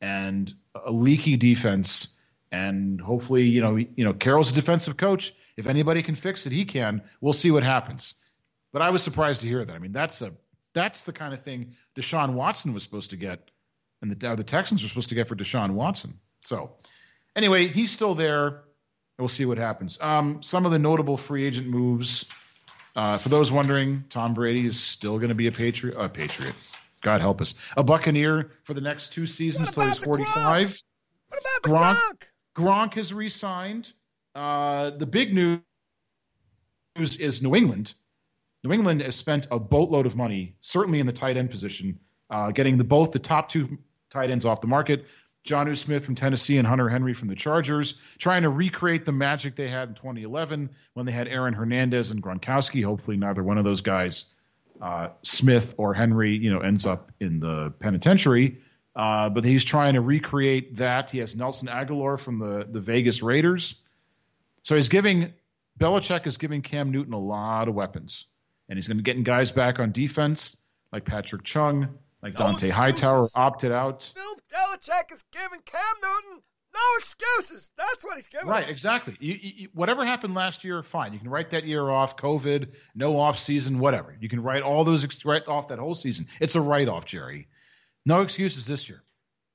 and 0.00 0.52
a 0.84 0.92
leaky 0.92 1.36
defense, 1.36 2.08
and 2.52 3.00
hopefully, 3.00 3.44
you 3.44 3.62
know, 3.62 3.76
you 3.76 4.04
know, 4.04 4.12
Carroll's 4.12 4.52
a 4.52 4.54
defensive 4.54 4.96
coach. 4.96 5.34
If 5.56 5.66
anybody 5.66 6.02
can 6.02 6.14
fix 6.14 6.46
it, 6.46 6.52
he 6.52 6.66
can. 6.66 7.02
We'll 7.20 7.32
see 7.32 7.50
what 7.50 7.64
happens. 7.64 8.14
But 8.72 8.82
I 8.82 8.90
was 8.90 9.02
surprised 9.02 9.40
to 9.40 9.48
hear 9.48 9.64
that. 9.64 9.74
I 9.74 9.78
mean, 9.78 9.92
that's 9.92 10.20
a 10.22 10.32
that's 10.74 11.04
the 11.04 11.12
kind 11.12 11.32
of 11.32 11.40
thing 11.40 11.74
Deshaun 11.96 12.34
Watson 12.34 12.74
was 12.74 12.82
supposed 12.82 13.10
to 13.10 13.16
get 13.16 13.50
and 14.02 14.10
the, 14.10 14.36
the 14.36 14.44
Texans 14.44 14.84
are 14.84 14.88
supposed 14.88 15.08
to 15.10 15.14
get 15.14 15.28
for 15.28 15.36
Deshaun 15.36 15.72
Watson. 15.72 16.18
So, 16.40 16.72
anyway, 17.34 17.68
he's 17.68 17.90
still 17.90 18.14
there. 18.14 18.62
We'll 19.18 19.28
see 19.28 19.46
what 19.46 19.58
happens. 19.58 19.98
Um, 20.00 20.42
some 20.42 20.66
of 20.66 20.72
the 20.72 20.78
notable 20.78 21.16
free 21.16 21.44
agent 21.46 21.68
moves. 21.68 22.26
Uh, 22.94 23.18
for 23.18 23.28
those 23.28 23.52
wondering, 23.52 24.04
Tom 24.08 24.34
Brady 24.34 24.64
is 24.64 24.82
still 24.82 25.18
going 25.18 25.28
to 25.28 25.34
be 25.34 25.46
a 25.46 25.52
Patriot. 25.52 25.96
A 25.98 26.08
Patriot. 26.08 26.54
God 27.02 27.20
help 27.20 27.40
us. 27.40 27.54
A 27.76 27.82
Buccaneer 27.82 28.52
for 28.64 28.74
the 28.74 28.80
next 28.80 29.12
two 29.12 29.26
seasons 29.26 29.68
until 29.68 29.84
he's 29.84 29.98
45. 29.98 30.66
Gronk? 30.66 30.82
What 31.28 31.40
about 31.40 31.62
the 31.62 31.68
Gronk? 31.68 31.96
Gronk, 32.56 32.90
Gronk 32.90 32.94
has 32.94 33.12
re-signed. 33.12 33.92
Uh, 34.34 34.90
the 34.90 35.06
big 35.06 35.34
news 35.34 35.60
is 36.96 37.42
New 37.42 37.54
England. 37.54 37.94
New 38.64 38.72
England 38.72 39.02
has 39.02 39.14
spent 39.14 39.46
a 39.50 39.58
boatload 39.58 40.06
of 40.06 40.16
money, 40.16 40.56
certainly 40.60 40.98
in 40.98 41.06
the 41.06 41.12
tight 41.12 41.36
end 41.36 41.50
position, 41.50 42.00
uh, 42.30 42.50
getting 42.50 42.78
the 42.78 42.84
both 42.84 43.12
the 43.12 43.18
top 43.18 43.48
two 43.48 43.78
tight 44.10 44.30
ends 44.30 44.44
off 44.44 44.60
the 44.60 44.66
market. 44.66 45.06
Jonnu 45.46 45.76
Smith 45.76 46.04
from 46.04 46.16
Tennessee 46.16 46.58
and 46.58 46.66
Hunter 46.66 46.88
Henry 46.88 47.12
from 47.12 47.28
the 47.28 47.36
Chargers, 47.36 47.94
trying 48.18 48.42
to 48.42 48.50
recreate 48.50 49.04
the 49.04 49.12
magic 49.12 49.54
they 49.54 49.68
had 49.68 49.88
in 49.88 49.94
2011 49.94 50.70
when 50.94 51.06
they 51.06 51.12
had 51.12 51.28
Aaron 51.28 51.54
Hernandez 51.54 52.10
and 52.10 52.20
Gronkowski. 52.20 52.84
Hopefully, 52.84 53.16
neither 53.16 53.44
one 53.44 53.56
of 53.56 53.64
those 53.64 53.80
guys, 53.80 54.24
uh, 54.82 55.08
Smith 55.22 55.76
or 55.78 55.94
Henry, 55.94 56.36
you 56.36 56.52
know, 56.52 56.60
ends 56.60 56.84
up 56.84 57.12
in 57.20 57.38
the 57.38 57.72
penitentiary. 57.78 58.58
Uh, 58.96 59.28
but 59.28 59.44
he's 59.44 59.64
trying 59.64 59.94
to 59.94 60.00
recreate 60.00 60.76
that. 60.76 61.10
He 61.10 61.18
has 61.18 61.36
Nelson 61.36 61.68
Agholor 61.68 62.18
from 62.18 62.38
the 62.38 62.66
the 62.68 62.80
Vegas 62.80 63.22
Raiders, 63.22 63.76
so 64.62 64.74
he's 64.74 64.88
giving 64.88 65.34
Belichick 65.78 66.26
is 66.26 66.38
giving 66.38 66.62
Cam 66.62 66.90
Newton 66.90 67.12
a 67.12 67.18
lot 67.18 67.68
of 67.68 67.74
weapons, 67.74 68.26
and 68.68 68.78
he's 68.78 68.88
going 68.88 68.96
to 68.96 69.02
getting 69.02 69.22
guys 69.22 69.52
back 69.52 69.78
on 69.78 69.92
defense 69.92 70.56
like 70.92 71.04
Patrick 71.04 71.42
Chung, 71.44 71.98
like 72.26 72.38
no 72.38 72.46
Dont'a 72.46 72.70
Hightower 72.70 73.28
opted 73.34 73.72
out. 73.72 74.12
Bill 74.14 74.36
Belichick 74.52 75.12
is 75.12 75.24
giving 75.32 75.60
Cam 75.64 75.80
Newton 76.02 76.42
no 76.74 76.98
excuses. 76.98 77.70
That's 77.76 78.04
what 78.04 78.16
he's 78.16 78.28
giving. 78.28 78.48
Right, 78.48 78.68
exactly. 78.68 79.16
You, 79.18 79.38
you, 79.40 79.68
whatever 79.72 80.04
happened 80.04 80.34
last 80.34 80.64
year, 80.64 80.82
fine. 80.82 81.12
You 81.12 81.18
can 81.18 81.30
write 81.30 81.50
that 81.50 81.64
year 81.64 81.88
off. 81.88 82.16
COVID, 82.16 82.74
no 82.94 83.18
off 83.18 83.38
season, 83.38 83.78
whatever. 83.78 84.16
You 84.20 84.28
can 84.28 84.42
write 84.42 84.62
all 84.62 84.84
those 84.84 85.24
write 85.24 85.48
off 85.48 85.68
that 85.68 85.78
whole 85.78 85.94
season. 85.94 86.26
It's 86.40 86.54
a 86.54 86.60
write 86.60 86.88
off, 86.88 87.06
Jerry. 87.06 87.48
No 88.04 88.20
excuses 88.20 88.66
this 88.66 88.88
year. 88.88 89.02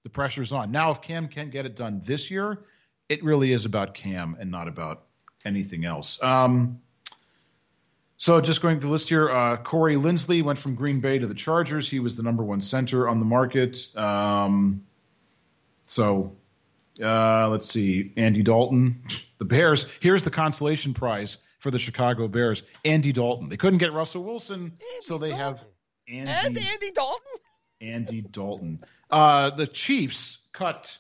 The 0.03 0.09
pressure's 0.09 0.51
on. 0.51 0.71
Now, 0.71 0.91
if 0.91 1.01
Cam 1.01 1.27
can't 1.27 1.51
get 1.51 1.65
it 1.65 1.75
done 1.75 2.01
this 2.03 2.31
year, 2.31 2.65
it 3.07 3.23
really 3.23 3.51
is 3.51 3.65
about 3.65 3.93
Cam 3.93 4.35
and 4.39 4.49
not 4.49 4.67
about 4.67 5.03
anything 5.45 5.85
else. 5.85 6.17
Um, 6.23 6.79
so 8.21 8.39
just 8.39 8.61
going 8.61 8.79
through 8.79 8.89
the 8.89 8.91
list 8.91 9.09
here, 9.09 9.27
uh, 9.31 9.57
Corey 9.57 9.95
Linsley 9.95 10.43
went 10.43 10.59
from 10.59 10.75
Green 10.75 10.99
Bay 10.99 11.17
to 11.17 11.25
the 11.25 11.33
Chargers. 11.33 11.89
He 11.89 11.97
was 11.99 12.15
the 12.15 12.21
number 12.21 12.43
one 12.43 12.61
center 12.61 13.09
on 13.09 13.17
the 13.17 13.25
market. 13.25 13.87
Um, 13.97 14.83
so 15.87 16.35
uh, 17.03 17.49
let's 17.49 17.67
see, 17.67 18.13
Andy 18.17 18.43
Dalton, 18.43 19.01
the 19.39 19.45
Bears. 19.45 19.87
Here's 20.01 20.21
the 20.21 20.29
consolation 20.29 20.93
prize 20.93 21.39
for 21.57 21.71
the 21.71 21.79
Chicago 21.79 22.27
Bears: 22.27 22.61
Andy 22.85 23.11
Dalton. 23.11 23.49
They 23.49 23.57
couldn't 23.57 23.79
get 23.79 23.91
Russell 23.91 24.23
Wilson, 24.23 24.65
Andy 24.65 24.77
so 24.99 25.17
they 25.17 25.29
Dalton. 25.29 25.43
have 25.43 25.65
Andy, 26.07 26.31
and 26.31 26.57
Andy 26.59 26.91
Dalton. 26.91 27.39
Andy 27.81 28.21
Dalton. 28.21 28.83
Uh, 29.09 29.49
the 29.49 29.65
Chiefs 29.65 30.37
cut 30.53 30.95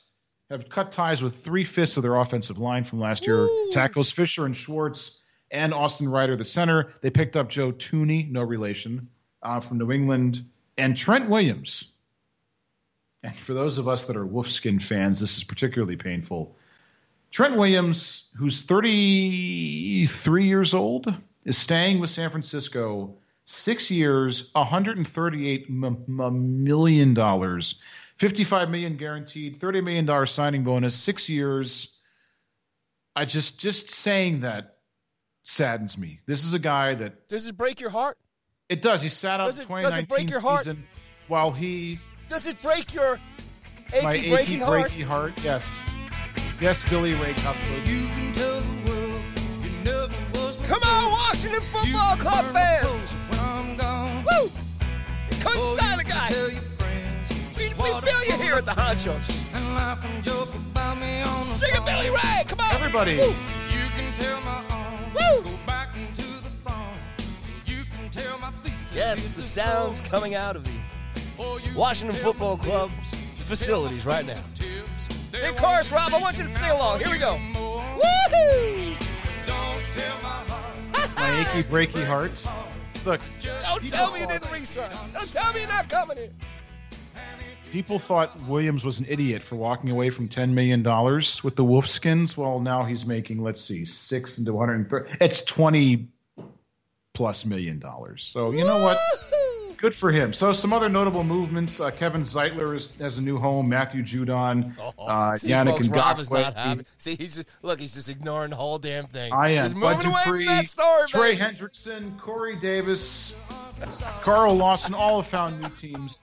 have 0.49 0.69
cut 0.69 0.91
ties 0.91 1.21
with 1.21 1.43
three 1.43 1.65
fifths 1.65 1.97
of 1.97 2.01
their 2.01 2.15
offensive 2.15 2.57
line 2.57 2.83
from 2.83 2.99
last 2.99 3.27
year. 3.27 3.43
Woo. 3.43 3.69
Tackles 3.71 4.09
Fisher 4.09 4.47
and 4.47 4.55
Schwartz 4.55 5.20
and 5.51 5.73
Austin 5.73 6.09
Reiter, 6.09 6.35
the 6.35 6.45
center. 6.45 6.93
They 7.01 7.09
picked 7.09 7.35
up 7.35 7.49
Joe 7.49 7.71
Thuney, 7.71 8.29
no 8.29 8.41
relation, 8.41 9.09
uh, 9.43 9.59
from 9.59 9.77
New 9.77 9.91
England, 9.91 10.43
and 10.77 10.95
Trent 10.95 11.29
Williams. 11.29 11.91
And 13.23 13.35
for 13.35 13.53
those 13.53 13.77
of 13.77 13.87
us 13.87 14.05
that 14.05 14.17
are 14.17 14.25
Wolfskin 14.25 14.81
fans, 14.81 15.19
this 15.19 15.37
is 15.37 15.43
particularly 15.43 15.95
painful. 15.95 16.55
Trent 17.29 17.55
Williams, 17.55 18.29
who's 18.35 18.63
33 18.63 20.45
years 20.45 20.73
old, 20.73 21.13
is 21.45 21.57
staying 21.57 21.99
with 21.99 22.09
San 22.09 22.29
Francisco 22.29 23.15
six 23.45 23.91
years, 23.91 24.49
138 24.53 25.65
m- 25.69 26.63
million 26.63 27.13
dollars, 27.13 27.75
55 28.17 28.69
million 28.69 28.97
guaranteed, 28.97 29.59
30 29.59 29.81
million 29.81 30.05
dollar 30.05 30.25
signing 30.25 30.63
bonus, 30.63 30.95
six 30.95 31.29
years. 31.29 31.95
I 33.15 33.25
just 33.25 33.59
just 33.59 33.89
saying 33.89 34.41
that 34.41 34.77
saddens 35.43 35.97
me. 35.97 36.19
This 36.25 36.43
is 36.45 36.53
a 36.53 36.59
guy 36.59 36.95
that 36.95 37.27
Does 37.27 37.47
it 37.47 37.57
break 37.57 37.79
your 37.79 37.89
heart? 37.89 38.17
it 38.69 38.81
does. 38.81 39.01
He 39.01 39.09
sat 39.09 39.39
out 39.41 39.47
Does 39.47 39.57
the 39.57 39.63
it- 39.63 39.67
does 39.81 39.97
it 39.97 40.07
2019 40.07 40.07
break 40.07 40.29
your 40.29 40.39
heart? 40.39 40.59
season 40.61 40.83
while 41.27 41.51
he 41.51 41.99
Does 42.27 42.47
it 42.47 42.61
break 42.61 42.93
your 42.93 43.19
achy, 43.93 44.05
my 44.05 44.13
achy 44.13 44.29
breaky 44.29 44.59
heart? 44.59 44.91
breaky 44.91 45.03
heart. 45.05 45.43
Yes, 45.43 45.91
yes, 46.61 46.87
Billy 46.89 47.13
Ray 47.13 47.33
Cutler. 47.33 47.61
Come 50.67 50.83
on, 50.83 51.11
Washington 51.11 51.59
Football 51.61 52.15
Club 52.17 52.45
fans! 52.53 53.13
Woo! 54.31 54.43
You 54.45 55.43
couldn't 55.43 55.75
sign 55.77 55.99
a 55.99 56.03
guy. 56.03 56.29
We, 57.57 57.67
we 57.67 57.99
feel 58.01 58.23
you 58.25 58.37
here 58.41 58.53
at 58.55 58.65
the 58.65 58.71
Honchos. 58.71 59.23
Sing 61.43 61.69
it, 61.73 61.85
Billy 61.85 62.09
Ray! 62.09 62.43
Come 62.47 62.59
on! 62.61 62.73
Everybody. 62.73 63.17
Woo! 63.17 63.27
Woo! 63.27 64.70
Yes, 68.93 69.31
the 69.31 69.41
sounds 69.41 70.01
coming 70.01 70.35
out 70.35 70.55
of 70.55 70.65
the 70.65 70.71
Washington 71.75 72.15
Football 72.17 72.57
Club 72.57 72.91
facilities 73.35 74.05
right 74.05 74.25
now. 74.25 74.41
Hey, 75.31 75.53
chorus, 75.53 75.91
Rob, 75.91 76.13
I 76.13 76.19
want 76.19 76.37
you 76.37 76.43
to 76.43 76.49
sing 76.49 76.69
along. 76.69 76.99
Here 76.99 77.09
we 77.09 77.17
go. 77.17 77.39
Woohoo! 77.53 78.97
My 81.15 81.39
achy 81.39 81.63
breaky 81.63 82.05
heart. 82.05 82.31
Look, 83.05 83.21
Don't 83.41 83.87
tell 83.87 84.11
me 84.11 84.21
you 84.21 84.27
didn't 84.27 84.51
resign. 84.51 84.91
Don't 85.13 85.31
tell 85.31 85.53
me 85.53 85.61
you're 85.61 85.69
not 85.69 85.89
coming 85.89 86.17
in. 86.17 86.29
People 87.71 87.97
thought 87.99 88.39
Williams 88.43 88.83
was 88.83 88.99
an 88.99 89.05
idiot 89.09 89.41
for 89.41 89.55
walking 89.55 89.89
away 89.89 90.09
from 90.09 90.27
ten 90.27 90.53
million 90.53 90.83
dollars 90.83 91.43
with 91.43 91.55
the 91.55 91.63
Wolfskins. 91.63 92.37
Well, 92.37 92.59
now 92.59 92.83
he's 92.83 93.05
making 93.05 93.41
let's 93.41 93.61
see, 93.61 93.85
six 93.85 94.37
into 94.37 94.53
one 94.53 94.67
hundred 94.67 94.89
thirty. 94.89 95.13
It's 95.21 95.41
twenty 95.41 96.09
plus 97.13 97.45
million 97.45 97.79
dollars. 97.79 98.23
So 98.23 98.51
you 98.51 98.65
know 98.65 98.83
what? 98.83 98.99
Good 99.77 99.95
for 99.95 100.11
him. 100.11 100.31
So 100.31 100.53
some 100.53 100.73
other 100.73 100.89
notable 100.89 101.23
movements: 101.23 101.79
uh, 101.79 101.89
Kevin 101.89 102.21
Zeitler 102.21 102.75
is, 102.75 102.87
has 102.99 103.17
a 103.17 103.21
new 103.21 103.37
home. 103.37 103.67
Matthew 103.67 104.03
Judon, 104.03 104.77
uh, 104.99 105.37
See, 105.37 105.47
Yannick 105.49 105.71
folks, 105.71 105.87
Rob 105.87 106.19
is 106.19 106.29
not 106.29 106.55
happy. 106.55 106.85
See, 106.99 107.15
he's 107.15 107.33
just 107.35 107.49
look. 107.63 107.79
He's 107.79 107.95
just 107.95 108.09
ignoring 108.09 108.51
the 108.51 108.57
whole 108.57 108.77
damn 108.77 109.05
thing. 109.05 109.33
I 109.33 109.51
am. 109.51 109.65
Just 109.65 109.79
Bud 109.79 109.95
moving 109.95 110.11
away 110.11 110.23
from 110.23 110.31
Dupree, 110.33 110.45
that 110.45 110.67
story, 110.67 111.07
Trey 111.07 111.35
baby. 111.35 111.43
Hendrickson, 111.43 112.19
Corey 112.19 112.57
Davis, 112.57 113.33
Carl 114.21 114.53
Lawson, 114.53 114.93
all 114.93 115.21
have 115.21 115.31
found 115.31 115.59
new 115.59 115.69
teams. 115.69 116.19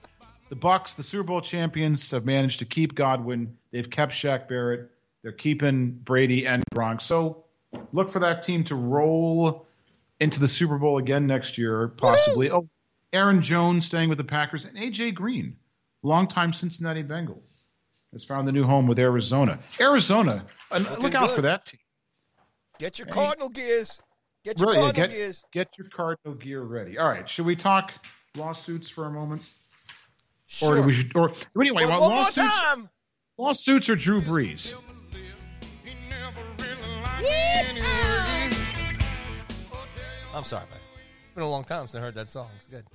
The 0.48 0.56
Bucs, 0.56 0.96
the 0.96 1.02
Super 1.02 1.24
Bowl 1.24 1.40
champions, 1.40 2.10
have 2.12 2.24
managed 2.24 2.60
to 2.60 2.64
keep 2.64 2.94
Godwin. 2.94 3.56
They've 3.70 3.88
kept 3.88 4.12
Shaq 4.12 4.48
Barrett. 4.48 4.90
They're 5.22 5.32
keeping 5.32 5.90
Brady 5.90 6.46
and 6.46 6.62
Gronk. 6.74 7.02
So 7.02 7.44
look 7.92 8.08
for 8.08 8.20
that 8.20 8.42
team 8.42 8.64
to 8.64 8.74
roll 8.74 9.66
into 10.20 10.40
the 10.40 10.48
Super 10.48 10.78
Bowl 10.78 10.98
again 10.98 11.26
next 11.26 11.58
year, 11.58 11.88
possibly. 11.88 12.50
Oh, 12.50 12.68
Aaron 13.12 13.42
Jones 13.42 13.86
staying 13.86 14.08
with 14.08 14.18
the 14.18 14.24
Packers 14.24 14.64
and 14.64 14.76
AJ 14.76 15.14
Green, 15.14 15.56
longtime 16.02 16.52
Cincinnati 16.52 17.02
Bengal. 17.02 17.42
has 18.12 18.24
found 18.24 18.48
a 18.48 18.52
new 18.52 18.64
home 18.64 18.86
with 18.86 18.98
Arizona. 18.98 19.58
Arizona, 19.80 20.46
look 20.72 21.14
out 21.14 21.28
good. 21.28 21.36
for 21.36 21.42
that 21.42 21.66
team. 21.66 21.80
Get 22.78 22.98
your 22.98 23.06
Hey. 23.06 23.12
Cardinal 23.12 23.48
gears. 23.50 24.00
Get 24.44 24.58
your 24.58 24.68
Really, 24.68 24.80
Cardinal 24.82 25.08
get, 25.08 25.10
gears. 25.14 25.42
get 25.52 25.68
your 25.78 25.88
Cardinal 25.88 26.34
gear 26.34 26.62
ready. 26.62 26.96
All 26.96 27.08
right, 27.08 27.28
should 27.28 27.44
we 27.44 27.54
talk 27.56 27.92
lawsuits 28.36 28.88
for 28.88 29.04
a 29.06 29.10
moment? 29.10 29.50
Sure. 30.48 30.78
Or 30.78 30.82
we 30.82 30.92
should, 30.92 31.14
or 31.14 31.32
anyway, 31.60 31.84
want 31.84 32.00
lawsuits? 32.00 32.58
Lawsuits 33.36 33.88
or 33.90 33.96
Drew 33.96 34.22
Brees? 34.22 34.74
I'm 40.34 40.44
sorry, 40.44 40.64
man. 40.70 40.78
It's 41.26 41.34
been 41.34 41.44
a 41.44 41.50
long 41.50 41.64
time 41.64 41.86
since 41.86 41.96
I 41.96 42.00
heard 42.00 42.14
that 42.14 42.30
song. 42.30 42.48
It's 42.56 42.66
good. 42.66 42.86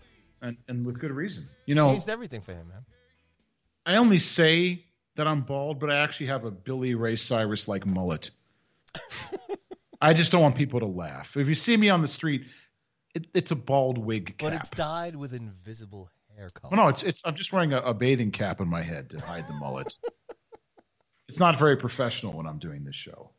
And, 0.41 0.57
and 0.67 0.83
with 0.83 0.99
good 0.99 1.11
reason. 1.11 1.47
You 1.67 1.75
know, 1.75 1.91
Changed 1.91 2.09
everything 2.09 2.41
for 2.41 2.53
him, 2.53 2.67
man. 2.69 2.85
I 3.85 3.97
only 3.97 4.17
say 4.17 4.85
that 5.15 5.27
I'm 5.27 5.41
bald, 5.41 5.79
but 5.79 5.91
I 5.91 5.97
actually 5.97 6.27
have 6.27 6.45
a 6.45 6.51
Billy 6.51 6.95
Ray 6.95 7.15
Cyrus 7.15 7.67
like 7.67 7.85
mullet. 7.85 8.31
I 10.01 10.13
just 10.13 10.31
don't 10.31 10.41
want 10.41 10.55
people 10.55 10.79
to 10.79 10.87
laugh. 10.87 11.37
If 11.37 11.47
you 11.47 11.55
see 11.55 11.77
me 11.77 11.89
on 11.89 12.01
the 12.01 12.07
street, 12.07 12.47
it, 13.13 13.27
it's 13.35 13.51
a 13.51 13.55
bald 13.55 13.99
wig 13.99 14.37
cap. 14.39 14.49
But 14.49 14.53
it's 14.53 14.69
dyed 14.71 15.15
with 15.15 15.33
invisible 15.33 16.09
hair 16.37 16.49
color. 16.49 16.75
Well, 16.75 16.85
no, 16.85 16.89
it's 16.89 17.03
it's. 17.03 17.21
I'm 17.25 17.35
just 17.35 17.53
wearing 17.53 17.73
a, 17.73 17.79
a 17.79 17.93
bathing 17.93 18.31
cap 18.31 18.61
on 18.61 18.67
my 18.67 18.81
head 18.81 19.11
to 19.11 19.19
hide 19.19 19.47
the 19.47 19.53
mullet. 19.53 19.95
it's 21.27 21.39
not 21.39 21.57
very 21.57 21.77
professional 21.77 22.33
when 22.33 22.45
I'm 22.45 22.59
doing 22.59 22.83
this 22.83 22.95
show. 22.95 23.31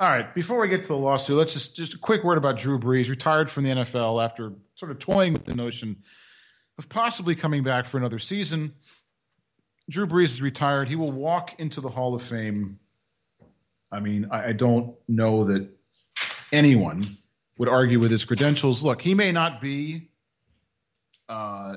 All 0.00 0.08
right, 0.08 0.34
before 0.34 0.60
we 0.60 0.68
get 0.68 0.82
to 0.82 0.88
the 0.88 0.96
lawsuit, 0.96 1.36
let's 1.36 1.52
just 1.52 1.76
just 1.76 1.94
a 1.94 1.98
quick 1.98 2.24
word 2.24 2.38
about 2.38 2.58
Drew 2.58 2.78
Brees, 2.78 3.08
retired 3.08 3.50
from 3.50 3.64
the 3.64 3.70
NFL 3.70 4.24
after 4.24 4.52
sort 4.74 4.90
of 4.90 4.98
toying 4.98 5.32
with 5.32 5.44
the 5.44 5.54
notion 5.54 6.02
of 6.78 6.88
possibly 6.88 7.36
coming 7.36 7.62
back 7.62 7.86
for 7.86 7.98
another 7.98 8.18
season. 8.18 8.74
Drew 9.88 10.06
Brees 10.06 10.24
is 10.24 10.42
retired. 10.42 10.88
He 10.88 10.96
will 10.96 11.12
walk 11.12 11.60
into 11.60 11.80
the 11.80 11.90
Hall 11.90 12.14
of 12.14 12.22
Fame. 12.22 12.78
I 13.92 14.00
mean, 14.00 14.28
I, 14.30 14.48
I 14.48 14.52
don't 14.52 14.96
know 15.06 15.44
that 15.44 15.68
anyone 16.52 17.04
would 17.58 17.68
argue 17.68 18.00
with 18.00 18.10
his 18.10 18.24
credentials. 18.24 18.82
Look, 18.82 19.00
he 19.00 19.14
may 19.14 19.30
not 19.30 19.60
be 19.60 20.08
uh, 21.28 21.76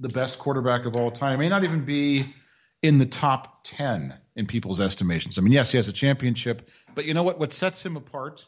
the 0.00 0.08
best 0.08 0.38
quarterback 0.38 0.86
of 0.86 0.96
all 0.96 1.10
time. 1.10 1.38
He 1.38 1.44
may 1.44 1.48
not 1.48 1.64
even 1.64 1.84
be 1.84 2.34
in 2.82 2.98
the 2.98 3.06
top 3.06 3.60
10 3.64 4.14
in 4.36 4.46
people's 4.46 4.80
estimations. 4.80 5.38
I 5.38 5.42
mean, 5.42 5.52
yes, 5.52 5.70
he 5.72 5.78
has 5.78 5.88
a 5.88 5.92
championship, 5.92 6.68
but 6.94 7.04
you 7.04 7.14
know 7.14 7.22
what? 7.22 7.38
What 7.38 7.52
sets 7.52 7.84
him 7.84 7.96
apart? 7.96 8.46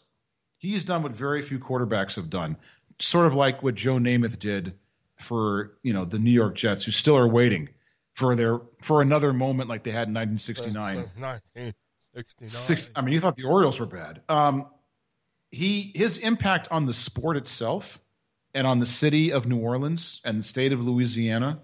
He's 0.58 0.84
done 0.84 1.02
what 1.02 1.12
very 1.12 1.42
few 1.42 1.58
quarterbacks 1.58 2.16
have 2.16 2.30
done, 2.30 2.56
sort 2.98 3.26
of 3.26 3.34
like 3.34 3.62
what 3.62 3.74
Joe 3.74 3.96
Namath 3.96 4.38
did 4.38 4.74
for 5.16 5.78
you 5.82 5.92
know 5.92 6.04
the 6.04 6.18
New 6.18 6.30
York 6.30 6.56
Jets, 6.56 6.84
who 6.84 6.90
still 6.90 7.16
are 7.16 7.28
waiting 7.28 7.68
for 8.14 8.34
their 8.36 8.60
for 8.82 9.02
another 9.02 9.32
moment 9.32 9.68
like 9.68 9.84
they 9.84 9.90
had 9.90 10.08
in 10.08 10.14
1969. 10.14 10.96
Since 10.96 11.16
1969. 11.16 12.48
Six, 12.48 12.90
I 12.96 13.02
mean, 13.02 13.12
you 13.12 13.20
thought 13.20 13.36
the 13.36 13.44
Orioles 13.44 13.78
were 13.78 13.86
bad. 13.86 14.22
Um, 14.28 14.66
he 15.50 15.92
his 15.94 16.18
impact 16.18 16.68
on 16.70 16.86
the 16.86 16.94
sport 16.94 17.36
itself 17.36 18.00
and 18.56 18.66
on 18.66 18.78
the 18.78 18.86
city 18.86 19.32
of 19.32 19.46
New 19.46 19.58
Orleans 19.58 20.22
and 20.24 20.40
the 20.40 20.42
state 20.42 20.72
of 20.72 20.84
Louisiana, 20.84 21.60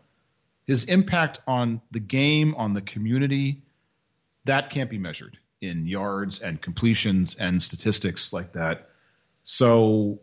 his 0.66 0.84
impact 0.84 1.40
on 1.46 1.80
the 1.90 2.00
game, 2.00 2.54
on 2.54 2.74
the 2.74 2.82
community, 2.82 3.62
that 4.44 4.68
can't 4.68 4.90
be 4.90 4.98
measured 4.98 5.38
in 5.62 5.86
yards 5.86 6.40
and 6.40 6.60
completions 6.60 7.34
and 7.34 7.62
statistics 7.62 8.30
like 8.30 8.52
that. 8.52 8.90
So 9.42 10.20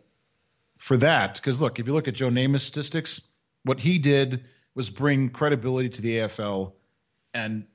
for 0.78 0.96
that, 0.98 1.34
because 1.34 1.60
look, 1.60 1.80
if 1.80 1.88
you 1.88 1.92
look 1.92 2.06
at 2.06 2.14
Joe 2.14 2.30
Namath's 2.30 2.64
statistics, 2.64 3.20
what 3.64 3.80
he 3.80 3.98
did 3.98 4.44
was 4.76 4.90
bring 4.90 5.28
credibility 5.28 5.88
to 5.88 6.02
the 6.02 6.18
AFL 6.18 6.74
and 7.34 7.66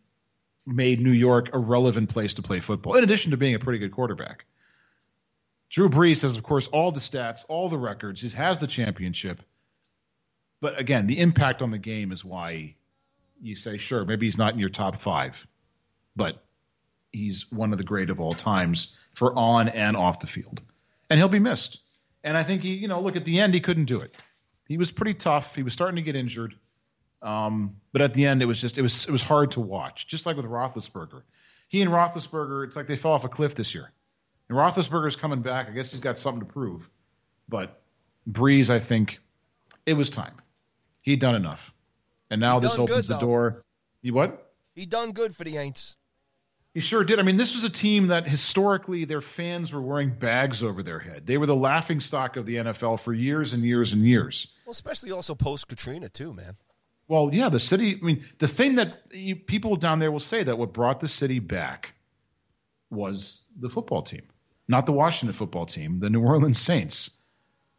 made 0.65 1.01
New 1.01 1.11
York 1.11 1.49
a 1.51 1.59
relevant 1.59 2.09
place 2.09 2.35
to 2.35 2.41
play 2.41 2.61
football, 2.61 2.95
in 2.95 3.03
addition 3.03 3.31
to 3.31 3.37
being 3.37 3.55
a 3.55 3.59
pretty 3.59 3.79
good 3.79 3.91
quarterback. 3.91 4.45
Drew 5.69 5.89
Brees 5.89 6.21
has, 6.21 6.37
of 6.37 6.43
course, 6.43 6.67
all 6.67 6.91
the 6.91 6.99
stats, 6.99 7.43
all 7.47 7.69
the 7.69 7.77
records. 7.77 8.21
He 8.21 8.29
has 8.29 8.59
the 8.59 8.67
championship. 8.67 9.41
But 10.61 10.79
again, 10.79 11.07
the 11.07 11.19
impact 11.19 11.61
on 11.61 11.71
the 11.71 11.77
game 11.77 12.11
is 12.11 12.23
why 12.23 12.75
you 13.41 13.55
say, 13.55 13.77
sure, 13.77 14.05
maybe 14.05 14.25
he's 14.25 14.37
not 14.37 14.53
in 14.53 14.59
your 14.59 14.69
top 14.69 14.95
five, 14.95 15.45
but 16.15 16.43
he's 17.11 17.51
one 17.51 17.71
of 17.71 17.77
the 17.77 17.83
great 17.83 18.09
of 18.09 18.19
all 18.19 18.33
times 18.33 18.95
for 19.13 19.37
on 19.37 19.69
and 19.69 19.97
off 19.97 20.19
the 20.19 20.27
field. 20.27 20.61
And 21.09 21.19
he'll 21.19 21.27
be 21.27 21.39
missed. 21.39 21.81
And 22.23 22.35
I 22.35 22.43
think 22.43 22.63
he, 22.63 22.73
you 22.73 22.87
know, 22.87 23.01
look 23.01 23.15
at 23.15 23.25
the 23.25 23.39
end, 23.39 23.53
he 23.53 23.59
couldn't 23.59 23.85
do 23.85 23.99
it. 23.99 24.15
He 24.67 24.77
was 24.77 24.91
pretty 24.91 25.13
tough. 25.13 25.55
He 25.55 25.63
was 25.63 25.73
starting 25.73 25.97
to 25.97 26.01
get 26.01 26.15
injured. 26.15 26.55
Um, 27.21 27.77
but 27.91 28.01
at 28.01 28.13
the 28.13 28.25
end, 28.25 28.41
it 28.41 28.45
was 28.45 28.59
just 28.59 28.77
it 28.77 28.81
was 28.81 29.05
it 29.07 29.11
was 29.11 29.21
hard 29.21 29.51
to 29.51 29.61
watch. 29.61 30.07
Just 30.07 30.25
like 30.25 30.35
with 30.37 30.45
Roethlisberger, 30.45 31.23
he 31.67 31.81
and 31.81 31.91
Roethlisberger, 31.91 32.65
it's 32.65 32.75
like 32.75 32.87
they 32.87 32.95
fell 32.95 33.11
off 33.11 33.25
a 33.25 33.29
cliff 33.29 33.55
this 33.55 33.73
year. 33.73 33.91
And 34.49 34.57
Roethlisberger's 34.57 35.15
coming 35.15 35.41
back. 35.41 35.67
I 35.67 35.71
guess 35.71 35.91
he's 35.91 35.99
got 35.99 36.19
something 36.19 36.45
to 36.45 36.53
prove. 36.53 36.89
But 37.49 37.81
Brees, 38.29 38.69
I 38.69 38.79
think, 38.79 39.19
it 39.85 39.93
was 39.93 40.09
time. 40.09 40.33
He'd 41.01 41.19
done 41.19 41.35
enough, 41.35 41.73
and 42.29 42.41
now 42.41 42.59
He 42.59 42.67
this 42.67 42.75
done 42.75 42.85
good, 42.85 42.93
opens 42.93 43.07
the 43.07 43.17
door. 43.19 43.63
You 44.01 44.13
what? 44.13 44.51
He 44.73 44.85
done 44.85 45.11
good 45.11 45.35
for 45.35 45.43
the 45.43 45.55
Aints. 45.55 45.95
He 46.73 46.81
sure 46.81 47.05
did. 47.05 47.19
I 47.19 47.21
mean, 47.23 47.37
this 47.37 47.53
was 47.53 47.63
a 47.63 47.69
team 47.69 48.07
that 48.07 48.27
historically 48.27 49.05
their 49.05 49.21
fans 49.21 49.71
were 49.71 49.81
wearing 49.81 50.09
bags 50.09 50.61
over 50.61 50.83
their 50.83 50.99
head. 50.99 51.25
They 51.25 51.37
were 51.37 51.45
the 51.45 51.55
laughing 51.55 52.01
stock 52.01 52.35
of 52.35 52.45
the 52.45 52.57
NFL 52.57 52.99
for 52.99 53.13
years 53.13 53.53
and 53.53 53.63
years 53.63 53.93
and 53.93 54.03
years. 54.03 54.47
Well, 54.65 54.73
especially 54.73 55.11
also 55.11 55.35
post 55.35 55.69
Katrina 55.69 56.09
too, 56.09 56.33
man. 56.33 56.57
Well, 57.07 57.29
yeah, 57.31 57.47
the 57.47 57.61
city. 57.61 57.97
I 58.01 58.05
mean, 58.05 58.25
the 58.39 58.47
thing 58.49 58.75
that 58.75 59.03
you, 59.11 59.37
people 59.37 59.77
down 59.77 59.99
there 59.99 60.11
will 60.11 60.19
say 60.19 60.43
that 60.43 60.57
what 60.57 60.73
brought 60.73 60.99
the 60.99 61.07
city 61.07 61.39
back 61.39 61.93
was 62.89 63.41
the 63.57 63.69
football 63.69 64.01
team, 64.01 64.23
not 64.67 64.85
the 64.85 64.91
Washington 64.91 65.33
football 65.33 65.65
team, 65.65 65.99
the 65.99 66.09
New 66.09 66.21
Orleans 66.21 66.59
Saints. 66.59 67.11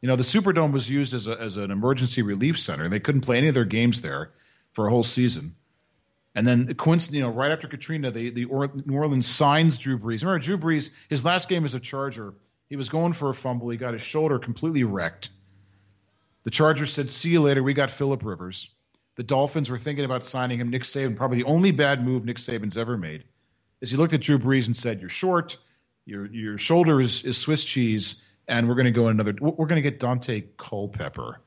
You 0.00 0.08
know, 0.08 0.16
the 0.16 0.22
Superdome 0.22 0.72
was 0.72 0.88
used 0.88 1.14
as 1.14 1.26
a, 1.26 1.40
as 1.40 1.56
an 1.56 1.70
emergency 1.70 2.22
relief 2.22 2.58
center. 2.58 2.88
They 2.88 3.00
couldn't 3.00 3.22
play 3.22 3.38
any 3.38 3.48
of 3.48 3.54
their 3.54 3.64
games 3.64 4.02
there 4.02 4.30
for 4.72 4.86
a 4.86 4.90
whole 4.90 5.02
season. 5.02 5.54
And 6.34 6.46
then, 6.46 6.74
coincidentally, 6.74 7.20
you 7.20 7.24
know, 7.24 7.36
right 7.36 7.50
after 7.50 7.66
Katrina, 7.66 8.10
the 8.10 8.30
the 8.30 8.44
or, 8.44 8.70
New 8.84 8.94
Orleans 8.94 9.26
signs 9.26 9.78
Drew 9.78 9.98
Brees. 9.98 10.22
Remember, 10.22 10.38
Drew 10.38 10.58
Brees, 10.58 10.90
his 11.08 11.24
last 11.24 11.48
game 11.48 11.64
as 11.64 11.74
a 11.74 11.80
Charger, 11.80 12.34
he 12.68 12.76
was 12.76 12.90
going 12.90 13.14
for 13.14 13.30
a 13.30 13.34
fumble. 13.34 13.70
He 13.70 13.78
got 13.78 13.94
his 13.94 14.02
shoulder 14.02 14.38
completely 14.38 14.84
wrecked. 14.84 15.30
The 16.44 16.50
Chargers 16.50 16.92
said, 16.92 17.10
"See 17.10 17.30
you 17.30 17.40
later." 17.40 17.62
We 17.62 17.72
got 17.72 17.90
Philip 17.90 18.22
Rivers. 18.22 18.68
The 19.14 19.22
Dolphins 19.22 19.70
were 19.70 19.78
thinking 19.78 20.04
about 20.04 20.26
signing 20.26 20.60
him. 20.60 20.68
Nick 20.68 20.82
Saban, 20.82 21.16
probably 21.16 21.38
the 21.38 21.48
only 21.48 21.70
bad 21.70 22.04
move 22.04 22.26
Nick 22.26 22.36
Saban's 22.36 22.76
ever 22.76 22.98
made, 22.98 23.24
is 23.80 23.90
he 23.90 23.96
looked 23.96 24.12
at 24.12 24.20
Drew 24.20 24.38
Brees 24.38 24.66
and 24.66 24.76
said, 24.76 25.00
"You're 25.00 25.08
short. 25.08 25.56
Your 26.06 26.26
your 26.26 26.56
shoulder 26.56 27.00
is, 27.00 27.24
is 27.24 27.36
Swiss 27.36 27.64
cheese, 27.64 28.22
and 28.46 28.68
we're 28.68 28.76
going 28.76 28.86
to 28.86 28.92
go 28.92 29.08
another. 29.08 29.34
We're 29.40 29.66
going 29.66 29.82
to 29.82 29.90
get 29.90 29.98
Daunte 29.98 30.56
Culpepper, 30.56 31.40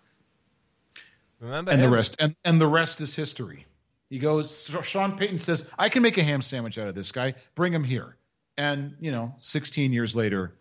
Remember 1.39 1.71
and 1.71 1.81
him? 1.81 1.89
the 1.89 1.95
rest, 1.95 2.17
and 2.19 2.35
and 2.43 2.59
the 2.59 2.67
rest 2.67 2.99
is 2.99 3.15
history." 3.15 3.65
He 4.09 4.19
goes. 4.19 4.75
Sean 4.83 5.17
Payton 5.17 5.39
says, 5.39 5.65
"I 5.77 5.87
can 5.87 6.03
make 6.03 6.17
a 6.17 6.23
ham 6.23 6.41
sandwich 6.41 6.77
out 6.77 6.87
of 6.89 6.95
this 6.95 7.11
guy. 7.13 7.35
Bring 7.55 7.73
him 7.73 7.85
here." 7.85 8.17
And 8.57 8.95
you 8.99 9.11
know, 9.11 9.33
16 9.39 9.93
years 9.93 10.13
later, 10.13 10.53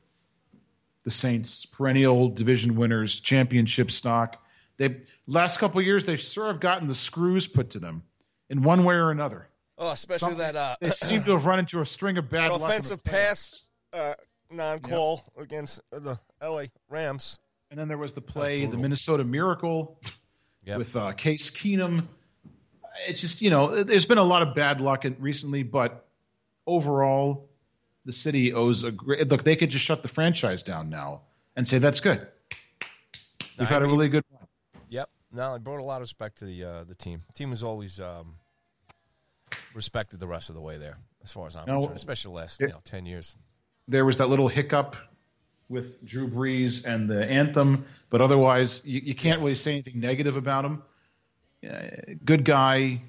the 1.02 1.10
Saints, 1.10 1.66
perennial 1.66 2.28
division 2.28 2.76
winners, 2.76 3.18
championship 3.18 3.90
stock. 3.90 4.40
They 4.76 5.00
last 5.26 5.58
couple 5.58 5.80
of 5.80 5.86
years 5.86 6.04
they've 6.04 6.20
sort 6.20 6.54
of 6.54 6.60
gotten 6.60 6.86
the 6.86 6.94
screws 6.94 7.48
put 7.48 7.70
to 7.70 7.80
them 7.80 8.04
in 8.48 8.62
one 8.62 8.84
way 8.84 8.94
or 8.94 9.10
another. 9.10 9.48
Oh, 9.76 9.90
especially 9.90 10.30
Some- 10.30 10.38
that 10.38 10.54
uh, 10.54 10.76
they 10.80 10.92
seem 10.92 11.24
to 11.24 11.32
have 11.32 11.46
run 11.46 11.58
into 11.58 11.80
a 11.80 11.86
string 11.86 12.16
of 12.16 12.30
bad 12.30 12.52
offensive 12.52 13.02
pass 13.02 13.62
uh, 13.98 14.14
non-call 14.50 15.22
against 15.38 15.80
the 15.90 16.18
L.A. 16.40 16.70
Rams. 16.88 17.38
And 17.70 17.78
then 17.78 17.88
there 17.88 17.98
was 17.98 18.12
the 18.12 18.20
play, 18.22 18.64
the. 18.66 18.76
Minnesota 18.78 19.24
Miracle 19.24 20.00
Yep. 20.64 20.78
with 20.78 20.96
uh, 20.96 21.12
Case 21.12 21.50
Keenum. 21.50 22.06
It's 23.06 23.20
just 23.20 23.40
you 23.42 23.48
know, 23.50 23.82
there's 23.84 24.06
been 24.06 24.18
a 24.18 24.22
lot 24.24 24.42
of 24.42 24.54
bad 24.54 24.80
luck 24.80 25.04
recently, 25.18 25.62
but 25.62 26.06
overall, 26.66 27.48
the 28.04 28.12
city 28.12 28.52
owes 28.52 28.84
a 28.84 28.90
great 28.90 29.28
look. 29.28 29.44
They 29.44 29.56
could 29.56 29.70
just 29.70 29.84
shut 29.84 30.02
the 30.02 30.08
franchise 30.08 30.62
down 30.62 30.90
now 30.90 31.22
and 31.56 31.66
say 31.66 31.78
that's 31.78 32.00
good. 32.00 32.26
We've 33.58 33.66
I 33.68 33.72
had 33.72 33.82
a 33.82 33.86
really 33.86 34.08
good 34.08 34.24
run. 34.32 34.46
Yep. 34.90 35.08
No, 35.32 35.54
it 35.54 35.64
brought 35.64 35.80
a 35.80 35.84
lot 35.84 35.96
of 35.96 36.00
respect 36.02 36.38
to 36.38 36.44
the 36.44 36.64
uh, 36.64 36.84
the 36.84 36.94
team. 36.94 37.22
team 37.34 37.50
was 37.50 37.62
always 37.62 38.00
um, 38.00 38.34
respected 39.74 40.20
the 40.20 40.26
rest 40.26 40.48
of 40.50 40.54
the 40.54 40.60
way 40.60 40.76
there, 40.78 40.98
as 41.22 41.32
far 41.32 41.46
as 41.46 41.56
I'm 41.56 41.66
No, 41.66 41.78
concerned, 41.80 41.96
especially 41.96 42.30
the 42.30 42.36
last 42.36 42.60
it- 42.60 42.64
you 42.66 42.70
know 42.70 42.80
ten 42.84 43.06
years. 43.06 43.36
There 43.88 44.04
was 44.04 44.18
that 44.18 44.28
little 44.28 44.48
hiccup 44.48 44.96
with 45.68 46.04
Drew 46.04 46.28
Brees 46.28 46.84
and 46.84 47.08
the 47.08 47.24
anthem, 47.24 47.86
but 48.10 48.20
otherwise, 48.20 48.80
you, 48.84 49.00
you 49.00 49.14
can't 49.14 49.40
really 49.40 49.54
say 49.54 49.72
anything 49.72 50.00
negative 50.00 50.36
about 50.36 50.64
him. 50.64 50.82
Uh, 51.68 52.14
good 52.24 52.44
guy, 52.44 53.02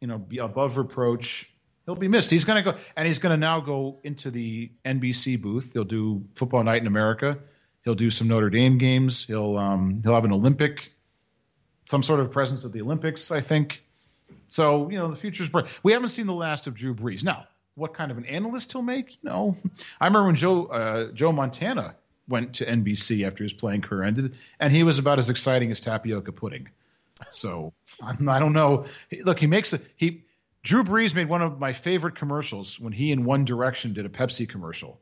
you 0.00 0.08
know, 0.08 0.26
above 0.40 0.76
reproach. 0.76 1.50
He'll 1.86 1.94
be 1.94 2.08
missed. 2.08 2.30
He's 2.30 2.44
going 2.44 2.62
to 2.62 2.72
go, 2.72 2.78
and 2.96 3.06
he's 3.06 3.18
going 3.18 3.30
to 3.30 3.36
now 3.36 3.60
go 3.60 4.00
into 4.04 4.30
the 4.30 4.70
NBC 4.84 5.40
booth. 5.40 5.72
He'll 5.72 5.84
do 5.84 6.24
Football 6.34 6.64
Night 6.64 6.80
in 6.80 6.86
America. 6.86 7.38
He'll 7.84 7.94
do 7.94 8.10
some 8.10 8.28
Notre 8.28 8.50
Dame 8.50 8.78
games. 8.78 9.24
He'll 9.24 9.56
um, 9.56 10.00
he'll 10.02 10.14
have 10.14 10.24
an 10.24 10.32
Olympic, 10.32 10.92
some 11.86 12.02
sort 12.02 12.20
of 12.20 12.30
presence 12.30 12.64
at 12.64 12.72
the 12.72 12.82
Olympics, 12.82 13.30
I 13.30 13.40
think. 13.40 13.82
So 14.48 14.90
you 14.90 14.98
know 14.98 15.08
the 15.08 15.16
future's 15.16 15.48
bright. 15.48 15.66
We 15.82 15.92
haven't 15.92 16.10
seen 16.10 16.26
the 16.26 16.34
last 16.34 16.66
of 16.66 16.74
Drew 16.74 16.94
Brees. 16.94 17.24
Now, 17.24 17.46
what 17.74 17.94
kind 17.94 18.10
of 18.10 18.18
an 18.18 18.24
analyst 18.26 18.72
he'll 18.72 18.82
make? 18.82 19.22
You 19.22 19.30
know, 19.30 19.56
I 20.00 20.06
remember 20.06 20.26
when 20.26 20.34
Joe 20.36 20.66
uh, 20.66 21.12
Joe 21.12 21.32
Montana 21.32 21.94
went 22.28 22.54
to 22.54 22.64
NBC 22.66 23.26
after 23.26 23.42
his 23.42 23.52
playing 23.52 23.82
career 23.82 24.04
ended, 24.04 24.34
and 24.58 24.72
he 24.72 24.82
was 24.82 24.98
about 24.98 25.18
as 25.18 25.30
exciting 25.30 25.70
as 25.70 25.80
tapioca 25.80 26.32
pudding. 26.32 26.68
So 27.30 27.72
I'm, 28.02 28.28
I 28.28 28.38
don't 28.38 28.52
know. 28.52 28.86
Look, 29.24 29.38
he 29.40 29.46
makes 29.46 29.72
a 29.72 29.80
he. 29.96 30.24
Drew 30.62 30.84
Brees 30.84 31.14
made 31.14 31.28
one 31.28 31.40
of 31.40 31.58
my 31.58 31.72
favorite 31.72 32.16
commercials 32.16 32.78
when 32.78 32.92
he 32.92 33.12
in 33.12 33.24
One 33.24 33.44
Direction 33.46 33.94
did 33.94 34.04
a 34.04 34.10
Pepsi 34.10 34.46
commercial, 34.48 35.00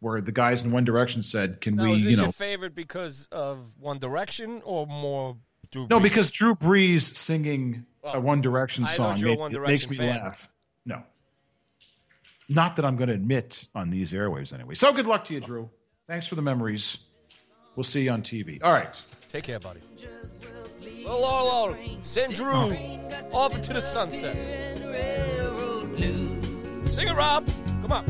where 0.00 0.20
the 0.22 0.32
guys 0.32 0.64
in 0.64 0.72
One 0.72 0.84
Direction 0.84 1.22
said, 1.22 1.60
"Can 1.60 1.76
Now, 1.76 1.84
we, 1.84 1.92
is 1.94 2.04
this 2.04 2.10
you 2.12 2.16
know?" 2.16 2.22
your 2.24 2.32
favorite 2.32 2.74
because 2.74 3.28
of 3.30 3.70
One 3.78 3.98
Direction 3.98 4.62
or 4.64 4.86
more? 4.86 5.36
Drew 5.70 5.86
No, 5.88 6.00
because 6.00 6.30
Drew 6.30 6.54
Brees 6.54 7.14
singing 7.14 7.84
Oh, 8.02 8.12
a 8.14 8.20
One 8.20 8.40
Direction 8.40 8.86
song 8.86 9.18
you 9.18 9.26
were 9.26 9.32
a 9.32 9.34
made- 9.34 9.38
One 9.40 9.54
it 9.54 9.60
makes 9.60 9.90
me 9.90 9.96
fan. 9.98 10.08
laugh. 10.08 10.48
No. 10.86 11.02
Not 12.50 12.74
that 12.76 12.84
I'm 12.84 12.96
going 12.96 13.08
to 13.08 13.14
admit 13.14 13.68
on 13.76 13.90
these 13.90 14.12
airwaves 14.12 14.52
anyway. 14.52 14.74
So 14.74 14.92
good 14.92 15.06
luck 15.06 15.22
to 15.24 15.34
you, 15.34 15.40
Drew. 15.40 15.70
Thanks 16.08 16.26
for 16.26 16.34
the 16.34 16.42
memories. 16.42 16.98
We'll 17.76 17.84
see 17.84 18.02
you 18.02 18.10
on 18.10 18.22
TV. 18.22 18.58
All 18.60 18.72
right. 18.72 19.00
Take 19.28 19.44
care, 19.44 19.60
buddy. 19.60 19.78
Well, 21.04 21.20
Lolo, 21.20 21.76
send 22.02 22.34
Drew 22.34 22.76
off 23.32 23.54
into 23.54 23.72
the 23.72 23.80
sunset. 23.80 24.36
Sing 26.88 27.06
it, 27.06 27.14
Rob. 27.14 27.46
Come 27.82 27.92
on. 27.92 28.04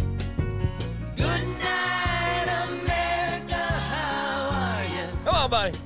Good 1.17 1.47
night, 1.63 2.47
America. 2.69 3.55
How 3.55 4.49
are 4.51 4.85
you? 4.87 5.07
Come 5.27 5.35
on, 5.35 5.51
buddy. 5.51 5.79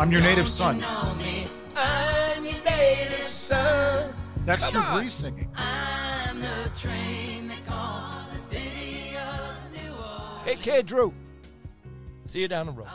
I'm 0.00 0.10
your 0.10 0.20
native 0.20 0.48
son. 0.48 0.84
I'm 0.84 2.44
your 2.44 2.64
native 2.64 3.22
son. 3.22 4.12
That's 4.44 4.62
Come 4.62 4.72
Drew. 4.72 4.82
Brees 4.82 5.12
singing. 5.12 5.48
I'm 6.42 6.64
the 6.64 6.70
train 6.78 7.48
they 7.48 7.56
call 7.66 8.10
the 8.32 8.38
city 8.38 9.14
of 9.16 9.54
New 9.80 9.90
Orleans. 9.92 10.42
Take 10.42 10.60
care, 10.60 10.82
Drew. 10.82 11.12
See 12.26 12.40
you 12.40 12.48
down 12.48 12.66
the 12.66 12.72
road. 12.72 12.88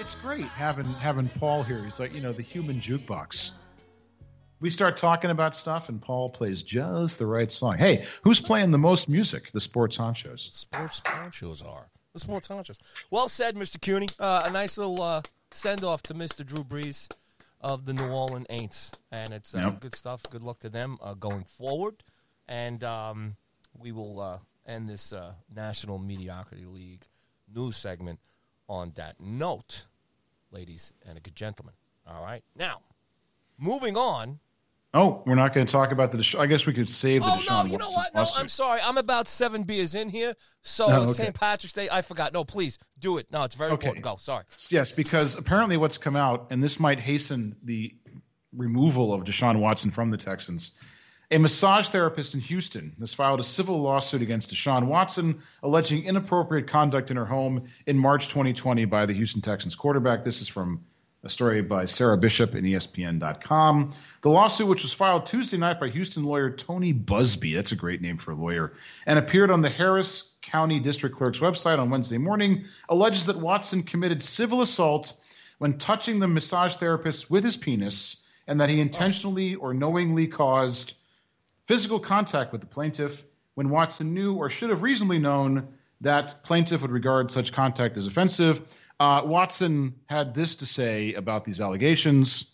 It's 0.00 0.14
great 0.16 0.44
having 0.46 0.86
having 0.94 1.28
Paul 1.28 1.62
here. 1.62 1.84
He's 1.84 2.00
like, 2.00 2.14
you 2.14 2.20
know, 2.20 2.32
the 2.32 2.42
human 2.42 2.80
jukebox. 2.80 3.52
We 4.60 4.70
start 4.70 4.96
talking 4.96 5.30
about 5.30 5.54
stuff, 5.54 5.88
and 5.88 6.00
Paul 6.02 6.28
plays 6.30 6.62
just 6.64 7.18
the 7.20 7.26
right 7.26 7.52
song. 7.52 7.76
Hey, 7.78 8.06
who's 8.24 8.40
playing 8.40 8.72
the 8.72 8.78
most 8.78 9.08
music? 9.08 9.52
The 9.52 9.60
sports 9.60 9.96
honchos. 9.96 10.52
Sports 10.52 11.00
ponchos 11.04 11.62
are. 11.62 11.88
The 12.14 12.18
sports 12.18 12.48
honchos. 12.48 12.78
Well 13.10 13.28
said, 13.28 13.54
Mr. 13.54 13.80
Cooney. 13.80 14.08
Uh, 14.18 14.42
a 14.46 14.50
nice 14.50 14.76
little 14.76 15.00
uh, 15.00 15.22
send 15.52 15.84
off 15.84 16.02
to 16.04 16.14
Mr. 16.14 16.44
Drew 16.44 16.64
Brees 16.64 17.08
of 17.60 17.84
the 17.84 17.92
New 17.92 18.08
Orleans 18.08 18.46
Aints. 18.50 18.90
And 19.12 19.32
it's 19.32 19.54
uh, 19.54 19.60
Yep. 19.62 19.80
good 19.80 19.94
stuff. 19.94 20.22
Good 20.28 20.42
luck 20.42 20.58
to 20.60 20.68
them 20.68 20.98
uh, 21.00 21.14
going 21.14 21.44
forward. 21.44 22.02
And 22.48 22.82
um, 22.82 23.36
we 23.78 23.92
will 23.92 24.20
uh, 24.20 24.38
end 24.66 24.88
this 24.88 25.12
uh, 25.12 25.32
National 25.54 25.98
Mediocrity 25.98 26.64
League 26.64 27.04
news 27.54 27.76
segment 27.76 28.20
on 28.68 28.92
that 28.96 29.20
note, 29.20 29.84
ladies 30.50 30.92
and 31.06 31.22
good 31.22 31.36
gentlemen. 31.36 31.74
All 32.06 32.22
right. 32.22 32.42
Now, 32.56 32.78
moving 33.58 33.96
on. 33.96 34.40
Oh, 34.94 35.22
we're 35.26 35.34
not 35.34 35.52
going 35.52 35.66
to 35.66 35.70
talk 35.70 35.92
about 35.92 36.12
the. 36.12 36.18
Desha- 36.18 36.38
I 36.40 36.46
guess 36.46 36.64
we 36.64 36.72
could 36.72 36.88
save 36.88 37.22
the 37.22 37.28
Oh 37.28 37.36
Deshaun 37.36 37.64
no! 37.66 37.72
You 37.72 37.76
know 37.78 37.88
what? 37.88 38.14
No, 38.14 38.20
lawsuit. 38.22 38.40
I'm 38.40 38.48
sorry. 38.48 38.80
I'm 38.80 38.96
about 38.96 39.28
seven 39.28 39.64
beers 39.64 39.94
in 39.94 40.08
here. 40.08 40.32
So 40.62 40.86
Oh, 40.86 41.02
okay. 41.02 41.24
St. 41.24 41.34
Patrick's 41.34 41.74
Day. 41.74 41.90
I 41.92 42.00
forgot. 42.00 42.32
No, 42.32 42.42
please 42.42 42.78
do 42.98 43.18
it. 43.18 43.26
No, 43.30 43.42
it's 43.42 43.54
very 43.54 43.72
Okay. 43.72 43.88
important. 43.88 44.04
Go. 44.04 44.16
Sorry. 44.16 44.44
Yes, 44.70 44.90
because 44.90 45.34
apparently 45.34 45.76
what's 45.76 45.98
come 45.98 46.16
out, 46.16 46.46
and 46.50 46.62
this 46.62 46.80
might 46.80 47.00
hasten 47.00 47.56
the 47.62 47.94
removal 48.56 49.12
of 49.12 49.24
Deshaun 49.24 49.60
Watson 49.60 49.90
from 49.90 50.08
the 50.10 50.16
Texans. 50.16 50.70
A 51.30 51.36
massage 51.36 51.90
therapist 51.90 52.32
in 52.32 52.40
Houston 52.40 52.94
has 53.00 53.12
filed 53.12 53.38
a 53.38 53.42
civil 53.42 53.82
lawsuit 53.82 54.22
against 54.22 54.50
Deshaun 54.50 54.86
Watson, 54.86 55.42
alleging 55.62 56.04
inappropriate 56.04 56.68
conduct 56.68 57.10
in 57.10 57.18
her 57.18 57.26
home 57.26 57.68
in 57.86 57.98
March 57.98 58.28
2020 58.28 58.86
by 58.86 59.04
the 59.04 59.12
Houston 59.12 59.42
Texans 59.42 59.76
quarterback. 59.76 60.24
This 60.24 60.40
is 60.40 60.48
from 60.48 60.86
a 61.22 61.28
story 61.28 61.60
by 61.60 61.84
Sarah 61.84 62.16
Barshop 62.16 62.54
in 62.54 62.64
ESPN.com. 62.64 63.90
The 64.22 64.30
lawsuit, 64.30 64.68
which 64.68 64.84
was 64.84 64.94
filed 64.94 65.26
Tuesday 65.26 65.58
night 65.58 65.78
by 65.78 65.90
Houston 65.90 66.24
lawyer 66.24 66.48
Tony 66.50 66.94
Buzbee, 66.94 67.56
that's 67.56 67.72
a 67.72 67.76
great 67.76 68.00
name 68.00 68.16
for 68.16 68.30
a 68.30 68.34
lawyer, 68.34 68.72
and 69.04 69.18
appeared 69.18 69.50
on 69.50 69.60
the 69.60 69.68
Harris 69.68 70.30
County 70.40 70.80
District 70.80 71.14
Clerk's 71.14 71.40
website 71.40 71.78
on 71.78 71.90
Wednesday 71.90 72.16
morning, 72.16 72.64
alleges 72.88 73.26
that 73.26 73.36
Watson 73.36 73.82
committed 73.82 74.22
civil 74.22 74.62
assault 74.62 75.12
when 75.58 75.76
touching 75.76 76.20
the 76.20 76.28
massage 76.28 76.76
therapist 76.76 77.30
with 77.30 77.44
his 77.44 77.58
penis 77.58 78.16
and 78.46 78.62
that 78.62 78.70
he 78.70 78.80
intentionally 78.80 79.56
or 79.56 79.74
knowingly 79.74 80.26
caused 80.26 80.94
physical 81.68 82.00
contact 82.00 82.50
with 82.50 82.62
the 82.62 82.66
plaintiff 82.66 83.22
when 83.54 83.68
Watson 83.68 84.14
knew 84.14 84.34
or 84.34 84.48
should 84.48 84.70
have 84.70 84.82
reasonably 84.82 85.18
known 85.18 85.68
that 86.00 86.42
plaintiff 86.42 86.80
would 86.80 86.90
regard 86.90 87.30
such 87.30 87.52
contact 87.52 87.96
as 87.98 88.06
offensive. 88.06 88.62
Uh, 88.98 89.22
Watson 89.24 89.94
had 90.08 90.34
this 90.34 90.56
to 90.56 90.66
say 90.66 91.12
about 91.12 91.44
these 91.44 91.60
allegations. 91.60 92.46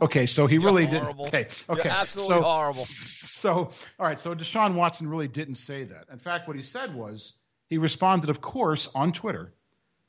Okay, 0.00 0.26
so 0.26 0.46
he 0.46 0.58
really 0.58 0.86
didn't. 0.86 1.02
horrible. 1.02 1.26
Okay, 1.26 1.46
You're 1.68 1.78
okay, 1.78 1.88
absolutely 1.88 2.36
so, 2.36 2.42
horrible. 2.42 2.84
So, 2.84 3.54
all 3.98 4.06
right, 4.06 4.18
so 4.18 4.34
Deshaun 4.34 4.74
Watson 4.74 5.08
really 5.08 5.28
didn't 5.28 5.56
say 5.56 5.84
that. 5.84 6.06
In 6.10 6.18
fact, 6.18 6.48
what 6.48 6.56
he 6.56 6.62
said 6.62 6.94
was 6.94 7.34
he 7.68 7.78
responded, 7.78 8.30
of 8.30 8.40
course, 8.40 8.88
on 8.94 9.12
Twitter 9.12 9.52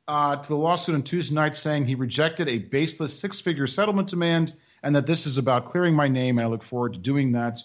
uh, 0.08 0.38
to 0.38 0.50
the 0.50 0.56
lawsuit 0.56 0.96
on 0.96 1.04
Tuesday 1.04 1.36
night, 1.36 1.58
saying 1.58 1.86
he 1.86 1.96
rejected 1.96 2.48
a 2.48 2.58
baseless 2.58 3.20
six-figure 3.20 3.68
settlement 3.68 4.08
demand, 4.10 4.54
and 4.86 4.96
that 4.96 5.08
this 5.08 5.26
is 5.26 5.40
about 5.40 5.66
clearing 5.66 5.96
my 5.96 6.08
name, 6.08 6.38
and 6.38 6.46
I 6.46 6.50
look 6.50 6.64
forward 6.64 6.94
to 6.94 7.00
doing 7.00 7.32
that. 7.32 7.64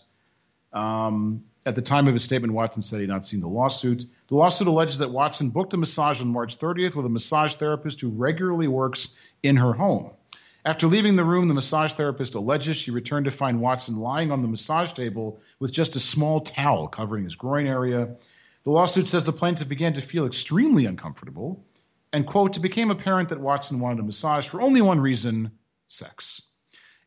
Um, 0.72 1.44
at 1.66 1.74
the 1.74 1.82
time 1.82 2.08
of 2.08 2.14
his 2.14 2.24
statement, 2.24 2.54
Watson 2.54 2.80
said 2.80 2.96
he 2.96 3.02
had 3.02 3.10
not 3.10 3.26
seen 3.26 3.40
the 3.40 3.46
lawsuit. 3.46 4.06
The 4.28 4.34
lawsuit 4.34 4.66
alleges 4.66 4.98
that 4.98 5.10
Watson 5.10 5.50
booked 5.50 5.74
a 5.74 5.76
massage 5.76 6.22
on 6.22 6.28
March 6.28 6.56
30th 6.56 6.94
with 6.94 7.04
a 7.04 7.10
massage 7.10 7.56
therapist 7.56 8.00
who 8.00 8.08
regularly 8.08 8.68
works 8.68 9.14
in 9.42 9.56
her 9.56 9.74
home. 9.74 10.12
After 10.64 10.86
leaving 10.86 11.16
the 11.16 11.24
room, 11.24 11.46
the 11.46 11.54
massage 11.54 11.92
therapist 11.92 12.36
alleges 12.36 12.78
she 12.78 12.90
returned 12.90 13.26
to 13.26 13.30
find 13.30 13.60
Watson 13.60 13.98
lying 13.98 14.32
on 14.32 14.40
the 14.40 14.48
massage 14.48 14.94
table 14.94 15.40
with 15.58 15.72
just 15.72 15.96
a 15.96 16.00
small 16.00 16.40
towel 16.40 16.88
covering 16.88 17.24
his 17.24 17.36
groin 17.36 17.66
area. 17.66 18.16
The 18.64 18.70
lawsuit 18.70 19.08
says 19.08 19.24
the 19.24 19.32
plaintiff 19.32 19.68
began 19.68 19.92
to 19.92 20.00
feel 20.00 20.24
extremely 20.24 20.86
uncomfortable 20.86 21.66
and, 22.14 22.26
quote, 22.26 22.56
it 22.56 22.60
became 22.60 22.90
apparent 22.90 23.28
that 23.28 23.40
Watson 23.40 23.78
wanted 23.78 24.00
a 24.00 24.04
massage 24.04 24.48
for 24.48 24.62
only 24.62 24.80
one 24.80 25.00
reason 25.00 25.50
sex. 25.86 26.40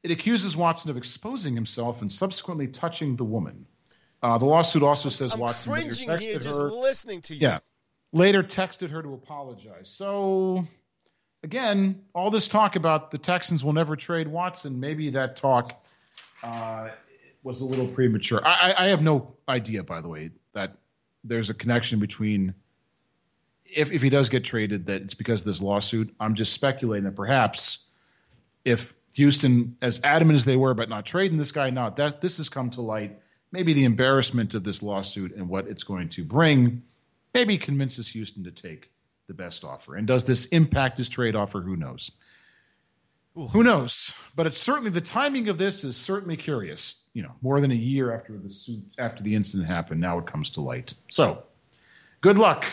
It 0.04 0.12
accuses 0.12 0.56
Watson 0.56 0.92
of 0.92 0.98
exposing 0.98 1.56
himself 1.56 2.02
and 2.02 2.12
subsequently 2.12 2.68
touching 2.68 3.16
the 3.16 3.24
woman. 3.24 3.66
Uh, 4.22 4.38
the 4.38 4.46
lawsuit 4.46 4.84
also 4.84 5.10
says 5.10 5.34
I'm 5.34 5.40
Watson 5.40 5.74
later 5.74 5.96
cringing 5.96 6.10
texted 6.10 6.20
here 6.20 6.40
just 6.40 6.62
her. 6.62 6.70
listening 6.70 7.22
to 7.22 7.34
you. 7.34 7.40
Yeah. 7.42 7.60
Later 8.12 8.44
texted 8.44 8.90
her 8.92 9.02
to 9.02 9.14
apologize. 9.14 9.90
So, 9.90 10.68
again, 11.42 12.04
all 12.14 12.30
this 12.32 12.48
talk 12.48 12.76
about 12.76 13.12
the 13.12 13.18
Texans 13.18 13.64
will 13.64 13.74
never 13.74 13.96
trade 13.96 14.28
Watson, 14.28 14.80
maybe 14.80 15.10
that 15.12 15.36
talk 15.36 15.84
uh, 16.44 16.90
was 17.42 17.62
a 17.62 17.66
little 17.66 17.88
premature. 17.88 18.46
I, 18.46 18.72
I, 18.72 18.86
I 18.86 18.88
have 18.88 19.02
no 19.02 19.36
idea, 19.48 19.84
by 19.84 20.02
the 20.02 20.10
way, 20.10 20.32
that 20.54 20.78
there's 21.24 21.50
a 21.50 21.54
connection 21.54 22.00
between 22.00 22.54
if, 23.66 23.92
if 23.92 24.02
he 24.02 24.10
does 24.10 24.30
get 24.30 24.44
traded, 24.44 24.86
that 24.86 25.02
it's 25.02 25.14
because 25.14 25.42
of 25.42 25.46
this 25.46 25.62
lawsuit. 25.62 26.14
I'm 26.20 26.36
just 26.36 26.54
speculating 26.54 27.06
that 27.06 27.16
perhaps 27.16 27.80
if 28.64 28.94
Houston, 29.14 29.78
as 29.82 30.02
adamant 30.04 30.38
as 30.38 30.46
they 30.46 30.56
were 30.56 30.72
about 30.72 30.90
not 30.90 31.06
trading 31.06 31.38
this 31.38 31.52
guy, 31.52 31.70
now 31.70 31.90
that 31.90 32.22
this 32.22 32.38
has 32.38 32.50
come 32.50 32.72
to 32.72 32.82
light, 32.82 33.20
maybe 33.52 33.74
the 33.74 33.86
embarrassment 33.86 34.56
of 34.56 34.64
this 34.64 34.82
lawsuit 34.82 35.36
and 35.36 35.48
what 35.48 35.68
it's 35.68 35.84
going 35.84 36.10
to 36.10 36.24
bring, 36.24 36.84
maybe 37.34 37.58
convinces 37.58 38.08
Houston 38.10 38.44
to 38.46 38.52
take 38.52 38.92
the 39.28 39.34
best 39.34 39.64
offer. 39.64 39.96
And 39.96 40.08
does 40.08 40.26
this 40.26 40.46
impact 40.46 40.98
his 40.98 41.10
trade 41.10 41.36
offer? 41.36 41.62
Who 41.62 41.76
knows? 41.76 42.12
Who 43.36 43.64
knows? 43.64 44.14
But 44.36 44.48
it's 44.48 44.60
certainly 44.60 44.92
the 44.92 45.02
timing 45.02 45.50
of 45.50 45.58
this 45.58 45.84
is 45.84 45.98
certainly 45.98 46.38
curious. 46.38 46.96
You 47.14 47.24
know, 47.24 47.32
more 47.42 47.62
than 47.62 47.72
a 47.72 47.76
year 47.76 48.14
after 48.14 48.38
the 48.38 48.50
suit, 48.50 48.84
after 48.98 49.24
the 49.24 49.36
incident 49.36 49.70
happened, 49.70 50.02
now 50.02 50.20
it 50.20 50.28
comes 50.28 50.52
to 50.52 50.62
light. 50.62 50.94
So, 51.10 51.44
good 52.22 52.38
luck 52.38 52.66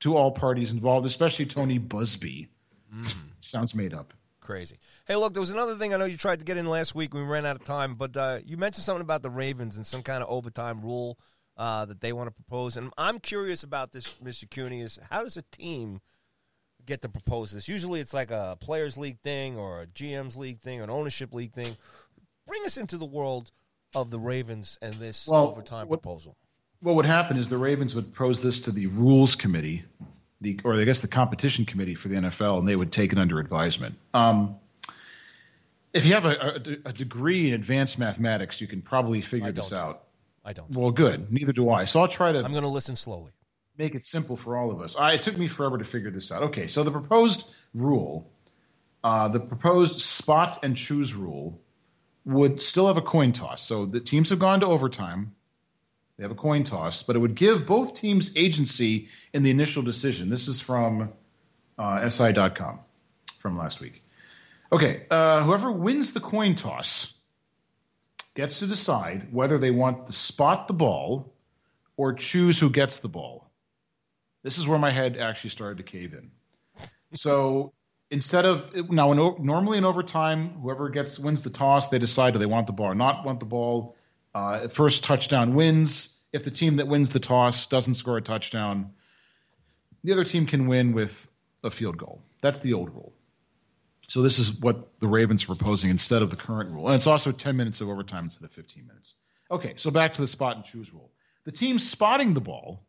to 0.00 0.16
all 0.16 0.30
parties 0.30 0.72
involved, 0.72 1.06
especially 1.06 1.46
Tony 1.46 1.78
Buzbee. 1.78 2.48
Mm. 2.94 3.14
Sounds 3.40 3.74
made 3.74 3.94
up. 3.94 4.12
Crazy. 4.48 4.78
Hey, 5.06 5.14
look, 5.14 5.34
there 5.34 5.42
was 5.42 5.50
another 5.50 5.74
thing 5.76 5.92
I 5.92 5.98
know 5.98 6.06
you 6.06 6.16
tried 6.16 6.38
to 6.38 6.44
get 6.46 6.56
in 6.56 6.64
last 6.66 6.94
week. 6.94 7.12
We 7.12 7.20
ran 7.20 7.44
out 7.44 7.56
of 7.56 7.64
time, 7.64 7.96
but 7.96 8.16
uh, 8.16 8.38
you 8.46 8.56
mentioned 8.56 8.82
something 8.82 9.02
about 9.02 9.20
the 9.20 9.28
Ravens 9.28 9.76
and 9.76 9.86
some 9.86 10.02
kind 10.02 10.22
of 10.22 10.30
overtime 10.30 10.80
rule 10.80 11.18
uh, 11.58 11.84
that 11.84 12.00
they 12.00 12.14
want 12.14 12.28
to 12.28 12.30
propose. 12.34 12.74
And 12.78 12.90
I'm 12.96 13.18
curious 13.18 13.62
about 13.62 13.92
this, 13.92 14.14
Mr. 14.24 14.50
Cooney, 14.50 14.80
is 14.80 14.98
how 15.10 15.22
does 15.22 15.36
a 15.36 15.42
team 15.52 16.00
get 16.86 17.02
to 17.02 17.10
propose 17.10 17.50
this? 17.50 17.68
Usually 17.68 18.00
it's 18.00 18.14
like 18.14 18.30
a 18.30 18.56
Players 18.58 18.96
League 18.96 19.20
thing 19.20 19.58
or 19.58 19.82
a 19.82 19.86
GM's 19.86 20.34
League 20.34 20.60
thing 20.60 20.80
or 20.80 20.84
an 20.84 20.88
Ownership 20.90 21.34
League 21.34 21.52
thing. 21.52 21.76
Bring 22.46 22.64
us 22.64 22.78
into 22.78 22.96
the 22.96 23.04
world 23.04 23.50
of 23.94 24.10
the 24.10 24.18
Ravens 24.18 24.78
and 24.80 24.94
this 24.94 25.26
Well, 25.28 25.48
overtime 25.48 25.88
what- 25.88 26.00
proposal. 26.00 26.38
What 26.80 26.94
would 26.94 27.04
happen 27.04 27.36
is 27.36 27.50
the 27.50 27.58
Ravens 27.58 27.94
would 27.94 28.14
propose 28.14 28.40
this 28.40 28.60
to 28.60 28.70
the 28.70 28.86
rules 28.86 29.34
committee, 29.34 29.84
the 30.40 30.60
or 30.64 30.74
I 30.74 30.84
guess 30.84 31.00
the 31.00 31.08
competition 31.08 31.64
committee 31.64 31.94
for 31.94 32.08
the 32.08 32.16
NFL, 32.16 32.58
and 32.58 32.68
they 32.68 32.76
would 32.76 32.92
take 32.92 33.12
it 33.12 33.18
under 33.18 33.38
advisement. 33.40 33.96
Um, 34.14 34.56
If 35.92 36.06
you 36.06 36.14
have 36.14 36.26
a, 36.26 36.30
a, 36.84 36.88
a 36.90 36.92
degree 36.92 37.48
in 37.48 37.54
advanced 37.54 37.98
mathematics, 37.98 38.60
you 38.60 38.66
can 38.66 38.82
probably 38.82 39.20
figure 39.20 39.52
this 39.52 39.72
out. 39.72 40.04
I 40.44 40.52
don't. 40.52 40.70
Well, 40.70 40.90
good. 40.92 41.32
Neither 41.32 41.52
do 41.52 41.68
I. 41.70 41.84
So 41.84 42.00
I'll 42.00 42.08
try 42.08 42.32
to 42.32 42.38
I'm 42.44 42.52
going 42.52 42.62
to 42.62 42.68
listen 42.68 42.96
slowly. 42.96 43.32
make 43.76 43.94
it 43.94 44.06
simple 44.06 44.36
for 44.36 44.56
all 44.56 44.70
of 44.70 44.80
us. 44.80 44.96
I, 44.96 45.12
it 45.14 45.22
took 45.22 45.36
me 45.36 45.48
forever 45.48 45.78
to 45.78 45.84
figure 45.84 46.10
this 46.10 46.30
out. 46.32 46.42
Okay, 46.44 46.66
so 46.68 46.84
the 46.84 46.90
proposed 46.90 47.46
rule, 47.74 48.30
uh, 49.04 49.28
the 49.28 49.40
proposed 49.40 50.00
spot 50.00 50.58
and 50.62 50.76
choose 50.76 51.14
rule, 51.14 51.60
would 52.24 52.60
still 52.62 52.86
have 52.86 52.96
a 52.96 53.02
coin 53.02 53.32
toss. 53.32 53.62
So 53.62 53.86
the 53.86 54.00
teams 54.00 54.30
have 54.30 54.38
gone 54.38 54.60
to 54.60 54.66
overtime. 54.66 55.34
They 56.18 56.24
have 56.24 56.32
a 56.32 56.34
coin 56.34 56.64
toss, 56.64 57.04
but 57.04 57.14
it 57.14 57.20
would 57.20 57.36
give 57.36 57.64
both 57.64 57.94
teams 57.94 58.32
agency 58.36 59.08
in 59.32 59.44
the 59.44 59.50
initial 59.50 59.84
decision. 59.84 60.28
This 60.28 60.48
is 60.48 60.60
from 60.60 61.12
uh, 61.78 62.08
SI.com 62.08 62.80
from 63.38 63.56
last 63.56 63.80
week. 63.80 64.02
Okay, 64.72 65.06
uh, 65.10 65.44
whoever 65.44 65.70
wins 65.70 66.12
the 66.12 66.20
coin 66.20 66.56
toss 66.56 67.14
gets 68.34 68.58
to 68.58 68.66
decide 68.66 69.32
whether 69.32 69.58
they 69.58 69.70
want 69.70 70.08
to 70.08 70.12
spot 70.12 70.66
the 70.66 70.74
ball 70.74 71.32
or 71.96 72.12
choose 72.14 72.58
who 72.58 72.68
gets 72.68 72.98
the 72.98 73.08
ball. 73.08 73.48
This 74.42 74.58
is 74.58 74.66
where 74.66 74.78
my 74.78 74.90
head 74.90 75.16
actually 75.16 75.50
started 75.50 75.78
to 75.78 75.84
cave 75.84 76.14
in. 76.14 76.30
So 77.14 77.72
instead 78.10 78.44
of 78.44 78.90
now, 78.90 79.12
in, 79.12 79.44
normally 79.44 79.78
in 79.78 79.84
overtime, 79.84 80.50
whoever 80.60 80.88
gets 80.88 81.18
wins 81.18 81.42
the 81.42 81.50
toss, 81.50 81.88
they 81.88 81.98
decide 81.98 82.32
do 82.32 82.38
they 82.38 82.46
want 82.46 82.66
the 82.66 82.72
ball 82.72 82.86
or 82.86 82.94
not 82.94 83.24
want 83.24 83.40
the 83.40 83.46
ball. 83.46 83.96
Uh, 84.38 84.68
first 84.68 85.02
touchdown 85.02 85.54
wins. 85.54 86.16
If 86.32 86.44
the 86.44 86.52
team 86.52 86.76
that 86.76 86.86
wins 86.86 87.10
the 87.10 87.18
toss 87.18 87.66
doesn't 87.66 87.94
score 87.94 88.18
a 88.18 88.22
touchdown, 88.22 88.92
the 90.04 90.12
other 90.12 90.22
team 90.22 90.46
can 90.46 90.68
win 90.68 90.92
with 90.92 91.28
a 91.64 91.70
field 91.72 91.96
goal. 91.96 92.22
That's 92.40 92.60
the 92.60 92.74
old 92.74 92.90
rule. 92.94 93.12
So 94.08 94.22
this 94.22 94.38
is 94.38 94.52
what 94.52 95.00
the 95.00 95.08
Ravens 95.08 95.42
are 95.44 95.48
proposing 95.48 95.90
instead 95.90 96.22
of 96.22 96.30
the 96.30 96.36
current 96.36 96.70
rule, 96.70 96.86
and 96.86 96.94
it's 96.94 97.08
also 97.08 97.32
10 97.32 97.56
minutes 97.56 97.80
of 97.80 97.88
overtime 97.88 98.24
instead 98.24 98.44
of 98.44 98.52
15 98.52 98.86
minutes. 98.86 99.14
Okay, 99.50 99.74
so 99.76 99.90
back 99.90 100.14
to 100.14 100.20
the 100.20 100.28
spot 100.28 100.54
and 100.54 100.64
choose 100.64 100.92
rule. 100.92 101.10
The 101.44 101.52
team 101.52 101.80
spotting 101.80 102.32
the 102.32 102.40
ball 102.40 102.86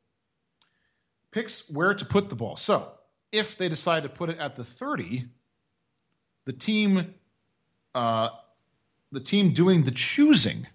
picks 1.31 1.67
where 1.69 1.95
to 1.95 2.05
put 2.05 2.29
the 2.29 2.35
ball. 2.35 2.57
So 2.57 2.91
if 3.31 3.57
they 3.57 3.69
decide 3.69 4.03
to 4.03 4.09
put 4.09 4.29
it 4.29 4.37
at 4.37 4.55
the 4.55 4.63
30, 4.63 5.25
the 6.45 6.53
team, 6.53 7.15
uh, 7.95 8.29
the 9.11 9.19
team 9.19 9.53
doing 9.53 9.83
the 9.83 9.91
choosing, 9.91 10.67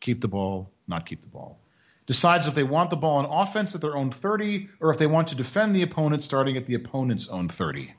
keep 0.00 0.20
the 0.20 0.28
ball, 0.28 0.70
not 0.88 1.06
keep 1.06 1.20
the 1.20 1.28
ball, 1.28 1.58
decides 2.06 2.48
if 2.48 2.54
they 2.54 2.62
want 2.62 2.90
the 2.90 2.96
ball 2.96 3.18
on 3.18 3.26
offense 3.26 3.74
at 3.74 3.80
their 3.80 3.96
own 3.96 4.10
30 4.10 4.68
or 4.80 4.90
if 4.90 4.98
they 4.98 5.06
want 5.06 5.28
to 5.28 5.34
defend 5.34 5.74
the 5.74 5.82
opponent 5.82 6.24
starting 6.24 6.56
at 6.56 6.66
the 6.66 6.74
opponent's 6.74 7.28
own 7.28 7.48
30. 7.48 7.94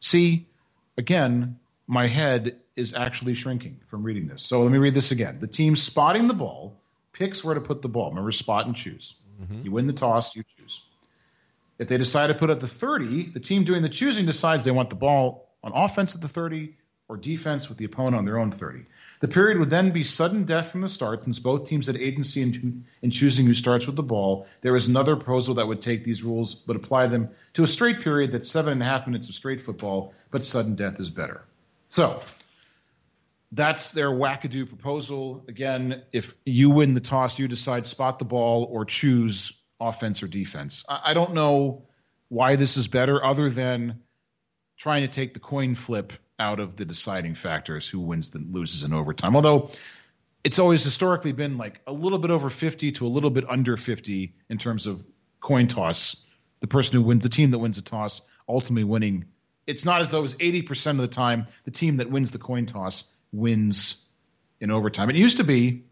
See, 0.00 0.46
again, 0.96 1.58
my 1.86 2.06
head 2.06 2.60
is 2.76 2.94
actually 2.94 3.34
shrinking 3.34 3.80
from 3.86 4.02
reading 4.02 4.26
this. 4.26 4.42
So 4.42 4.62
let 4.62 4.70
me 4.70 4.78
read 4.78 4.94
this 4.94 5.10
again. 5.10 5.38
The 5.38 5.46
team 5.46 5.76
spotting 5.76 6.28
the 6.28 6.34
ball 6.34 6.76
picks 7.12 7.42
where 7.42 7.54
to 7.54 7.60
put 7.60 7.82
the 7.82 7.88
ball. 7.88 8.10
Remember, 8.10 8.32
spot 8.32 8.66
and 8.66 8.76
choose. 8.76 9.14
Mm-hmm. 9.42 9.62
You 9.64 9.72
win 9.72 9.86
the 9.86 9.92
toss, 9.92 10.36
you 10.36 10.44
choose. 10.56 10.82
If 11.78 11.88
they 11.88 11.98
decide 11.98 12.28
to 12.28 12.34
put 12.34 12.50
it 12.50 12.54
at 12.54 12.60
the 12.60 12.68
30, 12.68 13.30
the 13.30 13.40
team 13.40 13.64
doing 13.64 13.82
the 13.82 13.88
choosing 13.88 14.26
decides 14.26 14.64
they 14.64 14.70
want 14.70 14.90
the 14.90 14.96
ball 14.96 15.48
on 15.62 15.72
offense 15.74 16.14
at 16.14 16.20
the 16.20 16.28
30 16.28 16.76
or 17.08 17.16
defense 17.18 17.68
with 17.68 17.76
the 17.76 17.84
opponent 17.84 18.16
on 18.16 18.24
their 18.24 18.38
own 18.38 18.50
30. 18.50 18.86
The 19.20 19.28
period 19.28 19.58
would 19.58 19.68
then 19.68 19.90
be 19.90 20.04
sudden 20.04 20.44
death 20.44 20.70
from 20.70 20.80
the 20.80 20.88
start 20.88 21.24
since 21.24 21.38
both 21.38 21.68
teams 21.68 21.86
had 21.86 21.96
agency 21.96 22.40
in, 22.40 22.84
in 23.02 23.10
choosing 23.10 23.44
who 23.46 23.52
starts 23.52 23.86
with 23.86 23.96
the 23.96 24.02
ball. 24.02 24.46
There 24.62 24.74
is 24.74 24.88
another 24.88 25.14
proposal 25.14 25.56
that 25.56 25.68
would 25.68 25.82
take 25.82 26.02
these 26.02 26.22
rules 26.22 26.54
but 26.54 26.76
apply 26.76 27.08
them 27.08 27.30
to 27.54 27.62
a 27.62 27.66
straight 27.66 28.00
period 28.00 28.32
that's 28.32 28.50
seven 28.50 28.72
and 28.72 28.82
a 28.82 28.86
half 28.86 29.06
minutes 29.06 29.28
of 29.28 29.34
straight 29.34 29.60
football, 29.60 30.14
but 30.30 30.46
sudden 30.46 30.76
death 30.76 30.98
is 30.98 31.10
better. 31.10 31.44
So 31.90 32.22
that's 33.52 33.92
their 33.92 34.10
wackadoo 34.10 34.66
proposal. 34.66 35.44
Again, 35.46 36.02
if 36.10 36.34
you 36.46 36.70
win 36.70 36.94
the 36.94 37.00
toss, 37.00 37.38
you 37.38 37.48
decide 37.48 37.86
spot 37.86 38.18
the 38.18 38.24
ball 38.24 38.66
or 38.70 38.86
choose 38.86 39.52
offense 39.78 40.22
or 40.22 40.26
defense. 40.26 40.86
I, 40.88 41.00
I 41.10 41.14
don't 41.14 41.34
know 41.34 41.82
why 42.28 42.56
this 42.56 42.78
is 42.78 42.88
better 42.88 43.22
other 43.22 43.50
than 43.50 44.00
trying 44.78 45.02
to 45.02 45.08
take 45.08 45.34
the 45.34 45.40
coin 45.40 45.74
flip 45.74 46.14
out 46.38 46.60
of 46.60 46.76
the 46.76 46.84
deciding 46.84 47.34
factors 47.34 47.88
who 47.88 48.00
wins 48.00 48.34
and 48.34 48.52
loses 48.54 48.82
in 48.82 48.92
overtime. 48.92 49.36
Although 49.36 49.70
it's 50.42 50.58
always 50.58 50.82
historically 50.82 51.32
been 51.32 51.56
like 51.56 51.80
a 51.86 51.92
little 51.92 52.18
bit 52.18 52.30
over 52.30 52.50
50 52.50 52.92
to 52.92 53.06
a 53.06 53.08
little 53.08 53.30
bit 53.30 53.48
under 53.48 53.76
50 53.76 54.34
in 54.48 54.58
terms 54.58 54.86
of 54.86 55.04
coin 55.40 55.66
toss. 55.66 56.16
The 56.60 56.66
person 56.66 56.96
who 56.96 57.02
wins, 57.02 57.22
the 57.22 57.28
team 57.28 57.50
that 57.50 57.58
wins 57.58 57.76
the 57.76 57.82
toss, 57.82 58.22
ultimately 58.48 58.84
winning. 58.84 59.26
It's 59.66 59.84
not 59.84 60.00
as 60.00 60.10
though 60.10 60.24
it's 60.24 60.34
80% 60.34 60.92
of 60.92 60.98
the 60.98 61.08
time 61.08 61.46
the 61.64 61.70
team 61.70 61.98
that 61.98 62.10
wins 62.10 62.30
the 62.30 62.38
coin 62.38 62.66
toss 62.66 63.04
wins 63.32 64.04
in 64.60 64.70
overtime. 64.70 65.10
It 65.10 65.16
used 65.16 65.38
to 65.38 65.44
be 65.44 65.84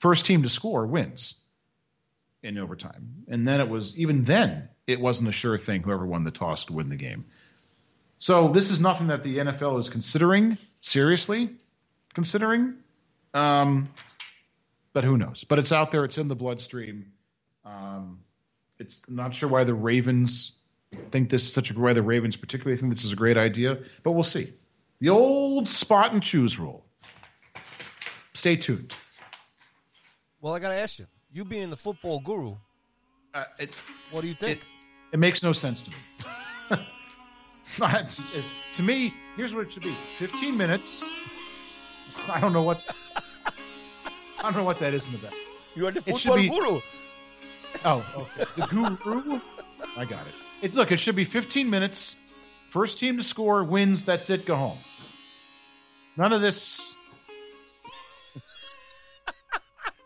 first 0.00 0.26
team 0.26 0.42
to 0.42 0.48
score 0.48 0.86
wins 0.86 1.34
in 2.42 2.58
overtime. 2.58 3.24
And 3.28 3.46
then 3.46 3.60
it 3.60 3.68
was, 3.68 3.96
even 3.98 4.24
then, 4.24 4.68
it 4.86 5.00
wasn't 5.00 5.28
a 5.28 5.32
sure 5.32 5.58
thing 5.58 5.82
whoever 5.82 6.06
won 6.06 6.24
the 6.24 6.30
toss 6.30 6.66
to 6.66 6.72
win 6.72 6.88
the 6.88 6.96
game. 6.96 7.24
So 8.18 8.48
this 8.48 8.70
is 8.70 8.80
nothing 8.80 9.08
that 9.08 9.22
the 9.22 9.38
NFL 9.38 9.78
is 9.78 9.90
considering 9.90 10.58
seriously, 10.80 11.50
considering. 12.14 12.74
Um, 13.34 13.88
but 14.92 15.04
who 15.04 15.18
knows? 15.18 15.44
But 15.44 15.58
it's 15.58 15.72
out 15.72 15.90
there. 15.90 16.04
It's 16.04 16.16
in 16.18 16.28
the 16.28 16.36
bloodstream. 16.36 17.12
Um, 17.64 18.20
it's 18.78 19.02
I'm 19.08 19.16
not 19.16 19.34
sure 19.34 19.48
why 19.48 19.64
the 19.64 19.74
Ravens 19.74 20.52
think 21.10 21.28
this 21.28 21.42
is 21.42 21.52
such 21.52 21.70
a 21.70 21.74
why 21.78 21.92
the 21.92 22.02
Ravens 22.02 22.36
particularly 22.36 22.76
think 22.78 22.92
this 22.94 23.04
is 23.04 23.12
a 23.12 23.16
great 23.16 23.36
idea, 23.36 23.78
but 24.02 24.12
we'll 24.12 24.22
see. 24.22 24.52
The 24.98 25.10
old 25.10 25.68
spot 25.68 26.12
and 26.14 26.22
choose 26.22 26.58
rule. 26.58 26.86
Stay 28.32 28.56
tuned. 28.56 28.94
Well, 30.40 30.54
I 30.54 30.58
got 30.58 30.68
to 30.68 30.76
ask 30.76 30.98
you, 30.98 31.06
you 31.32 31.44
being 31.44 31.68
the 31.70 31.76
football 31.76 32.20
guru, 32.20 32.56
Uh, 33.34 33.44
it, 33.58 33.74
what 34.10 34.20
do 34.22 34.28
you 34.28 34.34
think? 34.34 34.60
it 35.12 35.18
makes 35.18 35.42
no 35.42 35.52
sense 35.52 35.82
to 35.82 35.90
me. 35.90 35.96
It's- 37.78 38.30
it's- 38.30 38.52
to 38.76 38.82
me, 38.82 39.12
here's 39.36 39.54
what 39.54 39.66
it 39.66 39.72
should 39.72 39.82
be: 39.82 39.90
15 39.90 40.56
minutes. 40.56 41.04
I 42.32 42.40
don't 42.40 42.52
know 42.52 42.62
what. 42.62 42.82
I 44.38 44.42
don't 44.42 44.56
know 44.56 44.64
what 44.64 44.78
that 44.78 44.94
is 44.94 45.06
in 45.06 45.12
the 45.12 45.18
back. 45.18 45.34
you 45.74 45.86
are 45.86 45.90
the 45.90 46.00
football 46.00 46.36
be- 46.36 46.48
guru. 46.48 46.80
Oh, 47.84 48.04
okay. 48.38 48.44
The 48.56 48.66
guru. 48.68 49.40
I 49.96 50.04
got 50.04 50.26
it. 50.26 50.34
it. 50.62 50.74
Look, 50.74 50.92
it 50.92 50.98
should 50.98 51.16
be 51.16 51.24
15 51.24 51.68
minutes. 51.68 52.16
First 52.70 52.98
team 52.98 53.16
to 53.18 53.22
score 53.22 53.64
wins. 53.64 54.04
That's 54.04 54.30
it. 54.30 54.46
Go 54.46 54.54
home. 54.56 54.78
None 56.16 56.32
of 56.32 56.40
this. 56.40 56.94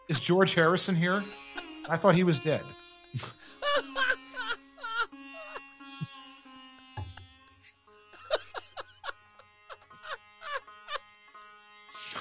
Is 0.09 0.19
George 0.19 0.55
Harrison 0.55 0.97
here? 0.97 1.23
I 1.89 1.97
thought 1.97 2.15
he 2.16 2.24
was 2.24 2.41
dead. 2.41 2.62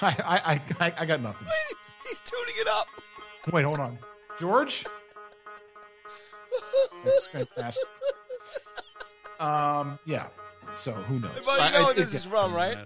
I, 0.02 0.60
I, 0.80 0.84
I, 0.86 0.92
I- 0.98 1.06
got 1.06 1.20
nothing. 1.20 1.46
Wait, 1.46 1.76
He's 2.08 2.20
tuning 2.20 2.54
it 2.58 2.66
up. 2.68 2.88
Wait, 3.52 3.64
hold 3.64 3.78
on. 3.78 3.98
George? 4.38 4.84
That's 7.04 7.26
fantastic. 7.26 7.84
Um, 9.38 9.98
yeah. 10.04 10.26
So 10.76 10.92
who 10.92 11.18
knows? 11.20 11.30
Well, 11.46 11.56
you 11.58 11.62
I- 11.62 11.70
know 11.72 11.78
I- 11.78 11.82
what 11.82 11.96
this 11.96 12.12
it- 12.14 12.16
is 12.18 12.24
from, 12.24 12.54
right? 12.54 12.78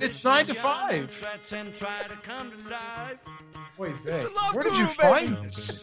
It's 0.00 0.24
nine 0.24 0.46
to 0.46 0.54
five. 0.54 1.24
Wait, 3.78 3.96
Vic, 3.96 4.34
Love 4.34 4.54
where 4.54 4.64
did 4.64 4.72
Guru, 4.74 4.86
you 4.86 4.92
find 4.92 5.30
baby. 5.36 5.46
this? 5.46 5.80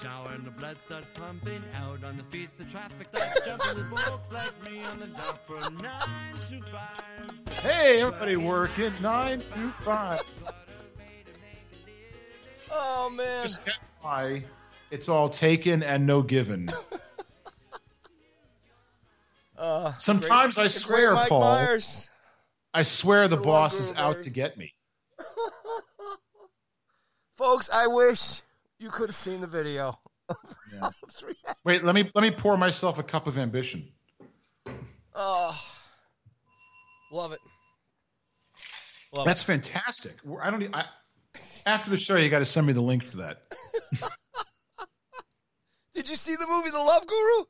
Hey, 7.62 8.02
everybody 8.02 8.36
working 8.38 8.92
nine 9.02 9.40
to 9.40 9.70
five. 9.82 10.22
Oh 12.72 13.10
man. 13.10 13.44
Just 13.44 13.66
get 13.66 13.74
why 14.02 14.44
it's 14.92 15.10
all 15.10 15.30
taken 15.30 15.82
and 15.84 16.06
no 16.06 16.22
given. 16.22 16.70
Uh, 19.60 19.94
Sometimes 19.98 20.56
great- 20.56 20.64
I 20.64 20.68
swear, 20.70 21.16
Paul. 21.28 21.42
Myers. 21.42 22.10
I 22.74 22.84
swear 22.84 23.28
the 23.28 23.36
Good 23.36 23.46
boss 23.46 23.78
is 23.80 23.94
out 23.98 24.24
to 24.24 24.30
get 24.30 24.58
me. 24.58 24.74
Folks, 27.38 27.70
I 27.72 27.88
wish 27.88 28.42
you 28.80 28.90
could 28.90 29.10
have 29.10 29.16
seen 29.16 29.42
the 29.42 29.48
video. 29.48 30.00
Wait, 31.66 31.84
let 31.84 31.96
me 31.96 32.10
let 32.14 32.22
me 32.22 32.32
pour 32.32 32.56
myself 32.56 33.00
a 33.00 33.04
cup 33.04 33.28
of 33.28 33.38
ambition. 33.38 33.90
Oh, 35.14 35.60
love 37.12 37.34
it. 37.34 37.40
Love 39.16 39.26
That's 39.26 39.44
fantastic. 39.44 40.14
I 40.42 40.52
don't. 40.52 40.74
I, 40.74 40.86
after 41.66 41.90
the 41.90 41.98
show, 41.98 42.16
you 42.16 42.30
got 42.30 42.40
to 42.40 42.46
send 42.46 42.68
me 42.68 42.74
the 42.74 42.82
link 42.82 43.04
for 43.04 43.18
that. 43.18 43.42
Did 45.96 46.10
you 46.10 46.16
see 46.16 46.36
the 46.36 46.48
movie 46.48 46.70
The 46.70 46.78
Love 46.78 47.06
Guru? 47.08 47.46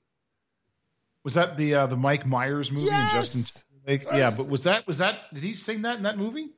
Was 1.24 1.34
that 1.34 1.58
the 1.58 1.76
uh, 1.76 1.88
the 1.88 1.98
Mike 1.98 2.26
Myers 2.26 2.72
movie 2.72 2.90
and 2.92 3.12
Justin 3.12 3.44
Timberlake? 3.44 4.04
First. 4.04 4.18
Yeah, 4.18 4.32
but 4.36 4.48
was 4.48 4.64
that 4.64 4.88
was 4.88 5.00
that 5.00 5.34
did 5.34 5.44
he 5.44 5.54
sing 5.54 5.84
that 5.84 5.98
in 5.98 6.04
that 6.04 6.18
movie? 6.18 6.50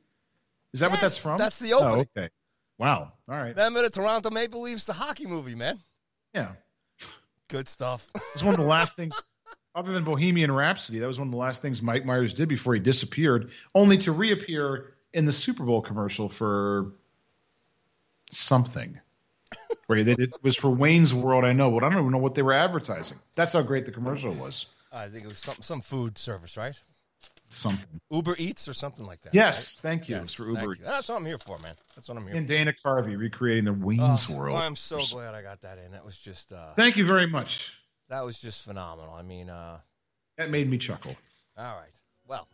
Is 0.74 0.80
that 0.80 0.92
what 0.92 1.02
that's 1.02 1.18
from? 1.18 1.38
that's 1.38 1.60
the 1.60 1.74
opening. 1.74 2.08
Oh, 2.16 2.22
okay. 2.22 2.30
Wow. 2.78 3.14
All 3.30 3.36
right. 3.36 3.50
Remember 3.50 3.84
the 3.84 3.90
Toronto 3.90 4.30
Maple 4.32 4.62
Leafs, 4.62 4.86
the 4.86 4.94
hockey 4.94 5.28
movie, 5.28 5.56
man? 5.56 5.80
Yeah. 6.34 6.54
Good 7.48 7.68
stuff. 7.68 8.10
It's 8.34 8.44
one 8.44 8.54
of 8.54 8.60
the 8.60 8.66
last 8.66 8.96
things, 8.96 9.14
other 9.76 9.92
than 9.92 10.04
Bohemian 10.04 10.52
Rhapsody, 10.52 11.00
that 11.00 11.08
was 11.08 11.20
one 11.20 11.28
of 11.28 11.32
the 11.32 11.38
last 11.38 11.62
things 11.62 11.82
Mike 11.82 12.06
Myers 12.06 12.34
did 12.34 12.50
before 12.50 12.74
he 12.74 12.80
disappeared, 12.80 13.52
only 13.76 13.98
to 14.00 14.12
reappear 14.12 14.94
in 15.14 15.26
the 15.26 15.32
Super 15.32 15.64
Bowl 15.64 15.82
commercial 15.82 16.30
for 16.30 16.94
something. 18.32 19.00
Where 19.88 20.04
they 20.04 20.16
did, 20.16 20.30
it 20.34 20.44
was 20.44 20.56
for 20.56 20.70
Wayne's 20.70 21.14
World, 21.14 21.44
I 21.44 21.52
know, 21.54 21.70
but 21.72 21.84
I 21.84 21.90
don't 21.90 22.00
even 22.00 22.12
know 22.12 22.18
what 22.18 22.36
they 22.36 22.42
were 22.42 22.54
advertising. 22.54 23.18
That's 23.36 23.54
how 23.54 23.62
great 23.62 23.86
the 23.86 23.92
commercial 23.92 24.34
was. 24.34 24.68
I 24.92 25.08
think 25.08 25.26
it 25.26 25.28
was 25.28 25.40
some 25.40 25.56
some 25.62 25.82
food 25.82 26.18
service, 26.18 26.56
right? 26.58 26.78
Something. 27.50 28.00
Uber 28.10 28.36
Eats 28.38 28.70
or 28.70 28.74
something 28.74 29.06
like 29.06 29.22
that. 29.24 29.34
Yes, 29.36 29.78
right? 29.84 29.90
thank 29.90 30.08
you. 30.08 30.16
Yes, 30.16 30.24
It's 30.26 30.34
for 30.36 30.48
Uber 30.48 30.76
you. 30.76 30.84
That's 30.86 31.10
what 31.10 31.18
I'm 31.18 31.26
here 31.26 31.38
for, 31.38 31.60
man. 31.60 31.74
That's 31.96 32.08
what 32.08 32.18
I'm 32.18 32.24
here 32.24 32.32
for. 32.34 32.38
And 32.38 32.48
for. 32.48 32.54
Dana 32.54 32.74
Carvey 32.86 33.18
recreating 33.20 33.66
the 33.66 33.74
Wayne's 33.74 34.28
Oh, 34.30 34.36
World. 34.38 34.58
I'm 34.58 34.78
so 34.78 35.02
glad 35.12 35.36
I 35.36 35.42
got 35.42 35.60
that 35.62 35.78
in. 35.78 35.92
That 35.92 36.06
was 36.06 36.18
just 36.18 36.54
uh, 36.54 36.72
Thank 36.76 36.96
you 36.96 37.06
very 37.06 37.28
much. 37.28 37.74
that 38.08 38.24
was 38.24 38.40
just 38.40 38.64
phenomenal. 38.64 39.14
I 39.14 39.22
mean, 39.24 39.50
uh, 39.50 39.80
That 40.38 40.50
made 40.50 40.70
me 40.70 40.78
chuckle. 40.78 41.16
all 41.58 41.76
right. 41.76 41.92
Well, 42.26 42.48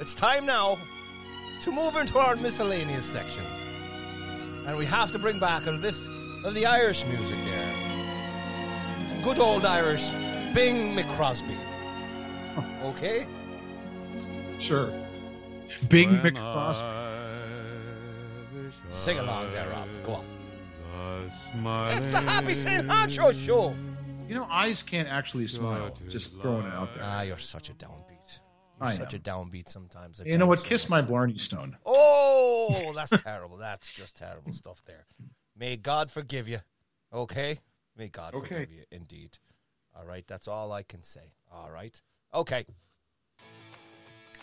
it's 0.00 0.14
time 0.14 0.46
now 0.46 0.78
to 1.62 1.70
move 1.72 1.96
into 1.96 2.18
our 2.18 2.36
miscellaneous 2.36 3.04
section, 3.04 3.44
and 4.66 4.76
we 4.76 4.84
have 4.86 5.12
to 5.12 5.18
bring 5.18 5.38
back 5.38 5.66
a 5.66 5.70
list 5.70 6.00
of 6.44 6.54
the 6.54 6.66
Irish 6.66 7.04
music 7.06 7.38
there. 7.44 7.72
From 9.08 9.22
good 9.22 9.38
old 9.38 9.64
Irish, 9.64 10.08
Bing 10.54 10.96
McCrosby. 10.96 11.56
Okay. 12.82 13.26
Sure. 14.58 14.90
Big 15.88 16.08
McCross. 16.08 16.82
Sing 18.90 19.18
along 19.18 19.52
there, 19.52 19.68
Rob. 19.70 19.88
Go 20.04 20.14
on. 20.14 21.90
It's 21.90 22.10
the 22.10 22.20
Happy 22.20 22.54
St. 22.54 22.86
Honcho 22.86 23.32
Show. 23.32 23.74
You 24.28 24.34
know, 24.34 24.46
eyes 24.50 24.82
can't 24.82 25.08
actually 25.08 25.46
smile. 25.46 25.94
Just 26.08 26.40
throwing 26.40 26.66
it 26.66 26.72
out 26.72 26.92
there. 26.94 27.02
Ah, 27.04 27.22
you're 27.22 27.38
such 27.38 27.68
a 27.70 27.74
downbeat. 27.74 28.40
You're 28.80 28.88
I 28.88 28.94
such 28.96 29.14
am. 29.14 29.20
a 29.20 29.22
downbeat 29.22 29.68
sometimes. 29.68 30.20
You 30.24 30.36
know 30.38 30.46
what? 30.46 30.64
Kiss 30.64 30.88
my 30.88 31.00
Blarney 31.02 31.38
Stone. 31.38 31.76
Oh, 31.86 32.92
that's 32.94 33.10
terrible. 33.22 33.56
That's 33.56 33.92
just 33.94 34.16
terrible 34.16 34.52
stuff 34.52 34.82
there. 34.84 35.06
May 35.56 35.76
God 35.76 36.10
forgive 36.10 36.46
you. 36.48 36.60
Okay? 37.12 37.60
May 37.96 38.08
God 38.08 38.34
Okay. 38.34 38.48
forgive 38.48 38.72
you, 38.72 38.84
indeed. 38.90 39.38
All 39.96 40.04
right, 40.04 40.24
that's 40.26 40.46
all 40.46 40.72
I 40.72 40.82
can 40.82 41.02
say. 41.02 41.32
All 41.50 41.70
right. 41.70 41.98
Okay. 42.34 42.66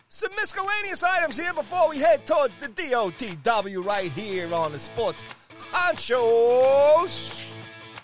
Some 0.09 0.33
miscellaneous 0.35 1.03
items 1.03 1.37
here 1.37 1.53
before 1.53 1.89
we 1.89 1.99
head 1.99 2.25
towards 2.25 2.55
the 2.55 2.67
DOTW 2.69 3.83
right 3.85 4.11
here 4.11 4.51
on 4.53 4.71
the 4.71 4.79
Sports 4.79 5.23
Honchos. 5.71 7.43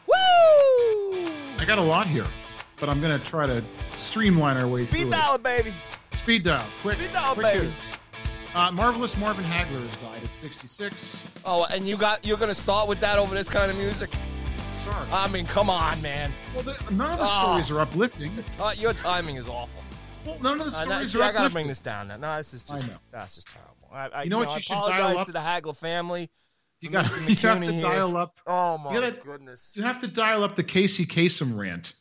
Woo! 0.08 0.14
I 1.58 1.66
got 1.66 1.78
a 1.78 1.82
lot 1.82 2.08
here, 2.08 2.26
but 2.80 2.90
I'm 2.90 3.00
going 3.02 3.20
to 3.20 3.26
try 3.26 3.46
to 3.48 3.64
streamline 3.96 4.58
our 4.58 4.68
way 4.68 4.82
Speed 4.86 5.02
through 5.02 5.10
dial, 5.12 5.38
baby. 5.38 5.74
Speed 6.30 6.44
dial. 6.44 6.64
Quick. 6.84 6.98
Speed 6.98 7.12
dial, 7.12 7.34
quick 7.34 7.54
baby. 7.54 7.74
Uh, 8.54 8.72
Marvelous 8.72 9.18
Marvin 9.18 9.44
Hagler 9.44 9.84
has 9.88 9.98
died 9.98 10.24
at 10.24 10.36
66. 10.36 11.24
Oh, 11.44 11.66
and 11.72 11.88
you 11.88 11.98
got 11.98 12.24
you're 12.24 12.38
gonna 12.38 12.54
start 12.54 12.88
with 12.88 13.00
that 13.00 13.18
over 13.18 13.34
this 13.34 13.50
kind 13.50 13.72
of 13.72 13.78
music? 13.78 14.12
Sorry. 14.76 15.08
I 15.12 15.28
mean, 15.30 15.48
come 15.48 15.72
on, 15.72 16.00
man. 16.04 16.32
well, 16.54 16.62
the, 16.62 16.78
none 16.92 17.10
of 17.10 17.18
the 17.18 17.24
Oh. 17.26 17.40
stories 17.40 17.72
are 17.72 17.80
uplifting. 17.80 18.32
Uh, 18.60 18.76
your 18.78 18.94
timing 18.94 19.38
is 19.38 19.48
awful. 19.48 19.82
Well, 20.24 20.38
none 20.40 20.60
of 20.62 20.68
the 20.68 20.78
Uh, 20.78 20.84
stories 20.84 21.14
see, 21.14 21.20
are 21.20 21.24
I 21.24 21.32
gotta 21.32 21.50
bring 21.50 21.66
this 21.68 21.80
down. 21.80 22.10
Now, 22.10 22.18
no, 22.18 22.38
this 22.38 22.54
is 22.54 22.62
just 22.62 22.88
that's 23.10 23.34
just 23.34 23.48
terrible. 23.48 23.90
I, 23.92 24.20
I, 24.20 24.24
You 24.26 24.30
know 24.30 24.38
what 24.38 24.50
I 24.50 24.54
you 24.58 24.62
should 24.62 24.74
dial 24.74 25.18
up? 25.18 25.26
to 25.26 25.32
the 25.32 25.40
Hagler 25.40 25.76
family. 25.76 26.30
You 26.80 26.92
got 26.92 27.06
you 27.28 27.36
have 27.38 27.60
to 27.60 27.82
dial 27.82 28.16
up. 28.18 28.40
Oh 28.46 28.78
my 28.78 28.94
you 28.94 29.02
gotta- 29.02 29.14
goodness. 29.26 29.72
You 29.74 29.82
have 29.82 30.00
to 30.02 30.08
dial 30.08 30.44
up 30.44 30.54
the 30.54 30.64
Casey 30.64 31.08
Kasem 31.08 31.58
rant, 31.58 31.94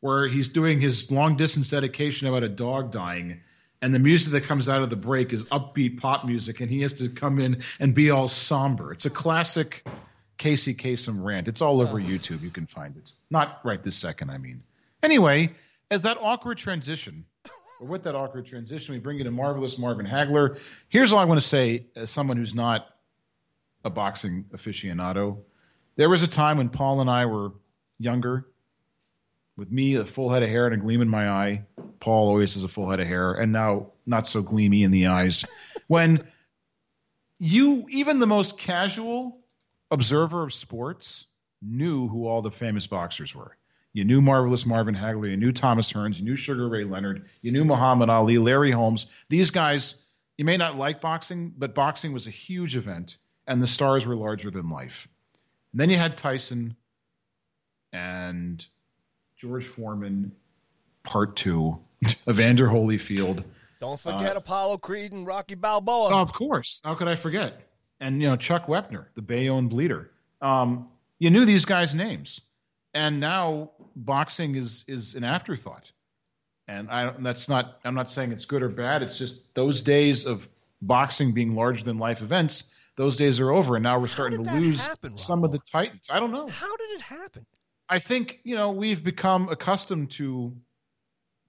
where 0.00 0.26
he's 0.26 0.48
doing 0.48 0.80
his 0.80 1.10
long 1.10 1.36
distance 1.36 1.68
dedication 1.68 2.28
about 2.28 2.44
a 2.44 2.48
dog 2.48 2.90
dying, 2.90 3.42
and 3.84 3.92
the 3.92 3.98
music 3.98 4.32
that 4.32 4.44
comes 4.44 4.70
out 4.70 4.80
of 4.80 4.88
the 4.88 4.96
break 4.96 5.34
is 5.34 5.44
upbeat 5.44 6.00
pop 6.00 6.24
music, 6.24 6.62
and 6.62 6.70
he 6.70 6.80
has 6.80 6.94
to 6.94 7.10
come 7.10 7.38
in 7.38 7.62
and 7.78 7.94
be 7.94 8.08
all 8.08 8.28
somber. 8.28 8.92
It's 8.94 9.04
a 9.04 9.10
classic 9.10 9.86
Casey 10.38 10.74
Kasem 10.74 11.22
rant. 11.22 11.48
It's 11.48 11.60
all 11.60 11.82
over 11.82 12.00
YouTube. 12.00 12.40
You 12.40 12.50
can 12.50 12.64
find 12.64 12.96
it. 12.96 13.12
Not 13.28 13.60
right 13.62 13.82
this 13.82 13.96
second, 13.96 14.30
I 14.30 14.38
mean. 14.38 14.62
Anyway, 15.02 15.52
as 15.90 16.00
that 16.00 16.16
awkward 16.18 16.56
transition, 16.56 17.26
or 17.78 17.86
with 17.86 18.04
that 18.04 18.14
awkward 18.14 18.46
transition, 18.46 18.94
we 18.94 19.00
bring 19.00 19.20
in 19.20 19.26
a 19.26 19.30
marvelous 19.30 19.76
Marvin 19.76 20.06
Hagler. 20.06 20.58
Here's 20.88 21.12
all 21.12 21.18
I 21.18 21.26
want 21.26 21.42
to 21.42 21.46
say 21.46 21.84
as 21.94 22.10
someone 22.10 22.38
who's 22.38 22.54
not 22.54 22.86
a 23.84 23.90
boxing 23.90 24.46
aficionado. 24.54 25.42
There 25.96 26.08
was 26.08 26.22
a 26.22 26.28
time 26.28 26.56
when 26.56 26.70
Paul 26.70 27.02
and 27.02 27.10
I 27.10 27.26
were 27.26 27.52
younger, 27.98 28.46
with 29.58 29.70
me 29.70 29.96
a 29.96 30.06
full 30.06 30.30
head 30.30 30.42
of 30.42 30.48
hair 30.48 30.64
and 30.68 30.74
a 30.74 30.78
gleam 30.78 31.02
in 31.02 31.08
my 31.10 31.28
eye. 31.28 31.64
Paul 32.04 32.28
always 32.28 32.52
has 32.52 32.64
a 32.64 32.68
full 32.68 32.90
head 32.90 33.00
of 33.00 33.06
hair, 33.06 33.32
and 33.32 33.50
now 33.50 33.86
not 34.04 34.26
so 34.26 34.42
gleamy 34.42 34.82
in 34.82 34.90
the 34.90 35.06
eyes. 35.06 35.46
when 35.86 36.28
you, 37.38 37.86
even 37.88 38.18
the 38.18 38.26
most 38.26 38.58
casual 38.58 39.38
observer 39.90 40.42
of 40.42 40.52
sports, 40.52 41.24
knew 41.62 42.06
who 42.06 42.26
all 42.26 42.42
the 42.42 42.50
famous 42.50 42.86
boxers 42.86 43.34
were. 43.34 43.56
You 43.94 44.04
knew 44.04 44.20
Marvelous 44.20 44.66
Marvin 44.66 44.94
Hagler, 44.94 45.30
you 45.30 45.38
knew 45.38 45.50
Thomas 45.50 45.90
Hearns, 45.90 46.18
you 46.18 46.26
knew 46.26 46.36
Sugar 46.36 46.68
Ray 46.68 46.84
Leonard, 46.84 47.24
you 47.40 47.52
knew 47.52 47.64
Muhammad 47.64 48.10
Ali, 48.10 48.36
Larry 48.36 48.70
Holmes. 48.70 49.06
These 49.30 49.50
guys, 49.50 49.94
you 50.36 50.44
may 50.44 50.58
not 50.58 50.76
like 50.76 51.00
boxing, 51.00 51.54
but 51.56 51.74
boxing 51.74 52.12
was 52.12 52.26
a 52.26 52.30
huge 52.30 52.76
event, 52.76 53.16
and 53.46 53.62
the 53.62 53.66
stars 53.66 54.06
were 54.06 54.14
larger 54.14 54.50
than 54.50 54.68
life. 54.68 55.08
And 55.72 55.80
then 55.80 55.88
you 55.88 55.96
had 55.96 56.18
Tyson 56.18 56.76
and 57.94 58.66
George 59.38 59.64
Foreman, 59.64 60.32
part 61.04 61.36
two, 61.36 61.78
Evander 62.28 62.66
Holyfield. 62.66 63.44
Don't 63.80 64.00
forget 64.00 64.36
Apollo 64.36 64.78
Creed 64.78 65.12
and 65.12 65.26
Rocky 65.26 65.54
Balboa. 65.54 66.10
Oh, 66.14 66.20
of 66.20 66.32
course. 66.32 66.80
How 66.84 66.94
could 66.94 67.08
I 67.08 67.14
forget? 67.14 67.68
And 68.00 68.20
you 68.20 68.28
know 68.28 68.36
Chuck 68.36 68.66
Wepner, 68.66 69.06
the 69.14 69.22
Bayonne 69.22 69.68
bleeder. 69.68 70.10
Um, 70.40 70.86
you 71.18 71.30
knew 71.30 71.44
these 71.44 71.64
guys' 71.64 71.94
names, 71.94 72.40
and 72.92 73.20
now 73.20 73.70
boxing 73.94 74.56
is 74.56 74.84
is 74.88 75.14
an 75.14 75.24
afterthought. 75.24 75.92
And 76.66 76.90
I 76.90 77.12
that's 77.18 77.48
not. 77.48 77.78
I'm 77.84 77.94
not 77.94 78.10
saying 78.10 78.32
it's 78.32 78.46
good 78.46 78.62
or 78.62 78.68
bad. 78.68 79.02
It's 79.02 79.18
just 79.18 79.54
those 79.54 79.80
days 79.82 80.26
of 80.26 80.48
boxing 80.82 81.32
being 81.32 81.54
larger 81.54 81.84
than 81.84 81.98
life 81.98 82.22
events. 82.22 82.64
Those 82.96 83.16
days 83.16 83.40
are 83.40 83.50
over, 83.50 83.76
and 83.76 83.82
now 83.82 83.98
we're 83.98 84.06
starting 84.06 84.44
to 84.44 84.52
lose 84.52 84.84
happen, 84.84 85.18
some 85.18 85.44
of 85.44 85.52
the 85.52 85.58
titans. 85.70 86.08
I 86.10 86.20
don't 86.20 86.30
know. 86.30 86.46
How 86.48 86.76
did 86.76 86.90
it 86.90 87.00
happen? 87.00 87.44
I 87.88 87.98
think 87.98 88.40
you 88.44 88.56
know 88.56 88.70
we've 88.70 89.02
become 89.04 89.48
accustomed 89.48 90.10
to 90.12 90.56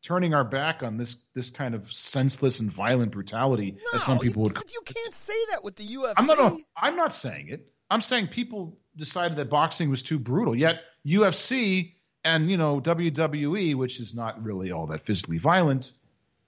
turning 0.06 0.36
our 0.36 0.44
back 0.44 0.84
on 0.84 0.98
this 0.98 1.18
this 1.34 1.49
kind 1.49 1.73
of 1.73 1.91
senseless 1.91 2.60
and 2.60 2.72
violent 2.72 3.11
brutality, 3.11 3.77
as 3.94 4.03
some 4.03 4.19
people 4.19 4.44
would. 4.44 4.53
But 4.53 4.72
you 4.72 4.82
can't 4.86 5.14
say 5.14 5.34
that 5.49 5.64
with 5.64 5.76
the 5.76 5.84
UFC. 5.84 6.14
I'm 6.15 6.27
not. 6.27 6.61
I'm 6.77 6.95
not 6.95 7.15
saying 7.15 7.49
it. 7.49 7.68
I'm 7.90 8.02
saying 8.02 8.27
people 8.27 8.77
decided 8.95 9.36
that 9.38 9.49
boxing 9.49 9.90
was 9.90 10.03
too 10.03 10.19
brutal. 10.19 10.56
Yet 10.56 10.82
UFC 11.06 11.94
and 12.23 12.49
you 12.49 12.57
know 12.57 12.80
WWE, 12.80 13.76
which 13.76 13.99
is 13.99 14.14
not 14.14 14.44
really 14.44 14.72
all 14.72 14.88
that 14.88 15.06
physically 15.06 15.40
violent, 15.40 15.91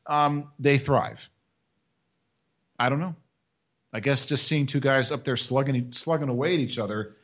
um, 0.06 0.52
they 0.60 0.78
thrive. 0.78 1.28
I 2.80 2.90
don't 2.90 3.00
know. 3.00 3.16
I 3.92 4.02
guess 4.02 4.28
just 4.28 4.48
seeing 4.48 4.68
two 4.68 4.80
guys 4.80 5.12
up 5.12 5.24
there 5.24 5.36
slugging 5.36 5.94
slugging 5.94 6.30
away 6.30 6.54
at 6.54 6.60
each 6.60 6.78
other 6.78 7.16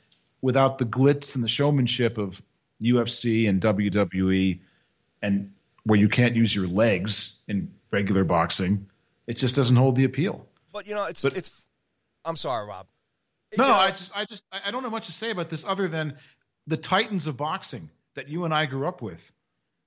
without 0.42 0.80
the 0.80 0.86
glitz 0.86 1.36
and 1.36 1.44
the 1.44 1.50
showmanship 1.50 2.18
of 2.18 2.42
UFC 2.82 3.48
and 3.48 3.62
WWE, 3.62 4.60
and 5.22 5.52
where 5.86 6.00
you 6.00 6.10
can't 6.10 6.36
use 6.36 6.56
your 6.56 6.68
legs 6.68 7.42
in 7.48 7.74
regular 7.92 8.24
boxing, 8.24 8.90
it 9.28 9.34
just 9.38 9.56
doesn't 9.56 9.76
hold 9.76 9.96
the 9.96 10.04
appeal. 10.06 10.48
But 10.72 10.88
you 10.88 10.96
know, 10.96 11.04
it's 11.06 11.22
But- 11.22 11.38
it's. 11.38 11.52
I'm 12.26 12.38
sorry, 12.38 12.66
Rob. 12.66 12.88
No, 13.58 13.66
You 13.66 13.72
know, 13.72 13.78
I 13.78 13.92
just, 13.92 14.12
I 14.16 14.26
just, 14.26 14.44
I 14.52 14.62
I 14.66 14.72
don't 14.72 14.82
know 14.82 14.90
much 14.90 15.08
to 15.08 15.12
say 15.12 15.30
about 15.30 15.50
this 15.50 15.66
other 15.66 15.88
than 15.88 16.16
the 16.68 16.78
titans 16.78 17.28
of 17.28 17.36
boxing 17.38 17.90
that 18.16 18.30
you 18.30 18.46
and 18.46 18.54
I 18.54 18.66
grew 18.66 18.88
up 18.88 19.02
with 19.02 19.32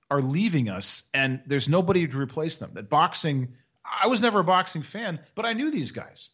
are 0.09 0.21
leaving 0.21 0.69
us, 0.69 1.03
and 1.13 1.41
there's 1.47 1.67
nobody 1.67 2.07
to 2.07 2.17
replace 2.17 2.57
them. 2.57 2.71
That 2.75 2.89
boxing, 2.89 3.55
I 3.83 4.07
was 4.07 4.21
never 4.21 4.39
a 4.39 4.43
boxing 4.43 4.83
fan, 4.83 5.19
but 5.35 5.45
I 5.45 5.53
knew 5.53 5.69
these 5.71 5.91
guys. 5.91 6.29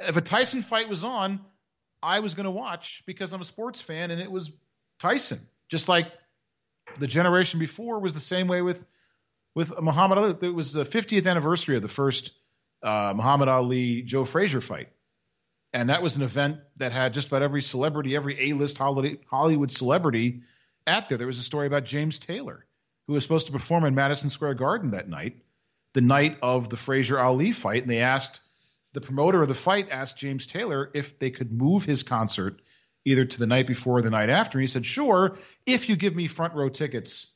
If 0.00 0.16
a 0.16 0.20
Tyson 0.22 0.62
fight 0.62 0.88
was 0.88 1.04
on, 1.04 1.40
I 2.02 2.20
was 2.20 2.34
going 2.34 2.44
to 2.46 2.50
watch 2.50 3.02
because 3.06 3.32
I'm 3.32 3.42
a 3.42 3.44
sports 3.44 3.80
fan, 3.80 4.10
and 4.10 4.20
it 4.20 4.30
was 4.30 4.50
Tyson. 4.98 5.40
Just 5.68 5.88
like 5.88 6.10
the 6.98 7.06
generation 7.06 7.60
before 7.60 7.98
was 7.98 8.14
the 8.14 8.20
same 8.20 8.48
way 8.48 8.62
with 8.62 8.84
with 9.54 9.72
Muhammad 9.80 10.18
Ali. 10.18 10.34
It 10.42 10.54
was 10.54 10.72
the 10.72 10.84
50th 10.84 11.28
anniversary 11.28 11.76
of 11.76 11.82
the 11.82 11.88
first 11.88 12.32
uh, 12.82 13.12
Muhammad 13.16 13.48
Ali 13.48 14.02
Joe 14.02 14.24
Frazier 14.24 14.60
fight 14.60 14.88
and 15.72 15.88
that 15.88 16.02
was 16.02 16.16
an 16.16 16.22
event 16.22 16.58
that 16.76 16.92
had 16.92 17.14
just 17.14 17.28
about 17.28 17.42
every 17.42 17.62
celebrity, 17.62 18.16
every 18.16 18.50
A-list 18.50 18.78
Hollywood 18.78 19.72
celebrity 19.72 20.42
at 20.86 21.08
there. 21.08 21.18
There 21.18 21.26
was 21.26 21.38
a 21.38 21.44
story 21.44 21.66
about 21.66 21.84
James 21.84 22.18
Taylor, 22.18 22.66
who 23.06 23.12
was 23.12 23.22
supposed 23.22 23.46
to 23.46 23.52
perform 23.52 23.84
in 23.84 23.94
Madison 23.94 24.30
Square 24.30 24.54
Garden 24.54 24.90
that 24.90 25.08
night, 25.08 25.36
the 25.92 26.00
night 26.00 26.38
of 26.42 26.68
the 26.68 26.76
Frazier 26.76 27.20
Ali 27.20 27.52
fight, 27.52 27.82
and 27.82 27.90
they 27.90 28.00
asked 28.00 28.40
the 28.92 29.00
promoter 29.00 29.40
of 29.42 29.48
the 29.48 29.54
fight 29.54 29.90
asked 29.90 30.18
James 30.18 30.46
Taylor 30.46 30.90
if 30.92 31.18
they 31.18 31.30
could 31.30 31.52
move 31.52 31.84
his 31.84 32.02
concert 32.02 32.60
either 33.04 33.24
to 33.24 33.38
the 33.38 33.46
night 33.46 33.66
before 33.66 33.98
or 33.98 34.02
the 34.02 34.10
night 34.10 34.30
after. 34.30 34.58
And 34.58 34.62
he 34.62 34.66
said, 34.66 34.86
"Sure, 34.86 35.36
if 35.66 35.88
you 35.88 35.96
give 35.96 36.14
me 36.14 36.26
front 36.26 36.54
row 36.54 36.68
tickets 36.68 37.32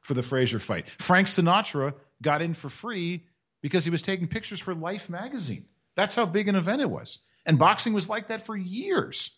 for 0.00 0.14
the 0.14 0.22
Frazier 0.22 0.58
fight." 0.58 0.86
Frank 0.98 1.28
Sinatra 1.28 1.94
got 2.22 2.42
in 2.42 2.54
for 2.54 2.68
free 2.68 3.26
because 3.62 3.84
he 3.84 3.90
was 3.90 4.02
taking 4.02 4.28
pictures 4.28 4.60
for 4.60 4.74
Life 4.74 5.08
magazine. 5.08 5.66
That's 5.96 6.14
how 6.14 6.26
big 6.26 6.48
an 6.48 6.56
event 6.56 6.82
it 6.82 6.90
was. 6.90 7.18
And 7.44 7.58
boxing 7.58 7.92
was 7.92 8.08
like 8.08 8.28
that 8.28 8.44
for 8.44 8.56
years. 8.56 9.30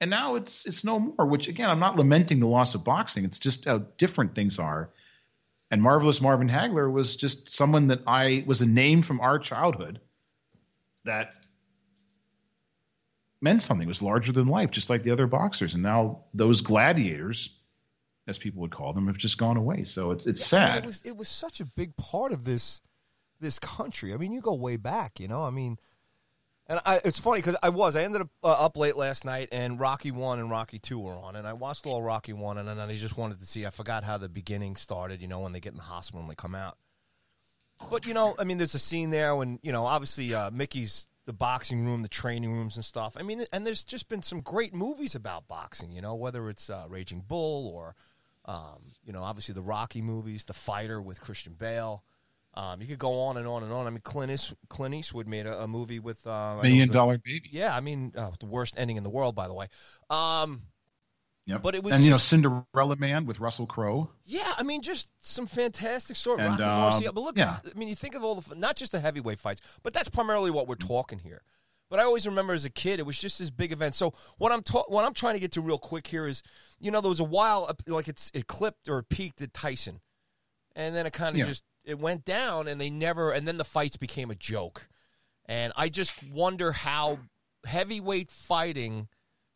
And 0.00 0.10
now 0.10 0.34
it's 0.34 0.66
it's 0.66 0.82
no 0.82 0.98
more, 0.98 1.26
which 1.26 1.48
again, 1.48 1.70
I'm 1.70 1.78
not 1.78 1.96
lamenting 1.96 2.40
the 2.40 2.48
loss 2.48 2.74
of 2.74 2.82
boxing. 2.82 3.24
It's 3.24 3.38
just 3.38 3.66
how 3.66 3.78
different 3.78 4.34
things 4.34 4.58
are. 4.58 4.90
And 5.70 5.80
Marvelous 5.80 6.20
Marvin 6.20 6.48
Hagler 6.48 6.90
was 6.90 7.16
just 7.16 7.50
someone 7.50 7.86
that 7.86 8.02
I 8.06 8.44
was 8.46 8.62
a 8.62 8.66
name 8.66 9.02
from 9.02 9.20
our 9.20 9.38
childhood 9.38 10.00
that 11.04 11.32
meant 13.42 13.62
something, 13.62 13.86
It 13.86 13.88
was 13.88 14.02
larger 14.02 14.32
than 14.32 14.46
life, 14.46 14.70
just 14.70 14.88
like 14.88 15.02
the 15.02 15.10
other 15.10 15.26
boxers. 15.26 15.74
And 15.74 15.82
now 15.82 16.24
those 16.32 16.60
gladiators, 16.60 17.50
as 18.26 18.38
people 18.38 18.60
would 18.62 18.70
call 18.70 18.92
them, 18.92 19.06
have 19.08 19.18
just 19.18 19.38
gone 19.38 19.56
away. 19.56 19.84
So 19.84 20.12
it's 20.12 20.26
it's 20.26 20.44
sad. 20.44 20.84
It 20.84 20.86
was 20.86 21.02
it 21.04 21.16
was 21.16 21.28
such 21.28 21.60
a 21.60 21.64
big 21.64 21.96
part 21.96 22.32
of 22.32 22.44
this 22.44 22.80
this 23.40 23.58
country. 23.58 24.14
I 24.14 24.16
mean, 24.16 24.32
you 24.32 24.40
go 24.40 24.54
way 24.54 24.76
back, 24.76 25.18
you 25.20 25.28
know. 25.28 25.42
I 25.42 25.50
mean, 25.50 25.78
and 26.68 26.80
I, 26.86 27.00
it's 27.04 27.18
funny 27.18 27.40
because 27.40 27.56
I 27.62 27.68
was 27.68 27.96
I 27.96 28.02
ended 28.02 28.22
up 28.22 28.30
uh, 28.42 28.52
up 28.52 28.76
late 28.76 28.96
last 28.96 29.24
night, 29.24 29.48
and 29.52 29.78
Rocky 29.78 30.10
One 30.10 30.38
and 30.38 30.50
Rocky 30.50 30.78
Two 30.78 31.00
were 31.00 31.14
on, 31.14 31.36
and 31.36 31.46
I 31.46 31.52
watched 31.52 31.86
all 31.86 32.02
Rocky 32.02 32.32
One, 32.32 32.56
and 32.56 32.68
then 32.68 32.78
I 32.78 32.96
just 32.96 33.18
wanted 33.18 33.40
to 33.40 33.46
see. 33.46 33.66
I 33.66 33.70
forgot 33.70 34.04
how 34.04 34.16
the 34.16 34.28
beginning 34.28 34.76
started. 34.76 35.20
You 35.20 35.28
know, 35.28 35.40
when 35.40 35.52
they 35.52 35.60
get 35.60 35.72
in 35.72 35.78
the 35.78 35.84
hospital 35.84 36.20
and 36.20 36.30
they 36.30 36.34
come 36.34 36.54
out. 36.54 36.78
But 37.90 38.06
you 38.06 38.14
know, 38.14 38.34
I 38.38 38.44
mean, 38.44 38.58
there's 38.58 38.74
a 38.74 38.78
scene 38.78 39.10
there 39.10 39.34
when 39.34 39.58
you 39.62 39.72
know, 39.72 39.84
obviously, 39.86 40.32
uh, 40.32 40.50
Mickey's 40.50 41.06
the 41.24 41.32
boxing 41.32 41.84
room, 41.86 42.02
the 42.02 42.08
training 42.08 42.52
rooms 42.52 42.76
and 42.76 42.84
stuff. 42.84 43.16
I 43.18 43.22
mean, 43.22 43.44
and 43.52 43.66
there's 43.66 43.82
just 43.82 44.08
been 44.08 44.22
some 44.22 44.40
great 44.40 44.74
movies 44.74 45.14
about 45.14 45.46
boxing. 45.48 45.92
You 45.92 46.00
know, 46.02 46.14
whether 46.14 46.48
it's 46.48 46.68
uh, 46.68 46.86
Raging 46.88 47.22
Bull 47.26 47.68
or, 47.68 47.94
um, 48.44 48.82
you 49.04 49.12
know, 49.12 49.22
obviously 49.22 49.54
the 49.54 49.62
Rocky 49.62 50.02
movies, 50.02 50.44
The 50.44 50.52
Fighter 50.52 51.00
with 51.00 51.20
Christian 51.20 51.54
Bale. 51.54 52.02
Um, 52.54 52.82
you 52.82 52.86
could 52.86 52.98
go 52.98 53.18
on 53.20 53.38
and 53.38 53.46
on 53.46 53.62
and 53.62 53.72
on. 53.72 53.86
I 53.86 53.90
mean, 53.90 54.00
Clint, 54.02 54.30
East, 54.30 54.52
Clint 54.68 54.94
Eastwood 54.94 55.26
made 55.26 55.46
a, 55.46 55.62
a 55.62 55.68
movie 55.68 55.98
with 56.00 56.26
uh, 56.26 56.30
I 56.30 56.54
know 56.54 56.58
it 56.58 56.62
Million 56.64 56.88
was 56.88 56.96
a- 56.96 57.18
Baby. 57.24 57.48
Yeah, 57.50 57.74
I 57.74 57.80
mean, 57.80 58.12
uh, 58.16 58.30
the 58.40 58.46
worst 58.46 58.74
ending 58.76 58.96
in 58.98 59.04
the 59.04 59.10
world, 59.10 59.34
by 59.34 59.48
the 59.48 59.54
way. 59.54 59.68
Um, 60.10 60.62
Yep. 61.46 61.62
But 61.62 61.74
it 61.74 61.82
was 61.82 61.94
and 61.94 62.04
you 62.04 62.10
know 62.10 62.18
Cinderella 62.18 62.96
Man 62.96 63.26
with 63.26 63.40
Russell 63.40 63.66
Crowe. 63.66 64.10
yeah, 64.24 64.52
I 64.56 64.62
mean, 64.62 64.80
just 64.80 65.08
some 65.20 65.46
fantastic 65.46 66.16
story. 66.16 66.40
And, 66.40 66.58
Rocky 66.58 66.62
um, 66.62 66.92
Marciano. 66.92 67.14
But 67.14 67.20
look, 67.22 67.36
yeah. 67.36 67.56
I 67.64 67.76
mean, 67.76 67.88
you 67.88 67.96
think 67.96 68.14
of 68.14 68.22
all 68.22 68.36
the 68.36 68.54
not 68.54 68.76
just 68.76 68.92
the 68.92 69.00
heavyweight 69.00 69.40
fights, 69.40 69.60
but 69.82 69.92
that's 69.92 70.08
primarily 70.08 70.50
what 70.50 70.68
we're 70.68 70.76
talking 70.76 71.18
here. 71.18 71.42
But 71.90 71.98
I 71.98 72.04
always 72.04 72.26
remember 72.26 72.54
as 72.54 72.64
a 72.64 72.70
kid, 72.70 73.00
it 73.00 73.06
was 73.06 73.18
just 73.20 73.38
this 73.38 73.50
big 73.50 73.72
event. 73.72 73.94
So 73.94 74.14
what 74.38 74.50
I'm 74.52 74.62
ta- 74.62 74.84
what 74.88 75.04
I'm 75.04 75.14
trying 75.14 75.34
to 75.34 75.40
get 75.40 75.52
to 75.52 75.60
real 75.60 75.78
quick 75.78 76.06
here 76.06 76.26
is, 76.26 76.42
you 76.78 76.90
know, 76.90 77.00
there 77.00 77.10
was 77.10 77.20
a 77.20 77.24
while 77.24 77.70
like 77.86 78.08
it's 78.08 78.30
it 78.32 78.46
clipped 78.46 78.88
or 78.88 79.02
peaked 79.02 79.42
at 79.42 79.52
Tyson, 79.52 80.00
and 80.76 80.94
then 80.94 81.06
it 81.06 81.12
kind 81.12 81.34
of 81.34 81.40
Yeah. 81.40 81.46
just 81.46 81.64
it 81.84 81.98
went 81.98 82.24
down, 82.24 82.68
and 82.68 82.80
they 82.80 82.88
never, 82.88 83.32
and 83.32 83.46
then 83.48 83.58
the 83.58 83.64
fights 83.64 83.96
became 83.96 84.30
a 84.30 84.36
joke, 84.36 84.88
and 85.46 85.72
I 85.76 85.88
just 85.88 86.22
wonder 86.22 86.70
how 86.70 87.18
heavyweight 87.66 88.30
fighting 88.30 89.08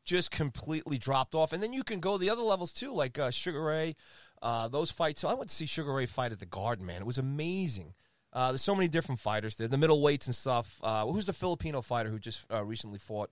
just 0.07 0.31
completely 0.31 0.97
dropped 0.97 1.35
off. 1.35 1.53
And 1.53 1.63
then 1.63 1.73
you 1.75 1.83
can 1.83 2.01
go 2.01 2.17
the 2.17 2.31
other 2.31 2.43
levels 2.43 2.73
too, 2.73 2.95
like 2.95 3.19
uh, 3.19 3.31
Sugar 3.31 3.63
Ray, 3.63 3.97
uh, 4.41 4.69
those 4.69 4.91
fights. 4.91 5.21
So 5.21 5.29
I 5.29 5.35
went 5.35 5.51
to 5.51 5.55
see 5.55 5.67
Sugar 5.67 5.93
Ray 5.93 6.07
fight 6.07 6.33
at 6.33 6.39
the 6.39 6.47
Garden, 6.47 6.87
man. 6.87 7.03
It 7.03 7.07
was 7.07 7.19
amazing. 7.19 7.93
Uh, 8.33 8.53
there's 8.53 8.63
so 8.63 8.75
many 8.75 8.89
different 8.89 9.21
fighters 9.21 9.57
there, 9.57 9.69
the 9.69 9.77
middleweights 9.77 10.27
and 10.27 10.35
stuff. 10.35 10.79
Uh, 10.83 11.07
who's 11.07 11.25
the 11.27 11.33
Filipino 11.33 11.83
fighter 11.83 12.09
who 12.11 12.19
just 12.19 12.47
uh, 12.53 12.65
recently 12.65 12.99
fought 12.99 13.31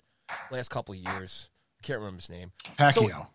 last 0.51 0.69
couple 0.71 0.95
of 0.95 1.01
years? 1.01 1.49
Can't 1.83 1.99
remember 1.99 2.19
his 2.21 2.31
name. 2.31 2.53
Pacquiao. 2.79 2.93
So- 2.93 3.27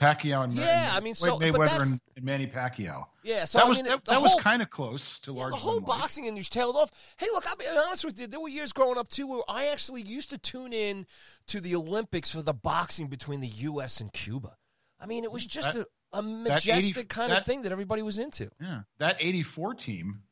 Pacquiao 0.00 0.44
and 0.44 0.54
Yeah, 0.54 0.90
I 0.92 1.00
mean, 1.00 1.14
so- 1.14 1.38
but 1.38 1.46
Mayweather 1.46 1.64
that's- 1.66 1.90
and, 1.90 2.00
and 2.16 2.24
Manny 2.24 2.46
Pacquiao. 2.46 3.06
Yeah, 3.22 3.44
so 3.44 3.58
that 3.58 3.66
I 3.66 3.68
was 3.68 3.78
mean, 3.78 3.86
that, 3.86 4.04
that 4.06 4.22
was 4.22 4.34
kind 4.36 4.62
of 4.62 4.70
close 4.70 5.18
to 5.20 5.32
Yeah, 5.32 5.40
larger 5.40 5.50
the 5.50 5.56
whole 5.56 5.74
than 5.80 5.84
life. 5.84 6.00
boxing 6.00 6.24
industry 6.24 6.58
tailed 6.60 6.74
off. 6.76 6.90
Hey, 7.18 7.26
look, 7.32 7.46
I'll 7.46 7.56
be 7.56 7.66
honest 7.68 8.04
with 8.04 8.18
you. 8.18 8.26
There 8.26 8.40
were 8.40 8.48
years 8.48 8.72
growing 8.72 8.96
up 8.98 9.08
too 9.08 9.26
where 9.26 9.42
I 9.48 9.66
actually 9.66 10.02
used 10.02 10.30
to 10.30 10.38
tune 10.38 10.72
in 10.72 11.06
to 11.48 11.60
the 11.60 11.76
Olympics 11.76 12.30
for 12.30 12.40
the 12.42 12.54
boxing 12.54 13.08
between 13.08 13.40
the 13.40 13.48
U.S. 13.48 14.00
and 14.00 14.10
Cuba. 14.12 14.56
I 14.98 15.06
mean, 15.06 15.24
it 15.24 15.30
was 15.32 15.44
just 15.44 15.72
That- 15.72 15.86
a, 16.14 16.18
a 16.18 16.22
that 16.22 16.66
80 16.66 16.72
majestic 16.72 17.08
kind 17.08 17.32
of 17.32 17.44
thing 17.44 17.62
that 17.62 17.72
everybody 17.72 18.00
was 18.02 18.18
into. 18.18 18.50
Yeah, 18.60 18.80
that 18.98 19.16
'84 19.20 19.74
team 19.74 20.22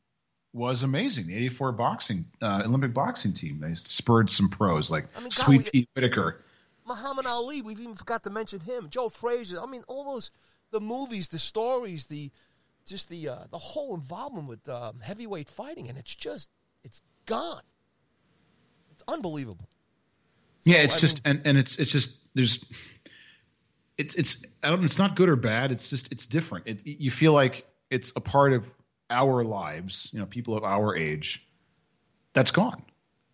was 0.51 0.81
amazing. 0.83 1.27
The 1.27 1.35
'84 1.35 1.71
boxing 1.73 2.25
uh, 2.41 2.63
Olympic 2.65 2.93
boxing 2.93 3.33
team. 3.33 3.59
They 3.59 3.75
spurred 3.75 4.31
some 4.31 4.49
pros 4.49 4.89
like 4.91 5.05
I 5.15 5.19
mean, 5.19 5.25
God, 5.25 5.31
Sweet 5.45 5.69
we- 5.73 5.81
Pea 5.81 5.87
Whitaker. 5.95 6.43
Muhammad 6.89 7.25
Ali, 7.25 7.61
we've 7.61 7.79
even 7.79 7.95
forgot 7.95 8.23
to 8.23 8.29
mention 8.29 8.59
him. 8.59 8.89
Joe 8.89 9.07
Frazier. 9.07 9.61
I 9.61 9.67
mean, 9.67 9.83
all 9.87 10.03
those 10.03 10.31
the 10.71 10.81
movies, 10.81 11.29
the 11.29 11.39
stories, 11.39 12.07
the 12.07 12.31
just 12.85 13.07
the 13.09 13.29
uh, 13.29 13.43
the 13.49 13.57
whole 13.57 13.93
involvement 13.93 14.49
with 14.49 14.67
um, 14.67 14.99
heavyweight 14.99 15.49
fighting, 15.49 15.87
and 15.87 15.97
it's 15.97 16.13
just 16.13 16.49
it's 16.83 17.01
gone. 17.25 17.61
It's 18.91 19.03
unbelievable. 19.07 19.69
yeah, 20.63 20.79
it's 20.79 20.97
I 20.97 20.99
just 20.99 21.21
and 21.25 21.41
and 21.45 21.57
it's 21.57 21.77
it's 21.77 21.91
just 21.91 22.17
there's 22.33 22.65
it's 23.97 24.15
it's 24.15 24.45
I 24.63 24.69
don't 24.69 24.83
it's 24.83 24.97
not 24.97 25.15
good 25.15 25.29
or 25.29 25.35
bad. 25.35 25.71
It's 25.71 25.89
just 25.89 26.11
it's 26.11 26.25
different. 26.25 26.67
It, 26.67 26.81
you 26.85 27.11
feel 27.11 27.33
like 27.33 27.65
it's 27.89 28.11
a 28.15 28.21
part 28.21 28.53
of 28.53 28.67
our 29.09 29.43
lives. 29.43 30.09
You 30.11 30.19
know, 30.19 30.25
people 30.25 30.57
of 30.57 30.63
our 30.63 30.95
age. 30.95 31.45
That's 32.33 32.51
gone. 32.51 32.83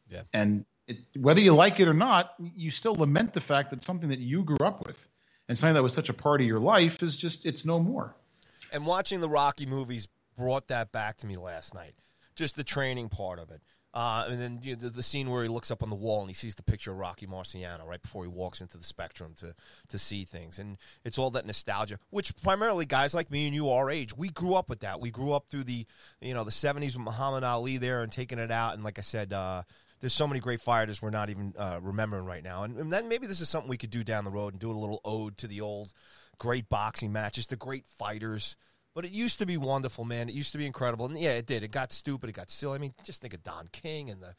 Yeah. 0.10 0.22
And 0.34 0.66
it, 0.88 0.98
whether 1.16 1.42
you 1.42 1.54
like 1.54 1.80
it 1.80 1.88
or 1.88 1.94
not, 1.94 2.34
you 2.40 2.72
still 2.72 2.96
lament 2.96 3.34
the 3.34 3.42
fact 3.42 3.72
that 3.72 3.84
something 3.84 4.10
that 4.10 4.20
you 4.20 4.44
grew 4.44 4.66
up 4.66 4.86
with 4.86 5.08
and 5.48 5.58
something 5.58 5.76
that 5.76 5.84
was 5.84 5.94
such 5.94 6.10
a 6.10 6.14
part 6.14 6.42
of 6.42 6.48
your 6.48 6.60
life 6.60 7.02
is 7.04 7.16
just 7.16 7.46
it's 7.46 7.66
no 7.66 7.80
more. 7.80 8.16
And 8.72 8.86
watching 8.86 9.22
the 9.22 9.30
Rocky 9.30 9.66
movies 9.66 10.08
brought 10.38 10.68
that 10.68 10.92
back 10.92 11.18
to 11.18 11.28
me 11.28 11.38
last 11.38 11.74
night. 11.74 11.96
Just 12.36 12.56
the 12.56 12.64
training 12.64 13.10
part 13.10 13.40
of 13.40 13.50
it. 13.52 13.62
Uh, 13.94 14.26
and 14.30 14.42
then 14.42 14.60
you 14.62 14.76
know, 14.76 14.82
the, 14.82 14.90
the 14.90 15.04
scene 15.04 15.30
where 15.30 15.42
he 15.42 15.48
looks 15.48 15.72
up 15.72 15.82
on 15.82 15.90
the 15.90 15.96
wall 15.96 16.20
and 16.20 16.30
he 16.30 16.34
sees 16.34 16.56
the 16.56 16.64
picture 16.64 16.92
of 16.92 16.98
Rocky 16.98 17.26
Marciano 17.26 17.88
right 17.88 18.02
before 18.02 18.24
he 18.24 18.30
walks 18.30 18.60
into 18.60 18.78
the 18.78 18.84
spectrum 18.84 19.34
to, 19.38 19.56
to 19.88 19.98
see 19.98 20.26
things. 20.26 20.60
And 20.60 20.78
it's 21.06 21.18
all 21.18 21.32
that 21.32 21.46
nostalgia, 21.46 21.98
which 22.10 22.36
primarily 22.44 22.86
guys 22.86 23.14
like 23.14 23.32
me 23.32 23.46
and 23.46 23.56
you, 23.56 23.70
our 23.70 23.90
age, 23.90 24.16
we 24.16 24.28
grew 24.28 24.56
up 24.56 24.68
with 24.68 24.82
that. 24.82 25.00
We 25.00 25.12
grew 25.12 25.32
up 25.32 25.46
through 25.48 25.64
the, 25.64 25.86
you 26.20 26.34
know, 26.34 26.44
the 26.44 26.52
70s 26.52 26.88
with 26.88 27.06
Muhammad 27.06 27.46
Ali 27.46 27.78
there 27.78 28.04
and 28.04 28.12
taking 28.12 28.38
it 28.38 28.52
out. 28.52 28.74
And 28.74 28.84
like 28.84 29.00
I 29.00 29.02
said, 29.02 29.32
uh, 29.32 29.64
there's 30.02 30.14
so 30.14 30.28
many 30.28 30.40
great 30.40 30.62
fighters 30.62 31.02
we're 31.02 31.10
not 31.10 31.30
even 31.30 31.54
uh, 31.58 31.80
remembering 31.82 32.26
right 32.26 32.44
now. 32.44 32.64
And, 32.64 32.78
and 32.78 32.92
then 32.92 33.08
maybe 33.08 33.28
this 33.28 33.42
is 33.42 33.50
something 33.50 33.70
we 33.70 33.78
could 33.78 33.90
do 33.90 34.04
down 34.04 34.26
the 34.26 34.32
road 34.32 34.54
and 34.54 34.60
do 34.60 34.72
a 34.72 34.74
little 34.74 35.02
ode 35.04 35.38
to 35.40 35.48
the 35.48 35.62
old 35.62 35.94
great 36.38 36.70
boxing 36.70 37.12
matches, 37.12 37.48
the 37.48 37.56
great 37.56 37.86
fighters. 37.88 38.56
But 38.94 39.04
it 39.04 39.12
used 39.12 39.40
to 39.40 39.46
be 39.46 39.58
wonderful, 39.58 40.06
man. 40.06 40.30
It 40.30 40.36
used 40.36 40.54
to 40.54 40.58
be 40.58 40.66
incredible, 40.66 41.06
and 41.06 41.18
yeah, 41.18 41.32
it 41.32 41.46
did. 41.46 41.64
It 41.64 41.72
got 41.72 41.92
stupid. 41.92 42.30
It 42.30 42.34
got 42.34 42.50
silly. 42.50 42.76
I 42.76 42.78
mean, 42.78 42.94
just 43.04 43.22
think 43.22 43.34
of 43.34 43.44
Don 43.44 43.68
King 43.68 44.10
and 44.10 44.22
the 44.22 44.36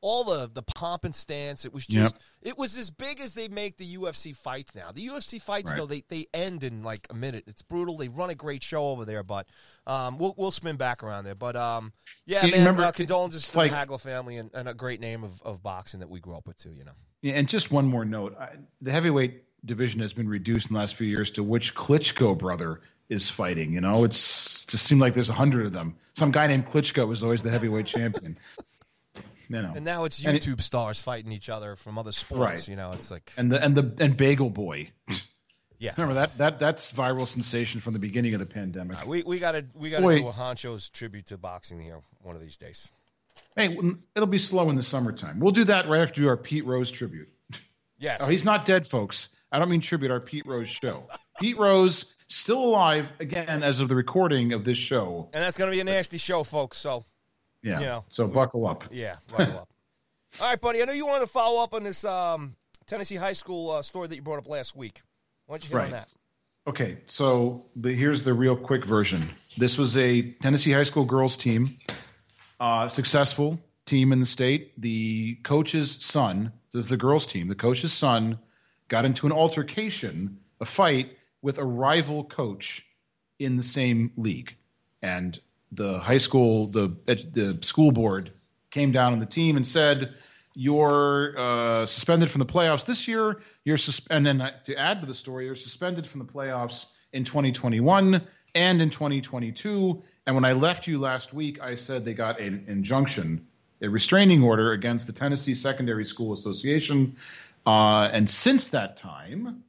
all 0.00 0.24
the 0.24 0.48
the 0.52 0.62
pomp 0.62 1.04
and 1.04 1.14
stance. 1.14 1.64
It 1.64 1.72
was 1.72 1.86
just 1.86 2.16
it 2.42 2.56
was 2.56 2.76
as 2.76 2.90
big 2.90 3.20
as 3.20 3.32
they 3.34 3.48
make 3.48 3.76
the 3.76 3.96
UFC 3.96 4.34
fights 4.36 4.74
now. 4.74 4.92
The 4.92 5.06
UFC 5.08 5.40
fights 5.42 5.70
Right. 5.72 5.76
though 5.78 5.86
they 5.86 6.04
they 6.08 6.26
end 6.32 6.62
in 6.64 6.82
like 6.82 7.06
a 7.10 7.14
minute. 7.14 7.44
It's 7.46 7.62
brutal. 7.62 7.96
They 7.96 8.08
run 8.08 8.30
a 8.30 8.34
great 8.34 8.62
show 8.62 8.88
over 8.90 9.04
there, 9.04 9.22
but 9.22 9.46
um, 9.86 10.18
we'll 10.18 10.34
we'll 10.36 10.50
spin 10.50 10.76
back 10.76 11.02
around 11.02 11.24
there. 11.24 11.34
But 11.34 11.56
um, 11.56 11.92
yeah, 12.26 12.44
You 12.44 12.52
man. 12.52 12.60
remember, 12.60 12.84
uh, 12.84 12.92
condolences 12.92 13.50
to 13.52 13.58
like- 13.58 13.70
the 13.70 13.76
Hagler 13.76 14.00
family 14.00 14.36
and, 14.36 14.50
and 14.54 14.68
a 14.68 14.74
great 14.74 15.00
name 15.00 15.24
of, 15.24 15.40
of 15.42 15.62
boxing 15.62 16.00
that 16.00 16.08
we 16.10 16.20
grew 16.20 16.36
up 16.36 16.46
with 16.46 16.58
too. 16.58 16.72
You 16.72 16.84
know. 16.84 16.92
Yeah, 17.22 17.34
and 17.34 17.48
just 17.48 17.70
one 17.72 17.86
more 17.86 18.04
note: 18.04 18.36
I, 18.38 18.50
the 18.80 18.92
heavyweight 18.92 19.42
division 19.64 20.00
has 20.00 20.12
been 20.12 20.28
reduced 20.28 20.70
in 20.70 20.74
the 20.74 20.80
last 20.80 20.94
few 20.94 21.08
years 21.08 21.32
to 21.32 21.42
which 21.42 21.74
Klitschko 21.74 22.38
brother 22.38 22.80
is 23.08 23.28
fighting. 23.28 23.72
You 23.72 23.80
know, 23.80 24.04
it's 24.04 24.64
just 24.66 24.84
seemed 24.84 25.00
like 25.00 25.14
there's 25.14 25.30
a 25.30 25.34
hundred 25.34 25.66
of 25.66 25.72
them. 25.72 25.96
Some 26.12 26.30
guy 26.30 26.46
named 26.46 26.66
Klitschko 26.66 27.08
was 27.08 27.24
always 27.24 27.42
the 27.42 27.50
heavyweight 27.50 27.86
champion. 27.86 28.38
You 29.48 29.62
know, 29.62 29.72
And 29.74 29.84
now 29.84 30.04
it's 30.04 30.22
And 30.24 30.36
it- 30.36 30.42
YouTube 30.42 30.60
stars 30.60 31.00
fighting 31.00 31.32
each 31.32 31.48
other 31.48 31.74
from 31.76 31.98
other 31.98 32.12
sports. 32.12 32.40
Right. 32.40 32.68
You 32.68 32.76
know, 32.76 32.90
it's 32.92 33.10
like 33.10 33.32
and 33.36 33.50
the 33.50 33.62
and 33.62 33.74
the 33.76 33.94
and 34.04 34.16
Bagel 34.16 34.50
Boy. 34.50 34.90
yeah. 35.78 35.92
Remember 35.96 36.14
that 36.14 36.36
that 36.38 36.58
that's 36.58 36.92
viral 36.92 37.26
sensation 37.26 37.80
from 37.80 37.92
the 37.94 37.98
beginning 37.98 38.34
of 38.34 38.40
the 38.40 38.46
pandemic. 38.46 38.98
Uh, 39.02 39.06
we 39.08 39.22
we 39.22 39.38
gotta 39.38 39.64
we 39.80 39.90
gotta 39.90 40.02
Boy. 40.02 40.18
do 40.20 40.28
a 40.28 40.32
Honcho's 40.32 40.88
tribute 40.88 41.26
to 41.26 41.38
boxing 41.38 41.80
here 41.80 42.00
one 42.22 42.34
of 42.36 42.42
these 42.42 42.56
days. 42.56 42.90
Hey, 43.56 43.76
it'll 44.14 44.26
be 44.28 44.38
slow 44.38 44.68
in 44.70 44.76
the 44.76 44.82
summertime. 44.82 45.40
We'll 45.40 45.52
do 45.52 45.64
that 45.64 45.88
right 45.88 46.00
after 46.02 46.20
we 46.20 46.24
do 46.26 46.28
our 46.28 46.36
Pete 46.36 46.64
Rose 46.66 46.90
tribute. 46.90 47.28
Yes. 48.00 48.20
Oh, 48.22 48.28
he's 48.28 48.44
not 48.44 48.64
dead, 48.64 48.86
folks. 48.86 49.28
I 49.50 49.58
don't 49.58 49.68
mean 49.68 49.80
tribute. 49.80 50.12
Our 50.12 50.20
Pete 50.20 50.46
Rose 50.46 50.68
show. 50.68 51.08
Pete 51.40 51.58
Rose 51.58 52.04
still 52.28 52.62
alive 52.62 53.06
again 53.18 53.64
as 53.64 53.80
of 53.80 53.88
the 53.88 53.96
recording 53.96 54.52
of 54.52 54.62
this 54.64 54.78
show. 54.78 55.28
and 55.32 55.42
that's 55.42 55.56
gonna 55.56 55.72
be 55.72 55.80
a 55.80 55.84
nasty 55.84 56.16
show, 56.16 56.44
folks. 56.44 56.78
So 56.78 57.04
Yeah. 57.62 57.80
You 57.80 57.86
know, 57.86 58.04
so 58.08 58.28
buckle 58.28 58.66
up. 58.66 58.84
yeah, 58.90 59.16
buckle 59.30 59.58
up. 59.58 59.68
All 60.40 60.46
right, 60.48 60.60
buddy. 60.60 60.82
I 60.82 60.84
know 60.84 60.92
you 60.92 61.06
wanted 61.06 61.22
to 61.26 61.30
follow 61.30 61.62
up 61.62 61.74
on 61.74 61.82
this 61.82 62.04
um, 62.04 62.54
Tennessee 62.86 63.16
high 63.16 63.32
school 63.32 63.70
uh, 63.70 63.82
story 63.82 64.08
that 64.08 64.16
you 64.16 64.22
brought 64.22 64.38
up 64.38 64.48
last 64.48 64.76
week. 64.76 65.00
Why 65.46 65.54
don't 65.56 65.64
you 65.64 65.68
hit 65.70 65.74
on 65.76 65.82
Right. 65.82 65.90
that? 65.92 66.08
Okay, 66.66 66.98
so 67.06 67.64
the, 67.76 67.92
here's 67.94 68.22
the 68.24 68.34
real 68.34 68.54
quick 68.54 68.84
version. 68.84 69.30
This 69.56 69.78
was 69.78 69.96
a 69.96 70.30
Tennessee 70.32 70.70
high 70.72 70.82
school 70.82 71.06
girls 71.06 71.36
team, 71.38 71.78
uh, 72.60 72.88
successful 72.88 73.58
team 73.86 74.12
in 74.12 74.18
the 74.18 74.26
state. 74.26 74.78
The 74.80 75.36
coach's 75.44 75.90
son, 76.04 76.52
this 76.72 76.84
is 76.84 76.90
the 76.90 76.98
girls 76.98 77.26
team, 77.26 77.48
the 77.48 77.54
coach's 77.54 77.92
son 77.94 78.38
got 78.88 79.06
into 79.06 79.26
an 79.26 79.32
altercation, 79.32 80.38
a 80.60 80.66
fight 80.66 81.16
with 81.40 81.56
a 81.58 81.64
rival 81.64 82.24
coach 82.24 82.84
in 83.38 83.56
the 83.56 83.62
same 83.62 84.12
league. 84.16 84.54
And 85.00 85.38
the 85.72 85.98
high 85.98 86.18
school, 86.18 86.66
the, 86.66 86.96
the 87.06 87.58
school 87.62 87.92
board 87.92 88.30
came 88.70 88.92
down 88.92 89.12
on 89.12 89.18
the 89.18 89.26
team 89.26 89.56
and 89.56 89.66
said, 89.66 90.14
you're 90.54 91.34
uh, 91.38 91.86
suspended 91.86 92.30
from 92.32 92.40
the 92.40 92.46
playoffs 92.46 92.84
this 92.84 93.06
year. 93.06 93.40
You're 93.64 93.76
sus- 93.76 94.06
and 94.10 94.26
then 94.26 94.40
uh, 94.40 94.50
to 94.64 94.76
add 94.76 95.00
to 95.02 95.06
the 95.06 95.14
story, 95.14 95.46
you're 95.46 95.54
suspended 95.54 96.06
from 96.06 96.18
the 96.18 96.26
playoffs 96.26 96.86
in 97.12 97.22
2021 97.22 98.20
and 98.56 98.82
in 98.82 98.90
2022. 98.90 100.02
And 100.26 100.34
when 100.34 100.44
I 100.44 100.54
left 100.54 100.88
you 100.88 100.98
last 100.98 101.32
week, 101.32 101.60
I 101.62 101.76
said 101.76 102.04
they 102.04 102.12
got 102.12 102.40
an 102.40 102.64
injunction, 102.66 103.46
a 103.80 103.88
restraining 103.88 104.42
order 104.42 104.72
against 104.72 105.06
the 105.06 105.12
Tennessee 105.12 105.54
Secondary 105.54 106.04
School 106.04 106.32
Association. 106.32 107.16
Uh, 107.64 108.08
and 108.12 108.28
since 108.28 108.68
that 108.68 108.96
time, 108.96 109.62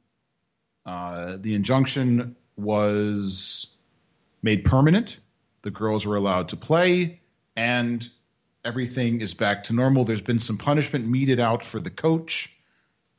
uh, 0.84 1.36
the 1.38 1.54
injunction 1.54 2.34
was 2.56 3.68
made 4.42 4.64
permanent. 4.64 5.20
The 5.62 5.70
girls 5.70 6.06
were 6.06 6.16
allowed 6.16 6.50
to 6.50 6.56
play, 6.56 7.20
and 7.54 8.06
everything 8.64 9.20
is 9.20 9.34
back 9.34 9.64
to 9.64 9.72
normal. 9.72 10.04
There's 10.04 10.22
been 10.22 10.38
some 10.38 10.58
punishment 10.58 11.06
meted 11.06 11.40
out 11.40 11.64
for 11.64 11.80
the 11.80 11.90
coach, 11.90 12.54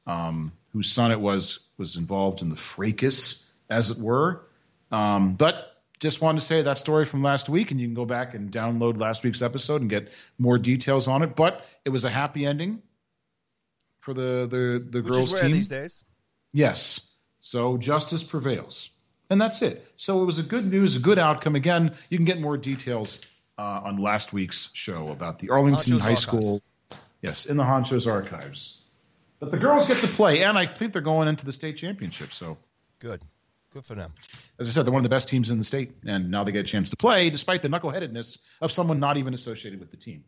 um, 0.07 0.51
whose 0.73 0.91
son 0.91 1.11
it 1.11 1.19
was 1.19 1.59
was 1.77 1.97
involved 1.97 2.41
in 2.41 2.49
the 2.49 2.55
fracas, 2.55 3.45
as 3.69 3.91
it 3.91 3.97
were. 3.97 4.43
Um, 4.91 5.35
but 5.35 5.68
just 5.99 6.19
wanted 6.22 6.39
to 6.39 6.45
say 6.45 6.61
that 6.63 6.77
story 6.80 7.05
from 7.05 7.22
last 7.22 7.47
week, 7.47 7.72
and 7.72 7.80
you 7.80 7.88
can 7.88 7.93
go 7.93 8.05
back 8.05 8.34
and 8.34 8.51
download 8.51 8.99
last 8.99 9.23
week's 9.23 9.41
episode 9.41 9.81
and 9.81 9.89
get 9.89 10.09
more 10.38 10.57
details 10.57 11.07
on 11.07 11.22
it. 11.22 11.35
But 11.35 11.63
it 11.85 11.89
was 11.89 12.05
a 12.05 12.09
happy 12.09 12.45
ending 12.45 12.81
for 14.01 14.13
the 14.13 14.47
the 14.49 14.85
the 14.89 15.03
Which 15.03 15.13
girls 15.13 15.39
team. 15.39 15.51
these 15.51 15.69
days. 15.69 16.03
Yes. 16.53 17.07
So 17.39 17.77
justice 17.77 18.23
prevails. 18.23 18.89
And 19.32 19.40
that's 19.40 19.62
it. 19.62 19.88
So 19.95 20.22
it 20.22 20.26
was 20.26 20.40
a 20.40 20.44
good 20.44 20.70
news, 20.70 20.98
a 20.98 20.99
good 20.99 21.18
outcome. 21.18 21.56
Again, 21.56 21.95
you 22.10 22.18
can 22.18 22.26
get 22.26 22.41
more 22.41 22.58
details 22.58 23.22
uh, 23.58 23.82
on 23.86 23.95
last 23.95 24.34
week's 24.34 24.70
show 24.74 25.08
about 25.08 25.40
the 25.40 25.49
Arlington 25.52 25.94
Honcho's 25.94 26.03
High 26.03 26.16
School. 26.16 26.62
Yes, 27.22 27.45
in 27.45 27.56
the 27.56 27.64
Honcho's 27.64 28.08
archives. 28.08 28.82
But 29.40 29.49
the 29.49 29.58
girls 29.58 29.88
get 29.88 30.02
to 30.02 30.08
play, 30.08 30.44
and 30.44 30.58
I 30.58 30.66
think 30.66 30.91
they're 30.91 31.02
going 31.02 31.30
into 31.30 31.45
the 31.45 31.53
state 31.53 31.78
championship. 31.78 32.34
So, 32.34 32.58
Good. 32.99 33.22
Good 33.74 33.86
for 33.86 33.95
them. 33.95 34.12
as 34.60 34.68
I 34.68 34.72
said, 34.72 34.86
they're 34.86 34.91
one 34.91 34.99
of 34.99 35.03
the 35.03 35.10
best 35.10 35.30
teams 35.30 35.49
in 35.49 35.58
the 35.58 35.64
state, 35.64 35.94
and 36.06 36.30
now 36.30 36.44
they 36.44 36.52
get 36.52 36.60
a 36.60 36.68
chance 36.68 36.90
to 36.90 36.98
play, 36.98 37.30
despite 37.30 37.62
the 37.62 37.70
knuckleheadedness 37.70 38.38
of 38.60 38.70
someone 38.70 38.99
not 38.99 39.16
even 39.16 39.34
associated 39.34 39.80
with 39.80 39.91
the 39.91 39.98
team. 39.98 40.26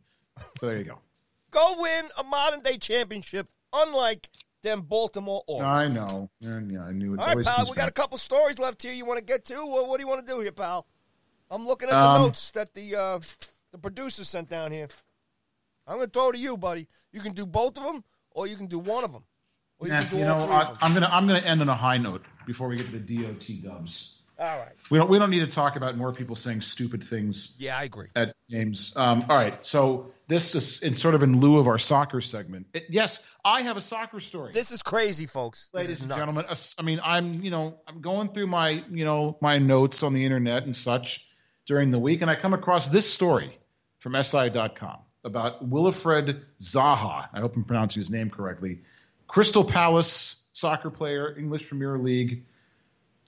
So 0.61 0.67
there 0.67 0.77
you 0.77 0.85
go. 0.85 0.99
Go 1.51 1.75
win 1.77 2.05
a 2.17 2.23
modern 2.23 2.61
day 2.61 2.77
championship, 2.77 3.47
unlike 3.73 4.29
them 4.63 4.81
Baltimore 4.81 5.43
Orioles. 5.47 5.69
I 5.69 5.87
know. 5.87 6.29
Yeah, 6.41 6.83
I 6.83 6.91
knew 6.91 7.13
it 7.13 7.19
All 7.19 7.35
right, 7.35 7.45
pal. 7.45 7.65
We 7.69 7.75
got 7.75 7.89
a 7.89 7.91
couple 7.91 8.17
stories 8.17 8.57
left 8.57 8.81
here. 8.81 8.93
You 8.93 9.05
want 9.05 9.19
to 9.19 9.23
get 9.23 9.45
to? 9.45 9.55
What, 9.55 9.87
what 9.87 9.97
do 9.99 10.03
you 10.03 10.07
want 10.07 10.25
to 10.25 10.33
do 10.33 10.39
here, 10.39 10.51
pal? 10.51 10.87
I'm 11.51 11.67
looking 11.67 11.89
at 11.89 11.95
Um, 11.95 12.13
the 12.13 12.27
notes 12.27 12.49
that 12.51 12.73
the 12.73 12.95
uh, 12.95 13.19
the 13.71 13.77
producer 13.77 14.25
sent 14.25 14.49
down 14.49 14.71
here. 14.71 14.87
I'm 15.85 15.97
going 15.97 16.07
to 16.07 16.11
throw 16.11 16.31
to 16.31 16.37
you, 16.37 16.57
buddy. 16.57 16.87
You 17.11 17.19
can 17.19 17.33
do 17.33 17.45
both 17.45 17.77
of 17.77 17.83
them, 17.83 18.03
or 18.31 18.47
you 18.47 18.55
can 18.55 18.67
do 18.67 18.79
one 18.79 19.03
of 19.03 19.11
them, 19.11 19.23
or 19.77 19.87
you 19.87 19.99
do 20.09 20.17
you 20.17 20.23
know, 20.23 20.39
I, 20.49 20.61
of 20.61 20.67
them. 20.69 20.77
I'm 20.81 20.93
gonna 20.93 21.09
I'm 21.11 21.27
gonna 21.27 21.39
end 21.39 21.61
on 21.61 21.69
a 21.69 21.75
high 21.75 21.97
note 21.97 22.23
before 22.47 22.67
we 22.67 22.77
get 22.77 22.89
to 22.89 22.99
the 22.99 23.23
DOT 23.23 23.63
dubs. 23.63 24.22
All 24.39 24.57
right. 24.57 24.71
We 24.89 24.97
don't 24.97 25.09
we 25.09 25.19
don't 25.19 25.29
need 25.29 25.41
to 25.41 25.47
talk 25.47 25.75
about 25.75 25.95
more 25.95 26.11
people 26.11 26.35
saying 26.35 26.61
stupid 26.61 27.03
things 27.03 27.53
Yeah, 27.57 27.77
I 27.77 27.83
agree. 27.83 28.07
at 28.15 28.33
games. 28.49 28.91
Um, 28.95 29.25
all 29.29 29.35
right, 29.35 29.55
so 29.65 30.11
this 30.27 30.55
is 30.55 30.81
in 30.81 30.95
sort 30.95 31.13
of 31.15 31.21
in 31.23 31.39
lieu 31.39 31.59
of 31.59 31.67
our 31.67 31.77
soccer 31.77 32.19
segment. 32.19 32.65
It- 32.73 32.87
yes, 32.89 33.19
I 33.45 33.61
have 33.61 33.77
a 33.77 33.81
soccer 33.81 34.19
story, 34.19 34.51
This 34.51 34.71
is 34.71 34.81
crazy, 34.81 35.27
folks. 35.27 35.69
Ladies 35.73 36.01
and 36.01 36.11
gentlemen. 36.11 36.45
I 36.49 36.81
mean, 36.81 36.99
I'm 37.03 37.33
you 37.43 37.51
know 37.51 37.79
I'm 37.87 38.01
going 38.01 38.29
through 38.29 38.47
my 38.47 38.83
you 38.91 39.05
know 39.05 39.37
my 39.41 39.59
notes 39.59 40.01
on 40.03 40.13
the 40.13 40.25
internet 40.25 40.63
and 40.63 40.75
such 40.75 41.27
during 41.65 41.91
the 41.91 41.99
week, 41.99 42.21
and 42.21 42.29
I 42.31 42.35
come 42.35 42.53
across 42.53 42.89
this 42.89 43.11
story 43.11 43.57
from 43.99 44.15
SI.com 44.21 44.97
about 45.23 45.69
Wilfried 45.69 46.41
Zaha. 46.59 47.29
I 47.31 47.39
hope 47.39 47.55
I'm 47.55 47.63
pronouncing 47.63 48.01
his 48.01 48.09
name 48.09 48.29
correctly. 48.29 48.81
Crystal 49.27 49.63
Palace 49.63 50.35
soccer 50.51 50.89
player, 50.89 51.33
English 51.37 51.67
Premier 51.67 51.97
League, 51.97 52.43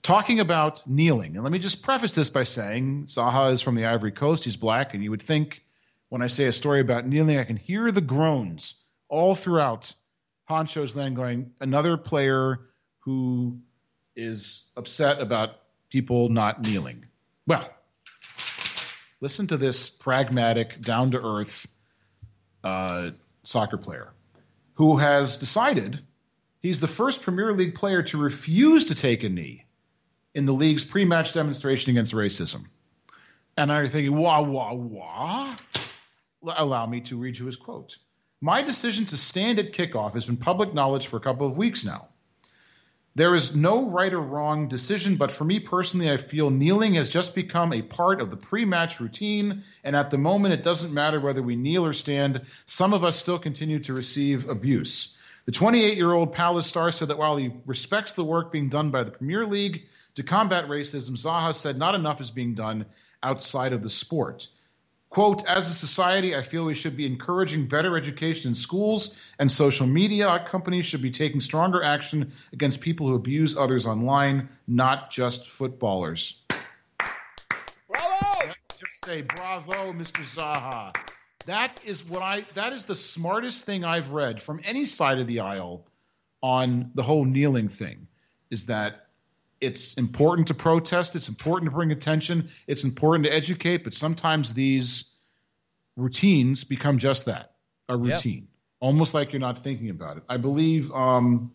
talking 0.06 0.38
about 0.38 0.88
kneeling. 0.88 1.34
And 1.34 1.42
let 1.42 1.50
me 1.50 1.58
just 1.58 1.82
preface 1.82 2.14
this 2.14 2.30
by 2.30 2.44
saying 2.44 3.06
Zaha 3.06 3.50
is 3.50 3.60
from 3.60 3.74
the 3.74 3.86
Ivory 3.86 4.12
Coast. 4.12 4.44
He's 4.44 4.56
black, 4.56 4.94
and 4.94 5.02
you 5.02 5.10
would 5.10 5.20
think 5.20 5.64
when 6.10 6.22
I 6.22 6.28
say 6.28 6.44
a 6.44 6.52
story 6.52 6.80
about 6.80 7.04
kneeling, 7.04 7.38
I 7.38 7.42
can 7.42 7.56
hear 7.56 7.90
the 7.90 8.00
groans 8.00 8.76
all 9.08 9.34
throughout 9.34 9.92
Honcho's 10.48 10.94
land 10.94 11.16
going, 11.16 11.50
another 11.60 11.96
player 11.96 12.60
who 13.00 13.58
is 14.14 14.62
upset 14.76 15.20
about 15.20 15.56
people 15.90 16.28
not 16.28 16.62
kneeling. 16.62 17.06
Well, 17.44 17.68
listen 19.20 19.48
to 19.48 19.56
this 19.56 19.90
pragmatic, 19.90 20.80
down 20.80 21.10
to 21.10 21.20
earth 21.20 21.66
uh, 22.62 23.10
soccer 23.42 23.76
player 23.76 24.12
who 24.74 24.98
has 24.98 25.36
decided 25.36 25.98
he's 26.60 26.78
the 26.78 26.86
first 26.86 27.22
Premier 27.22 27.52
League 27.52 27.74
player 27.74 28.04
to 28.04 28.18
refuse 28.18 28.84
to 28.84 28.94
take 28.94 29.24
a 29.24 29.28
knee 29.28 29.65
in 30.36 30.44
the 30.44 30.52
league's 30.52 30.84
pre 30.84 31.04
match 31.06 31.32
demonstration 31.32 31.90
against 31.90 32.12
racism. 32.12 32.66
And 33.56 33.72
I'm 33.72 33.88
thinking, 33.88 34.14
wah, 34.14 34.42
wah, 34.42 34.74
wah. 34.74 35.56
Allow 36.46 36.86
me 36.86 37.00
to 37.02 37.16
read 37.16 37.38
you 37.38 37.46
his 37.46 37.56
quote. 37.56 37.96
My 38.42 38.62
decision 38.62 39.06
to 39.06 39.16
stand 39.16 39.58
at 39.58 39.72
kickoff 39.72 40.12
has 40.12 40.26
been 40.26 40.36
public 40.36 40.74
knowledge 40.74 41.06
for 41.06 41.16
a 41.16 41.20
couple 41.20 41.46
of 41.46 41.56
weeks 41.56 41.86
now. 41.86 42.08
There 43.14 43.34
is 43.34 43.56
no 43.56 43.88
right 43.88 44.12
or 44.12 44.20
wrong 44.20 44.68
decision, 44.68 45.16
but 45.16 45.32
for 45.32 45.44
me 45.44 45.58
personally, 45.58 46.12
I 46.12 46.18
feel 46.18 46.50
kneeling 46.50 46.94
has 46.94 47.08
just 47.08 47.34
become 47.34 47.72
a 47.72 47.80
part 47.80 48.20
of 48.20 48.30
the 48.30 48.36
pre 48.36 48.66
match 48.66 49.00
routine. 49.00 49.64
And 49.82 49.96
at 49.96 50.10
the 50.10 50.18
moment, 50.18 50.52
it 50.52 50.62
doesn't 50.62 50.92
matter 50.92 51.18
whether 51.18 51.42
we 51.42 51.56
kneel 51.56 51.86
or 51.86 51.94
stand. 51.94 52.42
Some 52.66 52.92
of 52.92 53.04
us 53.04 53.16
still 53.16 53.38
continue 53.38 53.78
to 53.80 53.94
receive 53.94 54.50
abuse. 54.50 55.16
The 55.46 55.52
28 55.52 55.96
year 55.96 56.12
old 56.12 56.32
Palace 56.32 56.66
star 56.66 56.90
said 56.90 57.08
that 57.08 57.16
while 57.16 57.38
he 57.38 57.52
respects 57.64 58.12
the 58.12 58.24
work 58.24 58.52
being 58.52 58.68
done 58.68 58.90
by 58.90 59.04
the 59.04 59.12
Premier 59.12 59.46
League 59.46 59.86
to 60.16 60.22
combat 60.22 60.66
racism, 60.68 61.12
Zaha 61.12 61.54
said 61.54 61.78
not 61.78 61.94
enough 61.94 62.20
is 62.20 62.30
being 62.30 62.54
done 62.54 62.86
outside 63.22 63.72
of 63.72 63.82
the 63.82 63.90
sport. 63.90 64.48
Quote, 65.08 65.46
as 65.46 65.70
a 65.70 65.74
society, 65.74 66.34
I 66.34 66.42
feel 66.42 66.64
we 66.64 66.74
should 66.74 66.96
be 66.96 67.06
encouraging 67.06 67.68
better 67.68 67.96
education 67.96 68.50
in 68.50 68.54
schools 68.54 69.16
and 69.38 69.50
social 69.50 69.86
media. 69.86 70.42
Companies 70.44 70.84
should 70.84 71.00
be 71.00 71.10
taking 71.10 71.40
stronger 71.40 71.82
action 71.82 72.32
against 72.52 72.80
people 72.80 73.06
who 73.06 73.14
abuse 73.14 73.56
others 73.56 73.86
online, 73.86 74.48
not 74.66 75.10
just 75.10 75.48
footballers. 75.48 76.42
Bravo! 77.88 78.52
Just 78.78 79.04
say 79.04 79.22
bravo, 79.22 79.92
Mr. 79.92 80.22
Zaha. 80.22 80.94
That 81.46 81.80
is 81.84 82.04
what 82.04 82.22
I 82.22 82.44
that 82.54 82.72
is 82.72 82.84
the 82.84 82.96
smartest 82.96 83.64
thing 83.64 83.84
I've 83.84 84.10
read 84.10 84.42
from 84.42 84.60
any 84.64 84.84
side 84.84 85.20
of 85.20 85.28
the 85.28 85.40
aisle 85.40 85.86
on 86.42 86.90
the 86.94 87.04
whole 87.04 87.24
kneeling 87.24 87.68
thing 87.68 88.08
is 88.50 88.66
that 88.66 89.05
it's 89.60 89.94
important 89.94 90.48
to 90.48 90.54
protest, 90.54 91.16
it's 91.16 91.28
important 91.28 91.70
to 91.70 91.74
bring 91.74 91.90
attention, 91.92 92.50
it's 92.66 92.84
important 92.84 93.26
to 93.26 93.34
educate, 93.34 93.84
but 93.84 93.94
sometimes 93.94 94.54
these 94.54 95.04
routines 95.96 96.64
become 96.64 96.98
just 96.98 97.26
that, 97.26 97.54
a 97.88 97.96
routine. 97.96 98.48
Almost 98.80 99.14
like 99.14 99.32
you're 99.32 99.40
not 99.40 99.58
thinking 99.58 99.88
about 99.88 100.18
it. 100.18 100.22
I 100.28 100.36
believe 100.36 100.92
um, 100.92 101.52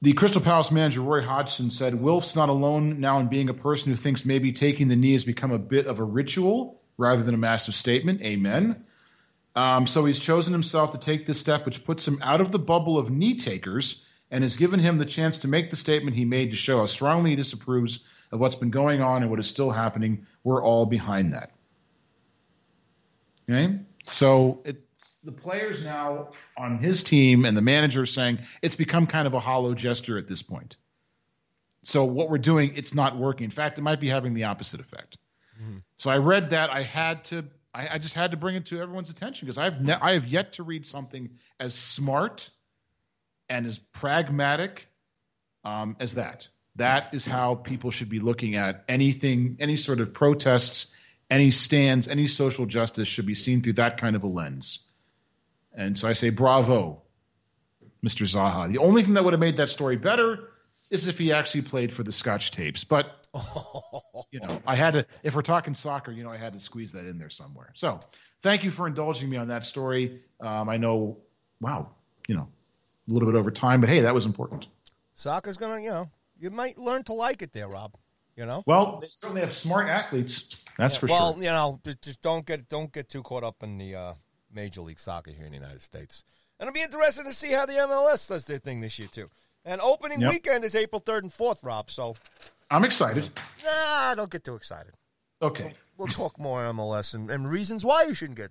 the 0.00 0.12
Crystal 0.12 0.40
Palace 0.40 0.70
manager 0.70 1.00
Roy 1.00 1.22
Hodgson 1.22 1.70
said 1.70 1.94
Wilf's 1.94 2.36
not 2.36 2.48
alone 2.48 3.00
now 3.00 3.18
in 3.18 3.26
being 3.26 3.48
a 3.48 3.54
person 3.54 3.90
who 3.90 3.96
thinks 3.96 4.24
maybe 4.24 4.52
taking 4.52 4.88
the 4.88 4.96
knee 4.96 5.12
has 5.12 5.24
become 5.24 5.50
a 5.50 5.58
bit 5.58 5.86
of 5.86 5.98
a 5.98 6.04
ritual 6.04 6.80
rather 6.96 7.22
than 7.22 7.34
a 7.34 7.38
massive 7.38 7.74
statement. 7.74 8.22
Amen. 8.22 8.84
Um, 9.54 9.86
so 9.86 10.04
he's 10.04 10.20
chosen 10.20 10.52
himself 10.52 10.92
to 10.92 10.98
take 10.98 11.26
this 11.26 11.38
step, 11.38 11.66
which 11.66 11.84
puts 11.84 12.06
him 12.06 12.18
out 12.22 12.40
of 12.40 12.50
the 12.52 12.58
bubble 12.58 12.98
of 12.98 13.10
knee 13.10 13.36
takers 13.36 14.04
and 14.32 14.42
has 14.42 14.56
given 14.56 14.80
him 14.80 14.96
the 14.98 15.04
chance 15.04 15.40
to 15.40 15.48
make 15.48 15.70
the 15.70 15.76
statement 15.76 16.16
he 16.16 16.24
made 16.24 16.50
to 16.50 16.56
show 16.56 16.78
how 16.78 16.86
strongly 16.86 17.30
he 17.30 17.36
disapproves 17.36 18.00
of 18.32 18.40
what's 18.40 18.56
been 18.56 18.70
going 18.70 19.02
on 19.02 19.20
and 19.22 19.30
what 19.30 19.38
is 19.38 19.46
still 19.46 19.70
happening. 19.70 20.26
We're 20.42 20.64
all 20.64 20.86
behind 20.86 21.34
that. 21.34 21.52
Okay? 23.48 23.78
So 24.08 24.62
it, 24.64 24.82
the 25.22 25.32
players 25.32 25.84
now 25.84 26.30
on 26.56 26.78
his 26.78 27.02
team 27.02 27.44
and 27.44 27.54
the 27.54 27.62
manager 27.62 28.02
are 28.02 28.06
saying 28.06 28.38
it's 28.62 28.74
become 28.74 29.06
kind 29.06 29.26
of 29.26 29.34
a 29.34 29.38
hollow 29.38 29.74
gesture 29.74 30.16
at 30.16 30.26
this 30.26 30.42
point. 30.42 30.76
So 31.84 32.04
what 32.04 32.30
we're 32.30 32.38
doing, 32.38 32.72
it's 32.74 32.94
not 32.94 33.18
working. 33.18 33.44
In 33.44 33.50
fact, 33.50 33.78
it 33.78 33.82
might 33.82 34.00
be 34.00 34.08
having 34.08 34.32
the 34.32 34.44
opposite 34.44 34.80
effect. 34.80 35.18
Mm-hmm. 35.62 35.78
So 35.98 36.10
I 36.10 36.18
read 36.18 36.50
that. 36.50 36.70
I 36.70 36.82
had 36.82 37.24
to. 37.24 37.44
I, 37.74 37.94
I 37.94 37.98
just 37.98 38.14
had 38.14 38.30
to 38.30 38.36
bring 38.36 38.54
it 38.54 38.66
to 38.66 38.80
everyone's 38.80 39.10
attention 39.10 39.46
because 39.46 39.58
I've 39.58 39.82
ne- 39.82 39.98
I 40.00 40.12
have 40.12 40.26
yet 40.26 40.54
to 40.54 40.62
read 40.62 40.86
something 40.86 41.30
as 41.58 41.74
smart 41.74 42.50
and 43.52 43.66
as 43.66 43.78
pragmatic 43.78 44.88
um, 45.62 45.94
as 46.00 46.14
that. 46.14 46.48
That 46.76 47.10
is 47.12 47.26
how 47.26 47.54
people 47.54 47.90
should 47.90 48.08
be 48.08 48.18
looking 48.18 48.56
at 48.56 48.82
anything, 48.88 49.58
any 49.60 49.76
sort 49.76 50.00
of 50.00 50.14
protests, 50.14 50.86
any 51.30 51.50
stands, 51.50 52.08
any 52.08 52.26
social 52.28 52.64
justice 52.64 53.08
should 53.08 53.26
be 53.26 53.34
seen 53.34 53.60
through 53.60 53.74
that 53.74 54.00
kind 54.00 54.16
of 54.16 54.24
a 54.24 54.26
lens. 54.26 54.80
And 55.74 55.98
so 55.98 56.08
I 56.08 56.14
say, 56.14 56.30
bravo, 56.30 57.02
Mr. 58.02 58.24
Zaha. 58.26 58.72
The 58.72 58.78
only 58.78 59.02
thing 59.02 59.14
that 59.14 59.24
would 59.24 59.34
have 59.34 59.40
made 59.40 59.58
that 59.58 59.68
story 59.68 59.96
better 59.96 60.48
is 60.88 61.08
if 61.08 61.18
he 61.18 61.32
actually 61.32 61.62
played 61.62 61.92
for 61.92 62.02
the 62.02 62.12
Scotch 62.12 62.52
tapes. 62.52 62.84
But, 62.84 63.26
you 64.30 64.40
know, 64.40 64.62
I 64.66 64.76
had 64.76 64.94
to, 64.94 65.06
if 65.22 65.36
we're 65.36 65.42
talking 65.42 65.74
soccer, 65.74 66.10
you 66.10 66.24
know, 66.24 66.30
I 66.30 66.38
had 66.38 66.54
to 66.54 66.60
squeeze 66.60 66.92
that 66.92 67.06
in 67.06 67.18
there 67.18 67.30
somewhere. 67.30 67.72
So 67.74 68.00
thank 68.40 68.64
you 68.64 68.70
for 68.70 68.86
indulging 68.86 69.28
me 69.28 69.36
on 69.36 69.48
that 69.48 69.66
story. 69.66 70.22
Um, 70.40 70.70
I 70.70 70.78
know, 70.78 71.18
wow, 71.60 71.90
you 72.28 72.34
know, 72.34 72.48
a 73.12 73.14
little 73.14 73.30
bit 73.30 73.38
over 73.38 73.50
time, 73.50 73.80
but 73.80 73.90
hey, 73.90 74.00
that 74.00 74.14
was 74.14 74.26
important. 74.26 74.66
Soccer's 75.14 75.56
gonna, 75.56 75.80
you 75.80 75.90
know, 75.90 76.10
you 76.38 76.50
might 76.50 76.78
learn 76.78 77.04
to 77.04 77.12
like 77.12 77.42
it 77.42 77.52
there, 77.52 77.68
Rob. 77.68 77.94
You 78.36 78.46
know. 78.46 78.64
Well, 78.66 78.98
they 78.98 79.08
certainly 79.10 79.42
have 79.42 79.52
smart 79.52 79.88
athletes. 79.88 80.56
That's 80.78 80.94
Yeah, 80.94 81.00
for 81.00 81.06
well, 81.06 81.18
sure. 81.18 81.32
Well, 81.34 81.44
you 81.44 81.50
know, 81.50 81.80
just 82.00 82.22
don't 82.22 82.46
get 82.46 82.68
don't 82.68 82.90
get 82.90 83.10
too 83.10 83.22
caught 83.22 83.44
up 83.44 83.62
in 83.62 83.76
the 83.76 83.94
uh, 83.94 84.14
Major 84.50 84.80
League 84.80 84.98
Soccer 84.98 85.30
here 85.30 85.44
in 85.44 85.52
the 85.52 85.58
United 85.58 85.82
States. 85.82 86.24
And 86.58 86.66
it'll 86.68 86.74
be 86.74 86.80
interesting 86.80 87.26
to 87.26 87.34
see 87.34 87.52
how 87.52 87.66
the 87.66 87.74
MLS 87.74 88.26
does 88.28 88.46
their 88.46 88.58
thing 88.58 88.80
this 88.80 88.98
year 88.98 89.08
too. 89.12 89.28
And 89.64 89.80
opening 89.80 90.20
Yep. 90.20 90.30
weekend 90.32 90.64
is 90.64 90.74
April 90.74 91.00
third 91.00 91.24
and 91.24 91.32
fourth, 91.32 91.62
Rob. 91.62 91.90
So, 91.90 92.16
I'm 92.70 92.84
excited. 92.84 93.28
nah, 93.64 94.14
don't 94.14 94.30
get 94.30 94.44
too 94.44 94.54
excited. 94.54 94.94
Okay. 95.42 95.74
We'll 95.98 96.08
talk 96.08 96.38
more 96.38 96.62
MLS 96.72 97.12
and, 97.14 97.30
and 97.30 97.48
reasons 97.50 97.84
why 97.84 98.04
you 98.04 98.14
shouldn't 98.14 98.38
get 98.38 98.50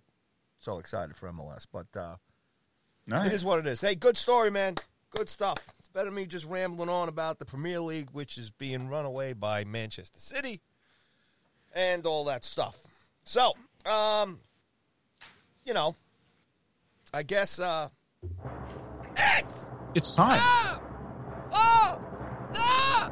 so 0.60 0.78
excited 0.78 1.16
for 1.16 1.28
MLS. 1.32 1.66
But 1.72 1.88
uh, 2.00 2.18
right. 3.10 3.28
it 3.28 3.34
is 3.34 3.44
what 3.44 3.60
it 3.60 3.68
is. 3.68 3.82
Hey, 3.82 3.96
good 3.96 4.18
story, 4.18 4.52
man. 4.52 4.76
Good 5.12 5.30
stuff. 5.30 5.58
It's 5.80 5.88
better 5.88 6.06
than 6.06 6.16
me 6.16 6.26
just 6.26 6.46
rambling 6.46 6.90
on 6.90 7.10
about 7.10 7.40
the 7.40 7.46
Premier 7.46 7.80
League, 7.80 8.10
which 8.12 8.38
is 8.38 8.50
being 8.50 8.88
run 8.88 9.06
away 9.06 9.34
by 9.34 9.64
Manchester 9.64 10.20
City 10.20 10.62
and 11.74 12.06
all 12.06 12.26
that 12.26 12.44
stuff. 12.44 12.78
So, 13.24 13.54
um, 13.86 14.40
you 15.66 15.74
know, 15.74 15.96
I 17.14 17.24
guess 17.24 17.60
uh, 17.60 17.90
it's 19.18 19.70
It's 19.96 20.16
time. 20.16 20.40
ah, 20.42 20.82
ah, 21.52 22.00
ah, 22.56 23.12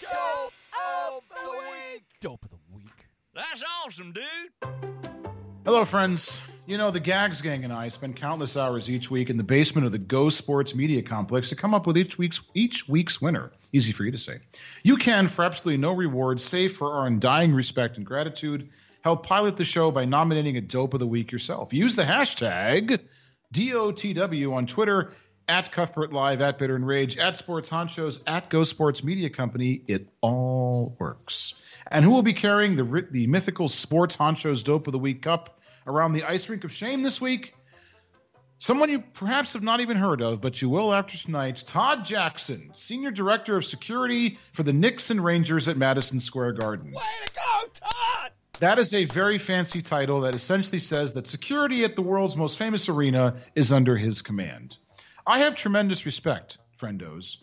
dope 0.00 0.52
of 0.72 1.22
the 1.44 1.50
week. 1.58 2.04
Dope 2.20 2.44
of 2.44 2.50
the 2.50 2.74
week. 2.74 3.06
That's 3.34 3.62
awesome, 3.84 4.12
dude. 4.12 4.24
Hello, 5.64 5.84
friends. 5.84 6.40
You 6.72 6.78
know, 6.78 6.90
the 6.90 7.00
Gags 7.00 7.42
Gang 7.42 7.64
and 7.64 7.72
I 7.72 7.88
spend 7.88 8.16
countless 8.16 8.56
hours 8.56 8.88
each 8.88 9.10
week 9.10 9.28
in 9.28 9.36
the 9.36 9.42
basement 9.42 9.84
of 9.84 9.92
the 9.92 9.98
Go 9.98 10.30
Sports 10.30 10.74
Media 10.74 11.02
Complex 11.02 11.50
to 11.50 11.54
come 11.54 11.74
up 11.74 11.86
with 11.86 11.98
each 11.98 12.16
week's 12.16 12.40
each 12.54 12.88
week's 12.88 13.20
winner. 13.20 13.52
Easy 13.74 13.92
for 13.92 14.04
you 14.04 14.10
to 14.10 14.16
say. 14.16 14.38
You 14.82 14.96
can, 14.96 15.28
for 15.28 15.44
absolutely 15.44 15.82
no 15.82 15.92
reward, 15.92 16.40
save 16.40 16.72
for 16.72 16.94
our 16.94 17.06
undying 17.06 17.52
respect 17.52 17.98
and 17.98 18.06
gratitude, 18.06 18.70
help 19.02 19.26
pilot 19.26 19.58
the 19.58 19.64
show 19.64 19.90
by 19.90 20.06
nominating 20.06 20.56
a 20.56 20.62
dope 20.62 20.94
of 20.94 21.00
the 21.00 21.06
week 21.06 21.30
yourself. 21.30 21.74
Use 21.74 21.94
the 21.94 22.04
hashtag 22.04 23.00
DOTW 23.52 24.54
on 24.54 24.66
Twitter, 24.66 25.12
at 25.46 25.72
Cuthbert 25.72 26.14
Live, 26.14 26.40
at 26.40 26.56
Bitter 26.56 26.74
and 26.74 26.86
Rage, 26.86 27.18
at 27.18 27.36
Sports 27.36 27.68
Honchos, 27.68 28.22
at 28.26 28.48
Go 28.48 28.64
Sports 28.64 29.04
Media 29.04 29.28
Company. 29.28 29.82
It 29.88 30.08
all 30.22 30.96
works. 30.98 31.52
And 31.90 32.02
who 32.02 32.12
will 32.12 32.22
be 32.22 32.32
carrying 32.32 32.76
the 32.76 33.06
the 33.10 33.26
mythical 33.26 33.68
Sports 33.68 34.16
Honchos 34.16 34.64
Dope 34.64 34.86
of 34.86 34.92
the 34.92 34.98
Week 34.98 35.20
cup 35.20 35.58
around 35.86 36.12
the 36.12 36.24
ice 36.24 36.48
rink 36.48 36.64
of 36.64 36.72
shame 36.72 37.02
this 37.02 37.20
week? 37.20 37.54
Someone 38.58 38.90
you 38.90 39.00
perhaps 39.00 39.54
have 39.54 39.62
not 39.62 39.80
even 39.80 39.96
heard 39.96 40.22
of, 40.22 40.40
but 40.40 40.62
you 40.62 40.68
will 40.68 40.94
after 40.94 41.18
tonight. 41.18 41.64
Todd 41.66 42.04
Jackson, 42.04 42.70
Senior 42.74 43.10
Director 43.10 43.56
of 43.56 43.64
Security 43.64 44.38
for 44.52 44.62
the 44.62 44.72
Knicks 44.72 45.10
and 45.10 45.24
Rangers 45.24 45.66
at 45.66 45.76
Madison 45.76 46.20
Square 46.20 46.52
Garden. 46.52 46.92
Way 46.92 47.02
to 47.24 47.32
go, 47.34 47.68
Todd! 47.74 48.30
That 48.60 48.78
is 48.78 48.94
a 48.94 49.04
very 49.06 49.38
fancy 49.38 49.82
title 49.82 50.20
that 50.20 50.36
essentially 50.36 50.78
says 50.78 51.12
that 51.14 51.26
security 51.26 51.82
at 51.82 51.96
the 51.96 52.02
world's 52.02 52.36
most 52.36 52.56
famous 52.56 52.88
arena 52.88 53.34
is 53.56 53.72
under 53.72 53.96
his 53.96 54.22
command. 54.22 54.76
I 55.26 55.40
have 55.40 55.56
tremendous 55.56 56.06
respect, 56.06 56.58
friendos, 56.80 57.38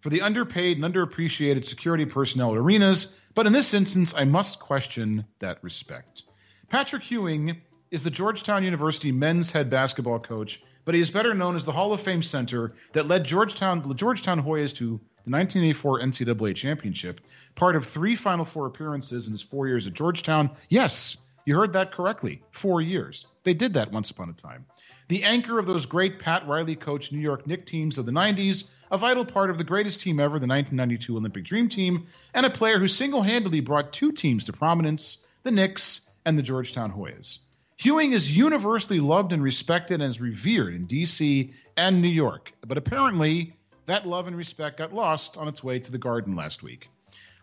for 0.00 0.10
the 0.10 0.22
underpaid 0.22 0.82
and 0.82 0.92
underappreciated 0.92 1.64
security 1.64 2.06
personnel 2.06 2.50
at 2.50 2.58
arenas, 2.58 3.14
but 3.34 3.46
in 3.46 3.52
this 3.52 3.74
instance, 3.74 4.14
I 4.16 4.24
must 4.24 4.58
question 4.58 5.26
that 5.38 5.62
respect. 5.62 6.24
Patrick 6.68 7.08
Ewing 7.08 7.60
is 7.96 8.02
the 8.02 8.10
Georgetown 8.10 8.62
University 8.62 9.10
men's 9.10 9.50
head 9.50 9.70
basketball 9.70 10.18
coach, 10.18 10.62
but 10.84 10.94
he 10.94 11.00
is 11.00 11.10
better 11.10 11.32
known 11.32 11.56
as 11.56 11.64
the 11.64 11.72
Hall 11.72 11.94
of 11.94 12.00
Fame 12.02 12.22
center 12.22 12.74
that 12.92 13.06
led 13.06 13.24
Georgetown, 13.24 13.80
the 13.88 13.94
Georgetown 13.94 14.42
Hoyas 14.42 14.74
to 14.74 15.00
the 15.24 15.30
1984 15.30 16.00
NCAA 16.02 16.54
championship, 16.54 17.22
part 17.54 17.74
of 17.74 17.86
three 17.86 18.14
Final 18.14 18.44
Four 18.44 18.66
appearances 18.66 19.28
in 19.28 19.32
his 19.32 19.40
four 19.40 19.66
years 19.66 19.86
at 19.86 19.94
Georgetown. 19.94 20.50
Yes, 20.68 21.16
you 21.46 21.56
heard 21.56 21.72
that 21.72 21.92
correctly. 21.92 22.42
Four 22.50 22.82
years. 22.82 23.24
They 23.44 23.54
did 23.54 23.72
that 23.72 23.92
once 23.92 24.10
upon 24.10 24.28
a 24.28 24.34
time. 24.34 24.66
The 25.08 25.24
anchor 25.24 25.58
of 25.58 25.64
those 25.64 25.86
great 25.86 26.18
Pat 26.18 26.46
Riley 26.46 26.76
coached 26.76 27.12
New 27.12 27.20
York 27.20 27.46
Knicks 27.46 27.70
teams 27.70 27.96
of 27.96 28.04
the 28.04 28.12
90s, 28.12 28.64
a 28.90 28.98
vital 28.98 29.24
part 29.24 29.48
of 29.48 29.56
the 29.56 29.64
greatest 29.64 30.02
team 30.02 30.20
ever, 30.20 30.38
the 30.38 30.46
1992 30.46 31.16
Olympic 31.16 31.44
Dream 31.44 31.70
Team, 31.70 32.08
and 32.34 32.44
a 32.44 32.50
player 32.50 32.78
who 32.78 32.88
single 32.88 33.22
handedly 33.22 33.60
brought 33.60 33.94
two 33.94 34.12
teams 34.12 34.44
to 34.44 34.52
prominence, 34.52 35.16
the 35.44 35.50
Knicks 35.50 36.02
and 36.26 36.36
the 36.36 36.42
Georgetown 36.42 36.92
Hoyas. 36.92 37.38
Ewing 37.82 38.12
is 38.12 38.34
universally 38.34 39.00
loved 39.00 39.32
and 39.32 39.42
respected 39.42 40.00
and 40.00 40.08
is 40.08 40.20
revered 40.20 40.74
in 40.74 40.86
D.C. 40.86 41.52
and 41.76 42.00
New 42.00 42.08
York, 42.08 42.52
but 42.66 42.78
apparently 42.78 43.52
that 43.84 44.06
love 44.06 44.26
and 44.26 44.36
respect 44.36 44.78
got 44.78 44.94
lost 44.94 45.36
on 45.36 45.46
its 45.46 45.62
way 45.62 45.78
to 45.78 45.92
the 45.92 45.98
Garden 45.98 46.36
last 46.36 46.62
week. 46.62 46.88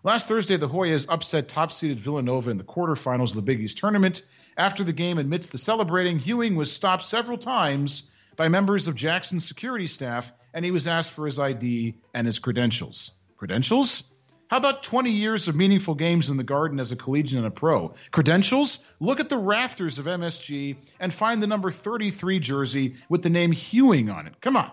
Last 0.03 0.27
Thursday, 0.27 0.57
the 0.57 0.67
Hoyas 0.67 1.05
upset 1.07 1.47
top 1.47 1.71
seeded 1.71 1.99
Villanova 1.99 2.49
in 2.49 2.57
the 2.57 2.63
quarterfinals 2.63 3.29
of 3.29 3.35
the 3.35 3.41
Big 3.41 3.61
East 3.61 3.77
tournament. 3.77 4.23
After 4.57 4.83
the 4.83 4.91
game, 4.91 5.17
amidst 5.17 5.51
the 5.51 5.57
celebrating, 5.57 6.19
Ewing 6.19 6.55
was 6.55 6.71
stopped 6.71 7.05
several 7.05 7.37
times 7.37 8.11
by 8.35 8.49
members 8.49 8.87
of 8.87 8.95
Jackson's 8.95 9.47
security 9.47 9.87
staff, 9.87 10.33
and 10.53 10.65
he 10.65 10.71
was 10.71 10.87
asked 10.87 11.13
for 11.13 11.25
his 11.25 11.39
ID 11.39 11.95
and 12.13 12.27
his 12.27 12.39
credentials. 12.39 13.11
Credentials? 13.37 14.03
How 14.53 14.57
about 14.57 14.83
20 14.83 15.09
years 15.09 15.47
of 15.47 15.55
meaningful 15.55 15.95
games 15.95 16.29
in 16.29 16.37
the 16.37 16.43
Garden 16.43 16.79
as 16.79 16.91
a 16.91 16.95
collegiate 16.95 17.39
and 17.39 17.47
a 17.47 17.49
pro? 17.49 17.95
Credentials? 18.11 18.77
Look 18.99 19.19
at 19.19 19.27
the 19.27 19.35
rafters 19.35 19.97
of 19.97 20.05
MSG 20.05 20.75
and 20.99 21.11
find 21.11 21.41
the 21.41 21.47
number 21.47 21.71
33 21.71 22.37
jersey 22.37 22.97
with 23.09 23.23
the 23.23 23.31
name 23.31 23.55
Ewing 23.71 24.11
on 24.11 24.27
it. 24.27 24.39
Come 24.41 24.55
on. 24.55 24.69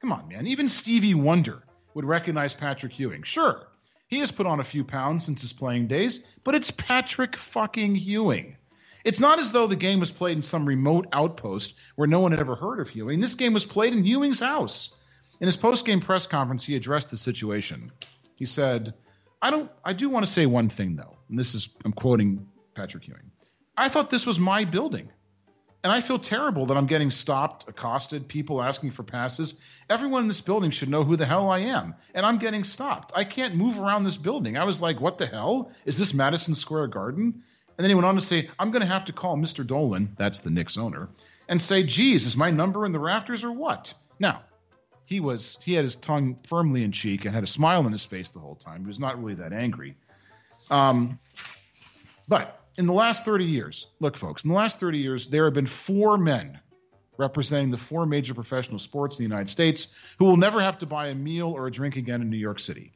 Come 0.00 0.10
on, 0.10 0.26
man. 0.26 0.48
Even 0.48 0.68
Stevie 0.68 1.14
Wonder 1.14 1.62
would 1.94 2.04
recognize 2.04 2.52
Patrick 2.52 2.98
Ewing. 2.98 3.22
Sure, 3.22 3.68
he 4.08 4.18
has 4.18 4.32
put 4.32 4.48
on 4.48 4.58
a 4.58 4.64
few 4.64 4.82
pounds 4.82 5.24
since 5.24 5.40
his 5.40 5.52
playing 5.52 5.86
days, 5.86 6.26
but 6.42 6.56
it's 6.56 6.72
Patrick 6.72 7.36
fucking 7.36 7.94
Ewing. 7.94 8.56
It's 9.04 9.20
not 9.20 9.38
as 9.38 9.52
though 9.52 9.68
the 9.68 9.76
game 9.76 10.00
was 10.00 10.10
played 10.10 10.36
in 10.36 10.42
some 10.42 10.66
remote 10.66 11.06
outpost 11.12 11.76
where 11.94 12.08
no 12.08 12.18
one 12.18 12.32
had 12.32 12.40
ever 12.40 12.56
heard 12.56 12.80
of 12.80 12.92
Ewing. 12.92 13.20
This 13.20 13.36
game 13.36 13.52
was 13.52 13.64
played 13.64 13.92
in 13.92 14.04
Ewing's 14.04 14.40
house. 14.40 14.90
In 15.38 15.46
his 15.46 15.56
post-game 15.56 16.00
press 16.00 16.26
conference, 16.26 16.64
he 16.64 16.74
addressed 16.74 17.10
the 17.10 17.16
situation. 17.16 17.92
He 18.36 18.46
said, 18.46 18.94
"I 19.42 19.50
don't 19.50 19.70
I 19.84 19.92
do 19.92 20.08
want 20.08 20.24
to 20.24 20.32
say 20.32 20.46
one 20.46 20.68
thing 20.68 20.96
though. 20.96 21.16
And 21.28 21.38
this 21.38 21.54
is 21.54 21.68
I'm 21.84 21.92
quoting 21.92 22.46
Patrick 22.74 23.08
Ewing. 23.08 23.30
I 23.76 23.88
thought 23.88 24.10
this 24.10 24.26
was 24.26 24.38
my 24.38 24.64
building. 24.64 25.10
And 25.84 25.92
I 25.92 26.00
feel 26.00 26.18
terrible 26.18 26.66
that 26.66 26.76
I'm 26.76 26.86
getting 26.86 27.12
stopped, 27.12 27.68
accosted, 27.68 28.26
people 28.26 28.60
asking 28.60 28.90
for 28.90 29.04
passes. 29.04 29.54
Everyone 29.88 30.22
in 30.22 30.26
this 30.26 30.40
building 30.40 30.72
should 30.72 30.88
know 30.88 31.04
who 31.04 31.14
the 31.14 31.26
hell 31.26 31.48
I 31.48 31.60
am. 31.60 31.94
And 32.12 32.26
I'm 32.26 32.38
getting 32.38 32.64
stopped. 32.64 33.12
I 33.14 33.22
can't 33.22 33.54
move 33.54 33.78
around 33.78 34.02
this 34.02 34.16
building. 34.16 34.56
I 34.56 34.64
was 34.64 34.82
like, 34.82 35.00
what 35.00 35.18
the 35.18 35.26
hell? 35.26 35.70
Is 35.84 35.96
this 35.96 36.12
Madison 36.12 36.56
Square 36.56 36.88
Garden? 36.88 37.44
And 37.78 37.84
then 37.84 37.90
he 37.90 37.94
went 37.94 38.06
on 38.06 38.16
to 38.16 38.20
say, 38.20 38.50
I'm 38.58 38.72
going 38.72 38.82
to 38.82 38.88
have 38.88 39.04
to 39.04 39.12
call 39.12 39.36
Mr. 39.36 39.64
Dolan, 39.64 40.14
that's 40.16 40.40
the 40.40 40.50
Knicks 40.50 40.76
owner, 40.76 41.08
and 41.46 41.62
say, 41.62 41.84
geez, 41.84 42.26
is 42.26 42.36
my 42.36 42.50
number 42.50 42.84
in 42.84 42.90
the 42.90 42.98
rafters 42.98 43.44
or 43.44 43.52
what? 43.52 43.94
Now, 44.18 44.42
he 45.06 45.20
was 45.20 45.58
he 45.62 45.72
had 45.72 45.84
his 45.84 45.96
tongue 45.96 46.38
firmly 46.46 46.82
in 46.82 46.92
cheek 46.92 47.24
and 47.24 47.34
had 47.34 47.44
a 47.44 47.48
smile 47.48 47.86
on 47.86 47.92
his 47.92 48.04
face 48.04 48.30
the 48.30 48.40
whole 48.40 48.56
time. 48.56 48.82
He 48.82 48.86
was 48.86 48.98
not 48.98 49.18
really 49.22 49.36
that 49.36 49.52
angry. 49.52 49.96
Um, 50.70 51.18
but 52.28 52.60
in 52.76 52.86
the 52.86 52.92
last 52.92 53.24
30 53.24 53.44
years, 53.44 53.86
look, 54.00 54.16
folks, 54.16 54.44
in 54.44 54.48
the 54.48 54.56
last 54.56 54.80
30 54.80 54.98
years, 54.98 55.28
there 55.28 55.44
have 55.44 55.54
been 55.54 55.66
four 55.66 56.18
men 56.18 56.60
representing 57.16 57.70
the 57.70 57.78
four 57.78 58.04
major 58.04 58.34
professional 58.34 58.78
sports 58.78 59.18
in 59.18 59.24
the 59.24 59.28
United 59.28 59.48
States 59.48 59.88
who 60.18 60.26
will 60.26 60.36
never 60.36 60.60
have 60.60 60.78
to 60.78 60.86
buy 60.86 61.08
a 61.08 61.14
meal 61.14 61.48
or 61.48 61.66
a 61.66 61.70
drink 61.70 61.96
again 61.96 62.20
in 62.20 62.28
New 62.28 62.36
York 62.36 62.58
City. 62.58 62.92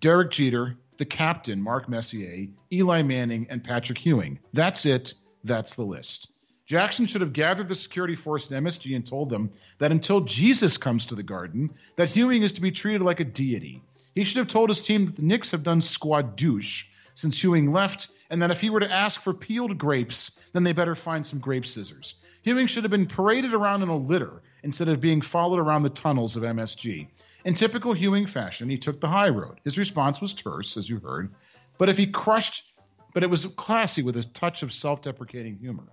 Derek 0.00 0.30
Jeter, 0.30 0.76
the 0.98 1.04
captain, 1.04 1.62
Mark 1.62 1.88
Messier, 1.88 2.48
Eli 2.72 3.02
Manning, 3.02 3.46
and 3.48 3.62
Patrick 3.62 4.04
Ewing. 4.04 4.40
That's 4.52 4.84
it. 4.84 5.14
That's 5.44 5.74
the 5.74 5.84
list. 5.84 6.30
Jackson 6.72 7.04
should 7.04 7.20
have 7.20 7.34
gathered 7.34 7.68
the 7.68 7.74
security 7.74 8.14
force 8.14 8.50
in 8.50 8.64
MSG 8.64 8.96
and 8.96 9.06
told 9.06 9.28
them 9.28 9.50
that 9.76 9.92
until 9.92 10.22
Jesus 10.22 10.78
comes 10.78 11.04
to 11.04 11.14
the 11.14 11.22
garden, 11.22 11.74
that 11.96 12.16
Ewing 12.16 12.42
is 12.42 12.54
to 12.54 12.62
be 12.62 12.70
treated 12.70 13.02
like 13.02 13.20
a 13.20 13.24
deity. 13.24 13.82
He 14.14 14.22
should 14.22 14.38
have 14.38 14.48
told 14.48 14.70
his 14.70 14.80
team 14.80 15.04
that 15.04 15.16
the 15.16 15.22
Knicks 15.22 15.50
have 15.50 15.64
done 15.64 15.82
squad 15.82 16.34
douche 16.34 16.86
since 17.12 17.44
Ewing 17.44 17.72
left, 17.72 18.08
and 18.30 18.40
that 18.40 18.50
if 18.50 18.62
he 18.62 18.70
were 18.70 18.80
to 18.80 18.90
ask 18.90 19.20
for 19.20 19.34
peeled 19.34 19.76
grapes, 19.76 20.30
then 20.54 20.64
they 20.64 20.72
better 20.72 20.94
find 20.94 21.26
some 21.26 21.40
grape 21.40 21.66
scissors. 21.66 22.14
Ewing 22.42 22.68
should 22.68 22.84
have 22.84 22.90
been 22.90 23.04
paraded 23.04 23.52
around 23.52 23.82
in 23.82 23.90
a 23.90 23.96
litter 23.98 24.40
instead 24.62 24.88
of 24.88 24.98
being 24.98 25.20
followed 25.20 25.58
around 25.58 25.82
the 25.82 25.90
tunnels 25.90 26.36
of 26.36 26.42
MSG. 26.42 27.06
In 27.44 27.52
typical 27.52 27.94
Ewing 27.94 28.24
fashion, 28.24 28.70
he 28.70 28.78
took 28.78 28.98
the 28.98 29.08
high 29.08 29.28
road. 29.28 29.60
His 29.62 29.76
response 29.76 30.22
was 30.22 30.32
terse, 30.32 30.78
as 30.78 30.88
you 30.88 31.00
heard, 31.00 31.34
but 31.76 31.90
if 31.90 31.98
he 31.98 32.06
crushed, 32.06 32.64
but 33.12 33.22
it 33.22 33.28
was 33.28 33.44
classy 33.44 34.02
with 34.02 34.16
a 34.16 34.24
touch 34.24 34.62
of 34.62 34.72
self-deprecating 34.72 35.58
humor. 35.58 35.84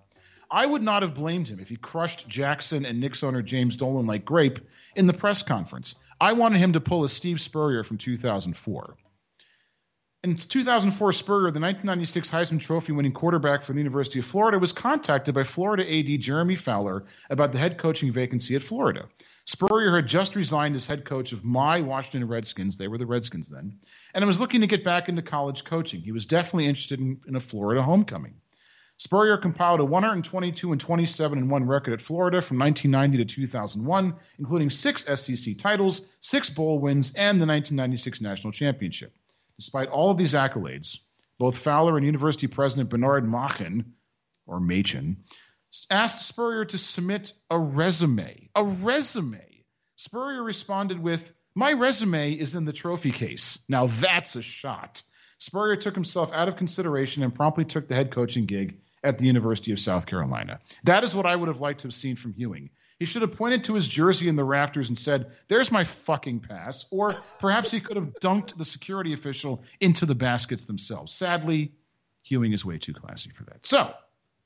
I 0.52 0.66
would 0.66 0.82
not 0.82 1.04
have 1.04 1.14
blamed 1.14 1.48
him 1.48 1.60
if 1.60 1.70
he 1.70 1.76
crushed 1.76 2.28
Jackson 2.28 2.86
and 2.86 3.00
Knicks 3.00 3.24
owner 3.24 3.42
James 3.42 3.76
Dolan 3.76 4.08
like 4.08 4.26
grape 4.26 4.60
in 4.96 5.06
the 5.06 5.14
press 5.14 5.42
conference. 5.44 5.96
I 6.20 6.34
wanted 6.34 6.60
him 6.60 6.74
to 6.74 6.80
pull 6.80 7.04
a 7.04 7.10
Steve 7.10 7.40
Spurrier 7.40 7.84
from 7.84 7.98
2004. 7.98 8.96
In 10.22 10.36
2004, 10.36 11.14
Spurrier, 11.14 11.52
the 11.52 11.62
1996 11.62 12.30
Heisman 12.30 12.60
Trophy 12.60 12.92
winning 12.92 13.14
quarterback 13.14 13.64
for 13.64 13.72
the 13.72 13.80
University 13.80 14.20
of 14.20 14.26
Florida, 14.26 14.60
was 14.60 14.74
contacted 14.74 15.34
by 15.34 15.44
Florida 15.44 15.84
AD 15.90 16.20
Jeremy 16.20 16.58
Fowler 16.58 17.06
about 17.30 17.54
the 17.54 17.58
head 17.58 17.78
coaching 17.78 18.12
vacancy 18.12 18.56
at 18.56 18.64
Florida. 18.64 19.08
Spurrier 19.46 19.96
had 19.96 20.08
just 20.08 20.36
resigned 20.36 20.76
as 20.76 20.86
head 20.86 21.06
coach 21.06 21.32
of 21.32 21.46
my 21.46 21.80
Washington 21.80 22.28
Redskins. 22.28 22.78
They 22.78 22.90
were 22.90 22.98
the 22.98 23.06
Redskins 23.06 23.50
then. 23.50 23.80
And 24.14 24.26
was 24.26 24.42
looking 24.42 24.62
to 24.62 24.68
get 24.68 24.84
back 24.84 25.08
into 25.08 25.22
college 25.22 25.64
coaching. 25.64 26.02
He 26.02 26.12
was 26.12 26.26
definitely 26.26 26.66
interested 26.66 27.00
in, 27.00 27.22
in 27.26 27.36
a 27.38 27.40
Florida 27.40 27.82
homecoming. 27.82 28.36
Spurrier 29.00 29.38
compiled 29.38 29.80
a 29.80 29.86
122 29.86 30.74
and 30.74 30.82
27 30.82 31.38
and 31.38 31.50
1 31.50 31.64
record 31.66 31.94
at 31.94 32.02
Florida 32.02 32.42
from 32.42 32.60
1990 32.60 33.24
to 33.24 33.34
2001, 33.34 34.16
including 34.38 34.70
six 34.70 35.06
SEC 35.06 35.58
titles, 35.58 36.02
six 36.20 36.50
bowl 36.50 36.80
wins, 36.80 37.14
and 37.14 37.40
the 37.40 37.48
1996 37.48 38.20
national 38.20 38.52
championship. 38.52 39.14
Despite 39.58 39.88
all 39.88 40.12
of 40.12 40.18
these 40.18 40.34
accolades, 40.34 40.98
both 41.38 41.58
Fowler 41.58 41.96
and 41.96 42.06
University 42.06 42.48
President 42.48 42.90
Bernard 42.90 43.24
Machen, 43.24 43.94
or 44.46 44.60
Machen, 44.60 45.24
asked 45.90 46.28
Spurrier 46.28 46.66
to 46.66 46.78
submit 46.78 47.32
a 47.50 47.58
resume. 47.58 48.50
A 48.54 48.66
resume. 48.66 49.64
Spurrier 49.96 50.44
responded 50.44 51.00
with, 51.00 51.32
My 51.56 51.72
resume 51.72 52.34
is 52.34 52.54
in 52.54 52.66
the 52.66 52.74
trophy 52.74 53.12
case. 53.12 53.60
Now 53.70 53.88
that's 53.88 54.36
a 54.36 54.42
shot. 54.42 55.04
Spurrier 55.38 55.78
took 55.78 55.96
himself 55.96 56.34
out 56.34 56.50
of 56.50 56.58
consideration 56.58 57.24
and 57.24 57.34
promptly 57.34 57.64
took 57.64 57.88
the 57.88 57.96
head 57.96 58.12
coaching 58.12 58.46
gig 58.46 58.78
at 59.04 59.18
the 59.18 59.26
University 59.26 59.72
of 59.72 59.80
South 59.80 60.06
Carolina. 60.06 60.60
That 60.84 61.04
is 61.04 61.16
what 61.16 61.26
I 61.26 61.36
would 61.36 61.48
have 61.48 61.62
liked 61.62 61.82
to 61.82 61.88
have 61.88 61.96
seen 61.96 62.16
from 62.16 62.34
Ewing. 62.38 62.70
He 63.00 63.06
should 63.06 63.22
have 63.22 63.38
pointed 63.38 63.64
to 63.66 63.76
his 63.76 63.88
jersey 63.88 64.28
in 64.28 64.36
the 64.36 64.44
rafters 64.44 64.90
and 64.90 65.00
said, 65.00 65.32
There's 65.48 65.72
my 65.72 65.86
fucking 65.86 66.42
pass. 66.42 66.86
Or 66.92 67.16
perhaps 67.40 67.72
he 67.72 67.80
could 67.80 67.96
have 67.96 68.14
dunked 68.22 68.58
the 68.58 68.66
security 68.66 69.14
official 69.14 69.64
into 69.80 70.06
the 70.06 70.16
baskets 70.16 70.66
themselves. 70.66 71.14
Sadly, 71.14 71.72
Ewing 72.26 72.52
is 72.52 72.66
way 72.66 72.78
too 72.78 72.94
classy 72.94 73.32
for 73.32 73.46
that. 73.46 73.66
So, 73.66 73.94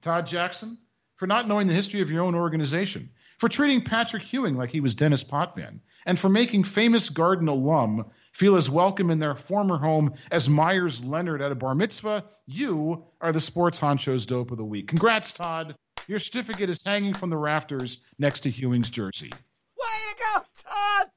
Todd 0.02 0.28
Jackson, 0.28 0.78
for 1.16 1.26
not 1.26 1.48
knowing 1.48 1.66
the 1.66 1.74
history 1.74 2.02
of 2.02 2.12
your 2.12 2.24
own 2.24 2.36
organization, 2.36 3.10
for 3.44 3.50
treating 3.50 3.82
Patrick 3.82 4.32
Ewing 4.32 4.56
like 4.56 4.70
he 4.70 4.80
was 4.80 4.96
Dennis 4.96 5.22
Potvin, 5.22 5.82
and 6.06 6.18
for 6.18 6.30
making 6.30 6.64
famous 6.64 7.10
Garden 7.10 7.50
alum 7.50 8.06
feel 8.32 8.56
as 8.56 8.70
welcome 8.70 9.12
in 9.12 9.20
their 9.20 9.36
former 9.36 9.78
home 9.78 10.14
as 10.32 10.48
Myers 10.48 11.04
Leonard 11.04 11.42
at 11.42 11.52
a 11.52 11.56
bar 11.56 11.76
mitzvah, 11.76 12.24
you 12.46 13.04
are 13.20 13.34
the 13.34 13.42
Sports 13.42 13.82
Honcho's 13.82 14.26
Dope 14.26 14.52
of 14.52 14.58
the 14.58 14.64
Week. 14.64 14.88
Congrats, 14.88 15.34
Todd. 15.34 15.76
Your 16.08 16.20
certificate 16.20 16.70
is 16.70 16.82
hanging 16.86 17.14
from 17.14 17.30
the 17.30 17.36
rafters 17.36 17.98
next 18.18 18.40
to 18.44 18.50
Ewing's 18.50 18.90
jersey. 18.90 19.30
Way 19.78 19.88
to 20.12 20.24
go, 20.24 20.46
Todd! 20.64 21.10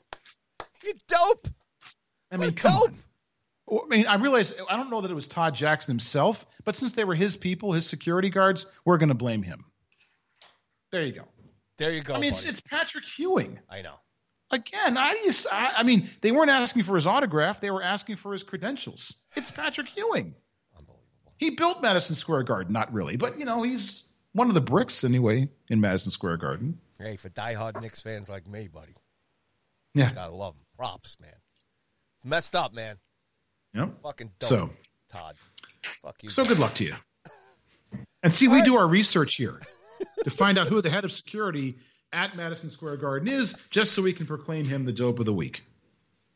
You 0.83 0.95
dope. 1.07 1.47
I 2.33 2.39
mean, 2.39 2.55
come 2.55 2.73
dope. 2.73 2.91
on. 3.69 3.81
I 3.85 3.97
mean, 3.97 4.07
I 4.09 4.17
realize 4.17 4.53
I 4.69 4.77
don't 4.77 4.91
know 4.91 5.01
that 5.01 5.13
it 5.13 5.15
was 5.15 5.29
Todd 5.29 5.55
Jackson 5.55 5.93
himself, 5.93 6.45
but 6.65 6.75
since 6.75 6.91
they 6.91 7.05
were 7.05 7.15
his 7.15 7.37
people, 7.37 7.71
his 7.71 7.87
security 7.87 8.31
guards, 8.31 8.67
we're 8.85 8.99
going 8.99 9.11
to 9.11 9.15
blame 9.15 9.45
him. 9.45 9.65
There 10.91 11.05
you 11.05 11.13
go. 11.13 11.29
There 11.79 11.93
you 11.93 12.03
go. 12.03 12.15
I 12.15 12.19
mean, 12.21 12.33
it's, 12.33 12.41
buddy. 12.41 12.51
it's 12.51 12.61
Patrick 12.61 13.05
Ewing. 13.19 13.59
I 13.71 13.83
know. 13.83 13.95
Again, 14.51 14.97
I 14.97 15.15
s- 15.27 15.47
I, 15.51 15.75
I 15.79 15.83
mean, 15.83 16.09
they 16.21 16.31
weren't 16.33 16.51
asking 16.51 16.85
for 16.85 16.95
his 16.95 17.07
autograph; 17.07 17.61
they 17.61 17.71
were 17.71 17.83
asking 17.83 18.17
for 18.17 18.33
his 18.33 18.43
credentials. 18.45 19.13
It's 19.35 19.51
Patrick 19.51 19.95
Ewing. 19.97 20.35
Unbelievable. 20.77 21.03
He 21.39 21.51
built 21.51 21.83
Madison 21.83 22.15
Square 22.15 22.45
Garden, 22.45 22.73
not 22.73 22.93
really, 22.93 23.17
but 23.17 23.39
you 23.39 23.45
know, 23.45 23.63
he's 23.63 24.05
one 24.33 24.49
of 24.49 24.55
the 24.55 24.61
bricks 24.61 25.03
anyway 25.05 25.49
in 25.69 25.81
Madison 25.81 26.11
Square 26.13 26.37
Garden. 26.39 26.79
Hey, 26.99 27.17
for 27.17 27.29
diehard 27.29 27.81
Knicks 27.83 28.01
fans 28.01 28.29
like 28.29 28.47
me, 28.47 28.69
buddy, 28.69 28.95
Yeah. 29.95 30.13
gotta 30.13 30.33
love 30.35 30.55
him. 30.55 30.63
Props, 30.79 31.17
man. 31.21 31.31
It's 32.17 32.25
messed 32.25 32.55
up, 32.55 32.73
man. 32.73 32.97
Yep. 33.75 34.03
Fucking 34.03 34.31
dope. 34.39 34.49
So, 34.49 34.71
Todd. 35.11 35.35
Fuck 36.03 36.23
you. 36.23 36.31
so 36.31 36.45
good 36.45 36.59
luck 36.59 36.75
to 36.75 36.85
you. 36.85 36.95
And 38.23 38.35
see, 38.35 38.49
we 38.49 38.63
do 38.63 38.77
our 38.77 38.87
research 38.87 39.35
here 39.35 39.61
to 40.27 40.31
find 40.31 40.59
out 40.59 40.67
who 40.67 40.83
the 40.83 40.91
head 40.91 41.05
of 41.05 41.13
security 41.13 41.79
at 42.13 42.37
Madison 42.37 42.69
Square 42.69 42.97
Garden 42.97 43.29
is, 43.29 43.55
just 43.71 43.93
so 43.93 44.03
we 44.03 44.13
can 44.13 44.27
proclaim 44.27 44.65
him 44.65 44.85
the 44.85 44.93
dope 44.93 45.21
of 45.21 45.25
the 45.25 45.33
week. 45.33 45.65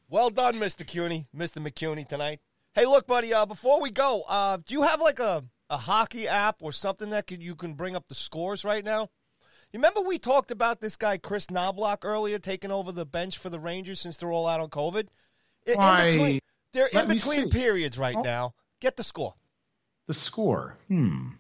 Well 0.09 0.31
done, 0.31 0.55
Mr. 0.61 0.87
Cooney, 0.87 1.27
Mr. 1.37 1.59
McCooney 1.61 2.07
tonight. 2.07 2.39
Hey, 2.73 2.87
look, 2.87 3.09
buddy. 3.09 3.35
Uh, 3.35 3.47
before 3.47 3.81
we 3.81 3.91
go, 3.91 4.23
uh, 4.29 4.59
do 4.65 4.75
you 4.75 4.83
have 4.83 5.01
like 5.01 5.19
a, 5.19 5.43
a 5.69 5.77
hockey 5.77 6.29
app 6.29 6.63
or 6.63 6.71
something 6.71 7.11
that 7.11 7.27
could, 7.27 7.43
you 7.43 7.57
can 7.57 7.75
bring 7.75 7.97
up 7.97 8.07
the 8.09 8.15
scores 8.15 8.65
right 8.65 8.85
now? 8.85 9.09
You 9.73 9.79
remember 9.79 10.01
we 10.03 10.19
talked 10.19 10.53
about 10.53 10.81
this 10.81 10.97
guy 10.97 11.19
Kris 11.19 11.47
Knoblauch 11.47 12.05
earlier 12.05 12.39
taking 12.39 12.71
over 12.71 12.93
the 12.93 13.07
bench 13.07 13.39
for 13.39 13.51
the 13.51 13.59
Rangers 13.61 14.01
since 14.01 14.17
they're 14.17 14.31
all 14.31 14.47
out 14.47 14.61
on 14.61 14.69
COVID. 14.69 15.09
In 15.67 15.77
Why? 15.77 16.11
between, 16.11 16.41
they're 16.73 16.87
in 16.89 17.09
between 17.09 17.51
periods 17.51 17.99
right 17.99 18.17
Oh. 18.17 18.23
now. 18.23 18.55
Get 18.81 18.97
the 18.97 19.05
score. 19.05 19.35
The 20.07 20.15
score. 20.15 20.77
Hmm. 20.89 21.31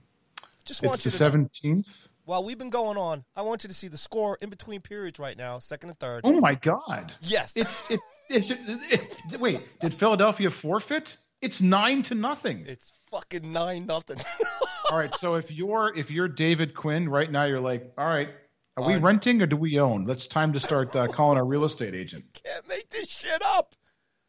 Just 0.64 0.82
want 0.82 0.97
It's 0.97 1.05
you 1.06 1.10
the 1.10 1.16
seventeenth. 1.16 2.09
While 2.31 2.44
we've 2.44 2.57
been 2.57 2.70
going 2.70 2.97
on, 2.97 3.24
I 3.35 3.43
want 3.43 3.65
you 3.65 3.69
to 3.69 3.74
see 3.74 3.89
the 3.89 3.98
score 3.98 4.39
in 4.40 4.51
between 4.51 4.82
periods 4.82 5.19
right 5.19 5.36
now, 5.36 5.59
second 5.59 5.89
and 5.89 5.98
third. 5.98 6.20
Oh 6.23 6.39
my 6.39 6.55
God! 6.55 7.12
Yes. 7.20 7.52
It's 7.57 7.90
it, 7.90 7.98
it's 8.28 8.52
it, 8.52 9.19
it- 9.32 9.40
wait. 9.40 9.62
Did 9.81 9.93
Philadelphia 9.93 10.48
forfeit? 10.48 11.16
It's 11.43 11.61
nine 11.61 12.02
to 12.02 12.15
nothing. 12.15 12.66
It's 12.69 12.93
fucking 13.11 13.52
nine 13.52 13.85
nothing. 13.85 14.19
All 14.93 14.97
right. 14.97 15.12
So 15.16 15.35
if 15.35 15.51
you're 15.51 15.93
if 15.97 16.12
you're 16.12 16.28
David 16.28 16.73
Quinn 16.73 17.09
right 17.09 17.28
now, 17.28 17.47
you're 17.47 17.59
like, 17.59 17.93
all 17.98 18.07
right, 18.07 18.28
are 18.77 18.86
we 18.86 18.94
renting 18.97 19.43
or 19.43 19.47
do 19.47 19.57
we 19.57 19.81
own? 19.81 20.05
Let's 20.05 20.28
time 20.28 20.52
to 20.52 20.61
start 20.61 20.94
uh, 20.94 21.09
calling 21.12 21.36
our 21.36 21.44
real 21.44 21.65
estate 21.65 21.97
agent. 21.97 22.27
Can't 22.44 22.69
make 22.69 22.90
this 22.90 23.09
shit 23.09 23.43
up. 23.44 23.74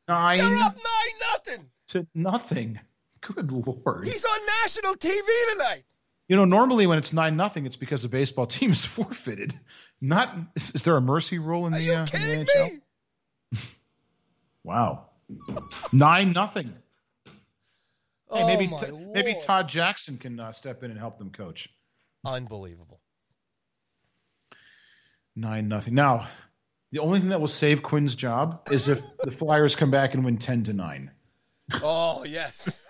9 0.08 0.38
They're 0.40 0.48
up 0.58 0.76
nine 0.76 1.20
nothing. 1.34 1.66
to 1.90 2.08
nothing. 2.16 2.80
Good 3.22 3.52
lord. 3.52 4.08
He's 4.08 4.26
on 4.26 4.40
national 4.64 4.96
TV 4.96 5.22
tonight. 5.52 5.84
You 6.32 6.38
know, 6.38 6.46
normally 6.46 6.88
when 6.88 6.98
it's 6.98 7.12
nine 7.12 7.36
nothing, 7.36 7.66
it's 7.66 7.76
because 7.76 8.04
the 8.04 8.08
baseball 8.08 8.48
team 8.58 8.72
is 8.72 8.86
forfeited. 8.86 9.54
Not 10.00 10.34
is, 10.56 10.72
is 10.72 10.84
there 10.84 10.96
a 10.96 11.02
mercy 11.02 11.40
rule 11.40 11.68
in 11.68 11.74
Are 11.74 11.78
the, 11.78 11.94
uh, 11.94 12.06
in 12.14 12.22
the 12.22 12.46
NHL? 12.46 12.72
me? 12.72 13.60
Wow, 14.64 15.08
nine 15.92 16.32
nothing. 16.32 16.74
Hey, 17.26 17.32
oh 18.30 18.48
maybe 18.48 18.68
T- 18.68 19.10
maybe 19.14 19.36
Todd 19.42 19.68
Jackson 19.68 20.18
can 20.18 20.40
uh, 20.40 20.54
step 20.54 20.84
in 20.84 20.92
and 20.92 20.98
help 20.98 21.18
them 21.18 21.32
coach. 21.32 21.68
Unbelievable. 22.24 23.02
Nine 25.36 25.68
nothing. 25.68 25.96
Now, 25.96 26.30
the 26.92 27.00
only 27.00 27.20
thing 27.20 27.30
that 27.30 27.42
will 27.42 27.48
save 27.48 27.84
Quinn's 27.84 28.16
job 28.16 28.70
is 28.72 28.88
if 28.88 29.02
the 29.18 29.32
Flyers 29.32 29.76
come 29.76 29.92
back 29.92 30.14
and 30.14 30.24
win 30.24 30.38
ten 30.38 30.64
to 30.64 30.72
nine. 30.72 31.12
Oh 31.84 32.24
yes. 32.24 32.88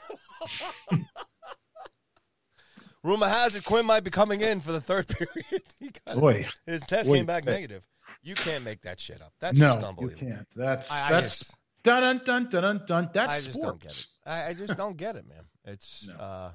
Rumor 3.03 3.27
has 3.29 3.55
it 3.55 3.63
Quinn 3.65 3.85
might 3.85 4.03
be 4.03 4.11
coming 4.11 4.41
in 4.41 4.61
for 4.61 4.71
the 4.71 4.81
third 4.81 5.07
period. 5.79 5.95
Boy, 6.15 6.47
his 6.65 6.81
test 6.81 7.09
boy, 7.09 7.15
came 7.17 7.25
back 7.25 7.45
negative. 7.45 7.85
You 8.23 8.35
can't 8.35 8.63
make 8.63 8.81
that 8.81 8.99
shit 8.99 9.21
up. 9.21 9.33
That's 9.39 9.57
no, 9.57 9.67
just 9.69 9.79
you 9.79 9.85
unbelievable. 9.87 10.27
can't. 10.27 10.47
That's 10.55 10.91
I- 10.91 11.09
that's 11.09 11.39
just- 11.39 11.55
dun 11.83 12.01
dun 12.03 12.21
dun 12.23 12.49
dun 12.49 12.63
dun 12.63 12.85
dun. 12.85 13.09
That's 13.13 13.31
I 13.31 13.35
just 13.37 13.59
don't 13.59 13.79
get 13.81 13.89
sports. 13.89 14.07
it. 14.25 14.29
I, 14.29 14.47
I 14.49 14.53
just 14.53 14.77
don't 14.77 14.97
get 14.97 15.15
it, 15.15 15.27
man. 15.27 15.43
It's 15.65 16.07
No. 16.07 16.13
uh, 16.15 16.51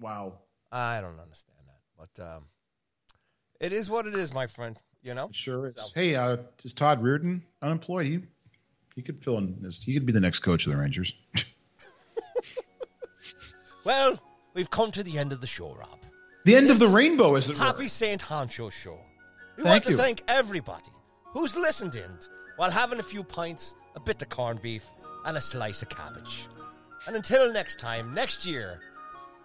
Wow, 0.00 0.38
I 0.72 1.00
don't 1.00 1.20
understand 1.20 1.58
that, 1.66 2.08
but 2.16 2.22
um, 2.36 2.44
it 3.60 3.72
is 3.72 3.88
what 3.90 4.06
it 4.06 4.14
is, 4.14 4.32
my 4.32 4.46
friend. 4.48 4.76
You 5.02 5.14
know. 5.14 5.26
it 5.26 5.36
sure 5.36 5.68
is. 5.68 5.74
So- 5.76 5.86
Hey, 5.94 6.14
uh, 6.16 6.38
is 6.64 6.72
Todd 6.72 7.00
Reirden 7.02 7.42
unemployed? 7.62 8.06
He 8.06 8.20
he 8.96 9.02
could 9.02 9.22
fill 9.22 9.38
in. 9.38 9.62
As, 9.64 9.76
he 9.78 9.94
could 9.94 10.04
be 10.04 10.12
the 10.12 10.20
next 10.20 10.40
coach 10.40 10.66
of 10.66 10.72
the 10.72 10.78
Rangers. 10.78 11.14
Well, 13.84 14.20
we've 14.60 14.68
come 14.68 14.92
to 14.92 15.02
the 15.02 15.16
end 15.16 15.32
of 15.32 15.40
the 15.40 15.46
show, 15.46 15.74
Rob. 15.74 15.98
the 16.44 16.54
end 16.54 16.70
of 16.70 16.78
the 16.78 16.86
rainbow, 16.86 17.34
as 17.34 17.48
it 17.48 17.58
were. 17.58 17.64
Happy 17.64 17.88
Saint 17.88 18.20
Honcho 18.20 18.70
Show. 18.70 18.98
We 19.56 19.62
Thank 19.62 19.66
want 19.72 19.84
to 19.84 19.90
you. 19.92 19.96
thank 19.96 20.22
everybody 20.28 20.92
who's 21.32 21.56
listened 21.56 21.94
in 21.96 22.10
while 22.56 22.70
having 22.70 22.98
a 22.98 23.02
few 23.02 23.24
pints, 23.24 23.74
a 23.96 24.00
bit 24.00 24.20
of 24.20 24.28
corned 24.28 24.60
beef, 24.60 24.84
and 25.24 25.38
a 25.38 25.40
slice 25.40 25.80
of 25.80 25.88
cabbage. 25.88 26.46
And 27.06 27.16
until 27.16 27.50
next 27.50 27.78
time, 27.78 28.12
next 28.12 28.44
year, 28.44 28.80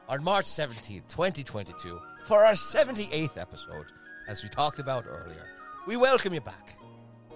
on 0.10 0.22
March 0.22 0.48
17th, 0.48 1.08
2022, 1.08 1.98
for 2.26 2.44
our 2.44 2.52
78th 2.52 3.38
episode, 3.38 3.86
as 4.28 4.44
we 4.44 4.50
talked 4.50 4.80
about 4.80 5.06
earlier, 5.08 5.46
we 5.88 5.96
welcome 5.96 6.34
you 6.34 6.42
back. 6.42 6.78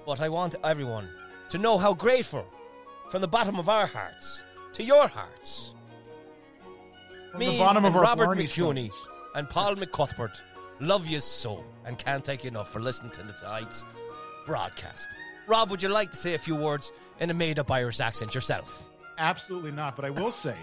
But 0.06 0.19
I 0.19 0.27
want 0.27 0.56
everyone 0.65 1.07
to 1.47 1.57
know 1.57 1.77
how 1.77 1.93
grateful, 1.93 2.45
from 3.10 3.22
the 3.22 3.27
bottom 3.30 3.57
of 3.57 3.69
our 3.69 3.88
hearts, 3.88 4.43
to 4.73 4.84
your 4.84 5.07
hearts, 5.07 5.76
From 7.31 7.39
me 7.39 7.51
the 7.53 7.60
bottom 7.60 7.85
of 7.85 7.95
our 7.95 8.01
Robert 8.03 8.38
McCooney 8.38 8.91
stones. 8.91 9.07
and 9.35 9.49
Paul 9.49 9.76
McCuthbert 9.76 10.39
Love 10.81 11.07
you 11.07 11.19
so, 11.19 11.61
and 11.85 11.97
can't 11.97 12.23
thank 12.23 12.43
you 12.45 12.47
enough 12.47 12.72
for 12.72 12.80
listening 12.80 13.11
to 13.11 13.22
tonight's 13.22 13.84
broadcast. 14.45 15.10
Rob, 15.45 15.69
would 15.72 15.84
you 15.84 15.89
like 15.89 16.11
to 16.11 16.15
say 16.15 16.35
a 16.35 16.39
few 16.39 16.56
words 16.56 16.93
in 17.19 17.30
a 17.30 17.34
made 17.34 17.60
up 17.60 17.69
Irish 17.69 17.99
accent 17.99 18.34
yourself? 18.34 18.89
Absolutely 19.18 19.72
not. 19.72 19.97
But 19.97 20.06
I 20.06 20.10
will 20.11 20.31
say, 20.31 20.56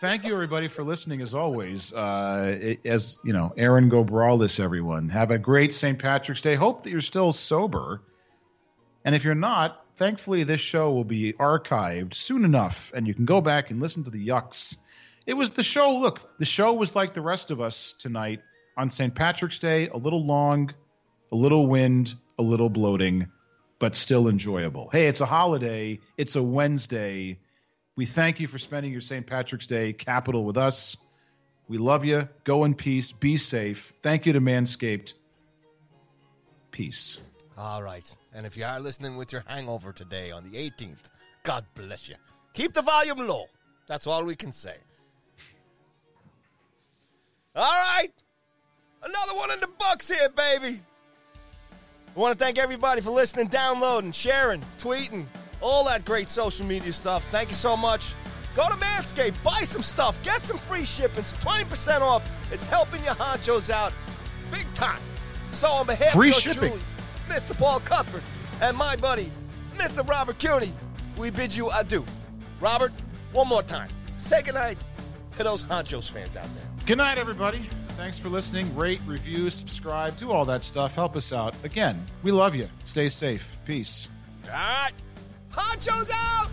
thank 0.00 0.24
you 0.24 0.32
everybody 0.34 0.66
for 0.66 0.82
listening 0.82 1.20
as 1.22 1.34
always. 1.36 1.92
Uh, 1.92 2.56
it- 2.60 2.84
as 2.84 3.18
you 3.22 3.32
know, 3.32 3.52
Aaron 3.56 3.88
go 3.88 4.02
brawless, 4.02 4.58
everyone. 4.58 5.08
Have 5.10 5.30
a 5.30 5.38
great 5.38 5.72
St. 5.72 5.96
Patrick's 6.00 6.40
Day. 6.40 6.56
Hope 6.56 6.82
that 6.82 6.90
you're 6.90 7.00
still 7.00 7.30
sober. 7.30 8.02
And 9.04 9.14
if 9.14 9.22
you're 9.22 9.36
not, 9.36 9.84
thankfully 9.96 10.42
this 10.42 10.60
show 10.60 10.90
will 10.92 11.04
be 11.04 11.32
archived 11.34 12.14
soon 12.14 12.44
enough, 12.44 12.90
and 12.92 13.06
you 13.06 13.14
can 13.14 13.24
go 13.24 13.40
back 13.40 13.70
and 13.70 13.80
listen 13.80 14.02
to 14.02 14.10
the 14.10 14.26
yucks. 14.26 14.74
It 15.26 15.34
was 15.34 15.52
the 15.52 15.62
show. 15.62 15.98
Look, 15.98 16.38
the 16.38 16.44
show 16.44 16.72
was 16.72 16.96
like 16.96 17.14
the 17.14 17.20
rest 17.20 17.50
of 17.50 17.60
us 17.60 17.94
tonight 17.98 18.40
on 18.76 18.90
St. 18.90 19.14
Patrick's 19.14 19.58
Day. 19.58 19.88
A 19.88 19.96
little 19.96 20.24
long, 20.24 20.72
a 21.30 21.36
little 21.36 21.66
wind, 21.66 22.14
a 22.38 22.42
little 22.42 22.68
bloating, 22.68 23.28
but 23.78 23.94
still 23.94 24.28
enjoyable. 24.28 24.88
Hey, 24.90 25.06
it's 25.06 25.20
a 25.20 25.26
holiday. 25.26 26.00
It's 26.16 26.36
a 26.36 26.42
Wednesday. 26.42 27.38
We 27.96 28.06
thank 28.06 28.40
you 28.40 28.48
for 28.48 28.58
spending 28.58 28.92
your 28.92 29.02
St. 29.02 29.26
Patrick's 29.26 29.66
Day 29.66 29.92
capital 29.92 30.44
with 30.44 30.56
us. 30.56 30.96
We 31.68 31.78
love 31.78 32.04
you. 32.04 32.28
Go 32.44 32.64
in 32.64 32.74
peace. 32.74 33.12
Be 33.12 33.36
safe. 33.36 33.92
Thank 34.02 34.26
you 34.26 34.32
to 34.32 34.40
Manscaped. 34.40 35.14
Peace. 36.70 37.20
All 37.56 37.82
right. 37.82 38.12
And 38.34 38.46
if 38.46 38.56
you 38.56 38.64
are 38.64 38.80
listening 38.80 39.16
with 39.16 39.32
your 39.32 39.44
hangover 39.46 39.92
today 39.92 40.30
on 40.30 40.44
the 40.44 40.56
18th, 40.56 41.10
God 41.42 41.66
bless 41.74 42.08
you. 42.08 42.16
Keep 42.54 42.72
the 42.72 42.82
volume 42.82 43.18
low. 43.18 43.46
That's 43.86 44.06
all 44.06 44.24
we 44.24 44.34
can 44.34 44.52
say. 44.52 44.76
All 47.54 47.64
right. 47.64 48.10
Another 49.02 49.34
one 49.34 49.50
in 49.50 49.60
the 49.60 49.66
books 49.66 50.08
here, 50.08 50.28
baby. 50.28 50.80
I 52.14 52.18
want 52.18 52.36
to 52.38 52.44
thank 52.44 52.58
everybody 52.58 53.00
for 53.00 53.10
listening, 53.10 53.46
downloading, 53.46 54.12
sharing, 54.12 54.62
tweeting, 54.78 55.26
all 55.60 55.84
that 55.84 56.04
great 56.04 56.28
social 56.28 56.66
media 56.66 56.92
stuff. 56.92 57.24
Thank 57.30 57.48
you 57.48 57.54
so 57.54 57.76
much. 57.76 58.14
Go 58.54 58.68
to 58.68 58.74
Manscaped, 58.74 59.42
buy 59.44 59.62
some 59.62 59.82
stuff, 59.82 60.20
get 60.22 60.42
some 60.42 60.58
free 60.58 60.84
shipping, 60.84 61.24
some 61.24 61.38
20% 61.38 62.00
off. 62.00 62.24
It's 62.50 62.66
helping 62.66 63.02
your 63.04 63.14
honchos 63.14 63.70
out 63.70 63.92
big 64.50 64.72
time. 64.74 65.00
So, 65.52 65.68
on 65.68 65.86
behalf 65.86 66.12
Free 66.12 66.30
of 66.30 66.34
shipping. 66.34 66.70
truly, 66.70 66.82
Mr. 67.28 67.56
Paul 67.56 67.80
Cuthbert, 67.80 68.22
and 68.60 68.76
my 68.76 68.96
buddy, 68.96 69.30
Mr. 69.76 70.06
Robert 70.08 70.38
Cooney, 70.38 70.72
we 71.16 71.30
bid 71.30 71.54
you 71.54 71.70
adieu. 71.70 72.04
Robert, 72.60 72.92
one 73.32 73.48
more 73.48 73.62
time. 73.62 73.88
Say 74.16 74.42
goodnight 74.42 74.78
to 75.36 75.44
those 75.44 75.62
honchos 75.64 76.10
fans 76.10 76.36
out 76.36 76.44
there. 76.44 76.69
Good 76.86 76.98
night, 76.98 77.18
everybody. 77.18 77.68
Thanks 77.90 78.18
for 78.18 78.28
listening. 78.28 78.74
Rate, 78.74 79.00
review, 79.06 79.50
subscribe, 79.50 80.16
do 80.18 80.32
all 80.32 80.44
that 80.46 80.64
stuff. 80.64 80.94
Help 80.94 81.16
us 81.16 81.32
out. 81.32 81.54
Again, 81.64 82.04
we 82.22 82.32
love 82.32 82.54
you. 82.54 82.68
Stay 82.84 83.08
safe. 83.08 83.56
Peace. 83.64 84.08
All 84.46 84.52
right. 84.52 84.92
Honchos 85.52 86.10
out! 86.12 86.50